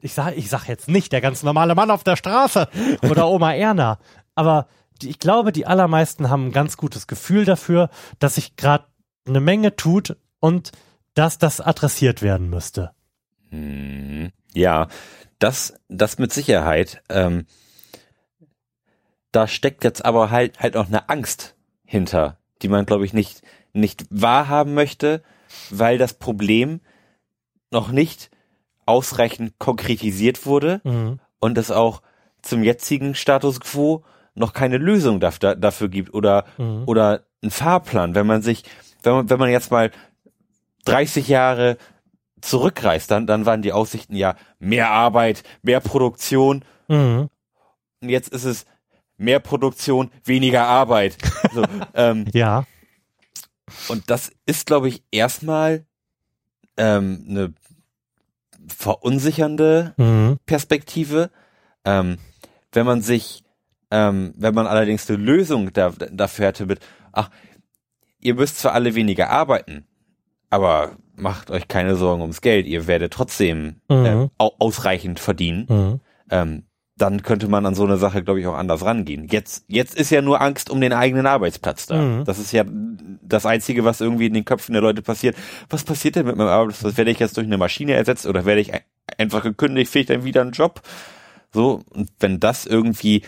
ich 0.01 0.13
sag, 0.13 0.37
ich 0.37 0.51
sag 0.51 0.69
jetzt 0.69 0.89
nicht 0.89 1.13
der 1.13 1.21
ganz 1.21 1.43
normale 1.43 1.75
Mann 1.75 1.91
auf 1.91 2.05
der 2.05 2.17
Straße 2.17 2.69
oder 3.03 3.29
Oma 3.29 3.55
Erna, 3.55 3.99
aber 4.35 4.69
die, 5.03 5.11
ich 5.11 5.19
glaube, 5.19 5.53
die 5.53 5.67
allermeisten 5.67 6.29
haben 6.29 6.49
ein 6.49 6.53
ganz 6.53 6.77
gutes 6.77 7.07
Gefühl 7.07 7.45
dafür, 7.45 7.89
dass 8.19 8.35
sich 8.35 8.57
gerade 8.57 8.85
eine 9.27 9.41
Menge 9.41 9.77
tut 9.77 10.17
und 10.39 10.73
dass 11.15 11.39
das 11.39 11.61
adressiert 11.61 12.23
werden 12.23 12.51
müsste. 12.51 12.93
Hm, 13.51 14.31
ja, 14.53 14.89
das, 15.39 15.75
das 15.89 16.19
mit 16.19 16.33
Sicherheit. 16.33 17.03
Ähm, 17.09 17.47
da 19.33 19.47
steckt 19.47 19.85
jetzt 19.85 20.05
aber 20.05 20.31
halt 20.31 20.61
halt 20.61 20.77
auch 20.77 20.89
eine 20.89 21.09
Angst 21.09 21.55
hinter, 21.85 22.39
die 22.63 22.69
man 22.69 22.87
glaube 22.87 23.05
ich 23.05 23.13
nicht 23.13 23.43
nicht 23.73 24.05
wahrhaben 24.11 24.75
möchte, 24.75 25.23
weil 25.71 25.99
das 25.99 26.15
Problem 26.15 26.81
noch 27.71 27.91
nicht 27.91 28.31
ausreichend 28.87 29.59
konkretisiert 29.59 30.47
wurde 30.47 30.81
mhm. 30.85 31.21
und 31.39 31.59
es 31.59 31.71
auch 31.71 32.03
zum 32.43 32.63
jetzigen 32.63 33.15
Status 33.15 33.61
quo 33.61 34.05
noch 34.35 34.53
keine 34.53 34.79
Lösung 34.79 35.21
dafür, 35.21 35.55
dafür 35.55 35.89
gibt 35.89 36.15
oder 36.15 36.45
mhm. 36.59 36.85
oder 36.87 37.25
ein 37.43 37.51
Fahrplan, 37.51 38.15
wenn 38.15 38.27
man 38.27 38.43
sich 38.43 38.65
wenn 39.03 39.13
man 39.13 39.31
wenn 39.31 39.39
man 39.39 39.51
jetzt 39.51 39.71
mal 39.71 39.91
30 40.85 41.29
Jahre 41.29 41.77
zurückreist, 42.41 43.11
dann, 43.11 43.27
dann 43.27 43.47
waren 43.47 43.63
die 43.63 43.73
Aussichten 43.73 44.17
ja 44.17 44.35
mehr 44.59 44.91
Arbeit, 44.91 45.43
mehr 45.63 45.81
Produktion. 45.81 46.65
Mhm. 46.89 47.29
Und 48.01 48.09
jetzt 48.09 48.31
ist 48.31 48.45
es 48.45 48.67
mehr 49.17 49.41
Produktion, 49.41 50.11
weniger 50.25 50.67
Arbeit. 50.67 51.19
So, 51.53 51.63
ähm, 51.95 52.27
ja. 52.33 52.65
Und 53.89 54.11
das 54.11 54.33
ist, 54.47 54.67
glaube 54.67 54.89
ich, 54.89 55.05
erstmal 55.11 55.85
ähm, 56.77 57.25
eine 57.29 57.55
verunsichernde 58.69 59.95
mhm. 59.97 60.39
Perspektive. 60.47 61.31
Ähm, 61.85 62.19
wenn 62.73 62.87
man 62.87 63.03
sich, 63.03 63.43
ähm, 63.91 64.33
wenn 64.37 64.55
man 64.55 64.67
allerdings 64.67 65.09
eine 65.09 65.19
Lösung 65.19 65.73
da, 65.73 65.91
dafür 65.91 66.47
hätte 66.47 66.67
mit, 66.67 66.81
ach, 67.13 67.31
ihr 68.21 68.35
müsst 68.35 68.59
zwar 68.59 68.73
alle 68.73 68.95
weniger 68.95 69.31
arbeiten, 69.31 69.87
aber 70.51 70.97
macht 71.15 71.51
euch 71.51 71.69
keine 71.69 71.97
Sorgen 71.97 72.23
ums 72.23 72.41
Geld, 72.41 72.67
ihr 72.67 72.87
werdet 72.87 73.13
trotzdem 73.13 73.81
mhm. 73.89 74.05
äh, 74.07 74.29
ausreichend 74.37 75.21
verdienen. 75.21 75.67
Mhm. 75.69 76.01
Ähm, 76.31 76.63
dann 77.01 77.23
könnte 77.23 77.49
man 77.49 77.65
an 77.65 77.75
so 77.75 77.85
eine 77.85 77.97
Sache, 77.97 78.23
glaube 78.23 78.41
ich, 78.41 78.47
auch 78.47 78.57
anders 78.57 78.85
rangehen. 78.85 79.27
Jetzt, 79.31 79.65
jetzt 79.69 79.95
ist 79.95 80.11
ja 80.11 80.21
nur 80.21 80.41
Angst 80.41 80.69
um 80.69 80.81
den 80.81 80.93
eigenen 80.93 81.27
Arbeitsplatz 81.27 81.87
da. 81.87 81.97
Mhm. 81.97 82.25
Das 82.25 82.39
ist 82.39 82.53
ja 82.53 82.65
das 82.67 83.47
Einzige, 83.47 83.85
was 83.85 84.01
irgendwie 84.01 84.27
in 84.27 84.35
den 84.35 84.45
Köpfen 84.45 84.75
der 84.75 84.83
Leute 84.83 85.01
passiert. 85.01 85.37
Was 85.71 85.85
passiert 85.85 86.17
denn 86.17 86.27
mit 86.27 86.37
meinem 86.37 86.49
Arbeitsplatz? 86.49 86.99
Werde 86.99 87.11
ich 87.11 87.19
jetzt 87.19 87.37
durch 87.37 87.47
eine 87.47 87.59
Maschine 87.59 87.95
ersetzt 87.95 88.27
oder 88.27 88.45
werde 88.45 88.61
ich 88.61 88.73
einfach 89.17 89.43
gekündigt? 89.43 89.95
Ich 89.97 90.07
dann 90.07 90.25
wieder 90.25 90.43
einen 90.43 90.53
Job? 90.53 90.83
So, 91.53 91.83
und 91.91 92.11
wenn 92.19 92.39
das 92.39 92.67
irgendwie 92.67 93.23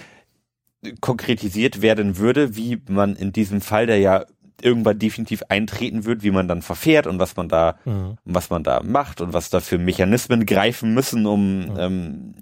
konkretisiert 1.01 1.81
werden 1.81 2.19
würde, 2.19 2.57
wie 2.57 2.83
man 2.89 3.17
in 3.17 3.33
diesem 3.33 3.61
Fall, 3.61 3.87
der 3.87 3.99
ja 3.99 4.27
irgendwann 4.61 4.99
definitiv 4.99 5.43
eintreten 5.49 6.05
wird, 6.05 6.23
wie 6.23 6.31
man 6.31 6.47
dann 6.47 6.63
verfährt 6.63 7.07
und 7.07 7.19
was 7.19 7.37
man 7.37 7.49
da, 7.49 7.79
mhm. 7.85 8.19
was 8.25 8.51
man 8.51 8.63
da 8.63 8.83
macht 8.83 9.21
und 9.21 9.33
was 9.33 9.51
da 9.51 9.61
für 9.61 9.79
Mechanismen 9.79 10.45
greifen 10.47 10.93
müssen, 10.95 11.27
um 11.27 11.61
mhm. 11.61 11.77
ähm, 11.79 12.35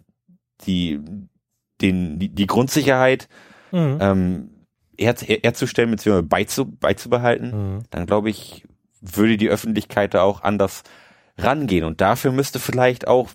die, 0.67 1.01
den, 1.81 2.19
die, 2.19 2.29
die 2.29 2.47
Grundsicherheit 2.47 3.29
mhm. 3.73 3.99
ähm, 4.01 4.51
her, 4.99 5.15
herzustellen 5.19 5.91
bzw. 5.91 6.23
Beizu, 6.23 6.67
beizubehalten, 6.67 7.77
mhm. 7.77 7.83
dann 7.91 8.07
glaube 8.07 8.31
ich, 8.31 8.67
würde 9.01 9.37
die 9.37 9.49
Öffentlichkeit 9.49 10.15
da 10.15 10.23
auch 10.23 10.43
anders 10.43 10.83
rangehen. 11.39 11.85
Und 11.85 12.01
dafür 12.01 12.33
müsste 12.33 12.59
vielleicht 12.59 13.09
auch, 13.09 13.31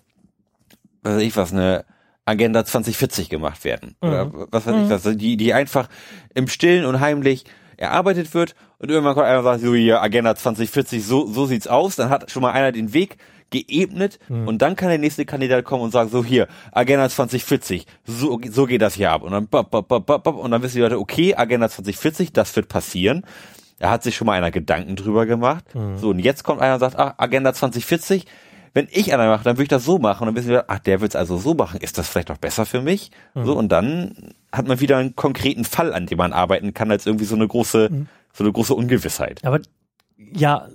was 1.02 1.16
weiß 1.16 1.22
ich 1.22 1.36
was, 1.36 1.52
eine 1.52 1.84
Agenda 2.24 2.64
2040 2.64 3.28
gemacht 3.28 3.64
werden. 3.64 3.96
Mhm. 4.00 4.08
Oder 4.08 4.32
was 4.50 4.66
weiß 4.66 4.74
ich 4.74 4.82
mhm. 4.82 4.90
was, 4.90 5.16
die, 5.16 5.36
die 5.36 5.54
einfach 5.54 5.88
im 6.34 6.48
Stillen 6.48 6.84
und 6.84 7.00
heimlich 7.00 7.44
erarbeitet 7.76 8.32
wird 8.32 8.54
und 8.78 8.90
irgendwann 8.90 9.14
kommt 9.14 9.26
einer 9.26 9.38
und 9.38 9.44
sagt, 9.44 9.60
so 9.60 9.74
hier, 9.74 10.02
Agenda 10.02 10.34
2040, 10.34 11.04
so, 11.04 11.26
so 11.26 11.46
sieht's 11.46 11.66
aus, 11.66 11.96
dann 11.96 12.10
hat 12.10 12.30
schon 12.30 12.42
mal 12.42 12.52
einer 12.52 12.72
den 12.72 12.92
Weg 12.92 13.16
geebnet 13.50 14.18
mhm. 14.28 14.48
und 14.48 14.62
dann 14.62 14.76
kann 14.76 14.88
der 14.88 14.98
nächste 14.98 15.24
Kandidat 15.24 15.64
kommen 15.64 15.82
und 15.82 15.90
sagen, 15.90 16.10
so 16.10 16.24
hier, 16.24 16.48
Agenda 16.72 17.08
2040, 17.08 17.86
so, 18.04 18.40
so 18.50 18.66
geht 18.66 18.82
das 18.82 18.94
hier 18.94 19.12
ab. 19.12 19.22
Und 19.22 19.32
dann, 19.32 19.46
bop, 19.46 19.70
bop, 19.70 19.88
bop, 19.88 20.06
bop, 20.06 20.26
und 20.36 20.50
dann 20.50 20.62
wissen 20.62 20.76
die 20.76 20.82
Leute, 20.82 20.98
okay, 20.98 21.34
Agenda 21.34 21.68
2040, 21.68 22.32
das 22.32 22.54
wird 22.56 22.68
passieren. 22.68 23.24
Da 23.78 23.90
hat 23.90 24.02
sich 24.02 24.16
schon 24.16 24.26
mal 24.26 24.32
einer 24.32 24.50
Gedanken 24.50 24.96
drüber 24.96 25.26
gemacht. 25.26 25.74
Mhm. 25.74 25.98
So, 25.98 26.10
und 26.10 26.18
jetzt 26.18 26.44
kommt 26.44 26.60
einer 26.60 26.74
und 26.74 26.80
sagt, 26.80 26.98
ah, 26.98 27.14
Agenda 27.18 27.52
2040, 27.52 28.26
wenn 28.72 28.88
ich 28.90 29.12
einer 29.12 29.26
mache, 29.28 29.44
dann 29.44 29.56
würde 29.56 29.64
ich 29.64 29.68
das 29.68 29.84
so 29.84 29.98
machen. 29.98 30.22
Und 30.22 30.34
dann 30.34 30.36
wissen 30.36 30.50
wir, 30.50 30.64
ach, 30.68 30.78
der 30.78 31.00
wird 31.00 31.12
es 31.12 31.16
also 31.16 31.38
so 31.38 31.54
machen. 31.54 31.80
Ist 31.80 31.98
das 31.98 32.08
vielleicht 32.08 32.30
auch 32.30 32.38
besser 32.38 32.66
für 32.66 32.82
mich? 32.82 33.10
Mhm. 33.34 33.44
So, 33.46 33.56
und 33.56 33.70
dann 33.70 34.34
hat 34.52 34.66
man 34.66 34.80
wieder 34.80 34.98
einen 34.98 35.16
konkreten 35.16 35.64
Fall, 35.64 35.94
an 35.94 36.06
dem 36.06 36.18
man 36.18 36.32
arbeiten 36.32 36.74
kann, 36.74 36.90
als 36.90 37.06
irgendwie 37.06 37.24
so 37.24 37.36
eine 37.36 37.48
große, 37.48 37.88
mhm. 37.90 38.08
so 38.32 38.44
eine 38.44 38.52
große 38.52 38.74
Ungewissheit. 38.74 39.44
Aber 39.44 39.60
ja, 40.18 40.68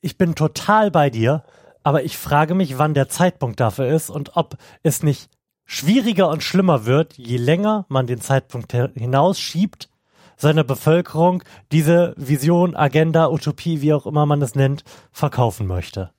ich 0.00 0.18
bin 0.18 0.34
total 0.34 0.90
bei 0.90 1.10
dir, 1.10 1.44
aber 1.82 2.04
ich 2.04 2.16
frage 2.16 2.54
mich, 2.54 2.78
wann 2.78 2.94
der 2.94 3.08
Zeitpunkt 3.08 3.60
dafür 3.60 3.88
ist 3.88 4.10
und 4.10 4.36
ob 4.36 4.56
es 4.82 5.02
nicht 5.02 5.30
schwieriger 5.64 6.28
und 6.28 6.42
schlimmer 6.42 6.84
wird, 6.84 7.14
je 7.16 7.36
länger 7.36 7.86
man 7.88 8.06
den 8.06 8.20
Zeitpunkt 8.20 8.72
hinausschiebt, 8.72 9.88
seiner 10.36 10.64
Bevölkerung 10.64 11.42
diese 11.70 12.14
Vision, 12.16 12.74
Agenda, 12.74 13.28
Utopie, 13.30 13.82
wie 13.82 13.92
auch 13.92 14.06
immer 14.06 14.26
man 14.26 14.42
es 14.42 14.54
nennt, 14.54 14.84
verkaufen 15.12 15.66
möchte. 15.66 16.10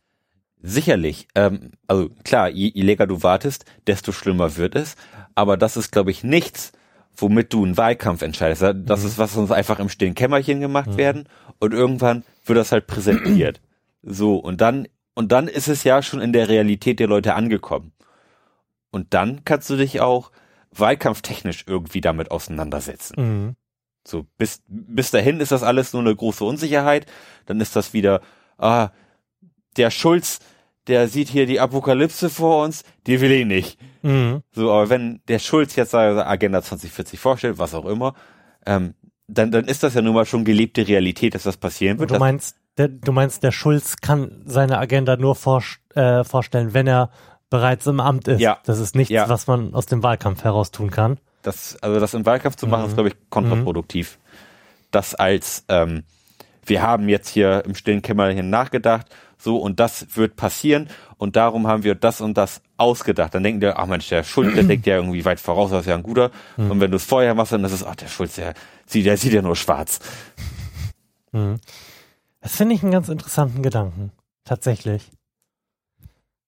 Sicherlich. 0.61 1.27
Ähm, 1.33 1.71
also 1.87 2.09
klar, 2.23 2.49
je, 2.49 2.71
je 2.73 2.83
länger 2.83 3.07
du 3.07 3.23
wartest, 3.23 3.65
desto 3.87 4.11
schlimmer 4.11 4.57
wird 4.57 4.75
es. 4.75 4.95
Aber 5.33 5.57
das 5.57 5.75
ist, 5.75 5.91
glaube 5.91 6.11
ich, 6.11 6.23
nichts, 6.23 6.71
womit 7.17 7.51
du 7.51 7.65
einen 7.65 7.77
Wahlkampf 7.77 8.21
entscheidest. 8.21 8.61
Das 8.85 9.01
mhm. 9.01 9.07
ist, 9.07 9.17
was 9.17 9.35
uns 9.35 9.51
einfach 9.51 9.79
im 9.79 9.89
stillen 9.89 10.13
Kämmerchen 10.13 10.61
gemacht 10.61 10.91
mhm. 10.91 10.97
werden 10.97 11.29
und 11.59 11.73
irgendwann 11.73 12.23
wird 12.45 12.57
das 12.57 12.71
halt 12.71 12.87
präsentiert. 12.87 13.59
So, 14.03 14.37
und 14.37 14.61
dann, 14.61 14.87
und 15.13 15.31
dann 15.31 15.47
ist 15.47 15.67
es 15.67 15.83
ja 15.83 16.01
schon 16.01 16.21
in 16.21 16.33
der 16.33 16.49
Realität 16.49 16.99
der 16.99 17.07
Leute 17.07 17.35
angekommen. 17.35 17.93
Und 18.91 19.13
dann 19.13 19.43
kannst 19.45 19.69
du 19.69 19.77
dich 19.77 20.01
auch 20.01 20.31
wahlkampftechnisch 20.71 21.65
irgendwie 21.67 22.01
damit 22.01 22.31
auseinandersetzen. 22.31 23.15
Mhm. 23.17 23.55
So, 24.05 24.25
bis, 24.37 24.63
bis 24.67 25.11
dahin 25.11 25.39
ist 25.39 25.51
das 25.51 25.63
alles 25.63 25.93
nur 25.93 26.01
eine 26.01 26.15
große 26.15 26.43
Unsicherheit. 26.43 27.05
Dann 27.45 27.61
ist 27.61 27.75
das 27.75 27.93
wieder, 27.93 28.21
ah, 28.57 28.89
der 29.77 29.91
Schulz, 29.91 30.39
der 30.87 31.07
sieht 31.07 31.29
hier 31.29 31.45
die 31.45 31.59
Apokalypse 31.59 32.29
vor 32.29 32.63
uns, 32.63 32.83
die 33.05 33.21
will 33.21 33.31
ich 33.31 33.45
nicht. 33.45 33.79
Mhm. 34.01 34.41
So, 34.51 34.71
aber 34.71 34.89
wenn 34.89 35.21
der 35.27 35.39
Schulz 35.39 35.75
jetzt 35.75 35.93
Agenda 35.93 36.61
2040 36.61 37.19
vorstellt, 37.19 37.59
was 37.59 37.75
auch 37.75 37.85
immer, 37.85 38.15
ähm, 38.65 38.95
dann, 39.27 39.51
dann 39.51 39.65
ist 39.65 39.83
das 39.83 39.93
ja 39.93 40.01
nun 40.01 40.15
mal 40.15 40.25
schon 40.25 40.43
gelebte 40.43 40.87
Realität, 40.87 41.35
dass 41.35 41.43
das 41.43 41.57
passieren 41.57 41.99
wird. 41.99 42.11
Du 42.11 42.17
meinst, 42.17 42.57
der, 42.81 42.87
du 42.87 43.11
meinst, 43.11 43.43
der 43.43 43.51
Schulz 43.51 43.97
kann 43.97 44.41
seine 44.45 44.79
Agenda 44.79 45.15
nur 45.15 45.35
vor, 45.35 45.63
äh, 45.93 46.23
vorstellen, 46.23 46.73
wenn 46.73 46.87
er 46.87 47.11
bereits 47.49 47.85
im 47.85 47.99
Amt 47.99 48.27
ist. 48.27 48.41
Ja. 48.41 48.57
Das 48.65 48.79
ist 48.79 48.95
nichts, 48.95 49.11
ja. 49.11 49.29
was 49.29 49.45
man 49.45 49.75
aus 49.75 49.85
dem 49.85 50.01
Wahlkampf 50.01 50.43
heraus 50.43 50.71
tun 50.71 50.89
kann. 50.89 51.19
Das, 51.43 51.77
also 51.81 51.99
das 51.99 52.13
im 52.13 52.25
Wahlkampf 52.25 52.55
zu 52.55 52.65
machen, 52.67 52.83
mhm. 52.83 52.87
ist, 52.89 52.93
glaube 52.95 53.09
ich, 53.09 53.15
kontraproduktiv. 53.29 54.17
Mhm. 54.17 54.37
Das 54.91 55.15
als, 55.15 55.63
ähm, 55.67 56.03
wir 56.65 56.81
haben 56.81 57.07
jetzt 57.07 57.29
hier 57.29 57.63
im 57.65 57.75
stillen 57.75 58.01
Kämmerchen 58.01 58.49
nachgedacht, 58.49 59.07
so 59.37 59.57
und 59.57 59.79
das 59.79 60.05
wird 60.15 60.35
passieren 60.35 60.89
und 61.17 61.35
darum 61.35 61.67
haben 61.67 61.83
wir 61.83 61.95
das 61.95 62.21
und 62.21 62.35
das 62.37 62.61
ausgedacht. 62.77 63.33
Dann 63.33 63.43
denken 63.43 63.61
die, 63.61 63.67
ach 63.67 63.85
Mensch, 63.85 64.09
der 64.09 64.23
Schulz, 64.23 64.53
der 64.55 64.63
denkt 64.63 64.85
ja 64.85 64.95
irgendwie 64.95 65.25
weit 65.25 65.39
voraus, 65.39 65.71
das 65.71 65.81
ist 65.81 65.87
ja 65.87 65.95
ein 65.95 66.03
guter. 66.03 66.31
Mhm. 66.57 66.71
Und 66.71 66.79
wenn 66.79 66.91
du 66.91 66.97
es 66.97 67.05
vorher 67.05 67.33
machst, 67.35 67.51
dann 67.51 67.63
ist 67.63 67.71
es, 67.71 67.83
ach, 67.83 67.95
der 67.95 68.07
Schulz, 68.07 68.35
der, 68.35 68.53
der 68.93 69.17
sieht 69.17 69.33
ja 69.33 69.41
nur 69.41 69.55
schwarz. 69.55 69.99
Das 72.41 72.55
finde 72.55 72.75
ich 72.75 72.83
einen 72.83 72.91
ganz 72.91 73.07
interessanten 73.09 73.61
Gedanken. 73.63 74.11
Tatsächlich. 74.43 75.11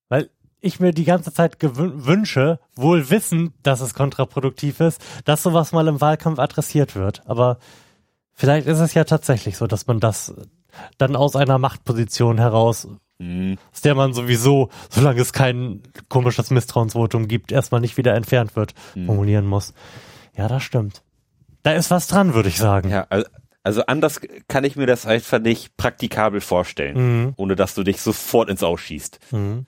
Weil 0.10 0.30
ich 0.60 0.80
mir 0.80 0.94
die 0.94 1.04
ganze 1.04 1.34
Zeit 1.34 1.58
wünsche, 1.62 2.60
wohl 2.76 3.10
wissend, 3.10 3.54
dass 3.64 3.82
es 3.82 3.94
kontraproduktiv 3.94 4.80
ist, 4.80 5.02
dass 5.26 5.44
sowas 5.44 5.72
mal 5.72 5.88
im 5.88 6.02
Wahlkampf 6.02 6.40
adressiert 6.40 6.96
wird. 6.96 7.22
Aber 7.26 7.58
vielleicht 8.34 8.68
ist 8.68 8.80
es 8.80 8.94
ja 8.94 9.04
tatsächlich 9.04 9.58
so, 9.58 9.68
dass 9.68 9.88
man 9.88 10.00
das 10.00 10.34
dann 10.98 11.16
aus 11.16 11.36
einer 11.36 11.60
Machtposition 11.60 12.38
heraus, 12.40 12.88
mhm. 13.20 13.58
aus 13.72 13.82
der 13.82 13.94
man 13.94 14.14
sowieso, 14.14 14.70
solange 14.90 15.22
es 15.22 15.34
kein 15.34 15.84
komisches 16.10 16.50
Misstrauensvotum 16.50 17.28
gibt, 17.28 17.52
erstmal 17.52 17.82
nicht 17.82 17.98
wieder 17.98 18.16
entfernt 18.16 18.56
wird, 18.56 18.74
mhm. 18.96 19.06
formulieren 19.06 19.46
muss. 19.46 19.74
Ja, 20.36 20.48
das 20.48 20.64
stimmt. 20.64 21.04
Da 21.62 21.74
ist 21.74 21.92
was 21.92 22.08
dran, 22.08 22.34
würde 22.34 22.50
ich 22.50 22.58
sagen. 22.58 22.90
Ja, 22.90 23.06
also 23.10 23.28
also 23.64 23.86
anders 23.86 24.20
kann 24.48 24.66
ich 24.66 24.76
mir 24.76 24.86
das 24.86 25.06
einfach 25.06 25.40
nicht 25.40 25.78
praktikabel 25.78 26.42
vorstellen, 26.42 26.98
mhm. 26.98 27.34
ohne 27.38 27.56
dass 27.56 27.76
du 27.76 27.84
dich 27.84 28.02
sofort 28.02 28.50
ins 28.50 28.62
Ausschießt. 28.62 29.20
Mhm. 29.32 29.66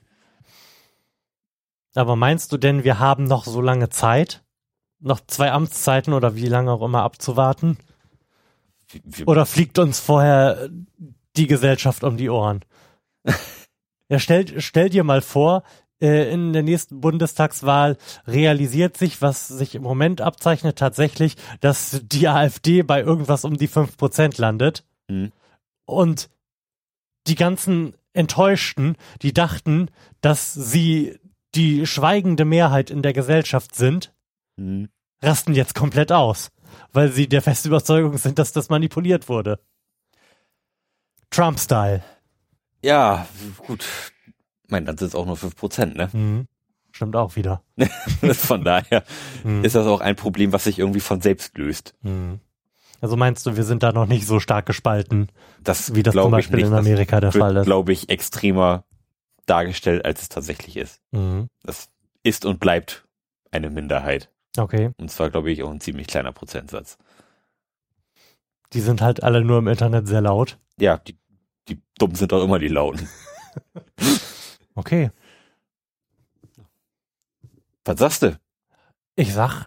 Aber 1.96 2.18
meinst 2.18 2.52
du 2.52 2.58
denn, 2.58 2.84
wir 2.84 3.00
haben 3.00 3.24
noch 3.24 3.46
so 3.46 3.62
lange 3.62 3.90
Zeit? 3.90 4.44
Noch 5.00 5.22
zwei 5.28 5.52
Amtszeiten 5.52 6.14
oder 6.14 6.36
wie 6.36 6.48
lange 6.48 6.72
auch 6.72 6.82
immer 6.82 7.04
abzuwarten? 7.04 7.78
Oder 9.26 9.46
fliegt 9.46 9.80
uns 9.80 10.00
vorher 10.00 10.70
die 11.38 11.48
Gesellschaft 11.48 12.04
um 12.04 12.18
die 12.18 12.30
Ohren? 12.30 12.66
ja, 14.10 14.20
stell, 14.20 14.60
stell 14.62 14.90
dir 14.90 15.06
mal 15.06 15.22
vor, 15.22 15.64
in 16.00 16.52
der 16.52 16.64
nächsten 16.64 17.00
Bundestagswahl 17.00 17.98
realisiert 18.28 18.98
sich, 18.98 19.22
was 19.22 19.48
sich 19.48 19.76
im 19.76 19.84
Moment 19.84 20.22
abzeichnet, 20.22 20.78
tatsächlich, 20.78 21.36
dass 21.62 22.02
die 22.04 22.28
AfD 22.28 22.84
bei 22.84 23.02
irgendwas 23.02 23.46
um 23.46 23.58
die 23.58 23.68
fünf 23.68 23.96
Prozent 23.96 24.38
landet. 24.38 24.84
Mhm. 25.08 25.32
Und 25.86 26.30
die 27.28 27.36
ganzen 27.36 27.96
Enttäuschten, 28.14 28.98
die 29.22 29.34
dachten, 29.34 29.90
dass 30.22 30.54
sie 30.54 31.20
die 31.56 31.88
schweigende 31.88 32.46
Mehrheit 32.46 32.90
in 32.90 33.02
der 33.02 33.14
Gesellschaft 33.14 33.76
sind, 33.76 34.14
mhm. 34.58 34.90
rasten 35.22 35.54
jetzt 35.54 35.76
komplett 35.76 36.12
aus, 36.12 36.50
weil 36.92 37.12
sie 37.12 37.28
der 37.28 37.42
festen 37.42 37.70
Überzeugung 37.70 38.18
sind, 38.18 38.38
dass 38.38 38.52
das 38.52 38.70
manipuliert 38.70 39.30
wurde. 39.30 39.60
Trump-Style. 41.30 42.04
Ja, 42.82 43.28
gut, 43.66 43.86
ich 44.66 44.72
meine, 44.72 44.86
dann 44.88 44.98
sind 44.98 45.10
es 45.10 45.16
auch 45.16 45.26
nur 45.26 45.38
fünf 45.38 45.56
Prozent, 45.56 45.96
ne? 45.96 46.10
Mhm. 46.12 46.48
Stimmt 46.92 47.16
auch 47.16 47.36
wieder. 47.36 47.62
von 48.34 48.64
daher 48.64 49.04
mhm. 49.44 49.64
ist 49.64 49.76
das 49.76 49.86
auch 49.86 50.02
ein 50.02 50.16
Problem, 50.16 50.54
was 50.54 50.64
sich 50.64 50.80
irgendwie 50.80 51.02
von 51.02 51.22
selbst 51.22 51.58
löst. 51.58 51.94
Mhm. 52.02 52.40
Also 53.02 53.18
meinst 53.18 53.46
du, 53.46 53.58
wir 53.58 53.64
sind 53.64 53.84
da 53.84 53.92
noch 53.92 54.08
nicht 54.08 54.26
so 54.26 54.40
stark 54.40 54.66
gespalten, 54.66 55.30
das 55.62 55.94
wie 55.94 56.04
das 56.04 56.16
zum 56.16 56.32
Beispiel 56.32 56.60
in 56.60 56.74
Amerika 56.74 57.20
der 57.20 57.32
Fall 57.32 57.58
ist? 57.58 57.66
glaube 57.66 57.92
ich, 57.92 58.10
extremer 58.10 58.86
dargestellt, 59.46 60.06
als 60.06 60.24
es 60.24 60.30
tatsächlich 60.30 60.78
ist. 60.78 61.02
Mhm. 61.12 61.48
Das 61.64 61.90
ist 62.24 62.46
und 62.46 62.60
bleibt 62.60 63.06
eine 63.52 63.70
Minderheit. 63.70 64.32
Okay. 64.58 64.92
Und 64.98 65.12
zwar, 65.12 65.30
glaube 65.30 65.52
ich, 65.52 65.64
auch 65.64 65.72
ein 65.72 65.82
ziemlich 65.82 66.08
kleiner 66.08 66.32
Prozentsatz. 66.32 66.98
Die 68.74 68.82
sind 68.82 69.02
halt 69.02 69.22
alle 69.22 69.44
nur 69.44 69.60
im 69.60 69.68
Internet 69.68 70.08
sehr 70.08 70.22
laut. 70.22 70.58
Ja, 70.80 70.98
die, 70.98 71.18
die 71.68 71.82
Dummen 72.00 72.16
sind 72.16 72.32
doch 72.32 72.44
immer 72.44 72.58
die 72.58 72.70
Lauten. 72.70 73.08
Okay. 74.76 75.12
Was 77.86 78.00
sagst 78.00 78.24
du? 78.24 78.38
Ich 79.16 79.34
sag, 79.34 79.66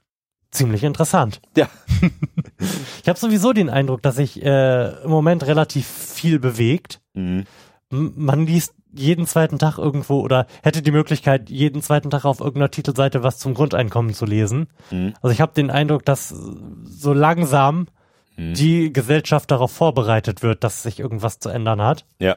ziemlich 0.51 0.85
interessant. 0.85 1.40
Ja. 1.56 1.68
ich 3.02 3.09
habe 3.09 3.18
sowieso 3.18 3.52
den 3.52 3.70
Eindruck, 3.70 4.02
dass 4.02 4.16
sich 4.16 4.43
äh, 4.43 5.02
im 5.02 5.10
Moment 5.10 5.47
relativ 5.47 5.86
viel 5.86 6.39
bewegt. 6.39 7.01
Mhm. 7.14 7.44
Man 7.90 8.47
liest 8.47 8.74
jeden 8.93 9.26
zweiten 9.26 9.59
Tag 9.59 9.78
irgendwo 9.78 10.20
oder 10.20 10.47
hätte 10.62 10.82
die 10.82 10.90
Möglichkeit, 10.90 11.51
jeden 11.51 11.82
zweiten 11.82 12.10
Tag 12.10 12.24
auf 12.24 12.40
irgendeiner 12.40 12.70
Titelseite 12.70 13.22
was 13.22 13.39
zum 13.39 13.55
Grundeinkommen 13.55 14.14
zu 14.14 14.26
lesen. 14.26 14.68
Mhm. 14.90 15.14
Also 15.22 15.32
ich 15.32 15.40
habe 15.40 15.52
den 15.55 15.70
Eindruck, 15.70 16.05
dass 16.05 16.28
so 16.28 17.12
langsam 17.12 17.86
mhm. 18.36 18.55
die 18.55 18.93
Gesellschaft 18.93 19.51
darauf 19.51 19.72
vorbereitet 19.72 20.43
wird, 20.43 20.64
dass 20.64 20.82
sich 20.82 21.01
irgendwas 21.01 21.39
zu 21.39 21.48
ändern 21.48 21.80
hat. 21.80 22.05
Ja. 22.18 22.36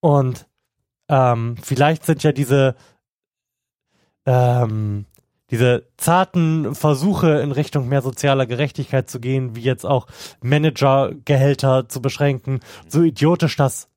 Und 0.00 0.46
ähm, 1.08 1.56
vielleicht 1.62 2.04
sind 2.04 2.22
ja 2.22 2.32
diese, 2.32 2.74
ähm, 4.26 5.06
diese 5.50 5.86
zarten 5.96 6.74
Versuche 6.74 7.40
in 7.40 7.52
Richtung 7.52 7.88
mehr 7.88 8.02
sozialer 8.02 8.46
Gerechtigkeit 8.46 9.08
zu 9.08 9.20
gehen, 9.20 9.54
wie 9.54 9.62
jetzt 9.62 9.86
auch 9.86 10.06
Managergehälter 10.42 11.88
zu 11.88 12.02
beschränken, 12.02 12.60
so 12.88 13.02
idiotisch 13.02 13.56
das 13.56 13.88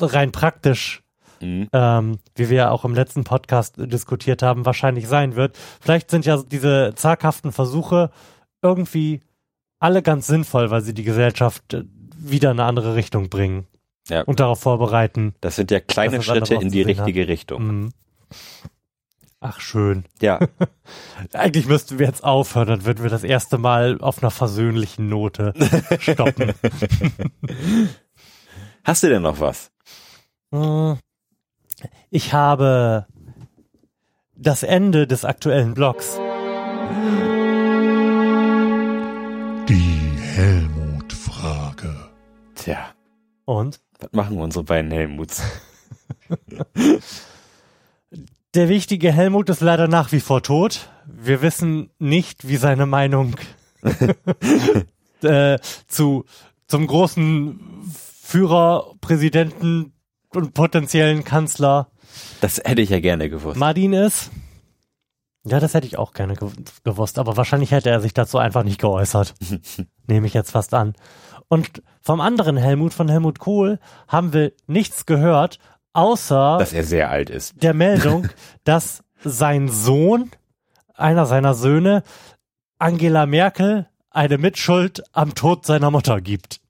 rein 0.00 0.32
praktisch, 0.32 1.02
mhm. 1.40 1.68
ähm, 1.72 2.18
wie 2.34 2.48
wir 2.48 2.56
ja 2.56 2.70
auch 2.70 2.84
im 2.84 2.94
letzten 2.94 3.24
Podcast 3.24 3.74
diskutiert 3.76 4.42
haben, 4.42 4.64
wahrscheinlich 4.64 5.08
sein 5.08 5.36
wird. 5.36 5.58
Vielleicht 5.80 6.10
sind 6.10 6.24
ja 6.24 6.42
diese 6.42 6.92
zaghaften 6.94 7.52
Versuche 7.52 8.10
irgendwie 8.62 9.20
alle 9.78 10.02
ganz 10.02 10.26
sinnvoll, 10.26 10.70
weil 10.70 10.80
sie 10.80 10.94
die 10.94 11.04
Gesellschaft 11.04 11.76
wieder 12.16 12.52
in 12.52 12.60
eine 12.60 12.68
andere 12.68 12.94
Richtung 12.94 13.28
bringen. 13.28 13.66
Ja. 14.08 14.22
Und 14.22 14.40
darauf 14.40 14.60
vorbereiten. 14.60 15.34
Das 15.40 15.56
sind 15.56 15.70
ja 15.70 15.80
kleine 15.80 16.22
Schritte 16.22 16.54
in 16.56 16.70
die 16.70 16.82
richtige 16.82 17.22
hat. 17.22 17.28
Richtung. 17.28 17.66
Mhm. 17.66 17.92
Ach, 19.40 19.60
schön. 19.60 20.04
Ja. 20.22 20.40
Eigentlich 21.34 21.66
müssten 21.66 21.98
wir 21.98 22.06
jetzt 22.06 22.24
aufhören, 22.24 22.68
dann 22.68 22.84
würden 22.86 23.02
wir 23.02 23.10
das 23.10 23.24
erste 23.24 23.58
Mal 23.58 24.00
auf 24.00 24.22
einer 24.22 24.30
versöhnlichen 24.30 25.08
Note 25.10 25.52
stoppen. 26.00 26.54
Hast 28.84 29.02
du 29.02 29.08
denn 29.08 29.22
noch 29.22 29.40
was? 29.40 29.70
Hm. 30.50 30.98
Ich 32.10 32.32
habe 32.32 33.06
das 34.34 34.62
Ende 34.62 35.06
des 35.06 35.26
aktuellen 35.26 35.74
Blogs. 35.74 36.18
Die 39.68 40.12
Helmut-Frage. 40.36 41.94
Tja. 42.54 42.94
Und? 43.44 43.83
Was 44.04 44.12
machen 44.12 44.38
unsere 44.38 44.64
beiden 44.64 44.90
Helmuts? 44.90 45.42
Der 48.54 48.68
wichtige 48.68 49.10
Helmut 49.10 49.48
ist 49.48 49.62
leider 49.62 49.88
nach 49.88 50.12
wie 50.12 50.20
vor 50.20 50.42
tot. 50.42 50.90
Wir 51.06 51.40
wissen 51.42 51.90
nicht, 51.98 52.46
wie 52.46 52.56
seine 52.56 52.86
Meinung 52.86 53.34
äh, 55.22 55.58
zu 55.88 56.24
zum 56.68 56.86
großen 56.86 57.58
Führer, 58.22 58.94
Präsidenten 59.00 59.92
und 60.34 60.54
potenziellen 60.54 61.24
Kanzler. 61.24 61.88
Das 62.40 62.58
hätte 62.64 62.82
ich 62.82 62.90
ja 62.90 63.00
gerne 63.00 63.28
gewusst. 63.28 63.58
Martin 63.58 63.92
ist. 63.92 64.30
Ja, 65.46 65.60
das 65.60 65.74
hätte 65.74 65.86
ich 65.86 65.98
auch 65.98 66.12
gerne 66.12 66.36
gewusst, 66.84 67.18
aber 67.18 67.36
wahrscheinlich 67.36 67.70
hätte 67.70 67.90
er 67.90 68.00
sich 68.00 68.14
dazu 68.14 68.38
einfach 68.38 68.62
nicht 68.62 68.80
geäußert. 68.80 69.34
Nehme 70.06 70.26
ich 70.26 70.34
jetzt 70.34 70.52
fast 70.52 70.72
an. 70.74 70.94
Und 71.54 71.84
vom 72.00 72.20
anderen 72.20 72.56
Helmut, 72.56 72.94
von 72.94 73.08
Helmut 73.08 73.38
Kohl, 73.38 73.78
haben 74.08 74.32
wir 74.32 74.50
nichts 74.66 75.06
gehört, 75.06 75.60
außer 75.92 76.58
dass 76.58 76.72
er 76.72 76.82
sehr 76.82 77.10
alt 77.10 77.30
ist. 77.30 77.62
Der 77.62 77.74
Meldung, 77.74 78.26
dass 78.64 79.04
sein 79.22 79.68
Sohn, 79.68 80.32
einer 80.94 81.26
seiner 81.26 81.54
Söhne, 81.54 82.02
Angela 82.80 83.26
Merkel 83.26 83.86
eine 84.10 84.36
Mitschuld 84.36 85.04
am 85.12 85.36
Tod 85.36 85.64
seiner 85.64 85.92
Mutter 85.92 86.20
gibt. 86.20 86.60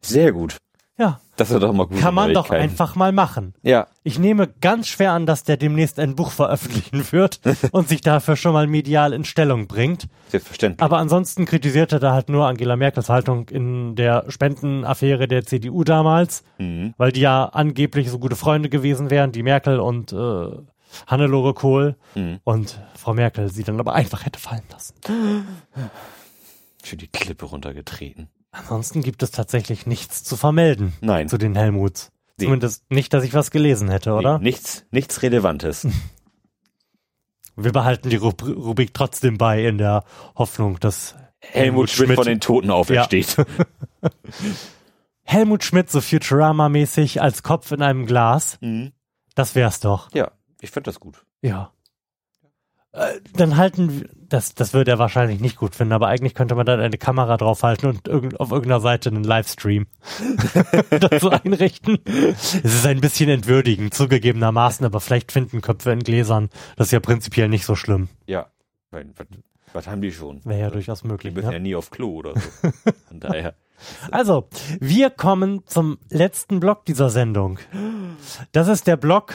Sehr 0.00 0.30
gut. 0.30 0.58
Ja. 1.00 1.18
Das 1.36 1.50
ist 1.50 1.62
doch 1.62 1.72
mal 1.72 1.86
gut. 1.86 1.98
Kann 1.98 2.14
man 2.14 2.34
doch 2.34 2.50
einfach 2.50 2.94
mal 2.96 3.12
machen. 3.12 3.54
Ja. 3.62 3.86
Ich 4.02 4.18
nehme 4.18 4.46
ganz 4.46 4.88
schwer 4.88 5.12
an, 5.12 5.24
dass 5.24 5.42
der 5.42 5.56
demnächst 5.56 5.98
ein 5.98 6.14
Buch 6.14 6.30
veröffentlichen 6.30 7.10
wird 7.12 7.40
und 7.72 7.88
sich 7.88 8.02
dafür 8.02 8.36
schon 8.36 8.52
mal 8.52 8.66
medial 8.66 9.14
in 9.14 9.24
Stellung 9.24 9.66
bringt. 9.66 10.06
Selbstverständlich. 10.28 10.84
Aber 10.84 10.98
ansonsten 10.98 11.46
kritisiert 11.46 11.92
er 11.92 11.98
da 11.98 12.12
halt 12.12 12.28
nur 12.28 12.46
Angela 12.46 12.76
Merkels 12.76 13.08
Haltung 13.08 13.48
in 13.48 13.96
der 13.96 14.26
Spendenaffäre 14.28 15.26
der 15.28 15.46
CDU 15.46 15.82
damals, 15.82 16.44
mhm. 16.58 16.92
weil 16.98 17.12
die 17.12 17.20
ja 17.20 17.46
angeblich 17.46 18.10
so 18.10 18.18
gute 18.18 18.36
Freunde 18.36 18.68
gewesen 18.68 19.08
wären, 19.08 19.32
die 19.32 19.42
Merkel 19.42 19.80
und 19.80 20.12
äh, 20.12 20.48
Hannelore 21.06 21.54
Kohl 21.54 21.96
mhm. 22.14 22.40
und 22.44 22.78
Frau 22.94 23.14
Merkel 23.14 23.50
sie 23.50 23.64
dann 23.64 23.80
aber 23.80 23.94
einfach 23.94 24.26
hätte 24.26 24.38
fallen 24.38 24.64
lassen. 24.70 24.94
Für 26.82 26.96
die 26.98 27.08
Klippe 27.08 27.46
runtergetreten. 27.46 28.28
Ansonsten 28.52 29.02
gibt 29.02 29.22
es 29.22 29.30
tatsächlich 29.30 29.86
nichts 29.86 30.24
zu 30.24 30.36
vermelden. 30.36 30.92
Nein. 31.00 31.28
Zu 31.28 31.38
den 31.38 31.54
Helmuts. 31.54 32.10
Nee. 32.36 32.46
Zumindest 32.46 32.90
nicht, 32.90 33.12
dass 33.12 33.24
ich 33.24 33.34
was 33.34 33.50
gelesen 33.50 33.88
hätte, 33.90 34.12
oder? 34.12 34.38
Nee, 34.38 34.44
nichts, 34.44 34.84
nichts 34.90 35.22
Relevantes. 35.22 35.86
Wir 37.56 37.72
behalten 37.72 38.08
die 38.08 38.16
Rubrik 38.16 38.94
trotzdem 38.94 39.36
bei 39.36 39.66
in 39.66 39.76
der 39.76 40.04
Hoffnung, 40.34 40.80
dass 40.80 41.14
Helmut, 41.40 41.52
Helmut 41.52 41.90
Schmidt, 41.90 42.06
Schmidt, 42.06 42.16
von 42.16 42.26
den 42.26 42.40
Toten 42.40 42.70
aufersteht. 42.70 43.36
Ja. 43.36 43.44
Helmut 45.22 45.62
Schmidt 45.62 45.90
so 45.90 46.00
Futurama-mäßig 46.00 47.20
als 47.20 47.42
Kopf 47.42 47.70
in 47.72 47.82
einem 47.82 48.06
Glas. 48.06 48.58
Mhm. 48.60 48.92
Das 49.34 49.54
wär's 49.54 49.80
doch. 49.80 50.10
Ja, 50.12 50.30
ich 50.60 50.70
finde 50.70 50.88
das 50.90 51.00
gut. 51.00 51.24
Ja. 51.42 51.72
Äh, 52.92 53.20
dann 53.34 53.56
halten 53.56 54.08
das, 54.30 54.54
das 54.54 54.72
würde 54.72 54.92
er 54.92 54.98
wahrscheinlich 54.98 55.40
nicht 55.40 55.56
gut 55.56 55.74
finden, 55.74 55.92
aber 55.92 56.08
eigentlich 56.08 56.34
könnte 56.34 56.54
man 56.54 56.64
dann 56.64 56.80
eine 56.80 56.96
Kamera 56.96 57.36
draufhalten 57.36 57.90
und 57.90 58.08
irgend, 58.08 58.40
auf 58.40 58.50
irgendeiner 58.50 58.80
Seite 58.80 59.10
einen 59.10 59.24
Livestream 59.24 59.86
dazu 60.90 61.30
einrichten. 61.30 61.98
Es 62.04 62.54
ist 62.54 62.86
ein 62.86 63.00
bisschen 63.00 63.28
entwürdigend, 63.28 63.92
zugegebenermaßen, 63.92 64.86
aber 64.86 65.00
vielleicht 65.00 65.32
finden 65.32 65.60
Köpfe 65.60 65.90
in 65.92 66.00
Gläsern. 66.00 66.48
Das 66.76 66.88
ist 66.88 66.92
ja 66.92 67.00
prinzipiell 67.00 67.48
nicht 67.48 67.64
so 67.66 67.74
schlimm. 67.74 68.08
Ja. 68.26 68.46
Was, 68.90 69.04
was 69.72 69.86
haben 69.86 70.00
die 70.00 70.12
schon? 70.12 70.44
Wäre 70.44 70.60
ja 70.60 70.70
durchaus 70.70 71.04
möglich. 71.04 71.32
Die 71.32 71.36
müssen 71.36 71.50
ja, 71.50 71.54
ja 71.54 71.58
nie 71.58 71.74
auf 71.74 71.90
Klo 71.90 72.16
oder 72.16 72.34
so. 72.34 72.40
Von 73.08 73.20
daher. 73.20 73.54
Also, 74.10 74.48
wir 74.78 75.10
kommen 75.10 75.62
zum 75.66 75.98
letzten 76.10 76.60
Block 76.60 76.84
dieser 76.84 77.08
Sendung. 77.10 77.58
Das 78.52 78.68
ist 78.68 78.86
der 78.86 78.96
Block 78.96 79.34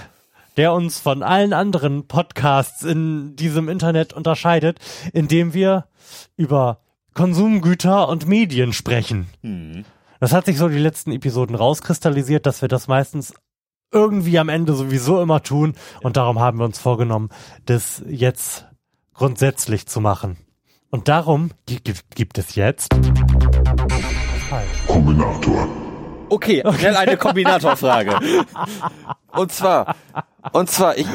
der 0.58 0.74
uns 0.74 1.00
von 1.00 1.24
allen 1.24 1.54
anderen 1.54 2.08
Podcasts 2.08 2.84
in 2.84 3.36
diesem 3.36 3.70
Internet 3.70 4.14
unterscheidet, 4.14 4.80
indem 5.14 5.54
wir 5.54 5.86
über 6.38 6.80
Konsumgüter 7.14 8.10
und 8.10 8.28
Medien 8.28 8.74
sprechen. 8.74 9.28
Mhm. 9.42 9.86
Das 10.20 10.34
hat 10.34 10.46
sich 10.46 10.58
so 10.58 10.70
die 10.70 10.78
letzten 10.78 11.12
Episoden 11.12 11.56
rauskristallisiert, 11.56 12.46
dass 12.46 12.62
wir 12.62 12.70
das 12.70 12.88
meistens 12.88 13.34
irgendwie 13.92 14.40
am 14.40 14.50
Ende 14.50 14.74
sowieso 14.74 15.22
immer 15.22 15.42
tun 15.42 15.76
und 16.02 16.18
darum 16.18 16.40
haben 16.40 16.58
wir 16.58 16.66
uns 16.66 16.80
vorgenommen, 16.80 17.30
das 17.66 18.04
jetzt 18.08 18.66
grundsätzlich 19.14 19.88
zu 19.88 20.02
machen. 20.02 20.38
Und 20.90 21.08
darum 21.08 21.52
gibt 21.66 22.38
es 22.38 22.56
jetzt 22.56 22.90
Kombinator. 24.88 25.85
Okay, 26.30 26.64
schnell 26.80 26.96
eine 26.96 27.18
Kombinatorfrage. 27.18 28.20
Und 29.32 29.52
zwar, 29.52 29.96
und 30.52 30.70
zwar, 30.70 30.98
ich. 30.98 31.08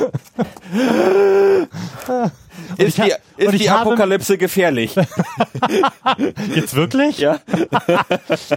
ist 2.76 2.98
die, 2.98 3.12
ist 3.36 3.58
die 3.58 3.70
Apokalypse 3.70 4.38
gefährlich? 4.38 4.94
Jetzt 6.54 6.74
wirklich? 6.74 7.18
Ja. 7.18 7.40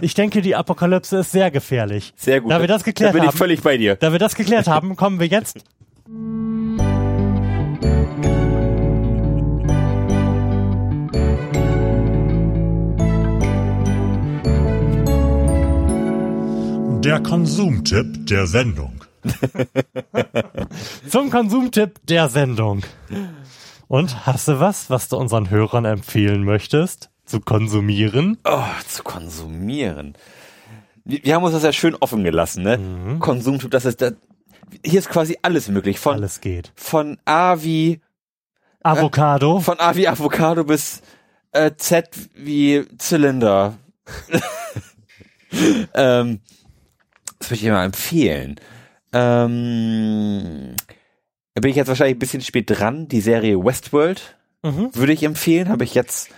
ich 0.00 0.14
denke, 0.14 0.42
die 0.42 0.54
Apokalypse 0.54 1.18
ist 1.18 1.32
sehr 1.32 1.50
gefährlich. 1.50 2.12
Sehr 2.16 2.40
gut. 2.40 2.52
Da 2.52 2.60
wir 2.60 2.68
das 2.68 2.84
geklärt 2.84 3.14
da 3.14 3.18
bin 3.18 3.28
ich 3.28 3.34
völlig 3.34 3.62
bei 3.62 3.76
dir. 3.76 3.96
Da 3.96 4.12
wir 4.12 4.18
das 4.18 4.34
geklärt 4.34 4.68
haben, 4.68 4.96
kommen 4.96 5.20
wir 5.20 5.26
jetzt 5.26 5.58
Der 17.04 17.22
Konsumtipp 17.22 18.26
der 18.28 18.46
Sendung. 18.46 19.04
Zum 21.10 21.28
Konsumtipp 21.28 22.00
der 22.06 22.30
Sendung. 22.30 22.80
Und 23.88 24.24
hast 24.24 24.48
du 24.48 24.58
was, 24.58 24.88
was 24.88 25.10
du 25.10 25.18
unseren 25.18 25.50
Hörern 25.50 25.84
empfehlen 25.84 26.44
möchtest? 26.44 27.10
Zu 27.26 27.40
konsumieren? 27.40 28.38
Oh, 28.44 28.62
zu 28.88 29.02
konsumieren. 29.02 30.14
Wir, 31.04 31.34
haben 31.34 31.44
uns 31.44 31.52
das 31.52 31.62
ja 31.62 31.74
schön 31.74 31.94
offen 31.94 32.24
gelassen, 32.24 32.62
ne? 32.62 32.78
Mhm. 32.78 33.18
Konsumtipp, 33.18 33.70
das 33.70 33.84
ist, 33.84 34.00
das, 34.00 34.14
hier 34.82 34.98
ist 34.98 35.10
quasi 35.10 35.36
alles 35.42 35.68
möglich. 35.68 35.98
Von, 35.98 36.14
alles 36.14 36.40
geht. 36.40 36.72
Von 36.74 37.18
A 37.26 37.62
wie 37.62 38.00
Avocado. 38.82 39.58
Äh, 39.58 39.60
von 39.60 39.78
A 39.78 39.94
wie 39.94 40.08
Avocado 40.08 40.64
bis 40.64 41.02
äh, 41.52 41.72
Z 41.76 42.08
wie 42.34 42.86
Zylinder. 42.96 43.76
ähm, 45.94 46.40
das 47.44 47.50
würde 47.50 47.60
ich 47.60 47.66
immer 47.66 47.84
empfehlen. 47.84 48.56
Ähm, 49.12 50.74
da 51.52 51.60
bin 51.60 51.70
ich 51.70 51.76
jetzt 51.76 51.88
wahrscheinlich 51.88 52.16
ein 52.16 52.20
bisschen 52.20 52.40
spät 52.40 52.70
dran. 52.70 53.06
Die 53.06 53.20
Serie 53.20 53.62
Westworld 53.62 54.36
mhm. 54.62 54.88
würde 54.94 55.12
ich 55.12 55.22
empfehlen. 55.22 55.68
Habe 55.68 55.84
ich 55.84 55.94
jetzt 55.94 56.30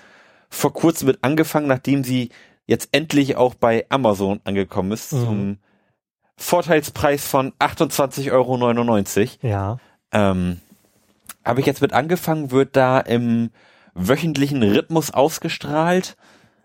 vor 0.51 0.73
kurzem 0.73 1.07
mit 1.07 1.19
angefangen, 1.23 1.69
nachdem 1.69 2.03
sie 2.03 2.31
jetzt 2.67 2.89
endlich 2.91 3.37
auch 3.37 3.55
bei 3.55 3.87
Amazon 3.89 4.41
angekommen 4.43 4.91
ist. 4.91 5.13
Mhm. 5.13 5.21
Zum 5.21 5.59
Vorteilspreis 6.39 7.25
von 7.25 7.53
28,99 7.61 8.33
Euro. 8.33 9.49
Ja. 9.49 9.79
Ähm, 10.11 10.61
habe 11.45 11.61
ich 11.61 11.67
jetzt 11.67 11.83
mit 11.83 11.93
angefangen, 11.93 12.51
wird 12.51 12.75
da 12.75 12.99
im 12.99 13.51
wöchentlichen 13.95 14.61
Rhythmus 14.61 15.13
ausgestrahlt. 15.13 16.17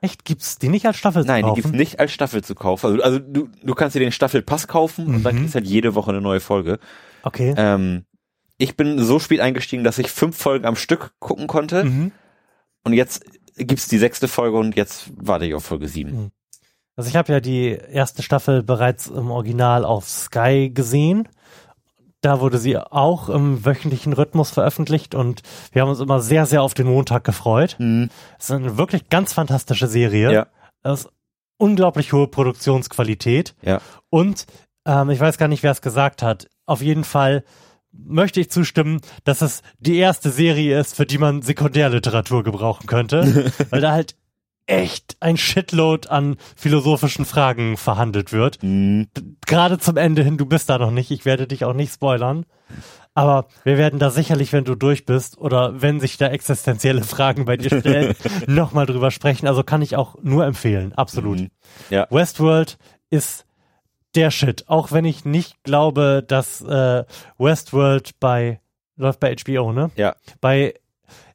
Echt? 0.02 0.26
Gibt's 0.26 0.57
die 0.57 0.69
nicht 0.69 0.86
als 0.88 0.98
Staffel 0.98 1.23
Nein, 1.23 1.44
zu 1.44 1.48
kaufen? 1.48 1.48
Nein, 1.48 1.56
die 1.56 1.61
gibt's 1.61 1.78
nicht 1.78 1.99
als 1.99 2.11
Staffel 2.11 2.44
zu 2.44 2.56
kaufen. 2.56 2.88
Also, 2.88 3.03
also 3.03 3.19
du, 3.19 3.49
du 3.64 3.76
kannst 3.76 3.95
dir 3.95 3.99
den 3.99 4.11
Staffelpass 4.11 4.68
kaufen 4.68 5.07
mhm. 5.07 5.15
und 5.15 5.23
dann 5.23 5.38
kriegst 5.38 5.53
du 5.53 5.60
halt 5.60 5.68
jede 5.68 5.94
Woche 5.94 6.10
eine 6.10 6.22
neue 6.22 6.40
Folge. 6.40 6.80
Okay. 7.23 7.53
Ähm, 7.56 8.06
ich 8.57 8.76
bin 8.76 8.99
so 8.99 9.19
spät 9.19 9.40
eingestiegen, 9.40 9.84
dass 9.84 9.99
ich 9.99 10.10
fünf 10.10 10.38
Folgen 10.38 10.65
am 10.65 10.76
Stück 10.76 11.14
gucken 11.19 11.48
konnte. 11.48 11.84
Mhm. 11.84 12.11
Und 12.84 12.94
jetzt 12.94 13.23
gibt's 13.56 13.88
die 13.88 13.99
sechste 13.99 14.28
Folge 14.28 14.57
und 14.57 14.76
jetzt 14.76 15.11
warte 15.15 15.45
ich 15.45 15.53
auf 15.53 15.64
Folge 15.64 15.88
sieben. 15.88 16.11
Mhm. 16.11 16.32
Also 16.95 17.10
ich 17.10 17.15
habe 17.15 17.32
ja 17.32 17.40
die 17.40 17.69
erste 17.69 18.22
Staffel 18.22 18.64
bereits 18.64 19.07
im 19.07 19.32
Original 19.32 19.86
auf 19.86 20.10
Sky 20.10 20.72
gesehen. 20.73 21.28
Da 22.22 22.39
wurde 22.39 22.60
sie 22.60 22.77
auch 22.77 23.30
im 23.30 23.65
wöchentlichen 23.65 24.14
Rhythmus 24.14 24.52
veröffentlicht 24.52 25.15
und 25.15 25.41
wir 25.72 25.81
haben 25.81 25.89
uns 25.89 25.99
immer 25.99 26.22
sehr, 26.22 26.45
sehr 26.45 26.61
auf 26.61 26.76
den 26.76 26.88
Montag 26.88 27.23
gefreut. 27.23 27.76
Mhm. 27.80 28.10
Es 28.38 28.45
ist 28.45 28.56
eine 28.56 28.77
wirklich 28.77 29.10
ganz 29.10 29.34
fantastische 29.34 29.88
Serie. 29.88 30.31
Ja. 30.31 30.48
Es 30.84 31.02
ist 31.02 31.10
unglaublich 31.57 32.14
hohe 32.14 32.27
Produktionsqualität. 32.27 33.56
Ja. 33.61 33.81
Und 34.10 34.45
ähm, 34.85 35.10
ich 35.10 35.19
weiß 35.19 35.38
gar 35.38 35.48
nicht, 35.48 35.64
wer 35.64 35.72
es 35.72 35.81
gesagt 35.81 36.22
hat. 36.22 36.48
Auf 36.65 36.81
jeden 36.81 37.03
Fall 37.03 37.43
möchte 37.91 38.39
ich 38.39 38.49
zustimmen, 38.49 39.02
dass 39.23 39.41
es 39.41 39.61
die 39.80 39.98
erste 39.98 40.30
Serie 40.30 40.80
ist, 40.80 40.95
für 40.95 41.06
die 41.06 41.18
man 41.18 41.41
Sekundärliteratur 41.41 42.43
gebrauchen 42.43 42.88
könnte, 42.88 43.52
weil 43.69 43.81
da 43.81 43.91
halt 43.91 44.15
echt 44.72 45.18
ein 45.19 45.38
Shitload 45.38 46.07
an 46.07 46.38
philosophischen 46.56 47.26
Fragen 47.26 47.76
verhandelt 47.76 48.31
wird. 48.31 48.64
Mhm. 48.64 49.10
Gerade 49.45 49.77
zum 49.80 49.98
Ende 49.98 50.23
hin, 50.23 50.38
du 50.38 50.45
bist 50.45 50.69
da 50.69 50.77
noch 50.77 50.91
nicht, 50.91 51.11
ich 51.11 51.26
werde 51.26 51.45
dich 51.45 51.65
auch 51.65 51.73
nicht 51.73 51.93
spoilern. 51.93 52.45
Aber 53.14 53.48
wir 53.65 53.77
werden 53.77 53.99
da 53.99 54.10
sicherlich, 54.10 54.53
wenn 54.53 54.64
du 54.64 54.76
durch 54.76 55.06
bist 55.06 55.38
oder 55.38 55.81
wenn 55.81 55.99
sich 55.99 56.15
da 56.18 56.27
existenzielle 56.27 57.03
Fragen 57.03 57.43
bei 57.43 57.57
dir 57.57 57.80
stellen, 57.81 58.15
nochmal 58.48 58.85
drüber 58.85 59.11
sprechen. 59.11 59.48
Also 59.48 59.64
kann 59.64 59.81
ich 59.81 59.98
auch 59.98 60.15
nur 60.22 60.45
empfehlen, 60.45 60.93
absolut. 60.93 61.41
Mhm. 61.41 61.49
Ja. 61.89 62.07
Westworld 62.10 62.77
ist 63.10 63.45
der 64.15 64.31
Shit. 64.31 64.69
Auch 64.69 64.93
wenn 64.93 65.03
ich 65.03 65.26
nicht 65.26 65.61
glaube, 65.64 66.23
dass 66.26 66.61
äh, 66.61 67.03
Westworld 67.38 68.11
bei 68.22 68.61
läuft 68.95 69.19
bei 69.19 69.35
HBO, 69.35 69.73
ne? 69.73 69.91
Ja. 69.95 70.15
Bei 70.39 70.76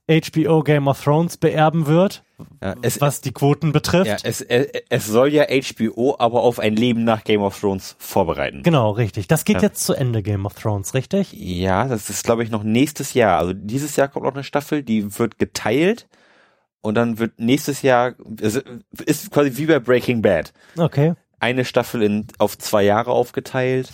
HBO 0.08 0.62
Game 0.62 0.88
of 0.88 1.02
Thrones 1.02 1.36
beerben 1.36 1.86
wird, 1.86 2.22
ja, 2.62 2.74
es, 2.82 3.00
was 3.00 3.20
die 3.20 3.32
Quoten 3.32 3.72
betrifft. 3.72 4.06
Ja, 4.06 4.16
es, 4.22 4.40
es, 4.40 4.68
es 4.88 5.06
soll 5.06 5.32
ja 5.32 5.44
HBO 5.44 6.16
aber 6.18 6.42
auf 6.42 6.58
ein 6.58 6.76
Leben 6.76 7.04
nach 7.04 7.24
Game 7.24 7.42
of 7.42 7.58
Thrones 7.58 7.96
vorbereiten. 7.98 8.62
Genau, 8.62 8.90
richtig. 8.90 9.28
Das 9.28 9.44
geht 9.44 9.56
ja. 9.56 9.62
jetzt 9.62 9.84
zu 9.84 9.94
Ende, 9.94 10.22
Game 10.22 10.46
of 10.46 10.54
Thrones, 10.54 10.94
richtig? 10.94 11.32
Ja, 11.32 11.88
das 11.88 12.10
ist, 12.10 12.24
glaube 12.24 12.42
ich, 12.42 12.50
noch 12.50 12.62
nächstes 12.62 13.14
Jahr. 13.14 13.38
Also 13.38 13.52
dieses 13.54 13.96
Jahr 13.96 14.08
kommt 14.08 14.24
noch 14.24 14.34
eine 14.34 14.44
Staffel, 14.44 14.82
die 14.82 15.18
wird 15.18 15.38
geteilt 15.38 16.08
und 16.80 16.94
dann 16.94 17.18
wird 17.18 17.38
nächstes 17.38 17.82
Jahr, 17.82 18.14
es 18.40 18.62
ist 19.04 19.30
quasi 19.30 19.56
wie 19.56 19.66
bei 19.66 19.78
Breaking 19.78 20.22
Bad. 20.22 20.52
Okay 20.76 21.14
eine 21.38 21.64
Staffel 21.64 22.02
in, 22.02 22.26
auf 22.38 22.58
zwei 22.58 22.82
Jahre 22.82 23.12
aufgeteilt. 23.12 23.90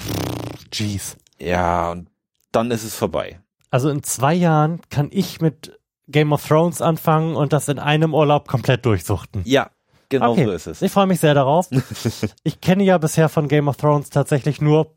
Jeez. 0.73 1.17
Ja, 1.41 1.91
und 1.91 2.09
dann 2.53 2.71
ist 2.71 2.85
es 2.85 2.95
vorbei. 2.95 3.41
Also 3.71 3.89
in 3.89 4.03
zwei 4.03 4.35
Jahren 4.35 4.81
kann 4.91 5.09
ich 5.13 5.41
mit 5.41 5.79
Game 6.09 6.33
of 6.33 6.47
Thrones 6.47 6.83
anfangen 6.83 7.37
und 7.37 7.53
das 7.53 7.69
in 7.69 7.79
einem 7.79 8.15
Urlaub 8.15 8.49
komplett 8.49 8.85
durchsuchten. 8.85 9.43
Ja, 9.45 9.71
genau 10.09 10.33
okay. 10.33 10.45
so 10.45 10.51
ist 10.53 10.67
es. 10.67 10.83
Ich 10.83 10.93
freue 10.93 11.07
mich 11.07 11.21
sehr 11.21 11.35
darauf. 11.35 11.69
ich 12.45 12.61
kenne 12.61 12.85
ja 12.85 12.99
bisher 12.99 13.29
von 13.29 13.49
Game 13.49 13.69
of 13.69 13.77
Thrones 13.77 14.11
tatsächlich 14.11 14.61
nur 14.61 14.95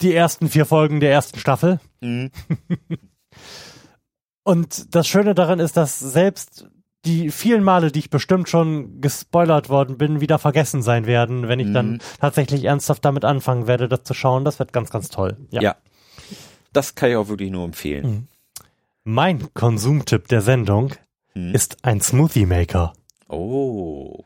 die 0.00 0.14
ersten 0.14 0.48
vier 0.48 0.66
Folgen 0.66 1.00
der 1.00 1.10
ersten 1.10 1.38
Staffel. 1.38 1.80
Mhm. 2.00 2.30
und 4.44 4.94
das 4.94 5.06
Schöne 5.06 5.34
daran 5.34 5.58
ist, 5.58 5.76
dass 5.76 5.98
selbst 5.98 6.66
die 7.04 7.30
vielen 7.30 7.62
Male, 7.62 7.92
die 7.92 8.00
ich 8.00 8.10
bestimmt 8.10 8.48
schon 8.48 9.00
gespoilert 9.00 9.68
worden 9.68 9.96
bin, 9.96 10.20
wieder 10.20 10.38
vergessen 10.38 10.82
sein 10.82 11.06
werden, 11.06 11.48
wenn 11.48 11.60
ich 11.60 11.68
mhm. 11.68 11.74
dann 11.74 12.02
tatsächlich 12.20 12.64
ernsthaft 12.64 13.04
damit 13.04 13.24
anfangen 13.24 13.66
werde, 13.66 13.88
das 13.88 14.02
zu 14.02 14.12
schauen. 14.12 14.44
Das 14.44 14.58
wird 14.58 14.72
ganz, 14.72 14.90
ganz 14.90 15.08
toll. 15.08 15.36
Ja. 15.50 15.62
ja. 15.62 15.76
Das 16.72 16.94
kann 16.94 17.10
ich 17.10 17.16
auch 17.16 17.28
wirklich 17.28 17.50
nur 17.50 17.64
empfehlen. 17.64 18.06
Mhm. 18.06 18.28
Mein 19.08 19.54
Konsumtipp 19.54 20.26
der 20.26 20.40
Sendung 20.40 20.92
mhm. 21.32 21.54
ist 21.54 21.76
ein 21.84 22.00
Smoothie 22.00 22.44
Maker. 22.44 22.92
Oh. 23.28 24.24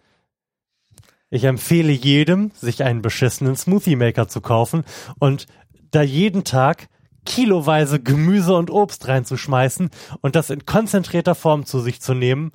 Ich 1.29 1.45
empfehle 1.45 1.93
jedem, 1.93 2.51
sich 2.55 2.83
einen 2.83 3.03
beschissenen 3.03 3.57
Smoothie 3.57 3.97
Maker 3.97 4.29
zu 4.29 4.41
kaufen 4.41 4.85
und 5.19 5.45
da 5.91 6.01
jeden 6.01 6.45
Tag 6.45 6.89
kiloweise 7.27 8.01
Gemüse 8.01 8.55
und 8.55 8.71
Obst 8.71 9.07
reinzuschmeißen 9.07 9.91
und 10.23 10.35
das 10.35 10.49
in 10.49 10.65
konzentrierter 10.65 11.35
Form 11.35 11.67
zu 11.67 11.81
sich 11.81 12.01
zu 12.01 12.15
nehmen, 12.15 12.53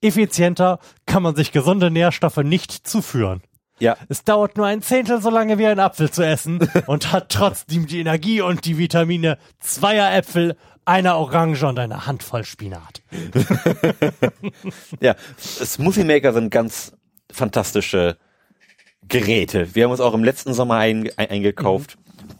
effizienter 0.00 0.80
kann 1.06 1.22
man 1.22 1.36
sich 1.36 1.52
gesunde 1.52 1.92
Nährstoffe 1.92 2.38
nicht 2.38 2.88
zuführen. 2.88 3.40
Ja. 3.78 3.96
Es 4.08 4.24
dauert 4.24 4.56
nur 4.56 4.66
ein 4.66 4.82
Zehntel 4.82 5.22
so 5.22 5.30
lange 5.30 5.58
wie 5.58 5.66
ein 5.66 5.78
Apfel 5.78 6.10
zu 6.10 6.26
essen 6.26 6.68
und 6.86 7.12
hat 7.12 7.28
trotzdem 7.28 7.86
die 7.86 8.00
Energie 8.00 8.40
und 8.40 8.64
die 8.64 8.78
Vitamine 8.78 9.38
zweier 9.60 10.12
Äpfel, 10.12 10.56
einer 10.88 11.18
Orange 11.18 11.64
und 11.64 11.78
einer 11.78 12.06
Handvoll 12.06 12.44
Spinat. 12.44 13.02
ja, 15.00 15.14
Smoothie 15.38 16.04
Maker 16.04 16.32
sind 16.32 16.50
ganz 16.50 16.96
fantastische 17.30 18.16
Geräte. 19.06 19.74
Wir 19.74 19.84
haben 19.84 19.90
uns 19.90 20.00
auch 20.00 20.14
im 20.14 20.24
letzten 20.24 20.54
Sommer 20.54 20.76
ein, 20.76 21.10
ein, 21.18 21.28
eingekauft. 21.28 21.98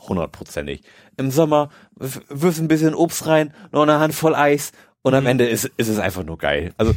Hundertprozentig. 0.08 0.82
Im 1.18 1.30
Sommer 1.30 1.68
wirfst 1.94 2.60
ein 2.60 2.68
bisschen 2.68 2.94
Obst 2.94 3.26
rein, 3.26 3.52
noch 3.70 3.82
eine 3.82 4.00
Handvoll 4.00 4.34
Eis 4.34 4.72
und 5.02 5.12
am 5.12 5.24
mhm. 5.24 5.30
Ende 5.30 5.46
ist, 5.46 5.66
ist 5.76 5.88
es 5.88 5.98
einfach 5.98 6.24
nur 6.24 6.38
geil. 6.38 6.72
Also 6.78 6.94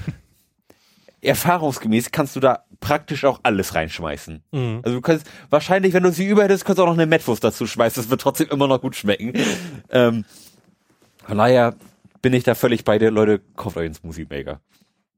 erfahrungsgemäß 1.22 2.12
kannst 2.12 2.34
du 2.38 2.40
da 2.40 2.64
praktisch 2.80 3.26
auch 3.26 3.42
alles 3.44 3.76
reinschmeißen. 3.76 4.42
Mhm. 4.52 4.80
Also 4.84 4.98
du 4.98 5.02
kannst 5.02 5.28
wahrscheinlich, 5.50 5.94
wenn 5.94 6.04
du 6.04 6.14
sie 6.14 6.28
über 6.28 6.44
hättest, 6.44 6.64
kannst 6.64 6.80
du 6.80 6.84
auch 6.84 6.88
noch 6.88 6.94
eine 6.94 7.08
Metwurst 7.08 7.44
dazu 7.44 7.68
schmeißen. 7.68 8.02
Das 8.02 8.10
wird 8.10 8.22
trotzdem 8.22 8.48
immer 8.50 8.68
noch 8.68 8.80
gut 8.80 8.96
schmecken. 8.96 9.34
ähm, 9.90 10.24
von 11.24 11.38
daher 11.38 11.76
bin 12.22 12.34
ich 12.34 12.44
da 12.44 12.56
völlig 12.56 12.84
bei 12.84 12.98
dir, 13.00 13.12
Leute. 13.12 13.42
Kauft 13.56 13.78
euch 13.78 13.86
einen 13.86 13.94
Smoothie 13.94 14.28
Maker. 14.30 14.62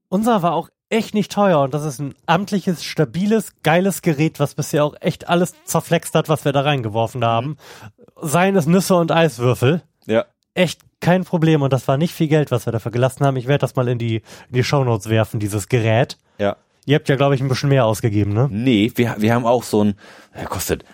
Unser 0.10 0.42
war 0.42 0.54
auch 0.54 0.70
echt 0.90 1.16
nicht 1.16 1.32
teuer 1.32 1.62
und 1.62 1.74
das 1.74 1.86
ist 1.86 2.00
ein 2.00 2.14
amtliches, 2.28 2.84
stabiles, 2.84 3.54
geiles 3.64 4.02
Gerät, 4.04 4.40
was 4.40 4.54
bisher 4.54 4.86
auch 4.86 4.96
echt 5.02 5.28
alles 5.28 5.56
zerflext 5.66 6.14
hat, 6.14 6.30
was 6.30 6.46
wir 6.46 6.52
da 6.52 6.62
reingeworfen 6.62 7.26
haben. 7.26 7.48
Mhm. 7.48 7.58
Seien 8.22 8.56
es 8.56 8.68
Nüsse 8.68 8.96
und 8.96 9.12
Eiswürfel. 9.12 9.82
Ja. 10.06 10.26
Echt 10.54 10.82
kein 11.02 11.24
Problem 11.24 11.64
und 11.64 11.74
das 11.74 11.88
war 11.88 11.98
nicht 11.98 12.14
viel 12.14 12.28
Geld, 12.28 12.52
was 12.52 12.68
wir 12.68 12.72
dafür 12.72 12.92
gelassen 12.92 13.26
haben. 13.26 13.38
Ich 13.38 13.48
werde 13.48 13.62
das 13.62 13.76
mal 13.76 13.88
in 13.88 13.98
die, 13.98 14.18
in 14.18 14.54
die 14.54 14.64
Shownotes 14.64 15.10
werfen, 15.10 15.40
dieses 15.40 15.68
Gerät. 15.68 16.18
Ja. 16.38 16.58
Ihr 16.86 16.96
habt 16.96 17.10
ja, 17.10 17.16
glaube 17.16 17.34
ich, 17.34 17.42
ein 17.42 17.48
bisschen 17.48 17.70
mehr 17.70 17.86
ausgegeben, 17.86 18.34
ne? 18.34 18.48
Nee, 18.52 18.92
wir, 18.96 19.16
wir 19.18 19.34
haben 19.34 19.46
auch 19.46 19.64
so 19.64 19.84
ein, 19.84 19.96
der 20.36 20.46
kostet 20.46 20.86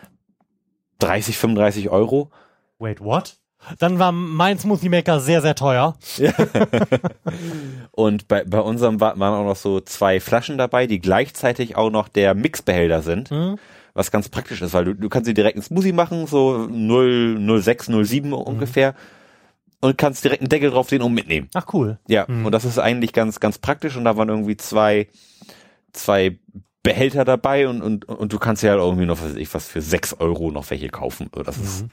30, 0.99 1.37
35 1.37 1.89
Euro. 1.89 2.31
Wait, 2.77 3.01
what? 3.01 3.38
Dann 3.77 3.99
war 3.99 4.11
mein 4.11 4.57
Smoothie 4.57 4.89
Maker 4.89 5.19
sehr, 5.19 5.41
sehr 5.41 5.55
teuer. 5.55 5.95
Ja. 6.17 6.33
und 7.91 8.27
bei, 8.27 8.43
bei 8.43 8.59
unserem 8.59 8.99
waren 8.99 9.21
auch 9.21 9.43
noch 9.43 9.55
so 9.55 9.79
zwei 9.81 10.19
Flaschen 10.19 10.57
dabei, 10.57 10.87
die 10.87 10.99
gleichzeitig 10.99 11.75
auch 11.75 11.89
noch 11.89 12.07
der 12.07 12.33
Mixbehälter 12.35 13.01
sind. 13.01 13.31
Mhm. 13.31 13.57
Was 13.93 14.11
ganz 14.11 14.29
praktisch 14.29 14.61
ist, 14.61 14.73
weil 14.73 14.85
du, 14.85 14.93
du 14.95 15.09
kannst 15.09 15.25
sie 15.25 15.33
direkt 15.33 15.57
ins 15.57 15.65
Smoothie 15.65 15.91
machen, 15.91 16.25
so 16.25 16.67
0, 16.69 17.61
06, 17.61 17.87
07 18.03 18.29
mhm. 18.29 18.33
ungefähr 18.33 18.95
und 19.81 19.97
kannst 19.97 20.23
direkt 20.23 20.41
einen 20.41 20.49
Deckel 20.49 20.71
drauf 20.71 20.89
sehen 20.89 21.01
und 21.01 21.13
mitnehmen. 21.13 21.49
Ach 21.53 21.65
cool. 21.73 21.99
Ja, 22.07 22.25
mhm. 22.27 22.45
und 22.45 22.51
das 22.51 22.65
ist 22.65 22.79
eigentlich 22.79 23.13
ganz, 23.13 23.39
ganz 23.39 23.57
praktisch 23.57 23.97
und 23.97 24.05
da 24.05 24.17
waren 24.17 24.29
irgendwie 24.29 24.57
zwei, 24.57 25.07
zwei 25.93 26.39
Behälter 26.83 27.25
dabei 27.25 27.67
und, 27.67 27.81
und, 27.81 28.05
und 28.05 28.31
du 28.31 28.39
kannst 28.39 28.63
ja 28.63 28.71
halt 28.71 28.81
irgendwie 28.81 29.05
noch, 29.05 29.17
was 29.21 29.31
weiß 29.31 29.37
ich, 29.37 29.53
was 29.53 29.67
für 29.67 29.81
sechs 29.81 30.13
Euro 30.13 30.51
noch 30.51 30.69
welche 30.69 30.89
kaufen. 30.89 31.29
Das 31.45 31.57
mhm. 31.57 31.63
ist 31.63 31.85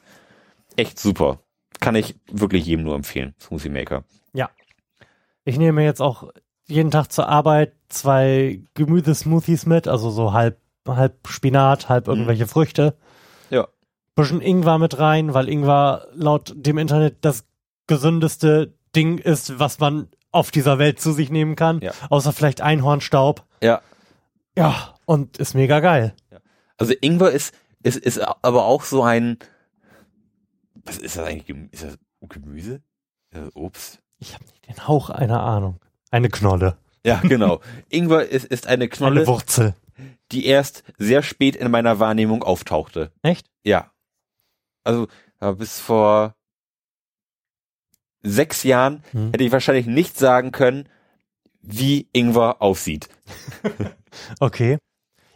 echt 0.76 0.98
super. 0.98 1.40
Kann 1.80 1.94
ich 1.94 2.16
wirklich 2.30 2.66
jedem 2.66 2.84
nur 2.84 2.94
empfehlen, 2.94 3.34
Smoothie 3.40 3.68
Maker. 3.68 4.04
Ja. 4.32 4.50
Ich 5.44 5.58
nehme 5.58 5.84
jetzt 5.84 6.00
auch 6.00 6.30
jeden 6.66 6.90
Tag 6.90 7.12
zur 7.12 7.28
Arbeit 7.28 7.74
zwei 7.88 8.62
Gemüsesmoothies 8.74 9.66
mit, 9.66 9.88
also 9.88 10.10
so 10.10 10.32
halb, 10.32 10.58
halb 10.86 11.28
Spinat, 11.28 11.88
halb 11.88 12.06
mhm. 12.06 12.14
irgendwelche 12.14 12.44
mhm. 12.44 12.48
Früchte. 12.48 12.96
Ja. 13.50 13.68
Bisschen 14.14 14.40
Ingwer 14.40 14.78
mit 14.78 14.98
rein, 14.98 15.34
weil 15.34 15.48
Ingwer 15.48 16.08
laut 16.14 16.52
dem 16.56 16.78
Internet 16.78 17.18
das 17.20 17.44
gesündeste 17.86 18.74
Ding 18.94 19.18
ist, 19.18 19.58
was 19.58 19.78
man 19.78 20.08
auf 20.32 20.50
dieser 20.50 20.78
Welt 20.78 21.00
zu 21.00 21.12
sich 21.12 21.30
nehmen 21.30 21.56
kann. 21.56 21.80
Ja. 21.80 21.92
Außer 22.10 22.32
vielleicht 22.32 22.60
Einhornstaub. 22.60 23.44
Ja. 23.62 23.80
Ja, 24.56 24.94
und 25.04 25.36
ist 25.36 25.54
mega 25.54 25.80
geil. 25.80 26.14
Ja. 26.30 26.38
Also 26.78 26.94
Ingwer 27.00 27.30
ist, 27.30 27.54
ist, 27.82 27.96
ist 27.98 28.18
aber 28.18 28.64
auch 28.64 28.82
so 28.82 29.02
ein, 29.02 29.38
was 30.86 30.98
ist 30.98 31.16
das 31.16 31.24
eigentlich? 31.26 31.56
Ist 31.72 31.84
das 31.84 31.98
Gemüse? 32.28 32.82
Ist 33.30 33.42
das 33.42 33.56
Obst? 33.56 34.02
Ich 34.18 34.34
habe 34.34 34.44
nicht 34.44 34.66
den 34.68 34.88
Hauch 34.88 35.10
einer 35.10 35.42
Ahnung. 35.42 35.80
Eine 36.10 36.28
Knolle. 36.28 36.78
Ja, 37.04 37.20
genau. 37.20 37.60
Ingwer 37.88 38.28
ist, 38.28 38.46
ist 38.46 38.66
eine 38.66 38.88
Knolle. 38.88 39.20
Eine 39.20 39.26
Wurzel. 39.26 39.74
Die 40.32 40.46
erst 40.46 40.82
sehr 40.98 41.22
spät 41.22 41.56
in 41.56 41.70
meiner 41.70 41.98
Wahrnehmung 41.98 42.42
auftauchte. 42.42 43.12
Echt? 43.22 43.46
Ja. 43.64 43.92
Also, 44.84 45.08
bis 45.56 45.80
vor 45.80 46.34
sechs 48.22 48.62
Jahren 48.62 49.02
hm. 49.12 49.30
hätte 49.30 49.44
ich 49.44 49.52
wahrscheinlich 49.52 49.86
nicht 49.86 50.18
sagen 50.18 50.52
können, 50.52 50.88
wie 51.62 52.08
Ingwer 52.12 52.62
aussieht. 52.62 53.08
okay. 54.40 54.78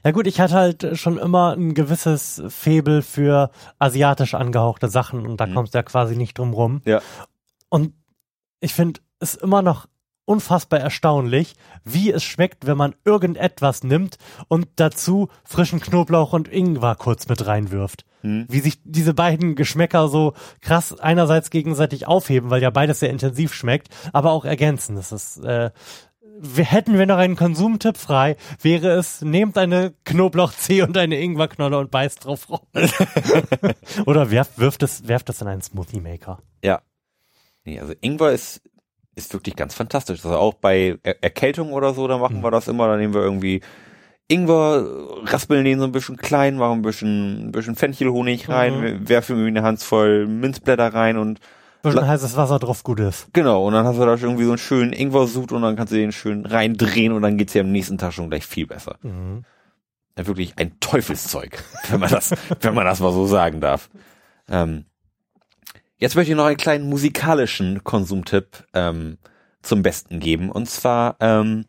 Ja 0.05 0.13
gut, 0.13 0.27
ich 0.27 0.41
hatte 0.41 0.55
halt 0.55 0.99
schon 0.99 1.19
immer 1.19 1.53
ein 1.53 1.75
gewisses 1.75 2.43
Febel 2.49 3.03
für 3.03 3.51
asiatisch 3.79 4.35
angehauchte 4.35 4.89
Sachen 4.89 5.27
und 5.27 5.41
da 5.41 5.47
mhm. 5.47 5.55
kommst 5.55 5.75
du 5.75 5.79
ja 5.79 5.83
quasi 5.83 6.17
nicht 6.17 6.39
drum 6.39 6.55
rum. 6.55 6.83
Ja. 6.85 7.01
Und 7.69 7.95
ich 8.61 8.75
finde 8.75 9.01
es 9.19 9.35
immer 9.35 9.63
noch 9.63 9.87
unfassbar 10.31 10.79
erstaunlich, 10.79 11.55
wie 11.85 12.13
es 12.13 12.23
schmeckt, 12.23 12.65
wenn 12.65 12.77
man 12.77 12.95
irgendetwas 13.05 13.83
nimmt 13.83 14.17
und 14.47 14.69
dazu 14.77 15.29
frischen 15.45 15.81
Knoblauch 15.81 16.33
und 16.33 16.47
Ingwer 16.47 16.95
kurz 16.95 17.29
mit 17.29 17.47
reinwirft. 17.47 18.05
Hm. 18.21 18.47
Wie 18.49 18.61
sich 18.61 18.81
diese 18.85 19.13
beiden 19.13 19.57
Geschmäcker 19.57 20.09
so 20.09 20.35
krass 20.61 20.99
einerseits 20.99 21.51
gegenseitig 21.51 22.07
aufheben, 22.07 22.49
weil 22.51 22.63
ja 22.63 22.71
beides 22.71 23.01
sehr 23.01 23.11
intensiv 23.11 23.53
schmeckt, 23.53 23.89
aber 24.13 24.31
auch 24.31 24.45
ergänzen. 24.45 24.95
Das 24.95 25.11
ist 25.11 25.39
äh, 25.39 25.71
hätten 26.57 26.99
wir 26.99 27.07
noch 27.07 27.19
einen 27.19 27.37
Konsumtipp 27.37 27.97
frei, 27.97 28.37
wäre 28.61 28.91
es, 28.91 29.23
nehmt 29.23 29.59
eine 29.59 29.95
Knoblauchzehe 30.05 30.87
und 30.87 30.97
eine 30.97 31.21
Ingwerknolle 31.21 31.79
und 31.79 31.91
beißt 31.91 32.25
drauf 32.25 32.49
rum. 32.49 32.61
Oder 34.07 34.31
werft, 34.31 34.59
wirft 34.59 34.83
es, 34.83 35.07
werft 35.07 35.29
es 35.29 35.41
in 35.41 35.49
einen 35.49 35.63
Smoothie 35.63 36.01
Maker. 36.01 36.43
Ja. 36.65 36.81
Nee, 37.65 37.79
also 37.79 37.93
Ingwer 38.01 38.33
ist 38.33 38.63
ist 39.15 39.33
wirklich 39.33 39.57
ganz 39.57 39.75
fantastisch. 39.75 40.25
Also 40.25 40.37
auch 40.37 40.55
bei 40.55 40.99
er 41.03 41.23
Erkältung 41.23 41.73
oder 41.73 41.95
so, 41.95 42.09
da 42.09 42.19
machen 42.19 42.39
mhm. 42.39 42.43
wir 42.43 42.51
das 42.51 42.69
immer, 42.69 42.87
da 42.87 42.97
nehmen 42.97 43.15
wir 43.15 43.23
irgendwie 43.23 43.61
Ingwer, 44.29 44.87
raspeln 45.25 45.65
den 45.65 45.81
so 45.81 45.85
ein 45.85 45.93
bisschen 45.93 46.17
klein, 46.17 46.57
machen 46.57 46.79
ein 46.79 46.83
bisschen, 46.83 47.49
ein 47.49 47.53
bisschen 47.53 47.75
Fenchelhonig 47.75 48.49
rein, 48.49 48.81
mhm. 48.81 49.09
werfen 49.09 49.37
irgendwie 49.37 49.59
eine 49.59 49.63
Handvoll 49.63 50.27
Minzblätter 50.27 50.95
rein 50.95 51.19
und 51.19 51.41
bisschen 51.83 52.07
heißes 52.07 52.37
Wasser 52.37 52.59
drauf 52.59 52.83
gut 52.83 53.01
ist. 53.01 53.29
Genau, 53.33 53.67
und 53.67 53.73
dann 53.73 53.87
hast 53.87 53.99
du 53.99 54.05
da 54.05 54.15
irgendwie 54.15 54.45
so 54.45 54.51
einen 54.51 54.59
schönen 54.59 54.93
Ingwer-Sud 54.93 55.53
und 55.53 55.63
dann 55.63 55.77
kannst 55.77 55.93
du 55.93 55.97
den 55.97 56.13
schön 56.13 56.47
reindrehen 56.47 57.13
und 57.13 57.23
dann 57.23 57.37
geht's 57.37 57.53
dir 57.53 57.63
am 57.63 57.73
nächsten 57.73 57.99
Tag 57.99 58.13
schon 58.13 58.31
gleich 58.31 58.47
viel 58.47 58.67
besser. 58.67 58.97
Mhm. 59.03 59.45
Ja, 60.19 60.27
wirklich 60.27 60.55
ein 60.57 60.79
Teufelszeug, 60.81 61.63
wenn 61.89 62.01
man 62.01 62.11
das, 62.11 62.35
wenn 62.61 62.75
man 62.75 62.85
das 62.85 63.01
mal 63.01 63.13
so 63.13 63.27
sagen 63.27 63.61
darf. 63.61 63.89
Ähm, 64.49 64.85
Jetzt 66.01 66.17
möchte 66.17 66.33
ich 66.33 66.37
noch 66.37 66.47
einen 66.47 66.57
kleinen 66.57 66.89
musikalischen 66.89 67.85
Konsumtipp 67.85 68.65
ähm, 68.73 69.19
zum 69.61 69.83
Besten 69.83 70.19
geben. 70.19 70.51
Und 70.51 70.69
zwar 70.71 71.17
ähm, 71.21 71.67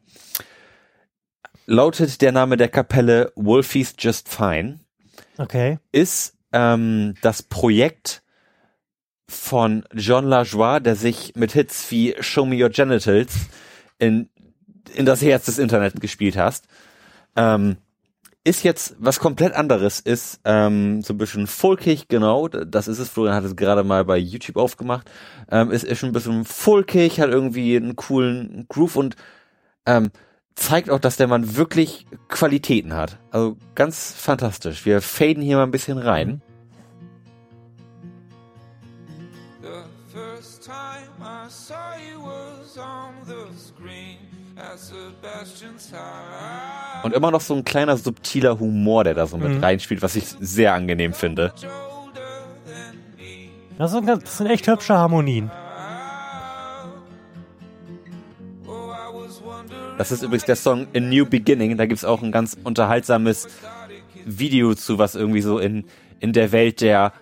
lautet 1.65 2.21
der 2.21 2.31
Name 2.31 2.55
der 2.55 2.69
Kapelle 2.69 3.33
Wolfie's 3.35 3.93
Just 3.99 4.29
Fine. 4.29 4.79
Okay. 5.37 5.79
Ist 5.91 6.37
ähm, 6.53 7.15
das 7.21 7.43
Projekt 7.43 8.23
von 9.31 9.83
John 9.93 10.25
LaJoie, 10.25 10.79
der 10.79 10.95
sich 10.95 11.33
mit 11.35 11.53
Hits 11.53 11.89
wie 11.91 12.15
Show 12.19 12.45
Me 12.45 12.61
Your 12.61 12.69
Genitals 12.69 13.33
in, 13.97 14.29
in 14.93 15.05
das 15.05 15.21
Herz 15.21 15.45
des 15.45 15.57
Internets 15.57 15.99
gespielt 15.99 16.37
hast. 16.37 16.67
Ähm, 17.35 17.77
ist 18.43 18.63
jetzt 18.63 18.95
was 18.97 19.19
komplett 19.19 19.53
anderes, 19.53 19.99
ist 19.99 20.39
ähm, 20.45 21.03
so 21.03 21.13
ein 21.13 21.17
bisschen 21.17 21.45
folkig, 21.45 22.07
genau, 22.07 22.47
das 22.47 22.87
ist 22.87 22.97
es, 22.97 23.09
Florian 23.09 23.35
hat 23.35 23.43
es 23.43 23.55
gerade 23.55 23.83
mal 23.83 24.03
bei 24.03 24.17
YouTube 24.17 24.57
aufgemacht, 24.57 25.09
ähm, 25.51 25.69
ist, 25.69 25.83
ist 25.83 25.99
schon 25.99 26.09
ein 26.09 26.13
bisschen 26.13 26.43
folkig, 26.43 27.19
hat 27.19 27.29
irgendwie 27.29 27.75
einen 27.75 27.95
coolen 27.95 28.65
Groove 28.67 28.95
und 28.95 29.15
ähm, 29.85 30.09
zeigt 30.55 30.89
auch, 30.89 30.99
dass 30.99 31.17
der 31.17 31.27
Mann 31.27 31.55
wirklich 31.55 32.07
Qualitäten 32.29 32.93
hat. 32.93 33.19
Also 33.29 33.57
ganz 33.75 34.11
fantastisch. 34.11 34.85
Wir 34.85 35.01
faden 35.01 35.43
hier 35.43 35.57
mal 35.57 35.63
ein 35.63 35.71
bisschen 35.71 35.97
rein. 35.97 36.41
Und 47.03 47.13
immer 47.13 47.31
noch 47.31 47.41
so 47.41 47.55
ein 47.55 47.63
kleiner 47.63 47.97
subtiler 47.97 48.59
Humor, 48.59 49.03
der 49.03 49.13
da 49.13 49.25
so 49.25 49.37
mit 49.37 49.53
mhm. 49.53 49.63
reinspielt, 49.63 50.01
was 50.01 50.15
ich 50.15 50.25
sehr 50.39 50.73
angenehm 50.73 51.13
finde. 51.13 51.53
Das 53.77 53.91
sind, 53.91 54.07
das 54.07 54.37
sind 54.37 54.47
echt 54.47 54.67
hübsche 54.67 54.93
Harmonien. 54.93 55.49
Das 59.97 60.11
ist 60.11 60.23
übrigens 60.23 60.45
der 60.45 60.55
Song 60.55 60.87
A 60.95 60.99
New 60.99 61.25
Beginning. 61.25 61.77
Da 61.77 61.85
gibt 61.85 61.99
es 61.99 62.05
auch 62.05 62.21
ein 62.21 62.31
ganz 62.31 62.57
unterhaltsames 62.63 63.47
Video 64.25 64.73
zu, 64.75 64.97
was 64.97 65.15
irgendwie 65.15 65.41
so 65.41 65.59
in, 65.59 65.85
in 66.19 66.33
der 66.33 66.51
Welt 66.51 66.81
der 66.81 67.13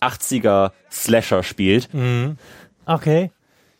80er 0.00 0.72
Slasher 0.90 1.42
spielt. 1.42 1.92
Mhm. 1.92 2.36
Okay. 2.86 3.30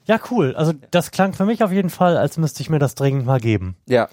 Ja, 0.06 0.18
cool. 0.30 0.54
Also 0.56 0.72
das 0.90 1.10
klang 1.10 1.32
für 1.32 1.44
mich 1.44 1.62
auf 1.62 1.72
jeden 1.72 1.90
Fall, 1.90 2.16
als 2.16 2.36
müsste 2.36 2.62
ich 2.62 2.70
mir 2.70 2.78
das 2.78 2.94
dringend 2.94 3.26
mal 3.26 3.40
geben. 3.40 3.76
Ja, 3.86 4.08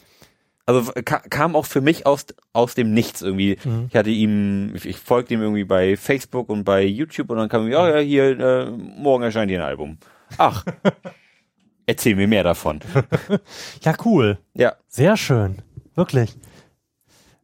also 0.70 0.91
kam 1.04 1.56
auch 1.56 1.66
für 1.66 1.82
mich 1.82 2.06
aus, 2.06 2.28
aus 2.54 2.76
dem 2.76 2.94
Nichts 2.94 3.24
irgendwie. 3.24 3.58
Mhm. 3.64 3.88
Ich 3.90 3.96
hatte 3.96 4.12
ihm, 4.12 4.76
ich, 4.76 4.86
ich 4.86 4.98
folgte 4.98 5.34
ihm 5.34 5.41
irgendwie 5.41 5.64
bei 5.64 5.98
Facebook 5.98 6.50
und 6.50 6.64
bei 6.64 6.84
YouTube 6.84 7.32
und 7.32 7.38
dann 7.38 7.50
kam, 7.50 7.68
ja, 7.68 7.90
ja, 7.90 7.98
hier, 7.98 8.40
äh, 8.40 8.70
morgen 8.70 9.24
erscheint 9.24 9.50
hier 9.50 9.62
ein 9.62 9.68
Album. 9.68 9.98
Ach, 10.38 10.64
erzähl 11.88 12.16
mir 12.16 12.28
mehr 12.28 12.44
davon. 12.44 12.82
ja, 13.82 13.96
cool. 14.06 14.38
Ja. 14.54 14.74
Sehr 14.88 15.18
schön. 15.18 15.64
Wirklich. 15.96 16.38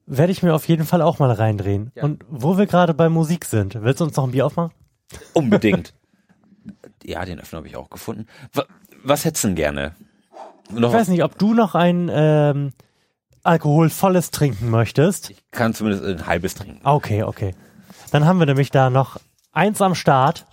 Werde 0.06 0.32
ich 0.32 0.44
mir 0.44 0.54
auf 0.54 0.68
jeden 0.68 0.86
Fall 0.86 1.02
auch 1.02 1.18
mal 1.18 1.32
reindrehen. 1.32 1.92
Ja. 1.96 2.04
Und 2.04 2.24
wo 2.30 2.60
wir 2.60 2.68
gerade 2.68 2.94
bei 2.94 3.10
Musik 3.10 3.46
sind, 3.46 3.82
willst 3.82 4.02
du 4.02 4.04
uns 4.04 4.16
noch 4.16 4.26
ein 4.26 4.32
Bier 4.32 4.46
aufmachen? 4.46 4.72
Unbedingt. 5.34 5.96
ja, 7.04 7.26
den 7.26 7.40
Öffner 7.40 7.58
habe 7.58 7.68
ich 7.68 7.76
auch 7.76 7.90
gefunden. 7.90 8.28
Was, 8.54 8.68
was 9.04 9.26
hättest 9.26 9.46
du 9.46 9.48
denn 9.48 9.56
gerne? 9.56 9.96
Noch 10.72 10.90
ich 10.90 10.96
weiß 10.96 11.08
nicht, 11.08 11.24
ob 11.24 11.40
du 11.40 11.56
noch 11.56 11.74
ein 11.74 12.10
ähm, 12.14 12.72
alkoholvolles 13.46 14.32
trinken 14.32 14.70
möchtest. 14.70 15.30
Ich 15.30 15.44
kann 15.52 15.74
zumindest 15.74 16.04
ein 16.04 16.28
halbes 16.28 16.56
trinken. 16.56 16.82
Okay, 16.84 17.24
okay. 17.24 17.56
Dann 18.12 18.26
haben 18.26 18.40
wir 18.40 18.46
nämlich 18.46 18.72
da 18.72 18.90
noch 18.90 19.18
eins 19.52 19.82
am 19.82 19.96
Start, 19.96 20.46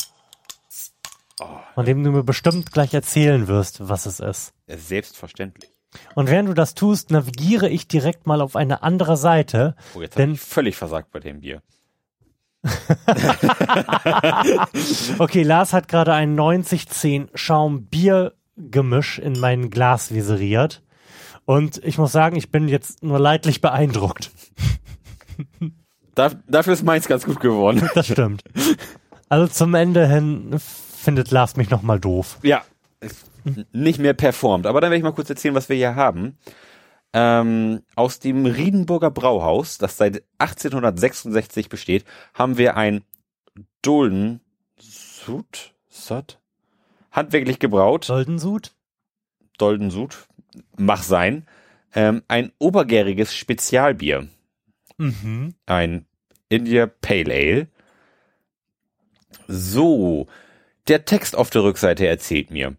oh. 1.40 1.46
von 1.74 1.84
dem 1.84 2.02
du 2.02 2.10
mir 2.10 2.24
bestimmt 2.24 2.72
gleich 2.72 2.94
erzählen 2.94 3.48
wirst, 3.48 3.88
was 3.88 4.06
es 4.06 4.20
ist. 4.20 4.54
Selbstverständlich. 4.66 5.70
Und 6.14 6.30
während 6.30 6.48
du 6.48 6.54
das 6.54 6.74
tust, 6.74 7.10
navigiere 7.10 7.68
ich 7.68 7.86
direkt 7.86 8.26
mal 8.26 8.40
auf 8.40 8.56
eine 8.56 8.82
andere 8.82 9.16
Seite. 9.16 9.76
Oh, 9.94 10.00
jetzt 10.00 10.18
denn 10.18 10.32
ich 10.32 10.40
völlig 10.40 10.76
versagt 10.76 11.10
bei 11.10 11.20
dem 11.20 11.40
Bier. 11.40 11.62
okay, 15.18 15.42
Lars 15.42 15.72
hat 15.72 15.88
gerade 15.88 16.14
ein 16.14 16.38
90-10 16.38 17.30
Schaum-Bier-Gemisch 17.34 19.18
in 19.18 19.40
mein 19.40 19.70
Glas 19.70 20.14
viseriert. 20.14 20.82
Und 21.44 21.82
ich 21.84 21.98
muss 21.98 22.12
sagen, 22.12 22.36
ich 22.36 22.50
bin 22.50 22.68
jetzt 22.68 23.02
nur 23.02 23.18
leidlich 23.18 23.60
beeindruckt. 23.60 24.30
dafür 26.14 26.72
ist 26.72 26.84
meins 26.84 27.08
ganz 27.08 27.24
gut 27.24 27.40
geworden. 27.40 27.88
Das 27.94 28.06
stimmt. 28.06 28.44
Also 29.28 29.46
zum 29.48 29.74
Ende 29.74 30.06
hin 30.06 30.54
findet 30.58 31.30
Lars 31.30 31.56
mich 31.56 31.70
nochmal 31.70 31.98
doof. 31.98 32.38
Ja, 32.42 32.62
nicht 33.72 33.98
mehr 33.98 34.14
performt. 34.14 34.66
Aber 34.66 34.80
dann 34.80 34.90
werde 34.90 34.98
ich 34.98 35.04
mal 35.04 35.12
kurz 35.12 35.30
erzählen, 35.30 35.54
was 35.54 35.68
wir 35.68 35.76
hier 35.76 35.96
haben. 35.96 36.38
Ähm, 37.14 37.82
aus 37.94 38.20
dem 38.20 38.46
Riedenburger 38.46 39.10
Brauhaus, 39.10 39.78
das 39.78 39.96
seit 39.96 40.22
1866 40.38 41.68
besteht, 41.68 42.04
haben 42.32 42.56
wir 42.56 42.76
ein 42.76 43.04
Dolden 43.82 44.40
Sud, 44.78 45.74
Sud, 45.90 46.38
handwerklich 47.10 47.58
gebraut. 47.58 48.08
Dolden 49.58 49.90
Sud? 49.90 50.26
Mach 50.76 51.02
sein, 51.02 51.46
ähm, 51.94 52.22
ein 52.28 52.52
obergäriges 52.58 53.34
Spezialbier. 53.34 54.28
Mhm. 54.98 55.54
Ein 55.66 56.06
India 56.48 56.86
Pale 56.86 57.32
Ale. 57.32 57.68
So, 59.48 60.28
der 60.88 61.04
Text 61.04 61.36
auf 61.36 61.50
der 61.50 61.62
Rückseite 61.62 62.06
erzählt 62.06 62.50
mir. 62.50 62.76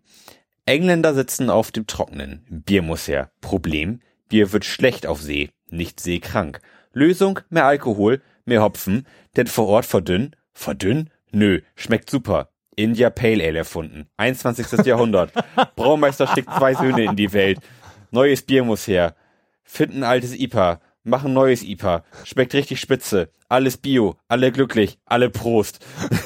Engländer 0.66 1.14
sitzen 1.14 1.50
auf 1.50 1.72
dem 1.72 1.88
Trockenen. 1.88 2.46
Bier 2.50 2.82
muss 2.82 3.08
her. 3.08 3.32
Problem, 3.42 4.02
Bier 4.30 4.52
wird 4.54 4.66
schlecht 4.66 5.06
auf 5.06 5.22
See, 5.22 5.50
nicht 5.70 6.00
seekrank. 6.00 6.62
Lösung, 6.94 7.40
mehr 7.50 7.66
Alkohol, 7.66 8.22
mehr 8.46 8.62
Hopfen, 8.62 9.06
denn 9.36 9.48
vor 9.48 9.68
Ort 9.68 9.86
verdünn. 9.86 10.36
Verdünn? 10.54 11.10
Nö, 11.32 11.62
schmeckt 11.76 12.10
super. 12.10 12.53
India 12.76 13.10
Pale 13.10 13.44
Ale 13.44 13.60
erfunden. 13.60 14.08
21. 14.18 14.86
Jahrhundert. 14.86 15.32
Braumeister 15.76 16.28
schickt 16.28 16.54
zwei 16.54 16.74
Söhne 16.74 17.04
in 17.04 17.16
die 17.16 17.34
Welt. 17.34 17.60
Neues 18.12 18.42
Bier 18.42 18.64
muss 18.64 18.88
her. 18.88 19.16
Finden 19.64 20.04
altes 20.04 20.34
IPA. 20.34 20.80
Machen 21.04 21.34
neues 21.34 21.64
IPA. 21.64 22.04
Schmeckt 22.24 22.54
richtig 22.54 22.80
spitze. 22.80 23.30
Alles 23.50 23.78
Bio. 23.78 24.16
Alle 24.28 24.52
glücklich. 24.52 24.98
Alle 25.06 25.30
Prost. 25.30 25.86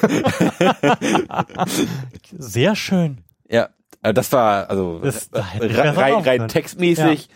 Sehr 2.38 2.76
schön. 2.76 3.24
Ja, 3.48 3.70
äh, 4.02 4.14
das 4.14 4.32
war 4.32 4.70
also 4.70 5.00
das, 5.00 5.28
äh, 5.28 5.40
rein, 5.40 6.14
rein 6.14 6.48
textmäßig 6.48 7.28
ja. 7.28 7.34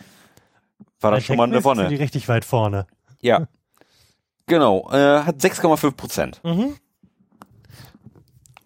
war 1.01 1.11
das 1.11 1.25
schon 1.25 1.37
mal 1.37 1.43
eine 1.43 1.63
Wonne. 1.63 1.89
Die 1.89 1.95
richtig 1.95 2.27
weit 2.29 2.45
vorne. 2.45 2.87
Ja. 3.21 3.47
Genau, 4.45 4.89
äh, 4.91 5.23
hat 5.23 5.37
6,5 5.37 5.95
Prozent. 5.95 6.41
Mhm. 6.43 6.75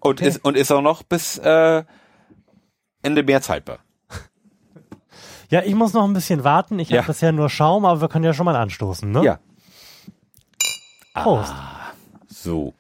Und, 0.08 0.20
okay. 0.20 0.30
ist, 0.30 0.44
und 0.44 0.58
ist 0.58 0.72
auch 0.72 0.82
noch 0.82 1.04
bis 1.04 1.38
äh, 1.38 1.84
Ende 3.02 3.24
März 3.24 3.50
haltbar. 3.50 3.80
Ja, 5.50 5.64
ich 5.64 5.76
muss 5.76 5.94
noch 5.94 6.04
ein 6.04 6.12
bisschen 6.14 6.44
warten. 6.44 6.78
Ich 6.78 6.90
ja. 6.90 6.98
habe 6.98 7.08
bisher 7.08 7.32
nur 7.32 7.50
Schaum, 7.50 7.86
aber 7.86 8.02
wir 8.02 8.10
können 8.10 8.26
ja 8.26 8.34
schon 8.34 8.46
mal 8.46 8.58
anstoßen, 8.58 9.10
ne? 9.10 9.24
Ja. 9.24 9.40
Prost. 11.14 11.54
Ah, 11.54 11.94
so. 12.28 12.74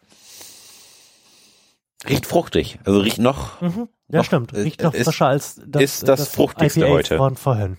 Riecht 2.07 2.25
fruchtig. 2.25 2.77
Also 2.83 2.99
riecht 2.99 3.19
noch. 3.19 3.61
Mhm. 3.61 3.87
Ja, 4.09 4.17
noch, 4.19 4.25
stimmt. 4.25 4.51
äh, 4.53 4.59
Riecht 4.61 4.83
noch 4.83 4.93
ist- 4.93 5.05
frischer 5.05 5.27
als 5.27 5.61
das, 5.65 5.81
ist 5.81 6.07
das 6.09 6.27
fruchtigste 6.27 6.81
IPA 6.81 6.89
heute. 6.89 7.17
Von 7.17 7.35
vorhin. 7.37 7.77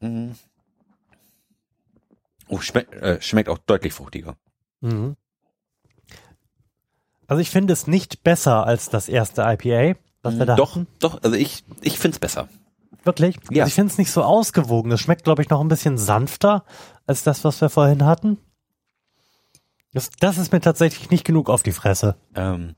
Mhm. 0.00 0.34
Oh, 2.48 2.60
schmeckt, 2.60 2.94
äh, 2.94 3.20
schmeckt 3.20 3.48
auch 3.48 3.58
deutlich 3.58 3.92
fruchtiger. 3.94 4.36
Mhm. 4.80 5.16
Also 7.28 7.40
ich 7.42 7.50
finde 7.50 7.74
es 7.74 7.86
nicht 7.86 8.24
besser 8.24 8.66
als 8.66 8.88
das 8.88 9.08
erste 9.08 9.42
IPA, 9.42 9.98
was 10.22 10.38
wir 10.38 10.46
da 10.46 10.56
doch, 10.56 10.72
hatten. 10.72 10.86
doch, 10.98 11.22
also 11.22 11.36
ich, 11.36 11.62
ich 11.82 11.98
find's 11.98 12.18
besser. 12.18 12.48
Wirklich? 13.04 13.36
Ja. 13.50 13.62
Also 13.62 13.68
ich 13.68 13.74
finde 13.74 13.92
es 13.92 13.98
nicht 13.98 14.10
so 14.10 14.22
ausgewogen. 14.22 14.90
Es 14.90 15.00
schmeckt, 15.00 15.24
glaube 15.24 15.42
ich, 15.42 15.50
noch 15.50 15.60
ein 15.60 15.68
bisschen 15.68 15.98
sanfter 15.98 16.64
als 17.06 17.22
das, 17.22 17.44
was 17.44 17.60
wir 17.60 17.68
vorhin 17.68 18.04
hatten. 18.04 18.38
Das, 19.92 20.10
das 20.18 20.38
ist 20.38 20.52
mir 20.52 20.60
tatsächlich 20.60 21.10
nicht 21.10 21.24
genug 21.24 21.50
auf 21.50 21.62
die 21.62 21.72
Fresse. 21.72 22.16
Ähm, 22.34 22.74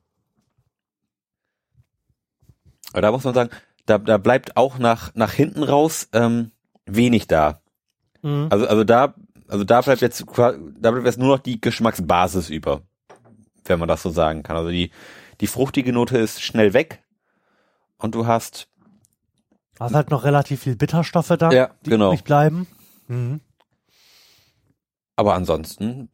aber 2.92 3.02
da 3.02 3.12
muss 3.12 3.24
man 3.24 3.34
sagen, 3.34 3.50
da, 3.86 3.98
da 3.98 4.18
bleibt 4.18 4.56
auch 4.56 4.78
nach, 4.78 5.14
nach 5.14 5.32
hinten 5.32 5.62
raus 5.62 6.08
ähm, 6.12 6.50
wenig 6.86 7.28
da. 7.28 7.60
Mhm. 8.22 8.48
Also, 8.50 8.66
also 8.66 8.84
da, 8.84 9.14
also 9.48 9.64
da 9.64 9.80
bleibt 9.80 10.00
jetzt, 10.00 10.24
da 10.36 10.50
bleibt 10.90 11.06
jetzt 11.06 11.18
nur 11.18 11.36
noch 11.36 11.42
die 11.42 11.60
Geschmacksbasis 11.60 12.50
über, 12.50 12.82
wenn 13.64 13.78
man 13.78 13.88
das 13.88 14.02
so 14.02 14.10
sagen 14.10 14.42
kann. 14.42 14.56
Also 14.56 14.70
die, 14.70 14.90
die 15.40 15.46
fruchtige 15.46 15.92
Note 15.92 16.18
ist 16.18 16.42
schnell 16.42 16.72
weg 16.74 17.02
und 17.98 18.14
du 18.14 18.26
hast, 18.26 18.68
Da 19.76 19.86
ist 19.86 19.94
halt 19.94 20.10
noch 20.10 20.24
relativ 20.24 20.62
viel 20.62 20.76
Bitterstoffe 20.76 21.34
da, 21.38 21.50
Ja, 21.52 21.70
die 21.84 21.90
genau. 21.90 22.08
übrig 22.12 22.24
bleiben. 22.24 22.66
Mhm. 23.08 23.40
aber 25.16 25.34
ansonsten 25.34 26.08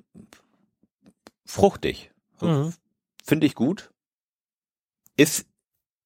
fruchtig. 1.44 2.10
Also 2.40 2.46
Mhm. 2.46 2.72
Finde 3.24 3.46
ich 3.46 3.54
gut. 3.54 3.90
Ist, 5.16 5.46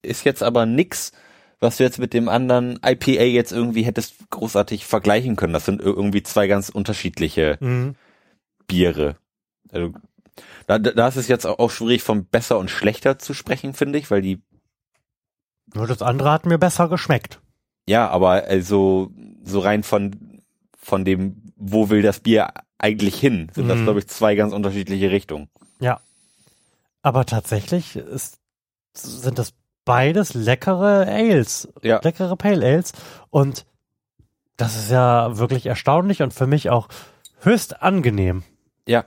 ist 0.01 0.23
jetzt 0.25 0.41
aber 0.43 0.65
nix, 0.65 1.11
was 1.59 1.77
du 1.77 1.83
jetzt 1.83 1.99
mit 1.99 2.13
dem 2.13 2.29
anderen 2.29 2.79
IPA 2.83 3.23
jetzt 3.23 3.51
irgendwie 3.51 3.83
hättest 3.83 4.15
großartig 4.31 4.85
vergleichen 4.85 5.35
können. 5.35 5.53
Das 5.53 5.65
sind 5.65 5.81
ir- 5.81 5.85
irgendwie 5.95 6.23
zwei 6.23 6.47
ganz 6.47 6.69
unterschiedliche 6.69 7.57
Mhm. 7.59 7.95
Biere. 8.67 9.17
Also, 9.71 9.93
da, 10.67 10.79
da 10.79 11.07
ist 11.07 11.15
es 11.17 11.27
jetzt 11.27 11.45
auch 11.45 11.69
schwierig, 11.71 12.03
von 12.03 12.25
besser 12.25 12.57
und 12.57 12.69
schlechter 12.69 13.19
zu 13.19 13.33
sprechen, 13.33 13.73
finde 13.73 13.99
ich, 13.99 14.09
weil 14.11 14.21
die, 14.21 14.41
Nur 15.73 15.87
das 15.87 16.01
andere 16.01 16.31
hat 16.31 16.45
mir 16.45 16.57
besser 16.57 16.87
geschmeckt. 16.89 17.39
ja, 17.87 18.07
aber 18.09 18.43
also 18.45 19.11
so 19.43 19.59
rein 19.59 19.83
von, 19.83 20.41
von 20.77 21.05
dem, 21.05 21.53
wo 21.55 21.89
will 21.89 22.01
das 22.01 22.19
Bier 22.19 22.53
eigentlich 22.77 23.19
hin, 23.19 23.51
sind 23.53 23.67
das, 23.67 23.79
Mhm. 23.79 23.83
glaube 23.83 23.99
ich, 23.99 24.07
zwei 24.07 24.35
ganz 24.35 24.53
unterschiedliche 24.53 25.11
Richtungen. 25.11 25.49
Ja. 25.79 25.99
Aber 27.03 27.25
tatsächlich 27.25 27.95
ist, 27.95 28.39
sind 28.93 29.37
das 29.39 29.53
beides 29.85 30.33
leckere 30.35 31.05
Ales. 31.07 31.67
Ja. 31.81 31.99
Leckere 32.03 32.35
Pale 32.37 32.65
Ales. 32.65 32.93
Und 33.29 33.65
das 34.57 34.75
ist 34.75 34.91
ja 34.91 35.37
wirklich 35.37 35.65
erstaunlich 35.65 36.21
und 36.21 36.33
für 36.33 36.45
mich 36.47 36.69
auch 36.69 36.87
höchst 37.39 37.81
angenehm. 37.81 38.43
Ja. 38.87 39.05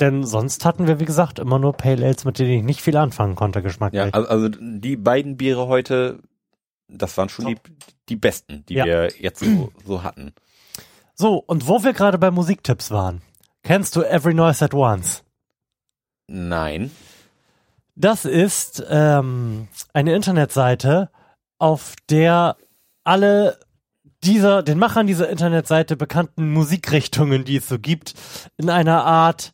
Denn 0.00 0.24
sonst 0.24 0.64
hatten 0.64 0.86
wir, 0.86 0.98
wie 1.00 1.04
gesagt, 1.04 1.38
immer 1.38 1.58
nur 1.58 1.72
Pale 1.72 2.04
Ales, 2.04 2.24
mit 2.24 2.38
denen 2.38 2.50
ich 2.50 2.62
nicht 2.64 2.80
viel 2.82 2.96
anfangen 2.96 3.36
konnte, 3.36 3.62
geschmacklich. 3.62 4.02
Ja, 4.02 4.10
also, 4.10 4.48
die 4.48 4.96
beiden 4.96 5.36
Biere 5.36 5.68
heute, 5.68 6.18
das 6.88 7.16
waren 7.16 7.28
schon 7.28 7.46
die, 7.46 7.56
die 8.08 8.16
besten, 8.16 8.64
die 8.68 8.74
Ja. 8.74 8.84
wir 8.84 9.12
jetzt 9.18 9.40
so, 9.40 9.70
so 9.84 10.02
hatten. 10.02 10.32
So, 11.14 11.36
und 11.36 11.68
wo 11.68 11.84
wir 11.84 11.92
gerade 11.92 12.18
bei 12.18 12.30
Musiktipps 12.30 12.90
waren. 12.90 13.22
Kennst 13.62 13.94
du 13.96 14.02
Every 14.02 14.34
Noise 14.34 14.64
at 14.64 14.74
Once? 14.74 15.22
Nein. 16.26 16.90
Das 17.94 18.24
ist 18.24 18.84
ähm, 18.90 19.68
eine 19.92 20.14
Internetseite, 20.14 21.10
auf 21.58 21.94
der 22.10 22.56
alle 23.04 23.58
dieser, 24.24 24.62
den 24.62 24.78
Machern 24.78 25.06
dieser 25.06 25.28
Internetseite 25.28 25.96
bekannten 25.96 26.52
Musikrichtungen, 26.52 27.44
die 27.44 27.56
es 27.56 27.68
so 27.68 27.78
gibt, 27.78 28.14
in 28.56 28.70
einer 28.70 29.04
Art 29.04 29.52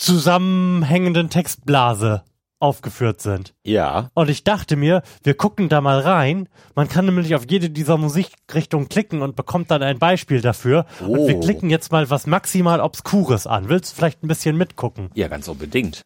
zusammenhängenden 0.00 1.28
Textblase 1.28 2.22
aufgeführt 2.58 3.20
sind. 3.20 3.54
Ja. 3.64 4.10
Und 4.14 4.28
ich 4.28 4.44
dachte 4.44 4.76
mir, 4.76 5.02
wir 5.22 5.34
gucken 5.34 5.68
da 5.68 5.80
mal 5.80 6.00
rein. 6.00 6.48
Man 6.74 6.88
kann 6.88 7.06
nämlich 7.06 7.34
auf 7.34 7.44
jede 7.48 7.70
dieser 7.70 7.96
Musikrichtungen 7.96 8.88
klicken 8.88 9.22
und 9.22 9.36
bekommt 9.36 9.70
dann 9.70 9.82
ein 9.82 9.98
Beispiel 9.98 10.40
dafür. 10.40 10.86
Und 11.00 11.26
wir 11.26 11.36
Oh. 11.36 11.40
klicken 11.40 11.70
jetzt 11.70 11.92
mal 11.92 12.08
was 12.10 12.26
maximal 12.26 12.80
Obskures 12.80 13.46
an. 13.46 13.68
Willst 13.68 13.92
du 13.92 13.96
vielleicht 13.96 14.22
ein 14.22 14.28
bisschen 14.28 14.56
mitgucken? 14.56 15.10
Ja, 15.14 15.28
ganz 15.28 15.48
unbedingt. 15.48 16.02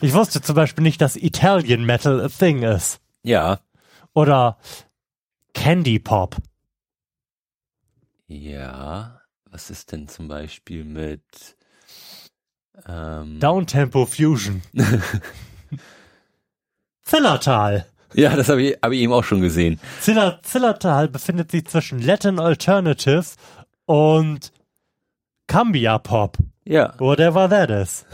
Ich 0.00 0.12
wusste 0.14 0.40
zum 0.42 0.54
Beispiel 0.54 0.82
nicht, 0.84 1.00
dass 1.00 1.16
Italian 1.16 1.84
Metal 1.84 2.20
a 2.20 2.28
thing 2.28 2.62
ist. 2.62 3.00
Ja. 3.22 3.60
Oder 4.14 4.58
Candy 5.54 5.98
Pop. 5.98 6.36
Ja. 8.26 9.20
Was 9.50 9.70
ist 9.70 9.92
denn 9.92 10.08
zum 10.08 10.28
Beispiel 10.28 10.84
mit 10.84 11.22
ähm, 12.88 13.40
Downtempo 13.40 14.06
Fusion. 14.06 14.62
Zillertal. 17.02 17.86
Ja, 18.14 18.36
das 18.36 18.48
habe 18.48 18.62
ich, 18.62 18.78
hab 18.80 18.92
ich 18.92 19.00
eben 19.00 19.12
auch 19.12 19.24
schon 19.24 19.40
gesehen. 19.40 19.80
Ziller, 20.00 20.40
Zillertal 20.42 21.08
befindet 21.08 21.50
sich 21.50 21.66
zwischen 21.66 22.00
Latin 22.00 22.38
Alternative 22.38 23.24
und 23.86 24.52
Cambia 25.46 25.98
Pop. 25.98 26.38
Ja. 26.64 26.94
Whatever 26.98 27.48
that 27.48 27.70
is. 27.70 28.06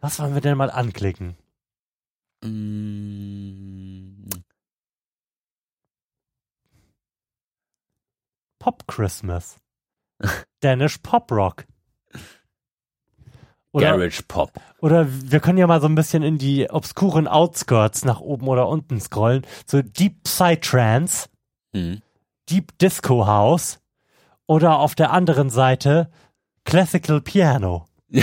Was 0.00 0.20
wollen 0.20 0.34
wir 0.34 0.40
denn 0.40 0.56
mal 0.56 0.70
anklicken? 0.70 1.36
Mm, 2.44 4.28
Pop 8.58 8.86
Christmas. 8.86 9.56
Danish 10.60 10.98
Pop 10.98 11.30
Rock. 11.30 11.66
Oder, 13.76 13.90
Garage 13.96 14.22
Pop. 14.26 14.52
oder 14.80 15.06
wir 15.08 15.40
können 15.40 15.58
ja 15.58 15.66
mal 15.66 15.80
so 15.80 15.86
ein 15.86 15.94
bisschen 15.94 16.22
in 16.22 16.38
die 16.38 16.70
obskuren 16.70 17.28
Outskirts 17.28 18.04
nach 18.04 18.20
oben 18.20 18.48
oder 18.48 18.68
unten 18.68 19.00
scrollen. 19.00 19.46
So 19.66 19.82
Deep 19.82 20.22
Psytrance, 20.24 21.28
Hm. 21.74 22.00
Deep 22.48 22.78
Disco 22.78 23.26
House 23.26 23.78
oder 24.46 24.78
auf 24.78 24.94
der 24.94 25.10
anderen 25.12 25.50
Seite 25.50 26.10
Classical 26.64 27.20
Piano. 27.20 27.86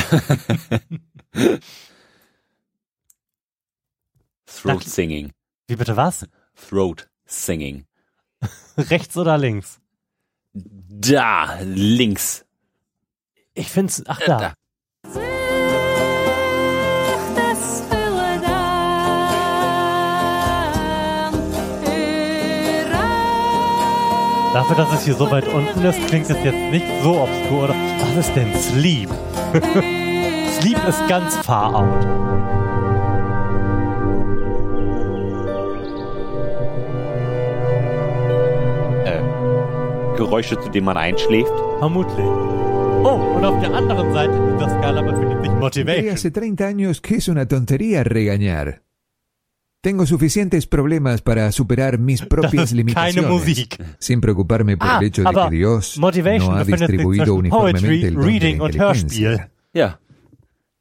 Throat 4.45 4.83
Singing. 4.83 5.31
Wie 5.67 5.75
bitte 5.75 5.95
was? 5.97 6.25
Throat 6.55 7.09
Singing. 7.25 7.85
Rechts 8.77 9.17
oder 9.17 9.37
links? 9.37 9.79
Da, 10.53 11.59
links. 11.61 12.45
Ich 13.53 13.69
find's, 13.69 14.03
ach 14.07 14.19
Äh, 14.21 14.25
da. 14.25 14.53
Dafür, 24.53 24.75
dass 24.75 24.93
es 24.93 25.05
hier 25.05 25.15
so 25.15 25.31
weit 25.31 25.47
unten 25.47 25.83
ist, 25.83 25.99
klingt 26.07 26.29
es 26.29 26.37
jetzt 26.43 26.71
nicht 26.71 26.85
so 27.01 27.21
obskur. 27.21 27.63
Oder? 27.63 27.75
Was 27.99 28.27
ist 28.27 28.35
denn 28.35 28.53
Sleep? 28.53 29.09
Sleep 30.61 30.77
ist 30.87 31.07
ganz 31.07 31.35
far 31.37 31.73
out. 31.73 32.05
Äh, 39.05 40.17
Geräusche, 40.17 40.59
zu 40.59 40.69
denen 40.69 40.85
man 40.85 40.97
einschläft. 40.97 41.51
Vermutlich. 41.79 42.27
Oh, 43.05 43.19
und 43.35 43.43
auf 43.43 43.59
der 43.59 43.73
anderen 43.73 44.13
Seite 44.13 44.33
dieser 44.53 44.69
Skala 44.69 45.01
befindet 45.01 45.41
sich 45.41 45.51
Motivation. 45.51 46.11
hace 46.13 46.31
30 46.31 46.61
años 46.61 47.01
que 47.01 47.15
es 47.15 47.27
una 47.27 47.47
tontería 47.47 48.03
regañar. 48.03 48.81
Tengo 49.83 50.05
suficientes 50.05 50.65
problemas 50.65 51.21
para 51.21 51.51
superar 51.51 51.99
mis 51.99 52.21
propias 52.29 52.71
limitaciones. 52.71 53.67
Sin 53.99 54.21
preocuparme 54.21 54.77
por 54.77 54.87
Ah, 54.87 54.97
el 55.01 55.07
hecho 55.07 55.23
de 55.23 55.29
que 55.29 55.49
Dios 55.57 55.99
no 55.99 56.07
ha 56.55 56.63
distribuido 56.63 57.35
uniformemente 57.35 58.07
el 58.07 58.13
don 58.13 58.39
de 58.39 58.49
inteligencia. 58.49 59.51
Ja. 59.75 59.99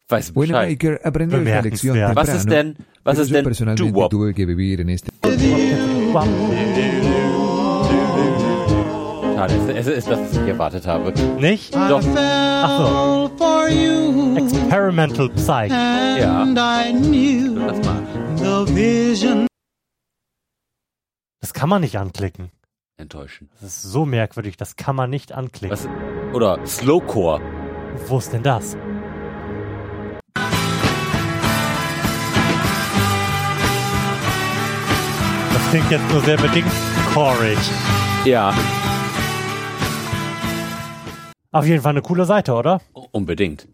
Weiß. 0.08 0.30
Wanamaker 0.36 1.00
aprendió 1.02 1.40
esta 1.40 1.62
lección. 1.62 1.98
Was 1.98 2.14
temprano, 2.14 2.38
ist 2.38 2.48
denn, 2.48 2.76
was 3.02 3.16
pero 3.16 3.22
ist 3.22 3.28
yo 3.30 3.34
denn 3.34 3.44
personalmente 3.44 4.08
tuve 4.08 4.34
que 4.34 4.46
vivir 4.46 4.80
en 4.82 4.90
este. 4.90 5.10
Schade, 9.34 9.54
es, 9.56 9.86
es 9.88 9.98
ist 9.98 10.08
das, 10.08 10.20
was 10.20 10.32
ich 10.32 10.46
erwartet 10.48 10.86
habe. 10.86 11.12
Nicht? 11.40 11.74
Doch, 11.74 12.02
Ach 12.14 12.78
so. 12.78 13.32
Experimental 14.36 15.28
Psych. 15.30 15.70
Ja. 15.70 16.42
and 16.42 16.56
I 16.56 16.92
knew 16.92 17.58
das 17.66 17.84
mal. 17.84 18.31
Das 21.40 21.52
kann 21.52 21.68
man 21.68 21.80
nicht 21.80 21.96
anklicken. 21.96 22.50
Enttäuschen. 22.96 23.50
Das 23.60 23.62
ist 23.62 23.82
so 23.82 24.04
merkwürdig, 24.04 24.56
das 24.56 24.76
kann 24.76 24.96
man 24.96 25.10
nicht 25.10 25.32
anklicken. 25.32 25.70
Was? 25.70 25.88
Oder 26.34 26.64
Slowcore. 26.66 27.40
Wo 28.06 28.18
ist 28.18 28.32
denn 28.32 28.42
das? 28.42 28.76
Das 35.52 35.70
klingt 35.70 35.90
jetzt 35.90 36.10
nur 36.10 36.20
sehr 36.22 36.36
bedingt 36.36 36.72
chorig. 37.12 37.58
Ja. 38.24 38.54
Auf 41.50 41.66
jeden 41.66 41.82
Fall 41.82 41.90
eine 41.90 42.02
coole 42.02 42.24
Seite, 42.24 42.54
oder? 42.54 42.80
Unbedingt. 43.12 43.68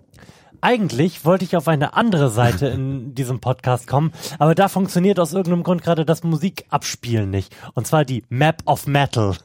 Eigentlich 0.60 1.24
wollte 1.24 1.44
ich 1.44 1.56
auf 1.56 1.68
eine 1.68 1.94
andere 1.94 2.30
Seite 2.30 2.66
in 2.66 3.14
diesem 3.16 3.40
Podcast 3.40 3.86
kommen, 3.86 4.12
aber 4.38 4.54
da 4.54 4.68
funktioniert 4.68 5.20
aus 5.20 5.32
irgendeinem 5.32 5.62
Grund 5.62 5.82
gerade 5.82 6.04
das 6.04 6.22
Musikabspielen 6.24 7.30
nicht. 7.30 7.54
Und 7.74 7.86
zwar 7.86 8.04
die 8.04 8.24
Map 8.28 8.62
of 8.66 8.86
Metal. 8.86 9.36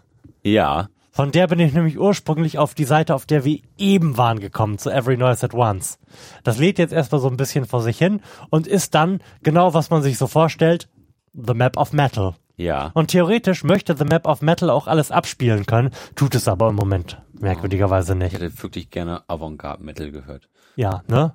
Ja. 0.44 0.90
Von 1.12 1.32
der 1.32 1.46
bin 1.48 1.60
ich 1.60 1.74
nämlich 1.74 2.00
ursprünglich 2.00 2.58
auf 2.58 2.74
die 2.74 2.86
Seite, 2.86 3.14
auf 3.14 3.28
der 3.28 3.46
wir 3.46 3.60
eben 3.78 4.18
waren 4.18 4.40
gekommen, 4.40 4.80
zu 4.80 4.90
Every 4.90 5.16
Noise 5.16 5.46
at 5.46 5.54
Once. 5.54 6.00
Das 6.44 6.58
lädt 6.58 6.80
jetzt 6.80 6.92
erstmal 6.92 7.22
so 7.22 7.28
ein 7.30 7.38
bisschen 7.38 7.66
vor 7.66 7.82
sich 7.84 8.00
hin 8.00 8.20
und 8.50 8.66
ist 8.66 8.96
dann 8.96 9.20
genau, 9.44 9.76
was 9.76 9.92
man 9.92 10.02
sich 10.02 10.18
so 10.18 10.26
vorstellt, 10.26 10.90
The 11.34 11.54
Map 11.54 11.78
of 11.78 11.94
Metal. 11.94 12.34
Ja. 12.58 12.90
Und 12.96 13.08
theoretisch 13.12 13.64
möchte 13.64 13.96
The 13.96 14.06
Map 14.06 14.28
of 14.28 14.42
Metal 14.42 14.72
auch 14.72 14.88
alles 14.88 15.12
abspielen 15.12 15.66
können, 15.68 15.92
tut 16.16 16.34
es 16.34 16.48
aber 16.48 16.70
im 16.70 16.76
Moment 16.76 17.22
merkwürdigerweise 17.40 18.14
Ich 18.14 18.20
nicht. 18.20 18.34
hätte 18.34 18.64
wirklich 18.64 18.90
gerne 18.90 19.22
Avantgarde 19.28 19.84
Metal 19.84 20.12
gehört. 20.12 20.50
Ja, 20.76 21.04
ne? 21.08 21.34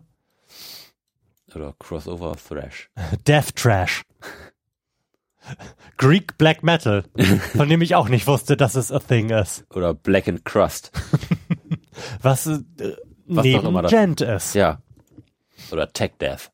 Oder 1.55 1.75
Crossover 1.79 2.37
Thrash. 2.37 2.91
Death 3.27 3.55
Trash. 3.57 4.03
Greek 5.97 6.37
Black 6.37 6.63
Metal, 6.63 7.05
von 7.57 7.69
dem 7.69 7.81
ich 7.81 7.95
auch 7.95 8.09
nicht 8.09 8.27
wusste, 8.27 8.57
dass 8.57 8.75
es 8.75 8.93
a 8.93 8.99
thing 8.99 9.31
ist. 9.31 9.65
Oder 9.75 9.95
Black 9.95 10.29
and 10.29 10.45
Crust. 10.45 10.93
Was, 12.23 12.47
äh, 12.47 12.61
Was 13.27 13.45
neben 13.45 13.87
Gent 13.87 14.21
ist. 14.21 14.55
Ja. 14.55 14.83
Oder 15.73 15.93
Tech 15.93 16.13
Death. 16.21 16.51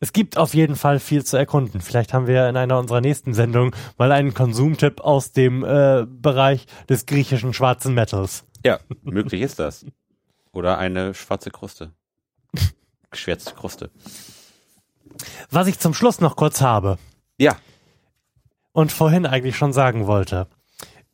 Es 0.00 0.12
gibt 0.12 0.36
auf 0.36 0.54
jeden 0.54 0.76
Fall 0.76 0.98
viel 0.98 1.24
zu 1.24 1.36
erkunden. 1.36 1.80
Vielleicht 1.80 2.12
haben 2.12 2.26
wir 2.26 2.48
in 2.48 2.56
einer 2.56 2.78
unserer 2.78 3.00
nächsten 3.00 3.32
Sendungen 3.32 3.74
mal 3.96 4.12
einen 4.12 4.34
Konsumtipp 4.34 5.00
aus 5.00 5.32
dem 5.32 5.64
äh, 5.64 6.04
Bereich 6.06 6.66
des 6.88 7.06
griechischen 7.06 7.54
schwarzen 7.54 7.94
Metals. 7.94 8.44
Ja, 8.64 8.80
möglich 9.02 9.40
ist 9.40 9.58
das. 9.58 9.86
Oder 10.56 10.78
eine 10.78 11.12
schwarze 11.12 11.50
Kruste. 11.50 11.92
Geschwärzte 13.10 13.52
Kruste. 13.52 13.90
Was 15.50 15.66
ich 15.66 15.78
zum 15.78 15.92
Schluss 15.92 16.22
noch 16.22 16.34
kurz 16.34 16.62
habe 16.62 16.96
Ja. 17.36 17.56
und 18.72 18.90
vorhin 18.90 19.26
eigentlich 19.26 19.58
schon 19.58 19.74
sagen 19.74 20.06
wollte. 20.06 20.46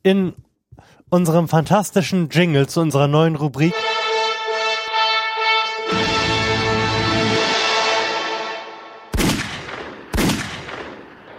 In 0.01 0.33
unserem 1.09 1.49
fantastischen 1.49 2.29
Jingle 2.29 2.67
zu 2.69 2.79
unserer 2.79 3.09
neuen 3.09 3.35
Rubrik 3.35 3.73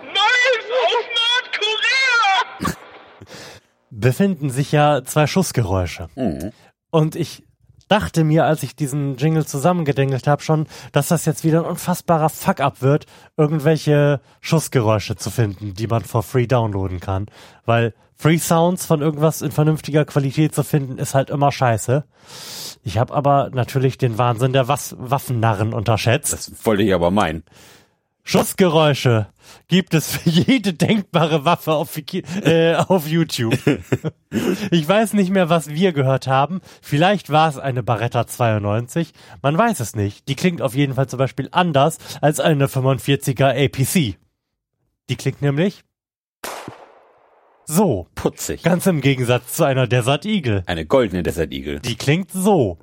Neues 0.03 0.65
aus 0.85 1.05
Nordkorea! 2.61 2.77
befinden 3.91 4.51
sich 4.51 4.73
ja 4.73 5.03
zwei 5.05 5.27
Schussgeräusche. 5.27 6.09
Und 6.91 7.17
ich 7.17 7.45
dachte 7.95 8.25
mir, 8.25 8.45
als 8.45 8.65
ich 8.65 8.75
diesen 8.75 9.17
Jingle 9.17 9.47
zusammengedengelt 9.47 10.27
habe, 10.27 10.43
schon, 10.43 10.67
dass 10.91 11.09
das 11.09 11.27
jetzt 11.27 11.45
wieder 11.45 11.61
ein 11.61 11.71
unfassbarer 11.71 12.29
Fuck-up 12.29 12.83
wird, 12.83 13.07
irgendwelche 13.37 14.21
Schussgeräusche 14.41 15.15
zu 15.15 15.31
finden, 15.31 15.75
die 15.75 15.87
man 15.87 16.03
for 16.03 16.25
free 16.25 16.49
downloaden 16.49 16.99
kann. 16.99 17.27
Weil 17.67 17.95
Free 18.17 18.39
Sounds 18.39 18.85
von 18.85 19.01
irgendwas 19.01 19.43
in 19.43 19.53
vernünftiger 19.53 20.05
Qualität 20.05 20.57
zu 20.57 20.65
finden, 20.65 20.99
ist 20.99 21.15
halt 21.15 21.31
immer 21.31 21.53
scheiße. 21.53 22.05
Ich 22.83 22.99
habe 22.99 23.15
aber 23.15 23.51
natürlich 23.53 23.97
den 23.97 24.19
Wahnsinn 24.19 24.53
der 24.53 24.67
Was 24.67 24.97
Waffennarren 24.99 25.73
unterschätzt. 25.73 26.33
Das 26.33 26.67
wollte 26.67 26.83
ich 26.83 26.93
aber 26.93 27.13
meinen. 27.13 27.45
Schussgeräusche 28.27 29.29
gibt 29.69 29.93
es 29.93 30.17
für 30.17 30.31
jede 30.31 30.73
denkbare 30.73 31.45
Waffe 31.45 31.75
auf, 31.75 32.01
äh, 32.43 32.75
auf 32.75 33.07
YouTube. 33.07 33.59
ich 34.71 34.89
weiß 34.89 35.13
nicht 35.13 35.31
mehr, 35.31 35.51
was 35.51 35.69
wir 35.69 35.93
gehört 35.93 36.27
haben. 36.27 36.61
Vielleicht 36.81 37.31
war 37.31 37.51
es 37.51 37.59
eine 37.59 37.83
Barretta 37.83 38.27
92. 38.27 39.13
Man 39.43 39.59
weiß 39.59 39.81
es 39.81 39.95
nicht. 39.95 40.27
Die 40.29 40.37
klingt 40.37 40.63
auf 40.63 40.75
jeden 40.75 40.95
Fall 40.95 41.07
zum 41.07 41.19
Beispiel 41.19 41.49
anders 41.53 41.99
als 42.23 42.41
eine 42.41 42.67
45er 42.67 43.65
APC. 43.67 44.19
Die 45.11 45.17
klingt 45.17 45.43
nämlich 45.43 45.85
so. 47.67 48.09
Putzig. 48.15 48.63
Ganz 48.63 48.87
im 48.87 49.03
Gegensatz 49.03 49.55
zu 49.55 49.65
einer 49.65 49.87
Desert 49.87 50.25
Eagle. 50.25 50.63
Eine 50.67 50.87
goldene 50.87 51.23
Desert 51.23 51.53
Eagle. 51.53 51.81
Die 51.81 51.97
klingt 51.97 52.31
so. 52.31 52.79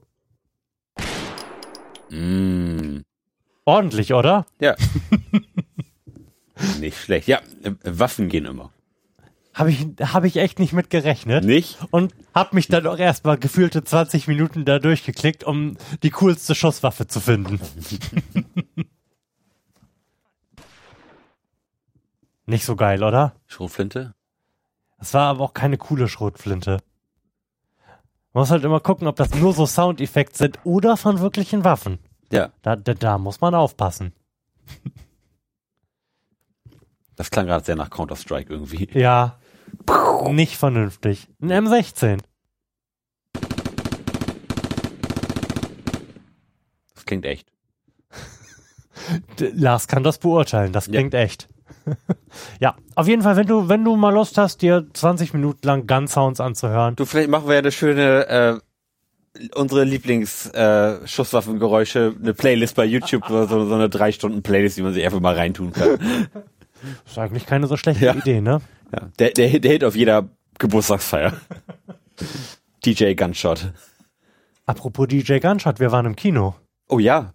Mm. 2.10 3.02
Ordentlich, 3.66 4.14
oder? 4.14 4.46
Ja. 4.60 4.76
Nicht 6.80 6.98
schlecht. 6.98 7.28
Ja, 7.28 7.40
äh, 7.64 7.72
Waffen 7.84 8.30
gehen 8.30 8.46
immer. 8.46 8.72
Habe 9.54 9.72
ich, 9.72 9.86
hab 10.00 10.24
ich 10.24 10.38
echt 10.38 10.60
nicht 10.60 10.72
mit 10.72 10.90
gerechnet. 10.90 11.44
Nicht? 11.44 11.78
und 11.92 12.16
hab 12.34 12.54
mich 12.54 12.70
dann 12.70 12.88
auch 12.88 12.98
erstmal 12.98 13.38
gefühlte 13.38 13.84
20 13.84 14.28
Minuten 14.28 14.64
da 14.64 14.80
durchgeklickt, 14.80 15.44
um 15.44 15.76
die 16.04 16.10
coolste 16.12 16.56
Schusswaffe 16.56 17.06
zu 17.08 17.20
finden. 17.20 17.60
Nicht 22.46 22.64
so 22.66 22.78
geil, 22.78 23.04
oder? 23.04 23.36
Schrotflinte? 23.48 24.14
Das 25.00 25.14
war 25.14 25.28
aber 25.28 25.44
auch 25.44 25.54
keine 25.54 25.78
coole 25.78 26.08
Schrotflinte. 26.08 26.80
Man 28.34 28.42
muss 28.44 28.52
halt 28.52 28.64
immer 28.64 28.80
gucken, 28.80 29.08
ob 29.08 29.18
das 29.18 29.36
nur 29.36 29.54
so 29.54 29.66
Soundeffekte 29.66 30.38
sind 30.38 30.60
oder 30.64 30.96
von 30.96 31.20
wirklichen 31.20 31.66
Waffen. 31.66 32.00
Ja. 32.32 32.50
Da, 32.62 32.76
da, 32.76 32.94
da 32.94 33.18
muss 33.18 33.42
man 33.42 33.54
aufpassen. 33.56 34.14
Das 37.16 37.30
klang 37.30 37.46
gerade 37.46 37.64
sehr 37.66 37.76
nach 37.76 37.90
Counter-Strike 37.90 38.52
irgendwie. 38.52 38.88
Ja. 38.98 39.38
Nicht 40.30 40.58
vernünftig. 40.58 41.28
Ein 41.42 41.52
M16. 41.68 42.20
Das 46.94 47.06
klingt 47.06 47.26
echt. 47.26 47.52
Lars 49.40 49.88
kann 49.88 50.04
das 50.04 50.18
beurteilen. 50.18 50.72
Das 50.74 50.88
Ja. 50.88 50.94
klingt 50.94 51.14
echt. 51.14 51.50
ja, 52.60 52.76
auf 52.96 53.08
jeden 53.08 53.22
Fall, 53.24 53.36
wenn 53.38 53.48
du, 53.48 53.68
wenn 53.68 53.84
du 53.84 53.96
mal 53.96 54.14
Lust 54.14 54.38
hast, 54.38 54.62
dir 54.62 54.86
20 54.94 55.34
Minuten 55.34 55.66
lang 55.66 55.88
Gun 55.88 56.08
Sounds 56.08 56.40
anzuhören. 56.40 56.96
Du, 56.96 57.06
vielleicht 57.06 57.30
machen 57.30 57.48
wir 57.48 57.54
ja 57.56 57.60
eine 57.60 57.72
schöne, 57.72 58.28
äh, 58.28 58.60
unsere 59.56 59.84
Lieblings-Schusswaffengeräusche, 59.86 62.14
äh, 62.18 62.22
eine 62.22 62.34
Playlist 62.34 62.76
bei 62.76 62.86
YouTube, 62.86 63.24
so, 63.28 63.46
so 63.48 63.74
eine 63.74 63.90
drei 63.90 64.12
Stunden 64.12 64.42
Playlist, 64.44 64.78
die 64.78 64.82
man 64.82 64.94
sich 64.94 65.04
einfach 65.06 65.20
mal 65.20 65.36
reintun 65.36 65.72
kann. 65.74 65.90
ist 67.06 67.18
eigentlich 67.18 67.46
keine 67.46 67.68
so 67.68 67.78
schlechte 67.78 68.06
Ja. 68.06 68.16
Idee, 68.16 68.42
ne? 68.42 68.62
Ja, 68.94 69.08
der, 69.20 69.30
der, 69.32 69.60
der 69.60 69.72
Hit 69.72 69.84
auf 69.84 69.96
jeder 69.96 70.28
Geburtstagsfeier. 70.60 71.34
DJ 72.86 73.14
Gunshot. 73.14 73.72
Apropos 74.66 75.08
DJ 75.08 75.40
Gunshot, 75.40 75.80
wir 75.80 75.92
waren 75.92 76.06
im 76.06 76.16
Kino. 76.16 76.56
Oh 76.90 77.00
ja, 77.00 77.34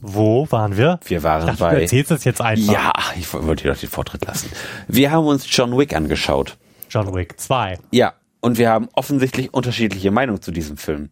Wo 0.00 0.46
waren 0.50 0.76
wir? 0.76 0.98
wir 1.04 1.22
waren 1.22 1.46
dachte, 1.46 1.58
du 1.58 1.64
bei. 1.64 1.80
erzählst 1.82 2.10
es 2.10 2.24
jetzt 2.24 2.40
einfach. 2.42 2.72
Ja, 2.72 2.92
ich 3.16 3.32
wollte 3.32 3.62
dir 3.64 3.72
doch 3.72 3.80
den 3.80 3.88
Vortritt 3.88 4.24
lassen. 4.26 4.50
Wir 4.88 5.10
haben 5.12 5.26
uns 5.26 5.46
John 5.48 5.76
Wick 5.78 5.94
angeschaut. 5.94 6.58
John 6.90 7.14
Wick 7.14 7.38
2. 7.40 7.78
Ja, 7.90 8.12
und 8.42 8.58
wir 8.58 8.68
haben 8.68 8.88
offensichtlich 8.92 9.54
unterschiedliche 9.54 10.10
Meinungen 10.10 10.42
zu 10.42 10.50
diesem 10.50 10.76
Film. 10.76 11.08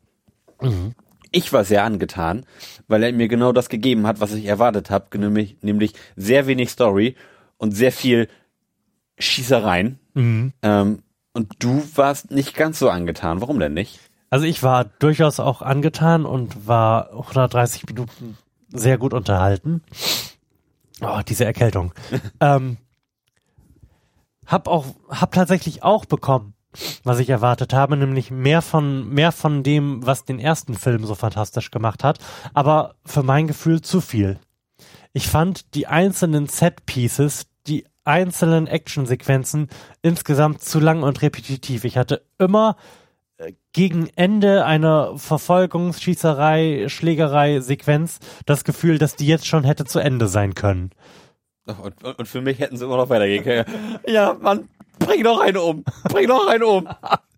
Ich 1.31 1.53
war 1.53 1.65
sehr 1.65 1.85
angetan, 1.85 2.45
weil 2.89 3.03
er 3.03 3.13
mir 3.13 3.29
genau 3.29 3.53
das 3.53 3.71
gegeben 3.71 4.07
hat, 4.07 4.21
was 4.21 4.35
ich 4.35 4.45
erwartet 4.45 4.91
habe, 4.91 5.17
nämlich, 5.17 5.57
nämlich 5.63 5.95
sehr 6.17 6.47
wenig 6.47 6.71
Story 6.71 7.15
und 7.57 7.71
sehr 7.71 7.93
viel 7.93 8.29
Schießereien. 9.19 9.99
Ähm, 10.63 11.03
und 11.33 11.55
du 11.61 11.83
warst 11.95 12.33
nicht 12.33 12.55
ganz 12.57 12.79
so 12.81 12.91
angetan. 12.91 13.41
Warum 13.41 13.61
denn 13.61 13.75
nicht? 13.75 14.01
Also 14.29 14.45
ich 14.45 14.63
war 14.63 14.85
durchaus 14.85 15.39
auch 15.41 15.63
angetan 15.63 16.27
und 16.27 16.67
war 16.67 17.11
130 17.13 17.87
Minuten 17.87 18.37
sehr 18.73 18.99
gut 18.99 19.15
unterhalten. 19.15 19.83
Oh, 21.01 21.21
diese 21.27 21.45
Erkältung. 21.45 21.93
ähm, 22.41 22.77
hab 24.47 24.67
auch, 24.67 24.87
hab 25.09 25.33
tatsächlich 25.33 25.85
auch 25.85 26.05
bekommen, 26.05 26.55
was 27.05 27.19
ich 27.19 27.31
erwartet 27.31 27.73
habe, 27.73 27.97
nämlich 27.97 28.31
mehr 28.31 28.63
von, 28.63 29.09
mehr 29.09 29.33
von 29.33 29.63
dem, 29.63 30.05
was 30.07 30.25
den 30.25 30.39
ersten 30.39 30.75
Film 30.75 31.05
so 31.05 31.15
fantastisch 31.15 31.71
gemacht 31.71 32.05
hat, 32.05 32.19
aber 32.55 32.95
für 33.05 33.23
mein 33.23 33.47
Gefühl 33.47 33.81
zu 33.81 34.01
viel. 34.01 34.39
Ich 35.13 35.29
fand 35.29 35.75
die 35.75 35.87
einzelnen 35.87 36.47
Set-Pieces, 36.47 37.47
die 37.67 37.85
einzelnen 38.05 38.67
Actionsequenzen 38.67 39.69
insgesamt 40.03 40.63
zu 40.63 40.79
lang 40.81 41.03
und 41.03 41.21
repetitiv. 41.23 41.85
Ich 41.85 41.97
hatte 41.97 42.23
immer 42.39 42.77
äh, 43.37 43.53
gegen 43.73 44.09
Ende 44.15 44.65
einer 44.65 45.19
Verfolgungsschießerei, 45.19 46.89
Schlägerei, 46.89 47.61
Sequenz 47.61 48.19
das 48.47 48.65
Gefühl, 48.65 48.99
dass 48.99 49.17
die 49.17 49.27
jetzt 49.27 49.47
schon 49.47 49.65
hätte 49.65 49.85
zu 49.85 49.99
Ende 49.99 50.29
sein 50.29 50.55
können. 50.55 50.91
Und, 51.67 52.03
und, 52.03 52.19
und 52.19 52.27
für 52.27 52.41
mich 52.41 52.59
hätten 52.59 52.77
sie 52.77 52.85
immer 52.85 52.97
noch 52.97 53.11
weitergehen 53.11 53.45
können. 53.45 53.65
Ja, 54.07 54.35
Mann, 54.41 54.69
bring 55.01 55.23
noch 55.23 55.41
einen 55.41 55.57
um. 55.57 55.85
Bring 56.05 56.29
noch 56.29 56.47
einen 56.47 56.63
um. 56.63 56.89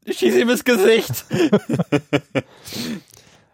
Schieß 0.06 0.36
ihm 0.36 0.50
ins 0.50 0.64
Gesicht. 0.64 1.24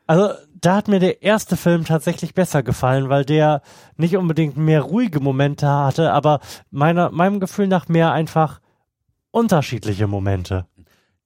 Also 0.08 0.30
da 0.60 0.76
hat 0.76 0.88
mir 0.88 0.98
der 0.98 1.22
erste 1.22 1.56
Film 1.56 1.84
tatsächlich 1.84 2.34
besser 2.34 2.62
gefallen, 2.62 3.10
weil 3.10 3.24
der 3.24 3.62
nicht 3.96 4.16
unbedingt 4.16 4.56
mehr 4.56 4.80
ruhige 4.80 5.20
Momente 5.20 5.68
hatte, 5.68 6.12
aber 6.12 6.40
meiner, 6.70 7.10
meinem 7.10 7.40
Gefühl 7.40 7.68
nach 7.68 7.88
mehr 7.88 8.12
einfach 8.12 8.60
unterschiedliche 9.30 10.06
Momente. 10.06 10.66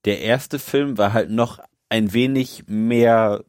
Der 0.05 0.19
erste 0.19 0.59
Film 0.59 0.97
war 0.97 1.13
halt 1.13 1.31
noch 1.31 1.59
ein 1.89 2.13
wenig 2.13 2.65
mehr 2.67 3.43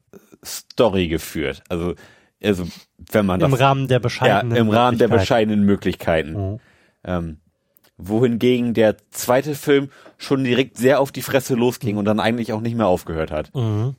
Story 0.45 1.09
geführt. 1.09 1.63
Also, 1.69 1.95
also 2.43 2.69
wenn 3.11 3.27
man 3.27 3.41
Im 3.41 3.51
das, 3.51 3.61
Rahmen 3.61 3.89
der 3.89 3.97
ja, 3.97 4.03
bescheidenen 4.03 4.57
im 4.57 4.71
Rahmen 4.71 4.99
der 4.99 5.09
Möglichkeiten. 5.09 5.21
bescheidenen 5.21 5.65
Möglichkeiten. 5.67 6.33
Mhm. 6.33 6.61
Ähm, 7.05 7.41
wohingegen 7.97 8.75
der 8.75 8.97
zweite 9.11 9.55
Film 9.55 9.91
schon 10.19 10.45
direkt 10.45 10.77
sehr 10.77 11.01
auf 11.01 11.13
die 11.13 11.23
Fresse 11.23 11.55
losging 11.55 11.97
und 11.97 12.05
dann 12.05 12.21
eigentlich 12.21 12.53
auch 12.53 12.61
nicht 12.61 12.77
mehr 12.77 12.87
aufgehört 12.87 13.31
hat. 13.31 13.55
Mhm. 13.55 13.95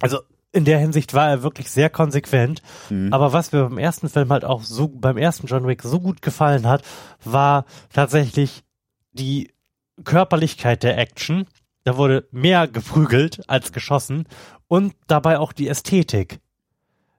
Also 0.00 0.18
in 0.52 0.64
der 0.64 0.78
Hinsicht 0.78 1.14
war 1.14 1.28
er 1.28 1.42
wirklich 1.42 1.70
sehr 1.70 1.90
konsequent. 1.90 2.62
Mhm. 2.88 3.12
Aber 3.12 3.32
was 3.32 3.52
mir 3.52 3.64
beim 3.64 3.78
ersten 3.78 4.08
Film 4.08 4.30
halt 4.32 4.44
auch 4.44 4.62
so, 4.62 4.88
beim 4.88 5.18
ersten 5.18 5.46
John 5.46 5.66
Wick 5.66 5.82
so 5.82 6.00
gut 6.00 6.22
gefallen 6.22 6.66
hat, 6.66 6.82
war 7.24 7.66
tatsächlich 7.92 8.64
die 9.12 9.52
Körperlichkeit 10.04 10.82
der 10.82 10.98
Action. 10.98 11.46
Da 11.84 11.96
wurde 11.96 12.26
mehr 12.32 12.66
geprügelt 12.68 13.48
als 13.48 13.72
geschossen 13.72 14.26
und 14.66 14.94
dabei 15.06 15.38
auch 15.38 15.52
die 15.52 15.68
Ästhetik. 15.68 16.40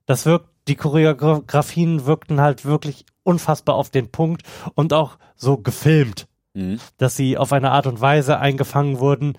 Das 0.05 0.26
wirkt, 0.26 0.49
die 0.68 0.76
Choreografien 0.76 2.05
wirkten 2.05 2.41
halt 2.41 2.65
wirklich 2.65 3.05
unfassbar 3.28 3.76
auf 3.76 3.90
den 3.90 4.10
Punkt 4.12 4.44
und 4.74 4.94
auch 4.94 5.18
so 5.36 5.58
gefilmt 5.58 6.28
Mhm. 6.58 6.80
dass 6.98 7.16
sie 7.16 7.38
auf 7.38 7.54
eine 7.54 7.70
Art 7.70 7.86
und 7.86 8.02
Weise 8.02 8.40
eingefangen 8.40 8.99
wurden, 8.99 9.38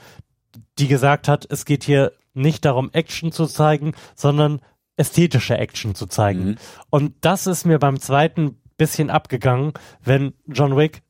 die 0.78 0.86
gesagt 0.86 1.27
hat, 1.27 1.48
es 1.51 1.65
geht 1.65 1.82
hier 1.82 2.12
nicht 2.32 2.65
darum, 2.65 2.90
Action 2.93 3.32
zu 3.32 3.47
zeigen, 3.47 3.93
sondern 4.15 4.60
ästhetische 4.97 5.59
Action 5.59 5.97
zu 5.97 6.06
zeigen. 6.06 6.44
Mhm. 6.44 6.56
Und 6.90 7.15
das 7.23 7.48
ist 7.48 7.65
mir 7.65 7.81
beim 7.81 7.98
zweiten 7.98 8.60
bisschen 8.77 9.10
abgegangen, 9.10 9.73
wenn 10.05 10.35
John 10.47 10.77
Wick 10.77 11.02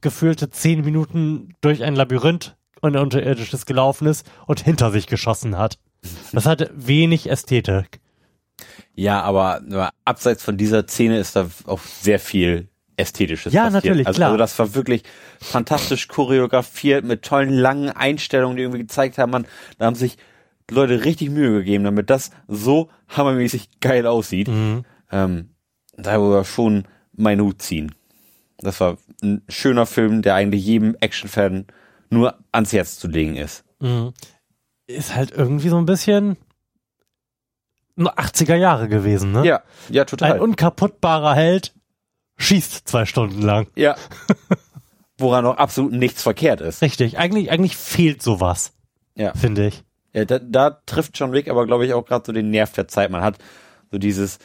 gefühlte 0.00 0.50
zehn 0.50 0.84
Minuten 0.84 1.54
durch 1.60 1.84
ein 1.84 1.94
Labyrinth 1.94 2.56
und 2.80 2.96
unterirdisches 2.96 3.64
gelaufen 3.64 4.08
ist 4.08 4.28
und 4.46 4.60
hinter 4.60 4.90
sich 4.90 5.06
geschossen 5.06 5.56
hat. 5.56 5.78
Das 6.32 6.46
hatte 6.46 6.70
wenig 6.74 7.30
Ästhetik. 7.30 8.00
Ja, 8.94 9.22
aber, 9.22 9.62
aber 9.70 9.90
abseits 10.04 10.42
von 10.42 10.56
dieser 10.56 10.86
Szene 10.86 11.18
ist 11.18 11.36
da 11.36 11.48
auch 11.66 11.80
sehr 11.80 12.18
viel 12.18 12.68
Ästhetisches 12.96 13.52
Ja, 13.52 13.64
passiert. 13.64 13.84
natürlich, 13.84 14.06
also, 14.06 14.18
klar. 14.18 14.28
Also 14.30 14.38
das 14.38 14.58
war 14.58 14.74
wirklich 14.74 15.02
fantastisch 15.40 16.06
choreografiert 16.08 17.04
mit 17.04 17.22
tollen 17.22 17.52
langen 17.52 17.90
Einstellungen, 17.90 18.56
die 18.56 18.62
irgendwie 18.62 18.80
gezeigt 18.80 19.18
haben, 19.18 19.30
man, 19.30 19.46
da 19.78 19.86
haben 19.86 19.96
sich 19.96 20.16
Leute 20.70 21.04
richtig 21.04 21.30
Mühe 21.30 21.58
gegeben, 21.58 21.84
damit 21.84 22.08
das 22.08 22.30
so 22.46 22.88
hammermäßig 23.08 23.80
geil 23.80 24.06
aussieht. 24.06 24.48
Mhm. 24.48 24.84
Ähm, 25.10 25.50
da 25.96 26.20
war 26.20 26.44
schon 26.44 26.84
mein 27.12 27.40
Hut 27.40 27.62
ziehen. 27.62 27.94
Das 28.58 28.80
war 28.80 28.96
ein 29.22 29.42
schöner 29.48 29.86
Film, 29.86 30.22
der 30.22 30.34
eigentlich 30.34 30.64
jedem 30.64 30.96
Actionfan 31.00 31.66
nur 32.10 32.38
ans 32.52 32.72
Herz 32.72 32.98
zu 32.98 33.08
legen 33.08 33.36
ist. 33.36 33.64
Mhm. 33.80 34.12
Ist 34.86 35.14
halt 35.14 35.32
irgendwie 35.32 35.68
so 35.68 35.78
ein 35.78 35.86
bisschen 35.86 36.36
80er 37.98 38.56
Jahre 38.56 38.88
gewesen, 38.88 39.32
ne? 39.32 39.44
Ja, 39.46 39.62
ja, 39.88 40.02
Ein 40.02 40.06
total. 40.06 40.40
unkaputtbarer 40.40 41.34
Held 41.34 41.74
schießt 42.36 42.88
zwei 42.88 43.04
Stunden 43.06 43.42
lang. 43.42 43.66
ja. 43.76 43.96
Woran 45.18 45.46
auch 45.46 45.58
absolut 45.58 45.92
nichts 45.92 46.24
verkehrt 46.24 46.60
ist. 46.60 46.82
Richtig. 46.82 47.18
Eigentlich, 47.18 47.50
eigentlich 47.52 47.76
fehlt 47.76 48.20
sowas, 48.20 48.72
Ja. 49.14 49.32
finde 49.34 49.68
ich. 49.68 49.84
Ja, 50.12 50.24
da, 50.24 50.40
da 50.40 50.70
trifft 50.70 51.16
John 51.16 51.32
Wick 51.32 51.48
aber, 51.48 51.66
glaube 51.66 51.86
ich, 51.86 51.92
auch 51.94 52.04
gerade 52.04 52.24
so 52.26 52.32
den 52.32 52.50
Nerv 52.50 52.72
der 52.72 52.88
Zeit. 52.88 53.10
Man 53.10 53.22
hat 53.22 53.38
so 53.92 53.98
dieses 53.98 54.40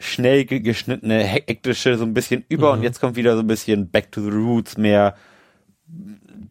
schnell 0.00 0.44
ge- 0.46 0.60
geschnittene, 0.60 1.22
hektische 1.22 1.96
so 1.96 2.04
ein 2.04 2.12
bisschen 2.12 2.44
über 2.48 2.72
und 2.72 2.82
jetzt 2.82 3.00
kommt 3.00 3.14
wieder 3.14 3.34
so 3.36 3.42
ein 3.42 3.46
bisschen 3.46 3.88
Back 3.90 4.10
to 4.10 4.20
the 4.20 4.30
Roots, 4.30 4.76
mehr 4.78 5.14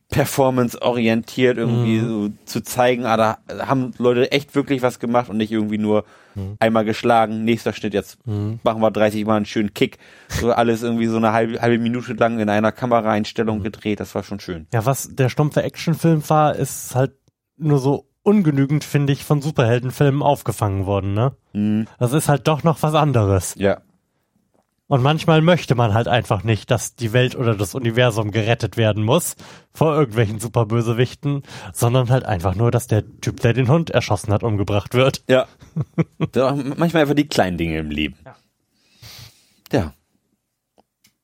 performance-orientiert 0.10 1.58
irgendwie 1.58 2.00
so 2.00 2.30
zu 2.46 2.62
zeigen, 2.62 3.06
ah, 3.06 3.18
da 3.18 3.38
haben 3.68 3.94
Leute 3.98 4.32
echt 4.32 4.56
wirklich 4.56 4.82
was 4.82 5.00
gemacht 5.00 5.30
und 5.30 5.38
nicht 5.38 5.52
irgendwie 5.52 5.78
nur 5.78 6.04
einmal 6.60 6.86
geschlagen, 6.86 7.44
nächster 7.44 7.74
Schnitt, 7.74 7.94
jetzt 7.94 8.18
machen 8.26 8.82
wir 8.82 8.92
30 8.92 9.26
Mal 9.26 9.38
einen 9.38 9.46
schönen 9.46 9.74
Kick. 9.74 9.98
So 10.30 10.52
alles 10.52 10.84
irgendwie 10.84 11.08
so 11.08 11.18
eine 11.18 11.34
halbe, 11.34 11.62
halbe 11.62 11.78
Minute 11.80 12.14
lang 12.14 12.40
in 12.40 12.50
einer 12.50 12.72
Kameraeinstellung 12.72 13.62
gedreht, 13.62 14.00
das 14.00 14.16
war 14.16 14.24
schon 14.24 14.40
schön. 14.40 14.68
Ja, 14.74 14.86
was 14.86 15.16
der 15.16 15.30
stumpfe 15.30 15.64
Actionfilm 15.64 16.28
war, 16.30 16.56
ist 16.56 16.96
halt 16.96 17.12
nur 17.58 17.80
so 17.80 18.08
ungenügend, 18.24 18.84
finde 18.84 19.14
ich, 19.14 19.26
von 19.26 19.42
Superheldenfilmen 19.42 20.22
aufgefangen 20.22 20.86
worden, 20.86 21.14
ne? 21.14 21.34
Mhm. 21.54 21.88
Das 22.00 22.14
ist 22.14 22.30
halt 22.30 22.48
doch 22.48 22.64
noch 22.64 22.82
was 22.84 22.94
anderes. 22.94 23.56
Ja. 23.58 23.82
Und 24.90 25.04
manchmal 25.04 25.44
möchte 25.44 25.76
man 25.76 25.94
halt 25.94 26.08
einfach 26.08 26.44
nicht, 26.44 26.72
dass 26.72 26.96
die 26.96 27.14
Welt 27.14 27.36
oder 27.36 27.56
das 27.56 27.76
Universum 27.76 28.32
gerettet 28.32 28.76
werden 28.76 29.04
muss 29.04 29.36
vor 29.72 29.96
irgendwelchen 29.96 30.40
Superbösewichten, 30.40 31.44
sondern 31.74 32.10
halt 32.10 32.26
einfach 32.26 32.56
nur, 32.56 32.72
dass 32.72 32.88
der 32.88 33.04
Typ, 33.22 33.40
der 33.40 33.54
den 33.54 33.70
Hund 33.70 33.92
erschossen 33.92 34.34
hat, 34.34 34.42
umgebracht 34.42 34.96
wird. 34.96 35.24
Ja. 35.30 35.48
Manchmal 36.76 37.04
einfach 37.04 37.14
die 37.14 37.28
kleinen 37.28 37.60
Dinge 37.60 37.78
im 37.78 37.92
Leben. 37.92 38.18
Ja. 39.72 39.94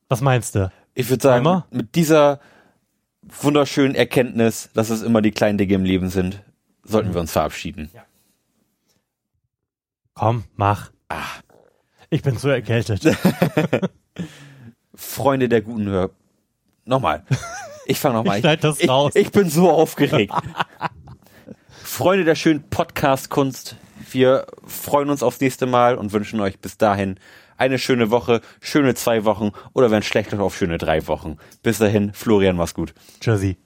Was 0.10 0.22
meinst 0.22 0.54
du? 0.54 0.72
Ich 0.94 1.10
würde 1.10 1.24
sagen, 1.24 1.44
Emma? 1.44 1.66
mit 1.72 1.96
dieser 1.96 2.40
wunderschönen 3.24 3.96
Erkenntnis, 3.96 4.70
dass 4.76 4.92
es 4.92 5.02
immer 5.02 5.24
die 5.24 5.32
kleinen 5.32 5.58
Dinge 5.58 5.74
im 5.74 5.86
Leben 5.86 6.10
sind, 6.12 6.44
sollten 6.84 7.16
wir 7.16 7.20
uns 7.20 7.32
verabschieden. 7.32 7.90
Komm, 10.14 10.44
mach. 10.56 10.92
Ich 12.10 12.22
bin 12.22 12.38
zu 12.38 12.50
erkältet. 12.50 13.02
Freunde 14.96 15.50
der 15.50 15.62
guten 15.62 15.88
Hör. 15.88 16.12
Nochmal. 16.86 17.24
Ich 17.86 18.00
fange 18.00 18.16
nochmal. 18.16 18.38
Ich 18.38 18.42
schneid 18.42 18.64
das 18.64 18.80
ich, 18.80 18.90
raus. 18.90 19.14
Ich 19.16 19.32
bin 19.32 19.50
so 19.50 19.70
aufgeregt. 19.70 20.34
Freunde 21.70 22.26
der 22.26 22.36
schönen 22.36 22.70
Podcast-Kunst. 22.70 23.76
Wir 24.12 24.46
freuen 24.66 25.10
uns 25.10 25.24
aufs 25.24 25.40
nächste 25.40 25.66
Mal 25.66 25.96
und 25.96 26.14
wünschen 26.14 26.40
euch 26.40 26.60
bis 26.60 26.78
dahin 26.78 27.20
eine 27.58 27.80
schöne 27.80 28.12
Woche, 28.12 28.42
schöne 28.62 28.96
zwei 28.96 29.24
Wochen 29.26 29.52
oder 29.74 29.92
wenn 29.92 30.04
schlecht 30.04 30.34
auf 30.34 30.58
schöne 30.58 30.78
drei 30.78 31.08
Wochen. 31.08 31.38
Bis 31.64 31.78
dahin, 31.78 32.14
Florian, 32.14 32.56
mach's 32.56 32.74
gut. 32.74 32.94
Tschüssi. 33.22 33.58